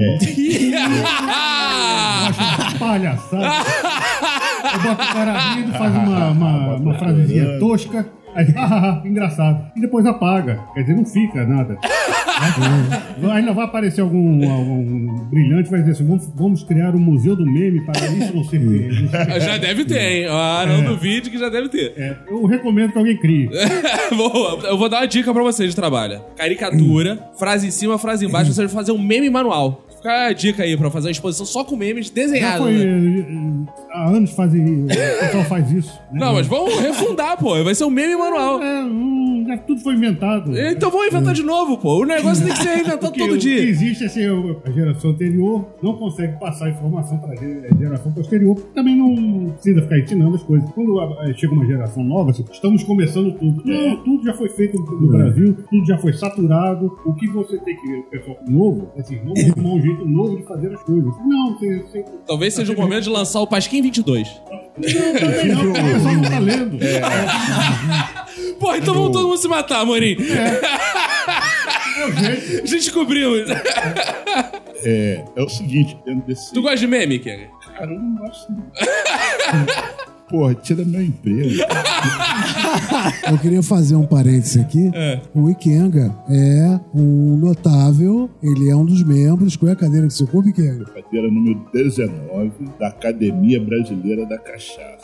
acha 2.28 2.78
palhaçada. 2.78 3.46
Eu 4.74 4.80
boto 4.82 5.02
o 5.02 5.12
cara 5.12 5.38
rindo, 5.54 5.72
faz 5.72 5.94
uma, 5.94 6.30
uma, 6.32 6.76
uma 6.76 6.94
frasezinha 6.98 7.58
tosca, 7.58 8.06
aí, 8.34 8.46
engraçado. 9.08 9.70
E 9.76 9.80
depois 9.80 10.04
apaga. 10.06 10.60
Quer 10.74 10.82
dizer, 10.82 10.96
não 10.96 11.04
fica 11.06 11.46
nada. 11.46 11.78
Ainda 13.32 13.52
vai 13.52 13.64
aparecer 13.64 14.00
algum, 14.00 14.50
algum 14.50 15.24
brilhante, 15.26 15.70
vai 15.70 15.80
dizer 15.80 15.92
assim: 15.92 16.06
vamos, 16.06 16.28
vamos 16.34 16.62
criar 16.62 16.94
um 16.94 16.98
museu 16.98 17.34
do 17.36 17.44
meme 17.44 17.80
para 17.84 18.00
isso 18.06 18.34
não 18.34 18.44
ser. 18.44 18.90
Já 19.40 19.56
deve 19.58 19.84
ter, 19.84 20.00
hein? 20.00 20.26
Ah, 20.30 20.64
não 20.66 20.84
duvide 20.84 21.30
que 21.30 21.38
já 21.38 21.48
deve 21.48 21.68
ter. 21.68 21.92
É, 21.96 22.16
eu 22.28 22.46
recomendo 22.46 22.92
que 22.92 22.98
alguém 22.98 23.16
crie. 23.16 23.48
Boa, 24.16 24.60
eu 24.68 24.78
vou 24.78 24.88
dar 24.88 24.98
uma 25.00 25.06
dica 25.08 25.32
pra 25.32 25.42
vocês 25.42 25.70
de 25.70 25.76
trabalho. 25.76 26.20
Caricatura, 26.36 27.18
frase 27.38 27.66
em 27.66 27.70
cima, 27.70 27.98
frase 27.98 28.24
embaixo, 28.26 28.52
você 28.52 28.62
vai 28.62 28.68
fazer 28.74 28.92
um 28.92 28.98
meme 28.98 29.28
manual. 29.30 29.84
Fica 29.96 30.26
a 30.28 30.32
dica 30.32 30.62
aí 30.62 30.76
pra 30.76 30.90
fazer 30.92 31.08
uma 31.08 31.12
exposição 31.12 31.44
só 31.44 31.64
com 31.64 31.74
memes 31.74 32.06
Já 32.06 32.12
desenhados. 32.14 32.66
foi. 32.66 32.72
né? 32.72 33.66
Há 33.92 34.08
anos 34.10 34.30
faz, 34.32 34.52
o 34.54 34.86
pessoal 35.20 35.44
faz 35.44 35.70
isso. 35.72 36.00
né? 36.12 36.20
Não, 36.20 36.34
mas 36.34 36.46
vamos 36.46 36.78
refundar, 36.78 37.36
pô. 37.38 37.62
Vai 37.64 37.74
ser 37.74 37.84
um 37.84 37.90
meme 37.90 38.16
manual. 38.16 38.62
É, 38.62 38.84
hum, 38.84 39.44
já 39.46 39.56
tudo 39.58 39.80
foi 39.80 39.94
inventado. 39.94 40.56
Então 40.58 40.90
vamos 40.90 41.06
inventar 41.08 41.34
de 41.34 41.42
novo, 41.42 41.78
pô. 41.78 42.02
O 42.02 42.04
negócio 42.04 42.44
tem 42.44 42.54
que 42.54 42.62
ser 42.62 42.74
inventado 42.80 43.00
Porque 43.00 43.20
todo 43.20 43.30
o 43.30 43.34
que 43.34 43.40
dia. 43.40 43.62
existe 43.62 44.04
é 44.04 44.06
assim, 44.06 44.22
a 44.64 44.70
geração 44.70 45.10
anterior 45.10 45.66
não 45.82 45.94
consegue 45.94 46.38
passar 46.38 46.68
informação 46.70 47.18
para 47.18 47.32
a 47.32 47.78
geração 47.78 48.12
posterior, 48.12 48.54
porque 48.54 48.70
também 48.74 48.96
não 48.96 49.50
precisa 49.52 49.82
ficar 49.82 49.98
ensinando 49.98 50.36
as 50.36 50.42
coisas. 50.42 50.70
Quando 50.70 51.00
ah, 51.00 51.32
chega 51.34 51.52
uma 51.52 51.66
geração 51.66 52.04
nova, 52.04 52.30
assim, 52.30 52.44
estamos 52.50 52.82
começando 52.84 53.32
tudo. 53.38 53.62
Não, 53.64 53.96
tudo 54.04 54.24
já 54.24 54.34
foi 54.34 54.48
feito 54.50 54.78
no 54.78 55.08
Brasil, 55.08 55.56
tudo 55.70 55.86
já 55.86 55.98
foi 55.98 56.12
saturado. 56.12 56.96
O 57.06 57.14
que 57.14 57.26
você 57.28 57.58
tem 57.58 57.76
que 57.76 57.86
ver, 57.86 57.98
o 58.00 58.02
pessoal 58.04 58.36
novo, 58.48 58.90
assim, 58.98 59.18
vamos 59.24 59.40
arrumar 59.50 59.74
um 59.74 59.80
jeito 59.80 60.06
novo 60.06 60.36
de 60.36 60.42
fazer 60.44 60.72
as 60.72 60.82
coisas. 60.82 61.12
Não, 61.26 61.54
você. 61.58 61.78
você 61.78 62.04
Talvez 62.26 62.54
seja 62.54 62.72
o 62.72 62.76
momento 62.76 63.04
de 63.04 63.10
lançar 63.10 63.40
o 63.40 63.46
Pasquim 63.46 63.77
22. 63.82 64.28
não, 64.48 65.14
também 65.18 65.48
não, 65.48 65.72
pessoal 65.72 66.14
não 66.14 66.22
tá 66.22 66.38
lendo. 66.38 66.78
Pô, 68.58 68.74
então 68.74 68.94
vamos 68.94 69.12
todo 69.12 69.28
mundo 69.28 69.38
se 69.38 69.48
matar, 69.48 69.80
Amorim. 69.80 70.16
É. 70.20 70.60
A 71.98 72.66
gente 72.66 72.76
descobriu. 72.76 73.34
É, 74.84 75.24
é 75.36 75.42
o 75.42 75.48
seguinte, 75.48 75.98
dentro 76.04 76.26
desse. 76.26 76.52
Tu 76.52 76.62
gosta 76.62 76.76
de 76.76 76.86
meme, 76.86 77.18
Kenga? 77.18 77.48
Cara, 77.76 77.92
eu 77.92 77.98
não 77.98 78.16
gosto. 78.16 78.52
Porra, 80.28 80.54
tira 80.54 80.84
meu 80.84 81.02
emprego. 81.02 81.64
Eu 83.30 83.38
queria 83.38 83.62
fazer 83.62 83.96
um 83.96 84.06
parêntese 84.06 84.60
aqui. 84.60 84.90
É. 84.94 85.20
O 85.34 85.48
Ikenga 85.48 86.14
é 86.28 86.80
um 86.94 87.36
notável, 87.36 88.28
ele 88.42 88.68
é 88.68 88.76
um 88.76 88.84
dos 88.84 89.02
membros. 89.02 89.56
Qual 89.56 89.68
é 89.68 89.72
a 89.72 89.76
cadeira 89.76 90.06
que 90.06 90.14
você 90.14 90.24
ocupa, 90.24 90.48
Ikenga? 90.48 90.84
Cadeira 90.84 91.28
número 91.28 91.60
19 91.72 92.50
da 92.78 92.88
Academia 92.88 93.60
Brasileira 93.60 94.26
da 94.26 94.38
Cachaça. 94.38 94.98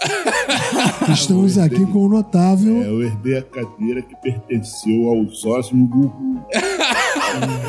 Estamos 1.13 1.57
eu 1.57 1.65
aqui 1.65 1.85
com 1.87 2.07
o 2.07 2.09
notável. 2.09 2.83
É, 2.83 2.89
eu 2.89 3.03
herdei 3.03 3.39
a 3.39 3.43
cadeira 3.43 4.03
que 4.03 4.15
pertenceu 4.17 5.09
ao 5.09 5.25
Zósimo 5.29 5.87
Gugu. 5.87 6.45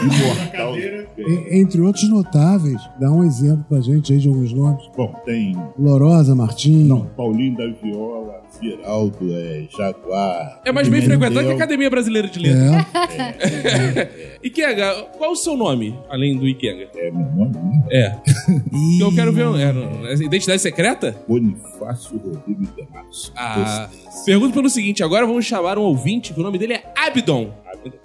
Imortal. 0.01 0.77
E- 0.77 1.59
Entre 1.59 1.81
outros 1.81 2.09
notáveis, 2.09 2.79
dá 2.99 3.11
um 3.11 3.23
exemplo 3.23 3.65
pra 3.69 3.79
gente 3.81 4.13
aí 4.13 4.19
de 4.19 4.27
alguns 4.27 4.51
nomes. 4.53 4.83
Bom, 4.95 5.13
tem 5.25 5.55
Lorosa, 5.77 6.35
Martins. 6.35 6.87
não, 6.87 7.05
Paulinho 7.17 7.55
da 7.57 7.67
Viola, 7.81 8.41
Geraldo, 8.61 9.17
é, 9.31 9.65
Jaguar. 9.75 10.61
É 10.65 10.71
mais 10.71 10.87
bem 10.87 11.01
frequentado 11.01 11.45
que 11.45 11.51
a 11.51 11.55
Academia 11.55 11.89
Brasileira 11.89 12.27
de 12.27 12.39
Letras. 12.39 12.85
É, 13.11 14.37
Ikenga, 14.43 14.93
qual 15.17 15.31
o 15.31 15.35
seu 15.35 15.55
nome, 15.57 15.97
além 16.09 16.37
do 16.37 16.47
Ikenga? 16.47 16.87
É 16.95 17.11
meu 17.11 17.25
nome, 17.31 17.53
né? 17.53 17.83
É. 17.91 18.15
Eu 19.01 19.13
quero 19.13 19.31
ver. 19.33 19.45
É, 19.55 20.11
é 20.11 20.15
identidade 20.15 20.61
secreta? 20.61 21.15
Bonifácio 21.27 22.17
Rodrigues 22.17 22.69
Damasco. 22.75 23.33
Ah, 23.35 23.89
pergunto 24.25 24.53
pelo 24.53 24.69
seguinte: 24.69 25.03
agora 25.03 25.25
vamos 25.25 25.45
chamar 25.45 25.77
um 25.77 25.83
ouvinte 25.83 26.33
que 26.33 26.39
o 26.39 26.43
nome 26.43 26.57
dele 26.57 26.73
é 26.73 26.83
Abdon. 26.95 27.51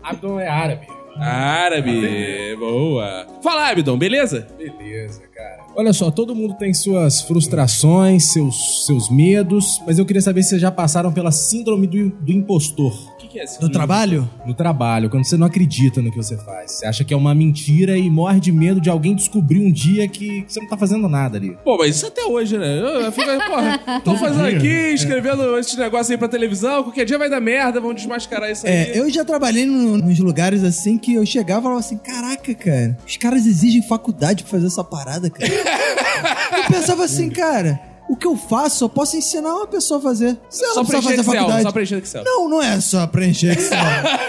Abdon 0.02 0.38
é 0.40 0.48
árabe. 0.48 0.86
Árabe, 1.16 2.56
boa. 2.56 3.26
Fala, 3.42 3.70
Abdon, 3.70 3.98
beleza? 3.98 4.46
Beleza, 4.56 5.22
cara. 5.34 5.60
Olha 5.76 5.92
só, 5.92 6.10
todo 6.10 6.34
mundo 6.34 6.54
tem 6.54 6.74
suas 6.74 7.22
frustrações, 7.22 8.32
seus, 8.32 8.86
seus 8.86 9.10
medos, 9.10 9.80
mas 9.86 9.98
eu 9.98 10.06
queria 10.06 10.22
saber 10.22 10.42
se 10.42 10.50
vocês 10.50 10.60
já 10.60 10.70
passaram 10.70 11.12
pela 11.12 11.30
síndrome 11.30 11.86
do, 11.86 12.10
do 12.10 12.32
impostor. 12.32 12.92
Que, 13.30 13.38
é? 13.40 13.44
No 13.62 13.68
trabalho? 13.70 14.28
No 14.44 14.52
trabalho, 14.54 15.08
quando 15.08 15.24
você 15.24 15.36
não 15.36 15.46
acredita 15.46 16.02
no 16.02 16.10
que 16.10 16.16
você 16.16 16.36
faz. 16.36 16.72
Você 16.72 16.86
acha 16.86 17.04
que 17.04 17.14
é 17.14 17.16
uma 17.16 17.32
mentira 17.34 17.96
e 17.96 18.10
morre 18.10 18.40
de 18.40 18.50
medo 18.50 18.80
de 18.80 18.90
alguém 18.90 19.14
descobrir 19.14 19.60
um 19.64 19.70
dia 19.70 20.08
que 20.08 20.44
você 20.48 20.58
não 20.60 20.66
tá 20.68 20.76
fazendo 20.76 21.08
nada 21.08 21.38
ali. 21.38 21.56
Pô, 21.62 21.78
mas 21.78 21.94
isso 21.96 22.06
até 22.06 22.24
hoje, 22.24 22.58
né? 22.58 22.78
Eu, 22.80 23.02
eu 23.02 23.12
fico, 23.12 23.26
porra, 23.46 23.78
tô 24.04 24.16
fazendo 24.16 24.48
dia. 24.48 24.58
aqui, 24.58 24.94
escrevendo 24.94 25.56
esses 25.58 25.76
negócios 25.76 26.10
aí 26.10 26.18
pra 26.18 26.26
televisão, 26.26 26.82
qualquer 26.82 27.04
dia 27.04 27.16
vai 27.18 27.30
dar 27.30 27.40
merda, 27.40 27.80
vamos 27.80 27.96
desmascarar 27.96 28.50
isso 28.50 28.66
aí. 28.66 28.72
É, 28.72 28.98
eu 28.98 29.08
já 29.08 29.24
trabalhei 29.24 29.64
no- 29.64 29.96
nos 29.98 30.18
lugares 30.18 30.64
assim 30.64 30.98
que 30.98 31.14
eu 31.14 31.24
chegava 31.24 31.60
e 31.60 31.62
falava 31.62 31.80
assim: 31.80 31.98
caraca, 31.98 32.52
cara, 32.54 32.98
os 33.06 33.16
caras 33.16 33.46
exigem 33.46 33.80
faculdade 33.82 34.42
pra 34.42 34.50
fazer 34.50 34.66
essa 34.66 34.82
parada, 34.82 35.30
cara. 35.30 35.48
eu 36.68 36.74
pensava 36.74 37.04
assim, 37.04 37.30
cara. 37.30 37.80
O 38.10 38.16
que 38.16 38.26
eu 38.26 38.36
faço, 38.36 38.82
eu 38.82 38.88
posso 38.88 39.16
ensinar 39.16 39.54
uma 39.54 39.68
pessoa 39.68 40.00
a 40.00 40.02
fazer. 40.02 40.36
Se 40.48 40.64
ela 40.64 40.74
Só 40.74 40.82
preencher 40.82 41.02
fazer 41.10 41.20
Excel, 41.20 41.32
faculdade. 41.32 41.62
só 41.62 41.70
preencher 41.70 41.98
Excel. 41.98 42.24
Não, 42.24 42.48
não 42.48 42.60
é 42.60 42.80
só 42.80 43.06
preencher 43.06 43.56
Excel. 43.56 43.78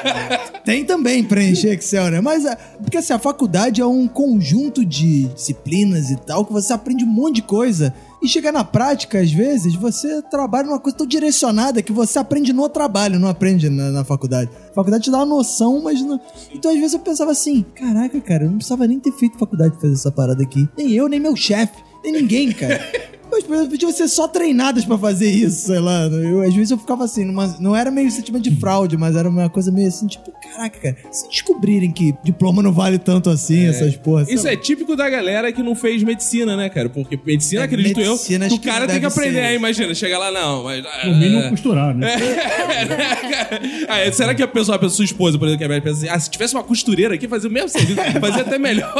Tem 0.64 0.86
também 0.86 1.24
preencher 1.24 1.70
Excel, 1.74 2.12
né? 2.12 2.22
Mas, 2.22 2.46
é, 2.46 2.56
porque 2.80 2.98
assim, 2.98 3.12
a 3.12 3.18
faculdade 3.18 3.82
é 3.82 3.86
um 3.86 4.08
conjunto 4.08 4.86
de 4.86 5.24
disciplinas 5.30 6.12
e 6.12 6.16
tal, 6.16 6.46
que 6.46 6.54
você 6.54 6.72
aprende 6.72 7.04
um 7.04 7.08
monte 7.08 7.38
de 7.38 7.42
coisa. 7.42 7.92
E 8.22 8.28
chega 8.28 8.52
na 8.52 8.64
prática, 8.64 9.20
às 9.20 9.32
vezes, 9.32 9.74
você 9.74 10.22
trabalha 10.30 10.68
numa 10.68 10.80
coisa 10.80 10.96
tão 11.00 11.08
direcionada 11.08 11.82
que 11.82 11.92
você 11.92 12.20
aprende 12.20 12.54
no 12.54 12.70
trabalho, 12.70 13.18
não 13.18 13.30
aprende 13.30 13.68
na, 13.68 13.90
na 13.90 14.04
faculdade. 14.04 14.52
A 14.70 14.74
faculdade 14.76 15.06
te 15.06 15.10
dá 15.10 15.18
uma 15.18 15.26
noção, 15.26 15.82
mas 15.82 16.00
não... 16.04 16.22
Então, 16.54 16.70
às 16.72 16.78
vezes, 16.78 16.94
eu 16.94 17.00
pensava 17.00 17.32
assim, 17.32 17.66
caraca, 17.74 18.22
cara, 18.22 18.44
eu 18.44 18.50
não 18.52 18.58
precisava 18.58 18.86
nem 18.86 19.00
ter 19.00 19.12
feito 19.14 19.40
faculdade 19.40 19.72
pra 19.72 19.82
fazer 19.82 19.94
essa 19.94 20.12
parada 20.12 20.44
aqui. 20.44 20.70
Nem 20.78 20.92
eu, 20.92 21.08
nem 21.10 21.20
meu 21.20 21.36
chefe, 21.36 21.84
nem 22.04 22.14
ninguém, 22.14 22.52
cara. 22.52 22.80
As 23.34 23.44
pessoas 23.44 23.68
podiam 23.68 23.92
ser 23.92 24.08
só 24.08 24.28
treinadas 24.28 24.86
pra 24.86 24.98
fazer 24.98 25.30
isso, 25.30 25.68
sei 25.68 25.80
lá. 25.80 26.04
Eu, 26.08 26.42
às 26.42 26.54
vezes 26.54 26.72
eu 26.72 26.78
ficava 26.78 27.04
assim, 27.06 27.24
numa- 27.26 27.56
não 27.60 27.76
era 27.76 27.90
meio 27.90 28.10
sentimento 28.12 28.44
de 28.44 28.56
fraude, 28.58 28.98
mas 28.98 29.16
era 29.16 29.30
uma 29.30 29.50
coisa 29.50 29.72
meio 29.72 29.88
assim, 29.88 30.08
tipo, 30.08 30.32
caraca, 30.42 30.80
cara, 30.80 30.98
se 31.12 31.28
descobrirem 31.30 31.92
que 31.92 32.14
diploma 32.24 32.62
não 32.62 32.72
vale 32.72 32.98
tanto 33.00 33.30
assim, 33.30 33.68
essas 33.68 33.96
porras. 33.96 34.30
Isso 34.30 34.48
é 34.48 34.56
típico 34.56 34.96
da 34.96 35.10
galera 35.10 35.52
que 35.52 35.64
não 35.64 35.76
fez 35.76 36.04
medicina, 36.04 36.56
né, 36.58 36.70
cara? 36.70 36.90
Porque 36.90 37.20
medicina, 37.26 37.62
É, 37.62 37.66
acredito 37.66 37.98
medicina, 38.00 38.46
eu, 38.48 38.54
o 38.56 38.60
que 38.60 38.68
cara 38.68 38.88
tem 38.88 39.00
que 39.00 39.06
aprender. 39.06 39.40
ser. 39.40 39.46
Aí, 39.46 39.56
imagina, 39.56 39.94
chega 39.96 40.18
lá, 40.18 40.32
não, 40.32 40.64
mas. 40.64 40.84
No 41.06 41.16
mínimo 41.16 41.40
é, 41.42 41.50
costurar, 41.50 41.96
né? 41.96 42.08
Ah, 43.88 44.00
é, 44.00 44.12
será 44.12 44.34
que 44.34 44.42
a 44.42 44.48
pessoa, 44.48 44.76
a 44.76 44.80
pessoa, 44.80 44.96
sua 44.98 45.06
esposa, 45.06 45.38
por 45.38 45.46
exemplo, 45.48 45.60
que 45.60 45.64
é 45.66 45.68
médica, 45.68 45.90
pensa 45.90 46.06
assim, 46.06 46.10
ah, 46.16 46.20
se 46.20 46.30
tivesse 46.30 46.54
uma 46.54 46.64
costureira 46.64 47.16
aqui, 47.16 47.28
fazia 47.28 47.50
o 47.50 47.52
mesmo 47.52 47.70
serviço, 47.70 48.00
fazia 48.20 48.42
até 48.42 48.58
melhor. 48.58 48.94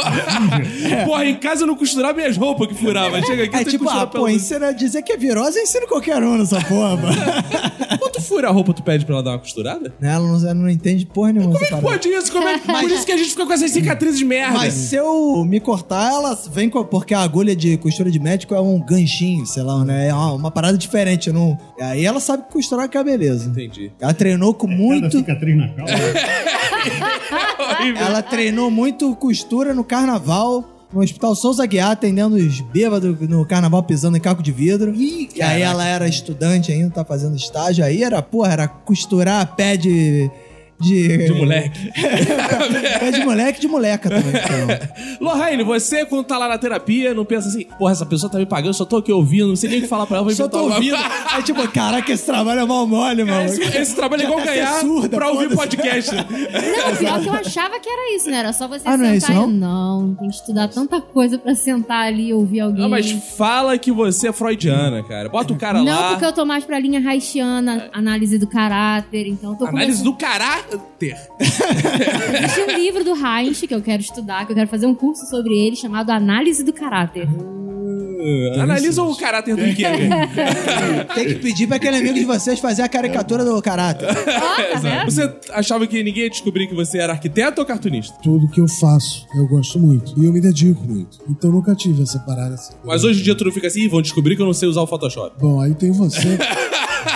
Porra, 1.06 1.24
em 1.26 1.34
casa 1.36 1.62
eu 1.62 1.66
não 1.66 1.74
costurava 1.76 2.14
minhas 2.14 2.36
roupas 2.36 2.68
que 2.68 2.74
furava. 2.74 3.20
Chega 3.22 3.44
aqui, 3.44 3.54
É 3.54 3.58
tem 3.58 3.64
que 3.64 3.70
tipo, 3.72 3.84
costurar 3.84 4.06
ah, 4.06 4.10
pelo 4.10 4.21
pô, 4.22 4.28
ensina, 4.28 4.72
dizer 4.72 5.02
que 5.02 5.12
é 5.12 5.16
virose, 5.16 5.58
ensina 5.60 5.86
qualquer 5.86 6.22
um 6.22 6.38
nessa 6.38 6.60
porra, 6.62 6.96
mano. 6.96 7.16
Quando 7.98 8.12
tu 8.12 8.22
fura 8.22 8.48
a 8.48 8.50
roupa, 8.50 8.72
tu 8.72 8.82
pede 8.82 9.04
pra 9.04 9.16
ela 9.16 9.22
dar 9.22 9.30
uma 9.32 9.38
costurada? 9.38 9.94
Ela 10.00 10.26
não, 10.26 10.36
ela 10.36 10.54
não 10.54 10.68
entende 10.68 11.04
porra 11.06 11.32
nenhuma. 11.32 11.54
essa 11.56 11.66
parada. 11.66 11.82
Pode 11.82 12.08
isso, 12.08 12.32
como 12.32 12.48
é? 12.48 12.58
Por 12.58 12.90
isso 12.90 13.04
que 13.04 13.12
a 13.12 13.16
gente 13.16 13.30
fica 13.30 13.46
com 13.46 13.52
essas 13.52 13.70
cicatrizes 13.70 14.18
de 14.18 14.24
merda. 14.24 14.58
Mas 14.58 14.72
se 14.74 14.96
eu 14.96 15.44
me 15.44 15.60
cortar, 15.60 16.12
ela 16.12 16.38
vem 16.52 16.68
com. 16.68 16.82
Porque 16.84 17.14
a 17.14 17.20
agulha 17.20 17.54
de 17.54 17.76
costura 17.76 18.10
de 18.10 18.18
médico 18.18 18.54
é 18.54 18.60
um 18.60 18.80
ganchinho, 18.80 19.46
sei 19.46 19.62
lá, 19.62 19.84
né? 19.84 20.08
É 20.08 20.14
uma, 20.14 20.32
uma 20.32 20.50
parada 20.50 20.76
diferente. 20.76 21.28
eu 21.28 21.34
Não... 21.34 21.58
Aí 21.80 22.04
ela 22.04 22.20
sabe 22.20 22.44
costurar 22.50 22.88
que 22.88 22.96
é 22.98 23.04
beleza. 23.04 23.48
Entendi. 23.48 23.92
Ela 24.00 24.14
treinou 24.14 24.54
com 24.54 24.66
Cada 24.66 24.78
muito. 24.78 25.18
cicatriz 25.18 25.56
na 25.56 25.68
calça. 25.68 25.94
Ela 27.98 28.22
treinou 28.22 28.70
muito 28.70 29.14
costura 29.16 29.74
no 29.74 29.84
carnaval. 29.84 30.81
No 30.92 31.00
Hospital 31.00 31.34
Souza 31.34 31.64
Guiar, 31.64 31.92
atendendo 31.92 32.36
os 32.36 32.60
bêbados 32.60 33.18
no 33.28 33.46
carnaval 33.46 33.82
pisando 33.82 34.16
em 34.16 34.20
caco 34.20 34.42
de 34.42 34.52
vidro. 34.52 34.94
e 34.94 35.40
aí 35.40 35.62
ela 35.62 35.86
era 35.86 36.06
estudante 36.06 36.70
ainda, 36.70 36.90
tá 36.90 37.04
fazendo 37.04 37.34
estágio. 37.34 37.84
Aí 37.84 38.02
era, 38.02 38.20
porra, 38.20 38.52
era 38.52 38.68
costurar 38.68 39.56
pé 39.56 39.76
de. 39.76 40.30
De, 40.82 41.26
De 41.26 41.32
moleque. 41.32 41.92
pé 42.98 43.10
de 43.12 43.24
moleque 43.24 43.58
e 43.58 43.60
de 43.60 43.68
moleca 43.68 44.08
também. 44.10 44.28
Então. 44.30 44.88
Lohane, 45.20 45.62
você, 45.62 46.04
quando 46.04 46.24
tá 46.24 46.36
lá 46.38 46.48
na 46.48 46.58
terapia, 46.58 47.14
não 47.14 47.24
pensa 47.24 47.48
assim, 47.48 47.64
porra, 47.78 47.92
essa 47.92 48.04
pessoa 48.06 48.30
tá 48.30 48.38
me 48.38 48.46
pagando, 48.46 48.68
eu 48.68 48.74
só 48.74 48.84
tô 48.84 48.96
aqui 48.98 49.12
ouvindo, 49.12 49.48
não 49.48 49.56
sei 49.56 49.70
nem 49.70 49.78
o 49.78 49.82
que 49.82 49.88
falar 49.88 50.06
pra 50.06 50.16
ela, 50.18 50.24
vou 50.26 50.34
Só 50.34 50.48
tô 50.48 50.64
uma- 50.66 50.74
ouvindo. 50.76 50.96
Aí 51.30 51.42
tipo, 51.42 51.66
caraca, 51.68 52.12
esse 52.12 52.24
trabalho 52.26 52.60
é 52.60 52.64
mal 52.66 52.86
mole, 52.86 53.24
mano. 53.24 53.44
Esse, 53.44 53.62
esse 53.78 53.94
trabalho 53.94 54.22
é 54.22 54.24
igual 54.24 54.40
ganhar 54.44 54.80
surda, 54.80 55.08
pra 55.16 55.30
ouvir 55.30 55.54
podcast. 55.54 56.14
Não, 56.14 56.96
pior 56.96 57.20
que 57.20 57.28
eu 57.28 57.32
achava 57.34 57.78
que 57.80 57.88
era 57.88 58.16
isso, 58.16 58.30
né? 58.30 58.38
Era 58.38 58.52
só 58.52 58.66
você 58.68 58.82
Ah, 58.88 58.96
não 58.96 59.04
é 59.04 59.20
sentar 59.20 59.36
isso, 59.36 59.48
e... 59.50 59.52
Não, 59.52 60.14
tem 60.18 60.28
que 60.28 60.34
estudar 60.34 60.68
tanta 60.68 61.00
coisa 61.00 61.38
pra 61.38 61.54
sentar 61.54 62.06
ali 62.06 62.28
e 62.28 62.32
ouvir 62.34 62.60
alguém. 62.60 62.82
Não, 62.82 62.88
mas 62.88 63.10
fala 63.36 63.76
que 63.78 63.92
você 63.92 64.28
é 64.28 64.32
freudiana, 64.32 65.02
cara. 65.02 65.28
Bota 65.28 65.52
o 65.52 65.56
cara 65.56 65.82
Não, 65.82 66.00
lá. 66.00 66.10
porque 66.10 66.24
eu 66.24 66.32
tô 66.32 66.44
mais 66.44 66.64
pra 66.64 66.78
linha 66.78 67.00
haitiana, 67.06 67.88
análise 67.92 68.38
do 68.38 68.46
caráter, 68.46 69.26
então 69.28 69.52
eu 69.52 69.56
tô 69.58 69.64
Análise 69.66 70.02
começando... 70.02 70.04
do 70.04 70.14
caráter. 70.14 70.71
Existe 71.00 72.60
um 72.68 72.76
livro 72.76 73.04
do 73.04 73.14
Reich 73.14 73.66
que 73.66 73.74
eu 73.74 73.82
quero 73.82 74.02
estudar, 74.02 74.46
que 74.46 74.52
eu 74.52 74.56
quero 74.56 74.68
fazer 74.68 74.86
um 74.86 74.94
curso 74.94 75.26
sobre 75.26 75.54
ele, 75.58 75.76
chamado 75.76 76.10
Análise 76.10 76.62
do 76.62 76.72
Caráter. 76.72 77.28
Analisa 78.60 79.02
o 79.02 79.16
caráter 79.16 79.56
do 79.56 79.64
Ikea. 79.64 79.90
Tem 81.14 81.26
que 81.26 81.34
pedir 81.36 81.66
pra 81.66 81.76
aquele 81.76 81.96
amigo 81.96 82.14
de 82.14 82.24
vocês 82.24 82.60
fazer 82.60 82.82
a 82.82 82.88
caricatura 82.88 83.44
do 83.44 83.60
caráter. 83.60 84.08
Ó, 84.08 84.74
tá 84.74 84.78
vendo? 84.80 85.10
Você 85.10 85.28
achava 85.52 85.86
que 85.88 86.00
ninguém 86.02 86.24
ia 86.24 86.30
descobrir 86.30 86.68
que 86.68 86.74
você 86.74 86.98
era 86.98 87.12
arquiteto 87.14 87.60
ou 87.60 87.66
cartunista? 87.66 88.16
Tudo 88.22 88.48
que 88.48 88.60
eu 88.60 88.68
faço, 88.68 89.26
eu 89.34 89.46
gosto 89.48 89.78
muito. 89.78 90.14
E 90.16 90.24
eu 90.24 90.32
me 90.32 90.40
dedico 90.40 90.82
muito. 90.84 91.18
Então 91.28 91.50
eu 91.50 91.54
nunca 91.56 91.74
tive 91.74 92.02
essa 92.04 92.20
parada 92.20 92.54
assim. 92.54 92.74
Mas 92.84 93.02
hoje 93.02 93.20
em 93.20 93.24
dia 93.24 93.34
tu 93.34 93.44
não 93.44 93.50
fica 93.52 93.66
assim, 93.66 93.80
"Ih, 93.80 93.88
vão 93.88 94.00
descobrir 94.00 94.36
que 94.36 94.42
eu 94.42 94.46
não 94.46 94.54
sei 94.54 94.68
usar 94.68 94.82
o 94.82 94.86
Photoshop. 94.86 95.36
Bom, 95.40 95.60
aí 95.60 95.74
tem 95.74 95.90
você. 95.90 96.38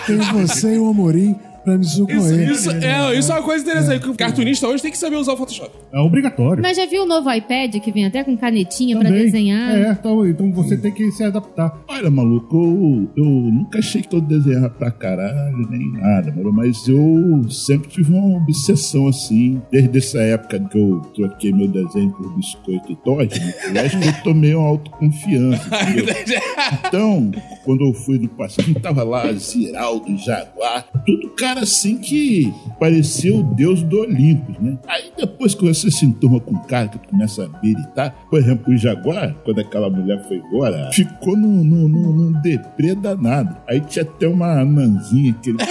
tem 0.06 0.18
você 0.18 0.74
e 0.74 0.78
o 0.78 0.88
Amorim 0.90 1.36
pra 1.66 1.76
me 1.76 1.84
socorrer. 1.84 2.50
Isso, 2.50 2.70
é, 2.70 3.18
isso 3.18 3.32
é 3.32 3.34
uma 3.34 3.42
coisa 3.42 3.64
interessante. 3.64 4.08
O 4.08 4.14
cartunista 4.14 4.68
hoje 4.68 4.82
tem 4.82 4.92
que 4.92 4.96
saber 4.98 5.16
usar 5.16 5.32
o 5.32 5.36
Photoshop. 5.36 5.70
É 5.92 5.98
obrigatório. 5.98 6.62
Mas 6.62 6.76
já 6.76 6.86
viu 6.86 7.02
o 7.02 7.06
novo 7.06 7.28
iPad 7.30 7.74
que 7.80 7.90
vem 7.90 8.06
até 8.06 8.22
com 8.22 8.36
canetinha 8.36 8.96
pra 8.96 9.08
Também. 9.08 9.24
desenhar? 9.24 9.74
É, 9.76 9.90
então, 9.90 10.24
então 10.26 10.52
você 10.52 10.76
tem 10.76 10.92
que 10.92 11.10
se 11.10 11.24
adaptar. 11.24 11.76
Olha, 11.88 12.08
maluco, 12.08 12.56
eu, 12.56 13.10
eu 13.16 13.24
nunca 13.24 13.80
achei 13.80 14.00
que 14.00 14.14
eu 14.14 14.20
desenhava 14.20 14.70
pra 14.70 14.92
caralho, 14.92 15.68
nem 15.68 15.92
nada, 15.92 16.32
mano, 16.32 16.52
mas 16.52 16.86
eu 16.86 17.44
sempre 17.50 17.88
tive 17.88 18.12
uma 18.12 18.36
obsessão 18.36 19.08
assim, 19.08 19.60
desde 19.70 19.98
essa 19.98 20.20
época 20.20 20.60
que 20.60 20.78
eu 20.78 21.00
troquei 21.14 21.52
meu 21.52 21.66
desenho 21.66 22.12
por 22.12 22.32
biscoito 22.36 22.92
e 22.92 22.96
Todd, 22.96 23.40
né, 23.72 23.80
eu 23.80 23.86
acho 23.86 23.98
que 23.98 24.06
eu 24.08 24.22
tomei 24.22 24.54
uma 24.54 24.68
autoconfiança. 24.68 25.66
entendeu? 25.90 26.40
Então, 26.86 27.30
quando 27.64 27.84
eu 27.84 27.92
fui 27.92 28.18
no 28.18 28.28
Pasquim, 28.28 28.74
tava 28.74 29.02
lá 29.02 29.32
Ziraldo, 29.32 30.16
Jaguar, 30.18 30.86
tudo 31.04 31.30
cara 31.30 31.55
assim 31.60 31.98
que 31.98 32.52
parecia 32.78 33.34
o 33.34 33.42
deus 33.42 33.82
do 33.82 34.00
Olimpo, 34.00 34.52
né? 34.60 34.78
Aí 34.86 35.10
depois 35.16 35.54
que 35.54 35.64
você 35.64 35.90
se 35.90 36.04
enturma 36.04 36.38
com 36.40 36.54
um 36.54 36.62
cara 36.62 36.88
que 36.88 36.98
começa 36.98 37.42
a 37.42 37.46
habilitar, 37.46 38.14
por 38.30 38.38
exemplo, 38.38 38.72
o 38.72 38.76
Jaguar, 38.76 39.34
quando 39.44 39.60
aquela 39.60 39.90
mulher 39.90 40.22
foi 40.26 40.38
embora, 40.38 40.90
ficou 40.92 41.36
num, 41.36 41.64
num, 41.64 41.88
num, 41.88 42.12
num 42.12 42.40
deprê 42.40 42.94
danado. 42.94 43.56
Aí 43.68 43.80
tinha 43.80 44.04
até 44.04 44.28
uma 44.28 44.60
anãzinha 44.60 45.34
que 45.42 45.50
ele 45.50 45.58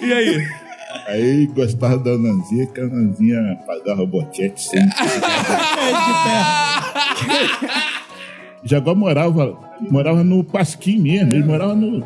E 0.00 0.12
aí? 0.12 0.46
Aí 1.06 1.46
gostava 1.46 1.98
da 1.98 2.18
Nanzinha, 2.18 2.66
que 2.66 2.80
a 2.80 2.86
Nanzinha 2.86 3.58
pagava 3.66 4.06
boquete 4.06 4.62
sempre. 4.62 4.88
Jaguar 8.64 8.96
morava, 8.96 9.58
morava 9.90 10.24
no 10.24 10.42
Pasquim 10.42 10.98
mesmo, 10.98 11.32
ele 11.32 11.44
morava 11.44 11.74
no, 11.74 11.98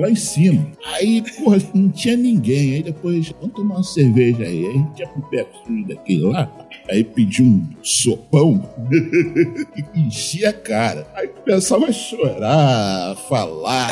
lá 0.00 0.10
em 0.10 0.14
cima. 0.14 0.66
Aí, 0.94 1.22
porra, 1.36 1.58
não 1.74 1.88
tinha 1.88 2.16
ninguém. 2.16 2.74
Aí 2.74 2.82
depois, 2.82 3.32
vamos 3.40 3.54
tomar 3.54 3.76
uma 3.76 3.84
cerveja 3.84 4.44
aí. 4.44 4.66
Aí 4.66 4.70
a 4.70 4.72
gente 4.72 5.00
ia 5.00 5.06
pro 5.08 5.22
pé 5.22 5.46
sujo 5.64 5.86
daquele 5.86 6.22
lá, 6.22 6.50
aí 6.88 7.04
pediu 7.04 7.46
um 7.46 7.66
sopão 7.82 8.68
e 9.94 10.00
enchia 10.00 10.50
a 10.50 10.52
cara. 10.52 11.06
Aí 11.14 11.28
começava 11.28 11.86
a 11.86 11.92
chorar, 11.92 13.12
a 13.12 13.16
falar. 13.16 13.90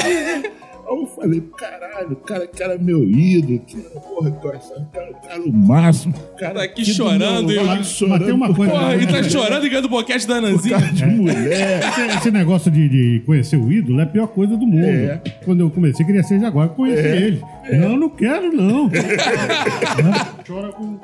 Aí 0.93 0.99
eu 1.01 1.07
falei, 1.07 1.43
caralho, 1.57 2.13
o 2.13 2.17
cara 2.17 2.49
era 2.61 2.79
meu 2.79 3.03
ídolo, 3.03 3.59
que 3.61 3.79
era, 3.79 4.01
porra, 4.01 4.31
que 4.31 4.47
eu 4.47 4.51
achava 4.53 4.89
que 4.93 4.99
era 4.99 5.11
o 5.11 5.15
cara 5.15 5.43
o 5.43 5.53
máximo. 5.53 6.15
o 6.15 6.37
Cara 6.39 6.55
Tá 6.55 6.63
aqui 6.65 6.83
do 6.83 6.89
chorando, 6.91 7.47
meu 7.49 7.57
eu- 7.57 7.65
lado, 7.67 7.79
Mas 7.79 7.87
chorando 7.89 8.25
tem 8.25 8.35
uma 8.35 8.55
coisa- 8.55 8.73
Porra, 8.73 8.97
e 8.97 9.07
tá 9.07 9.23
chorando 9.23 9.67
e 9.67 9.69
ganhando 9.71 9.89
boquete 9.89 10.27
da 10.27 10.41
Nanzinha. 10.41 10.79
de 10.79 11.07
mulher. 11.07 11.81
Esse, 11.89 12.17
esse 12.19 12.31
negócio 12.31 12.71
de, 12.71 12.89
de 12.89 13.21
conhecer 13.25 13.57
o 13.57 13.73
ídolo 13.73 14.01
é 14.01 14.03
a 14.03 14.07
pior 14.07 14.27
coisa 14.29 14.57
do 14.57 14.67
mundo. 14.67 14.85
É. 14.87 15.21
Quando 15.45 15.61
eu 15.61 15.71
comecei, 15.71 16.05
queria 16.05 16.23
ser 16.23 16.39
eu 16.43 16.69
conheci 16.71 17.07
ele. 17.07 17.43
Não, 17.73 17.97
não 17.97 18.09
quero, 18.11 18.53
não. 18.53 18.91
Chora 20.47 20.73
com, 20.73 20.99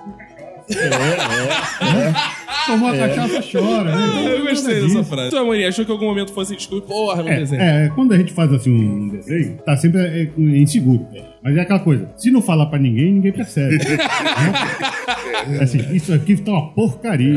com 0.68 0.90
cachaça. 0.90 2.14
Tomou 2.66 2.88
a 2.90 2.96
cachaça, 2.98 3.42
chora. 3.50 3.84
Né? 3.84 4.06
Então, 4.08 4.26
Ah, 4.26 4.30
eu 4.30 4.44
gostei 4.44 4.80
dessa 4.82 5.04
frase. 5.04 5.30
Tu, 5.30 5.36
Amorim, 5.38 5.64
achou 5.64 5.84
que 5.84 5.90
em 5.90 5.94
algum 5.94 6.06
momento 6.06 6.32
fosse 6.32 6.54
desculpa? 6.54 6.86
Porra, 6.86 7.22
meu 7.22 7.34
desenho. 7.34 7.62
É, 7.62 7.86
é, 7.86 7.88
quando 7.88 8.12
a 8.12 8.18
gente 8.18 8.32
faz 8.32 8.52
assim 8.52 8.70
um 8.72 9.08
desenho, 9.08 9.56
tá 9.64 9.76
sempre 9.76 10.00
é, 10.00 10.22
é 10.22 10.30
inseguro. 10.58 11.06
Mas 11.42 11.56
é 11.56 11.60
aquela 11.60 11.80
coisa, 11.80 12.10
se 12.16 12.30
não 12.30 12.42
falar 12.42 12.66
pra 12.66 12.78
ninguém, 12.78 13.12
ninguém 13.14 13.32
percebe. 13.32 13.76
Né? 13.78 15.58
assim, 15.62 15.78
isso 15.94 16.12
aqui 16.12 16.36
tá 16.36 16.50
uma 16.52 16.70
porcaria. 16.70 17.36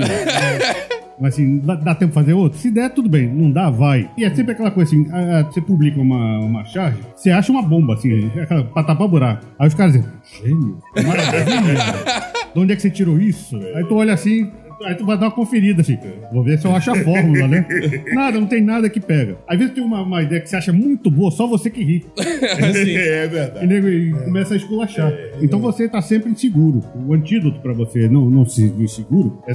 Mas 1.20 1.36
assim, 1.36 1.60
dá, 1.60 1.76
dá 1.76 1.94
tempo 1.94 2.10
de 2.10 2.16
fazer 2.16 2.34
outro? 2.34 2.58
Se 2.58 2.72
der, 2.72 2.90
tudo 2.90 3.08
bem. 3.08 3.28
Não 3.28 3.52
dá, 3.52 3.70
vai. 3.70 4.10
E 4.18 4.26
é 4.26 4.34
sempre 4.34 4.53
aquela 4.53 4.72
coisa 4.72 4.90
assim, 4.90 5.08
ah, 5.12 5.40
ah, 5.40 5.44
você 5.44 5.62
publica 5.62 6.02
uma, 6.02 6.40
uma 6.40 6.66
charge, 6.66 6.98
você 7.16 7.30
acha 7.30 7.52
uma 7.52 7.62
bomba, 7.62 7.94
assim, 7.94 8.32
é 8.36 8.41
aquela, 8.41 8.64
pra 8.64 8.84
tapar 8.84 9.08
buraco. 9.08 9.45
Aí 9.60 9.68
os 9.68 9.74
caras 9.76 9.94
dizem, 9.94 10.10
gênio, 10.41 10.80
maravilha. 10.95 12.31
De 12.53 12.60
onde 12.60 12.73
é 12.73 12.76
que 12.76 12.82
você 12.82 12.90
tirou 12.90 13.19
isso? 13.19 13.57
Aí 13.76 13.84
tu 13.86 13.95
olha 13.95 14.14
assim, 14.14 14.52
Aí 14.86 14.95
tu 14.95 15.06
vai 15.06 15.18
dar 15.18 15.26
uma 15.28 15.32
conferida, 15.32 15.82
assim. 15.82 15.98
Vou 16.32 16.44
ver 16.44 16.60
se 16.60 16.66
eu 16.66 16.76
acho 16.76 16.91
a 16.91 16.95
fórmula, 16.95 17.48
né? 17.48 17.66
Nada, 18.14 18.40
não 18.40 18.48
tem 18.48 18.62
nada 18.62 18.90
que 18.90 18.99
pega. 18.99 19.38
Às 19.48 19.58
vezes 19.58 19.74
tem 19.74 19.84
uma, 19.84 20.02
uma 20.02 20.22
ideia 20.22 20.41
que 20.41 20.49
você 20.49 20.56
acha 20.56 20.74
muito 20.74 21.10
boa, 21.10 21.32
só 21.32 21.48
você 21.48 21.70
que 21.70 21.84
ri. 21.84 22.06
É 23.12 23.28
verdade. 23.28 23.66
E, 23.66 23.68
nego, 23.68 23.88
e 23.88 24.12
começa 24.12 24.53
a 24.53 24.58
esculachar. 24.58 25.12
Então 25.41 25.60
você 25.60 25.88
tá 25.88 26.02
sempre 26.02 26.32
inseguro. 26.32 26.84
O 27.08 27.14
antídoto 27.14 27.60
pra 27.60 27.74
você 27.74 28.08
não, 28.08 28.30
não 28.30 28.45
se 28.45 28.62
sentir 28.62 28.84
inseguro 28.84 29.41
é 29.48 29.53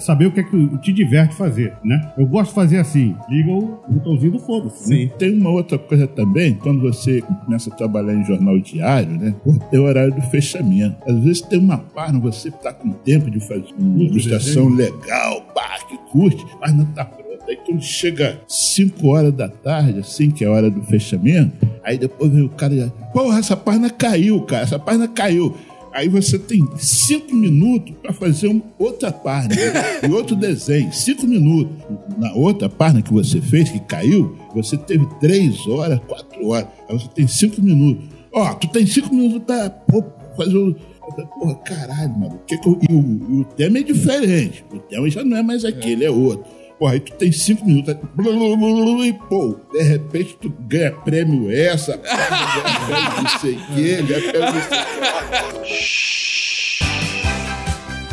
saber 0.00 0.26
o 0.26 0.32
que 0.32 0.40
é 0.40 0.42
que 0.42 0.78
te 0.78 0.92
diverte 0.92 1.34
fazer, 1.34 1.72
né? 1.84 2.12
Eu 2.16 2.26
gosto 2.26 2.50
de 2.50 2.54
fazer 2.54 2.78
assim. 2.78 3.14
Liga 3.28 3.50
o 3.50 3.80
botãozinho 3.88 4.32
do 4.32 4.38
foda-se. 4.38 4.88
né? 4.90 4.96
Sim. 4.96 5.10
Tem 5.18 5.32
uma 5.38 5.50
outra 5.50 5.78
coisa 5.78 6.06
também, 6.06 6.54
quando 6.54 6.80
você 6.80 7.22
começa 7.44 7.70
a 7.70 7.76
trabalhar 7.76 8.14
em 8.14 8.24
jornal 8.24 8.58
diário, 8.58 9.10
né? 9.12 9.34
Tem 9.70 9.80
o 9.80 9.84
horário 9.84 10.14
do 10.14 10.22
fechamento. 10.22 10.96
Às 11.06 11.18
vezes 11.18 11.40
tem 11.42 11.58
uma 11.58 11.78
página, 11.78 12.18
você 12.20 12.50
tá 12.50 12.72
com 12.72 12.90
tempo 12.92 13.30
de 13.30 13.40
fazer 13.40 13.64
uma 13.78 14.02
ilustração 14.02 14.51
legal, 14.68 15.42
pá, 15.54 15.78
que 15.88 15.96
curte, 16.10 16.44
mas 16.60 16.74
não 16.74 16.84
tá 16.86 17.04
pronta. 17.04 17.44
Aí 17.48 17.56
quando 17.56 17.82
chega 17.82 18.40
5 18.46 19.06
horas 19.08 19.32
da 19.32 19.48
tarde, 19.48 20.00
assim, 20.00 20.30
que 20.30 20.44
é 20.44 20.48
a 20.48 20.52
hora 20.52 20.70
do 20.70 20.82
fechamento, 20.84 21.52
aí 21.82 21.98
depois 21.98 22.30
vem 22.30 22.42
o 22.42 22.48
cara 22.48 22.72
e 22.72 22.78
diz, 22.78 22.92
porra, 23.12 23.38
essa 23.38 23.56
página 23.56 23.90
caiu, 23.90 24.40
cara, 24.42 24.62
essa 24.62 24.78
página 24.78 25.08
caiu. 25.08 25.56
Aí 25.92 26.08
você 26.08 26.38
tem 26.38 26.66
cinco 26.78 27.34
minutos 27.34 27.94
para 28.00 28.14
fazer 28.14 28.48
uma 28.48 28.62
outra 28.78 29.12
página 29.12 29.54
e 30.02 30.10
outro 30.10 30.34
desenho. 30.34 30.90
Cinco 30.90 31.26
minutos. 31.26 31.70
Na 32.16 32.32
outra 32.32 32.68
página 32.68 33.02
que 33.02 33.12
você 33.12 33.42
fez, 33.42 33.68
que 33.68 33.78
caiu, 33.80 34.36
você 34.54 34.76
teve 34.76 35.06
três 35.20 35.66
horas, 35.66 36.00
quatro 36.08 36.48
horas. 36.48 36.68
Aí 36.88 36.98
você 36.98 37.08
tem 37.08 37.28
cinco 37.28 37.60
minutos. 37.60 38.04
Ó, 38.32 38.54
tu 38.54 38.68
tem 38.68 38.86
cinco 38.86 39.14
minutos 39.14 39.54
pô, 39.86 40.02
fazer 40.36 40.56
o. 40.56 40.74
Porra, 41.12 41.54
caralho, 41.56 42.18
mano. 42.18 42.40
Que 42.46 42.56
que 42.58 42.68
eu- 42.68 42.78
e, 42.88 42.92
o, 42.92 43.36
e 43.38 43.40
o 43.40 43.44
tema 43.44 43.78
é 43.78 43.82
diferente. 43.82 44.64
O 44.72 44.78
tema 44.78 45.08
já 45.10 45.22
não 45.24 45.36
é 45.36 45.42
mais 45.42 45.64
aquele, 45.64 46.04
é 46.04 46.10
outro. 46.10 46.44
Porra, 46.78 46.94
aí 46.94 47.00
tu 47.00 47.12
tem 47.12 47.30
cinco 47.30 47.64
minutos. 47.64 47.94
blu, 48.14 48.32
blu, 48.36 48.56
blu, 48.56 49.04
E, 49.04 49.12
pô, 49.12 49.56
de 49.72 49.82
repente 49.82 50.36
tu 50.40 50.52
ganha 50.68 50.90
prêmio 50.92 51.50
essa, 51.50 51.96
ganha 51.96 52.76
prêmio 52.86 53.22
não 53.22 53.38
sei 53.40 53.52
o 53.54 53.66
quê, 53.74 54.02
ganha 54.02 54.32
prêmio 54.32 54.52
não 54.52 54.62
sei. 54.62 55.82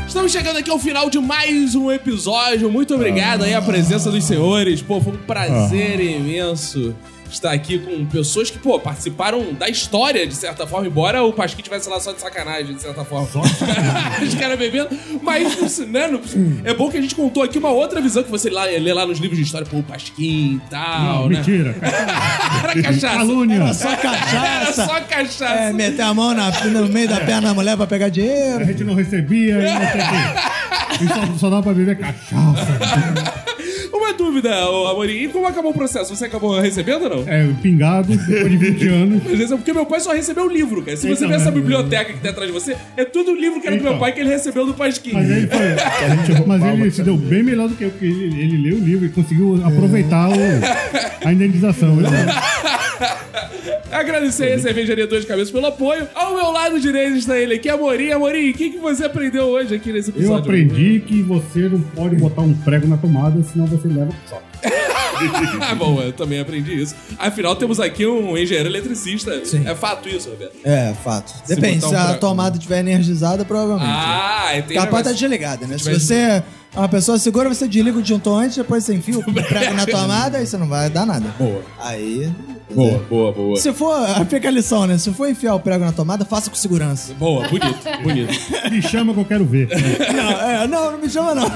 Estamos 0.07 0.31
chegando 0.31 0.57
aqui 0.57 0.69
ao 0.69 0.79
final 0.79 1.09
de 1.09 1.19
mais 1.19 1.75
um 1.75 1.91
episódio. 1.91 2.69
Muito 2.71 2.95
obrigado 2.95 3.43
aí 3.43 3.53
a 3.53 3.61
presença 3.61 4.09
dos 4.11 4.23
senhores. 4.23 4.81
Pô, 4.81 4.99
foi 4.99 5.13
um 5.13 5.17
prazer 5.17 5.99
imenso 5.99 6.95
estar 7.31 7.51
aqui 7.51 7.79
com 7.79 8.05
pessoas 8.05 8.49
que, 8.49 8.57
pô, 8.59 8.79
participaram 8.79 9.53
da 9.53 9.69
história, 9.69 10.25
de 10.27 10.35
certa 10.35 10.65
forma, 10.67 10.87
embora 10.87 11.23
o 11.23 11.31
Pasquim 11.33 11.61
tivesse 11.61 11.89
lá 11.89 11.99
só 11.99 12.11
de 12.11 12.19
sacanagem, 12.21 12.75
de 12.75 12.81
certa 12.81 13.03
forma. 13.05 13.27
Os 14.21 14.35
caras 14.35 14.57
bebendo. 14.57 14.89
Mas, 15.21 15.79
né, 15.79 16.07
não- 16.07 16.21
é 16.63 16.73
bom 16.73 16.89
que 16.89 16.97
a 16.97 17.01
gente 17.01 17.15
contou 17.15 17.43
aqui 17.43 17.57
uma 17.57 17.69
outra 17.69 18.01
visão 18.01 18.23
que 18.23 18.31
você 18.31 18.49
lá, 18.49 18.65
lê 18.65 18.93
lá 18.93 19.05
nos 19.05 19.19
livros 19.19 19.37
de 19.37 19.43
história, 19.45 19.65
pô, 19.69 19.77
o 19.77 19.83
Pasquim 19.83 20.55
e 20.65 20.69
tal, 20.69 21.03
Não, 21.03 21.29
né? 21.29 21.37
mentira. 21.37 21.75
Era 22.63 22.81
cachaça. 22.81 23.17
Calúnia. 23.17 23.55
Era 23.55 23.73
só 23.73 23.89
Era 23.89 23.97
cachaça. 23.97 24.85
só 24.85 24.99
cachaça. 25.01 25.45
É, 25.45 25.73
meter 25.73 26.01
a 26.01 26.13
mão 26.13 26.33
na- 26.33 26.51
no 26.65 26.87
meio 26.87 27.07
da 27.07 27.17
perna 27.21 27.49
da 27.49 27.53
mulher 27.53 27.75
pra 27.77 27.87
pegar 27.87 28.05
A 28.07 28.09
dinheiro. 28.09 28.65
gente 28.65 28.83
não 28.83 28.93
recebia 28.95 29.55
e 29.59 29.61
não 29.61 29.79
sei 29.91 30.01
o 30.01 30.09
quê. 30.09 30.49
E 31.01 31.07
só, 31.07 31.37
só 31.37 31.49
dá 31.49 31.61
pra 31.61 31.71
beber 31.71 31.97
cachaça. 31.97 33.45
Uma 33.91 34.13
dúvida, 34.13 34.69
ô, 34.69 34.87
Amorim. 34.87 35.23
E 35.23 35.27
como 35.29 35.47
acabou 35.47 35.71
o 35.71 35.73
processo? 35.73 36.15
Você 36.15 36.25
acabou 36.25 36.59
recebendo 36.59 37.03
ou 37.03 37.09
não? 37.09 37.23
É, 37.27 37.47
pingado, 37.61 38.15
depois 38.15 38.49
de 38.51 38.57
20 38.57 38.87
anos. 38.89 39.21
Às 39.25 39.31
vezes 39.37 39.51
é 39.51 39.55
porque 39.55 39.73
meu 39.73 39.85
pai 39.85 39.99
só 39.99 40.13
recebeu 40.13 40.45
o 40.45 40.49
livro, 40.49 40.81
cara. 40.83 40.95
Se 40.97 41.07
você 41.07 41.13
Então, 41.25 41.29
ver 41.29 41.35
essa 41.35 41.49
é. 41.49 41.51
biblioteca 41.51 42.13
que 42.13 42.19
tem 42.19 42.31
atrás 42.31 42.47
de 42.51 42.53
você, 42.53 42.75
é 42.97 43.05
tudo 43.05 43.33
livro 43.35 43.59
que 43.61 43.67
era 43.67 43.75
do 43.77 43.81
meu 43.83 43.91
Então. 43.93 43.99
pai 43.99 44.11
que 44.13 44.19
ele 44.19 44.29
recebeu 44.29 44.65
do 44.65 44.73
Pasquim. 44.73 45.13
Mas 45.13 45.29
ele, 45.29 45.47
foi, 45.47 46.45
mas 46.47 46.63
ele 46.63 46.91
se 46.91 47.03
deu 47.03 47.17
bem 47.17 47.43
melhor 47.43 47.67
do 47.67 47.75
que 47.75 47.83
eu, 47.85 47.89
porque 47.91 48.05
ele, 48.05 48.39
ele 48.41 48.57
leu 48.69 48.77
o 48.77 48.83
livro 48.83 49.05
e 49.05 49.09
conseguiu 49.09 49.59
aproveitar 49.65 50.29
o- 50.29 51.27
a 51.27 51.33
indenização. 51.33 51.95
né? 51.95 52.09
Agradecer 53.91 54.53
a 54.53 54.59
cervejaria 54.59 55.07
Dois 55.07 55.25
Cabeças 55.25 55.51
pelo 55.51 55.65
apoio. 55.65 56.07
Ao 56.13 56.35
meu 56.35 56.51
lado 56.51 56.79
direito 56.79 57.15
está 57.17 57.37
ele 57.37 57.55
aqui, 57.55 57.69
Amorim. 57.69 58.11
Amorim, 58.11 58.49
o 58.51 58.53
que, 58.53 58.69
que 58.71 58.77
você 58.77 59.05
aprendeu 59.05 59.45
hoje 59.45 59.73
aqui 59.75 59.91
nesse 59.91 60.09
Eu 60.11 60.15
episódio? 60.17 60.43
aprendi 60.43 60.99
que 61.05 61.21
você 61.23 61.67
não 61.69 61.81
pode 61.81 62.15
botar 62.15 62.41
um 62.41 62.53
prego 62.53 62.87
na 62.87 62.97
tomada, 62.97 63.41
senão 63.43 63.65
você 63.65 63.78
leva 63.87 64.13
ah, 65.61 65.75
bom, 65.75 66.01
eu 66.01 66.11
também 66.11 66.39
aprendi 66.39 66.81
isso. 66.81 66.95
Afinal, 67.17 67.55
temos 67.55 67.79
aqui 67.79 68.05
um 68.05 68.37
engenheiro 68.37 68.67
eletricista. 68.69 69.43
Sim. 69.45 69.67
É 69.67 69.73
fato 69.73 70.09
isso, 70.09 70.29
Roberto? 70.29 70.55
É, 70.63 70.93
fato. 71.03 71.33
Depende, 71.47 71.75
botar 71.79 71.87
um 71.87 71.89
se 71.89 71.95
a 71.95 72.05
pra- 72.05 72.17
tomada 72.17 72.57
estiver 72.57 72.79
energizada, 72.79 73.45
provavelmente. 73.45 73.89
Ah, 73.89 74.57
e 74.57 74.61
tem 74.63 74.77
Capaz 74.77 75.05
tá 75.05 75.11
desligada, 75.11 75.65
né? 75.65 75.77
Se 75.77 75.93
você 75.93 76.43
uma 76.75 76.87
pessoa 76.87 77.17
segura, 77.17 77.49
você 77.49 77.67
desliga 77.67 77.97
o 77.97 78.01
disjuntor 78.01 78.41
antes, 78.41 78.57
depois 78.57 78.83
você 78.83 78.93
enfia 78.93 79.17
o 79.17 79.23
prego 79.43 79.73
na 79.73 79.85
tomada, 79.85 80.37
aí 80.37 80.45
você 80.45 80.57
não 80.57 80.67
vai 80.67 80.89
dar 80.89 81.05
nada. 81.05 81.25
Boa. 81.37 81.61
Aí. 81.79 82.31
Boa, 82.73 82.99
boa, 83.09 83.31
boa. 83.31 83.55
Se 83.57 83.73
for, 83.73 83.97
fica 84.29 84.47
a 84.47 84.51
lição, 84.51 84.85
né? 84.85 84.97
Se 84.97 85.11
for 85.11 85.27
enfiar 85.27 85.55
o 85.55 85.59
prego 85.59 85.83
na 85.83 85.91
tomada, 85.91 86.23
faça 86.23 86.49
com 86.49 86.55
segurança. 86.55 87.13
Boa, 87.15 87.47
bonito, 87.47 87.79
bonito. 88.03 88.33
Me 88.71 88.81
chama 88.81 89.13
que 89.13 89.19
eu 89.19 89.25
quero 89.25 89.45
ver. 89.45 89.67
Não, 90.13 90.31
é, 90.41 90.67
não, 90.67 90.91
não 90.91 90.99
me 90.99 91.09
chama 91.09 91.33
não. 91.33 91.47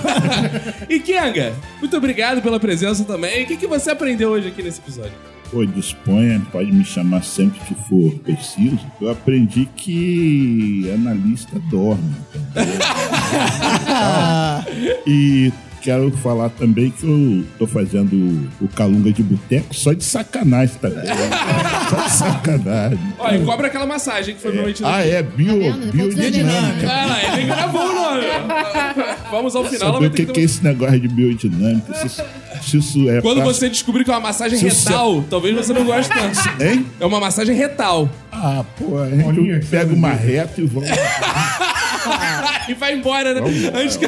E 0.90 1.00
Kenga, 1.00 1.54
muito 1.80 1.96
obrigado 1.96 2.42
pela 2.42 2.60
presença 2.60 3.04
também. 3.04 3.44
O 3.44 3.48
que, 3.48 3.58
que 3.58 3.68
você 3.68 3.92
aprendeu 3.92 4.32
hoje 4.32 4.48
aqui 4.48 4.64
nesse 4.64 4.80
episódio? 4.80 5.33
Pô, 5.54 5.64
disponha, 5.64 6.42
pode 6.52 6.72
me 6.72 6.84
chamar 6.84 7.24
sempre 7.24 7.60
que 7.60 7.76
for 7.88 8.12
preciso. 8.24 8.80
Eu 9.00 9.12
aprendi 9.12 9.68
que 9.76 10.92
analista 10.92 11.60
dorme. 11.70 12.16
e 15.06 15.54
quero 15.84 16.10
falar 16.18 16.50
também 16.50 16.90
que 16.90 17.06
eu 17.06 17.44
tô 17.60 17.68
fazendo 17.68 18.48
o 18.62 18.68
Calunga 18.70 19.12
de 19.12 19.22
Boteco 19.22 19.76
só 19.76 19.92
de 19.92 20.04
sacanagem 20.04 20.76
também. 20.82 21.04
só 21.90 22.02
de 22.04 22.12
sacanagem. 22.12 23.00
Olha, 23.20 23.38
e 23.38 23.46
cobra 23.46 23.68
aquela 23.68 23.86
massagem 23.86 24.34
que 24.34 24.42
foi 24.42 24.54
prometida. 24.54 24.88
Ah, 24.90 25.06
é 25.06 25.22
bio? 25.22 25.60
Depois 25.74 26.16
biodinâmica. 26.16 26.90
Ah, 26.90 27.06
lá, 27.06 27.38
ele 27.38 27.48
gravou 27.48 27.82
o 27.82 27.94
nome. 27.94 28.22
Vamos 29.30 29.56
ao 29.56 29.66
final, 29.66 29.94
Saber 29.94 30.08
o 30.08 30.12
que, 30.12 30.26
que 30.26 30.32
que 30.32 30.40
é 30.40 30.44
esse 30.44 30.64
negócio 30.64 31.00
de 31.00 31.08
biodinâmica? 31.10 31.94
Se, 31.96 32.08
isso- 32.08 32.24
se 32.62 32.78
isso 32.78 33.10
é 33.10 33.22
Quando 33.22 33.42
você 33.44 33.70
descobrir 33.70 34.06
que 34.06 34.10
é 34.12 34.14
uma 34.14 34.20
massagem 34.22 34.58
Se 34.58 34.70
você- 34.70 34.90
retal, 34.90 35.24
talvez 35.30 35.54
você 35.56 35.74
não 35.74 35.84
goste 35.84 36.10
tanto. 36.14 36.64
Hein? 36.64 36.86
É 37.00 37.06
uma 37.06 37.20
massagem 37.20 37.56
retal. 37.56 38.10
Ah, 38.32 38.64
pô, 38.80 39.00
a 39.00 39.10
gente 39.10 39.66
pega 39.66 39.94
uma 39.94 40.12
reta 40.12 40.62
e 40.62 40.66
vamos. 40.66 40.90
e 42.70 42.74
vai 42.74 42.94
embora, 42.94 43.34
né? 43.34 43.42
Antes 43.74 43.98
que... 43.98 44.06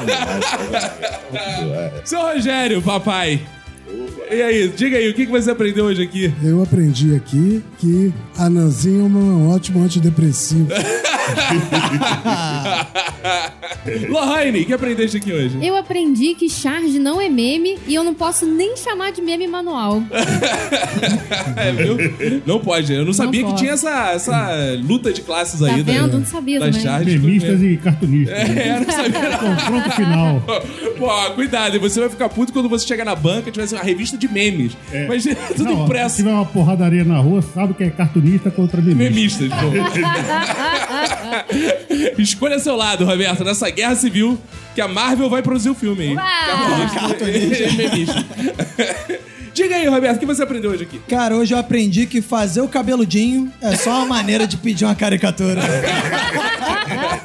Seu 2.04 2.22
Rogério, 2.22 2.82
papai. 2.82 3.42
E 4.32 4.41
aí, 4.41 4.68
diga 4.70 4.98
aí, 4.98 5.07
o 5.10 5.14
que 5.14 5.26
que 5.28 5.32
você 5.32 5.52
aprendeu 5.52 5.86
hoje 5.86 6.02
aqui? 6.02 6.34
Eu 6.44 6.62
aprendi 6.64 7.16
aqui 7.16 7.64
que 7.78 8.12
ananzinho 8.38 9.02
é 9.02 9.03
um 9.07 9.49
ótimo 9.52 9.84
antidepressivo. 9.84 10.68
Lohane, 14.10 14.62
o 14.62 14.66
que 14.66 14.74
aprendeste 14.74 15.18
aqui 15.18 15.32
hoje? 15.32 15.57
Eu 15.62 15.76
aprendi 15.76 16.34
que 16.34 16.49
charge 16.49 16.98
não 16.99 17.22
é 17.22 17.30
meme 17.30 17.78
e 17.88 17.94
eu 17.94 18.03
não 18.03 18.14
posso 18.14 18.45
nem 18.45 18.76
chamar 18.76 19.12
de 19.12 19.22
meme 19.22 19.48
manual. 19.48 20.02
É, 21.57 21.72
viu? 21.72 21.98
Não 22.45 22.60
pode. 22.60 22.94
Eu 22.94 23.06
não 23.06 23.14
sabia 23.14 23.41
que 23.41 23.48
pode. 23.49 23.60
tinha 23.62 23.72
essa, 23.74 24.12
essa 24.12 24.52
luta 24.84 25.12
de 25.14 25.22
classes 25.22 25.60
Tá 25.62 25.68
aí. 25.68 25.82
vendo? 25.84 26.12
Da, 26.12 26.18
Não 26.18 26.26
sabia 26.26 26.60
das 26.60 26.70
também. 26.70 26.84
charges. 26.84 27.22
Memistas 27.22 27.62
e 27.62 27.78
cartunistas. 27.78 28.49
né? 28.49 28.68
É, 28.68 28.76
eu 28.76 28.82
não 28.82 28.91
sabia. 28.91 29.38
Confronto 29.38 29.91
final. 29.91 30.41
Pô, 30.99 31.32
cuidado, 31.36 31.80
você 31.80 31.99
vai 31.99 32.10
ficar 32.10 32.28
puto 32.30 32.52
quando 32.52 32.68
você 32.68 32.86
chegar 32.86 33.06
na 33.06 33.16
banca 33.16 33.49
e 33.49 33.52
tiver 33.52 33.68
uma 33.77 33.84
revista 33.84 34.18
de 34.18 34.27
memes. 34.27 34.77
Mas 35.07 35.23
tudo 35.56 35.64
Não, 35.65 35.85
impresso. 35.85 36.18
Se 36.18 36.23
tiver 36.23 36.34
uma 36.34 36.45
porradaria 36.45 37.03
na 37.03 37.18
rua, 37.18 37.41
sabe 37.41 37.73
que 37.73 37.84
é 37.84 37.89
cartunista 37.89 38.49
contra 38.52 38.81
memista. 38.84 39.03
Memistas, 39.03 39.49
pô. 39.49 39.72
Escolha 42.22 42.60
seu 42.60 42.76
lado, 42.76 43.06
Roberto, 43.06 43.43
nessa 43.43 43.69
guerra 43.69 43.95
civil 43.95 44.39
que 44.73 44.81
a 44.81 44.88
Marvel 44.88 45.30
vai 45.30 45.41
produzir 45.41 45.69
o 45.69 45.76
filme 45.76 46.10
aí. 46.10 46.15
Cartunista 46.15 47.64
e 47.68 47.77
memista. 47.77 48.26
Diga 49.53 49.76
aí, 49.77 49.88
Roberto, 49.88 50.18
o 50.18 50.19
que 50.19 50.26
você 50.26 50.43
aprendeu 50.43 50.72
hoje 50.72 50.84
aqui? 50.84 50.99
Cara, 51.07 51.34
hoje 51.35 51.53
eu 51.53 51.57
aprendi 51.57 52.06
que 52.06 52.22
fazer 52.22 52.60
o 52.60 52.68
cabeludinho 52.68 53.49
é 53.61 53.73
só 53.77 53.99
uma 53.99 54.06
maneira 54.06 54.45
de 54.45 54.57
pedir 54.57 54.84
uma 54.84 54.93
caricatura. 54.95 55.61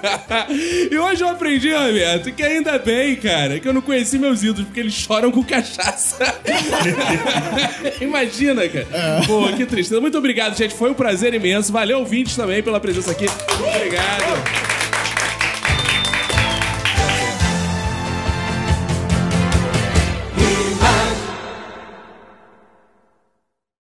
e 0.90 0.96
hoje 0.96 1.22
eu 1.22 1.28
aprendi, 1.28 1.72
Roberto, 1.72 2.32
que 2.32 2.42
ainda 2.42 2.78
bem, 2.78 3.16
cara, 3.16 3.58
que 3.58 3.68
eu 3.68 3.72
não 3.72 3.80
conheci 3.80 4.18
meus 4.18 4.42
ídolos, 4.42 4.64
porque 4.64 4.80
eles 4.80 4.94
choram 4.94 5.30
com 5.30 5.42
cachaça. 5.42 6.16
Imagina, 8.00 8.68
cara. 8.68 8.86
Pô, 9.26 9.48
que 9.56 9.66
tristeza. 9.66 10.00
Muito 10.00 10.18
obrigado, 10.18 10.56
gente. 10.56 10.74
Foi 10.74 10.90
um 10.90 10.94
prazer 10.94 11.34
imenso. 11.34 11.72
Valeu, 11.72 11.98
ouvintes, 12.00 12.36
também, 12.36 12.62
pela 12.62 12.80
presença 12.80 13.10
aqui. 13.10 13.26
Obrigado. 13.74 14.79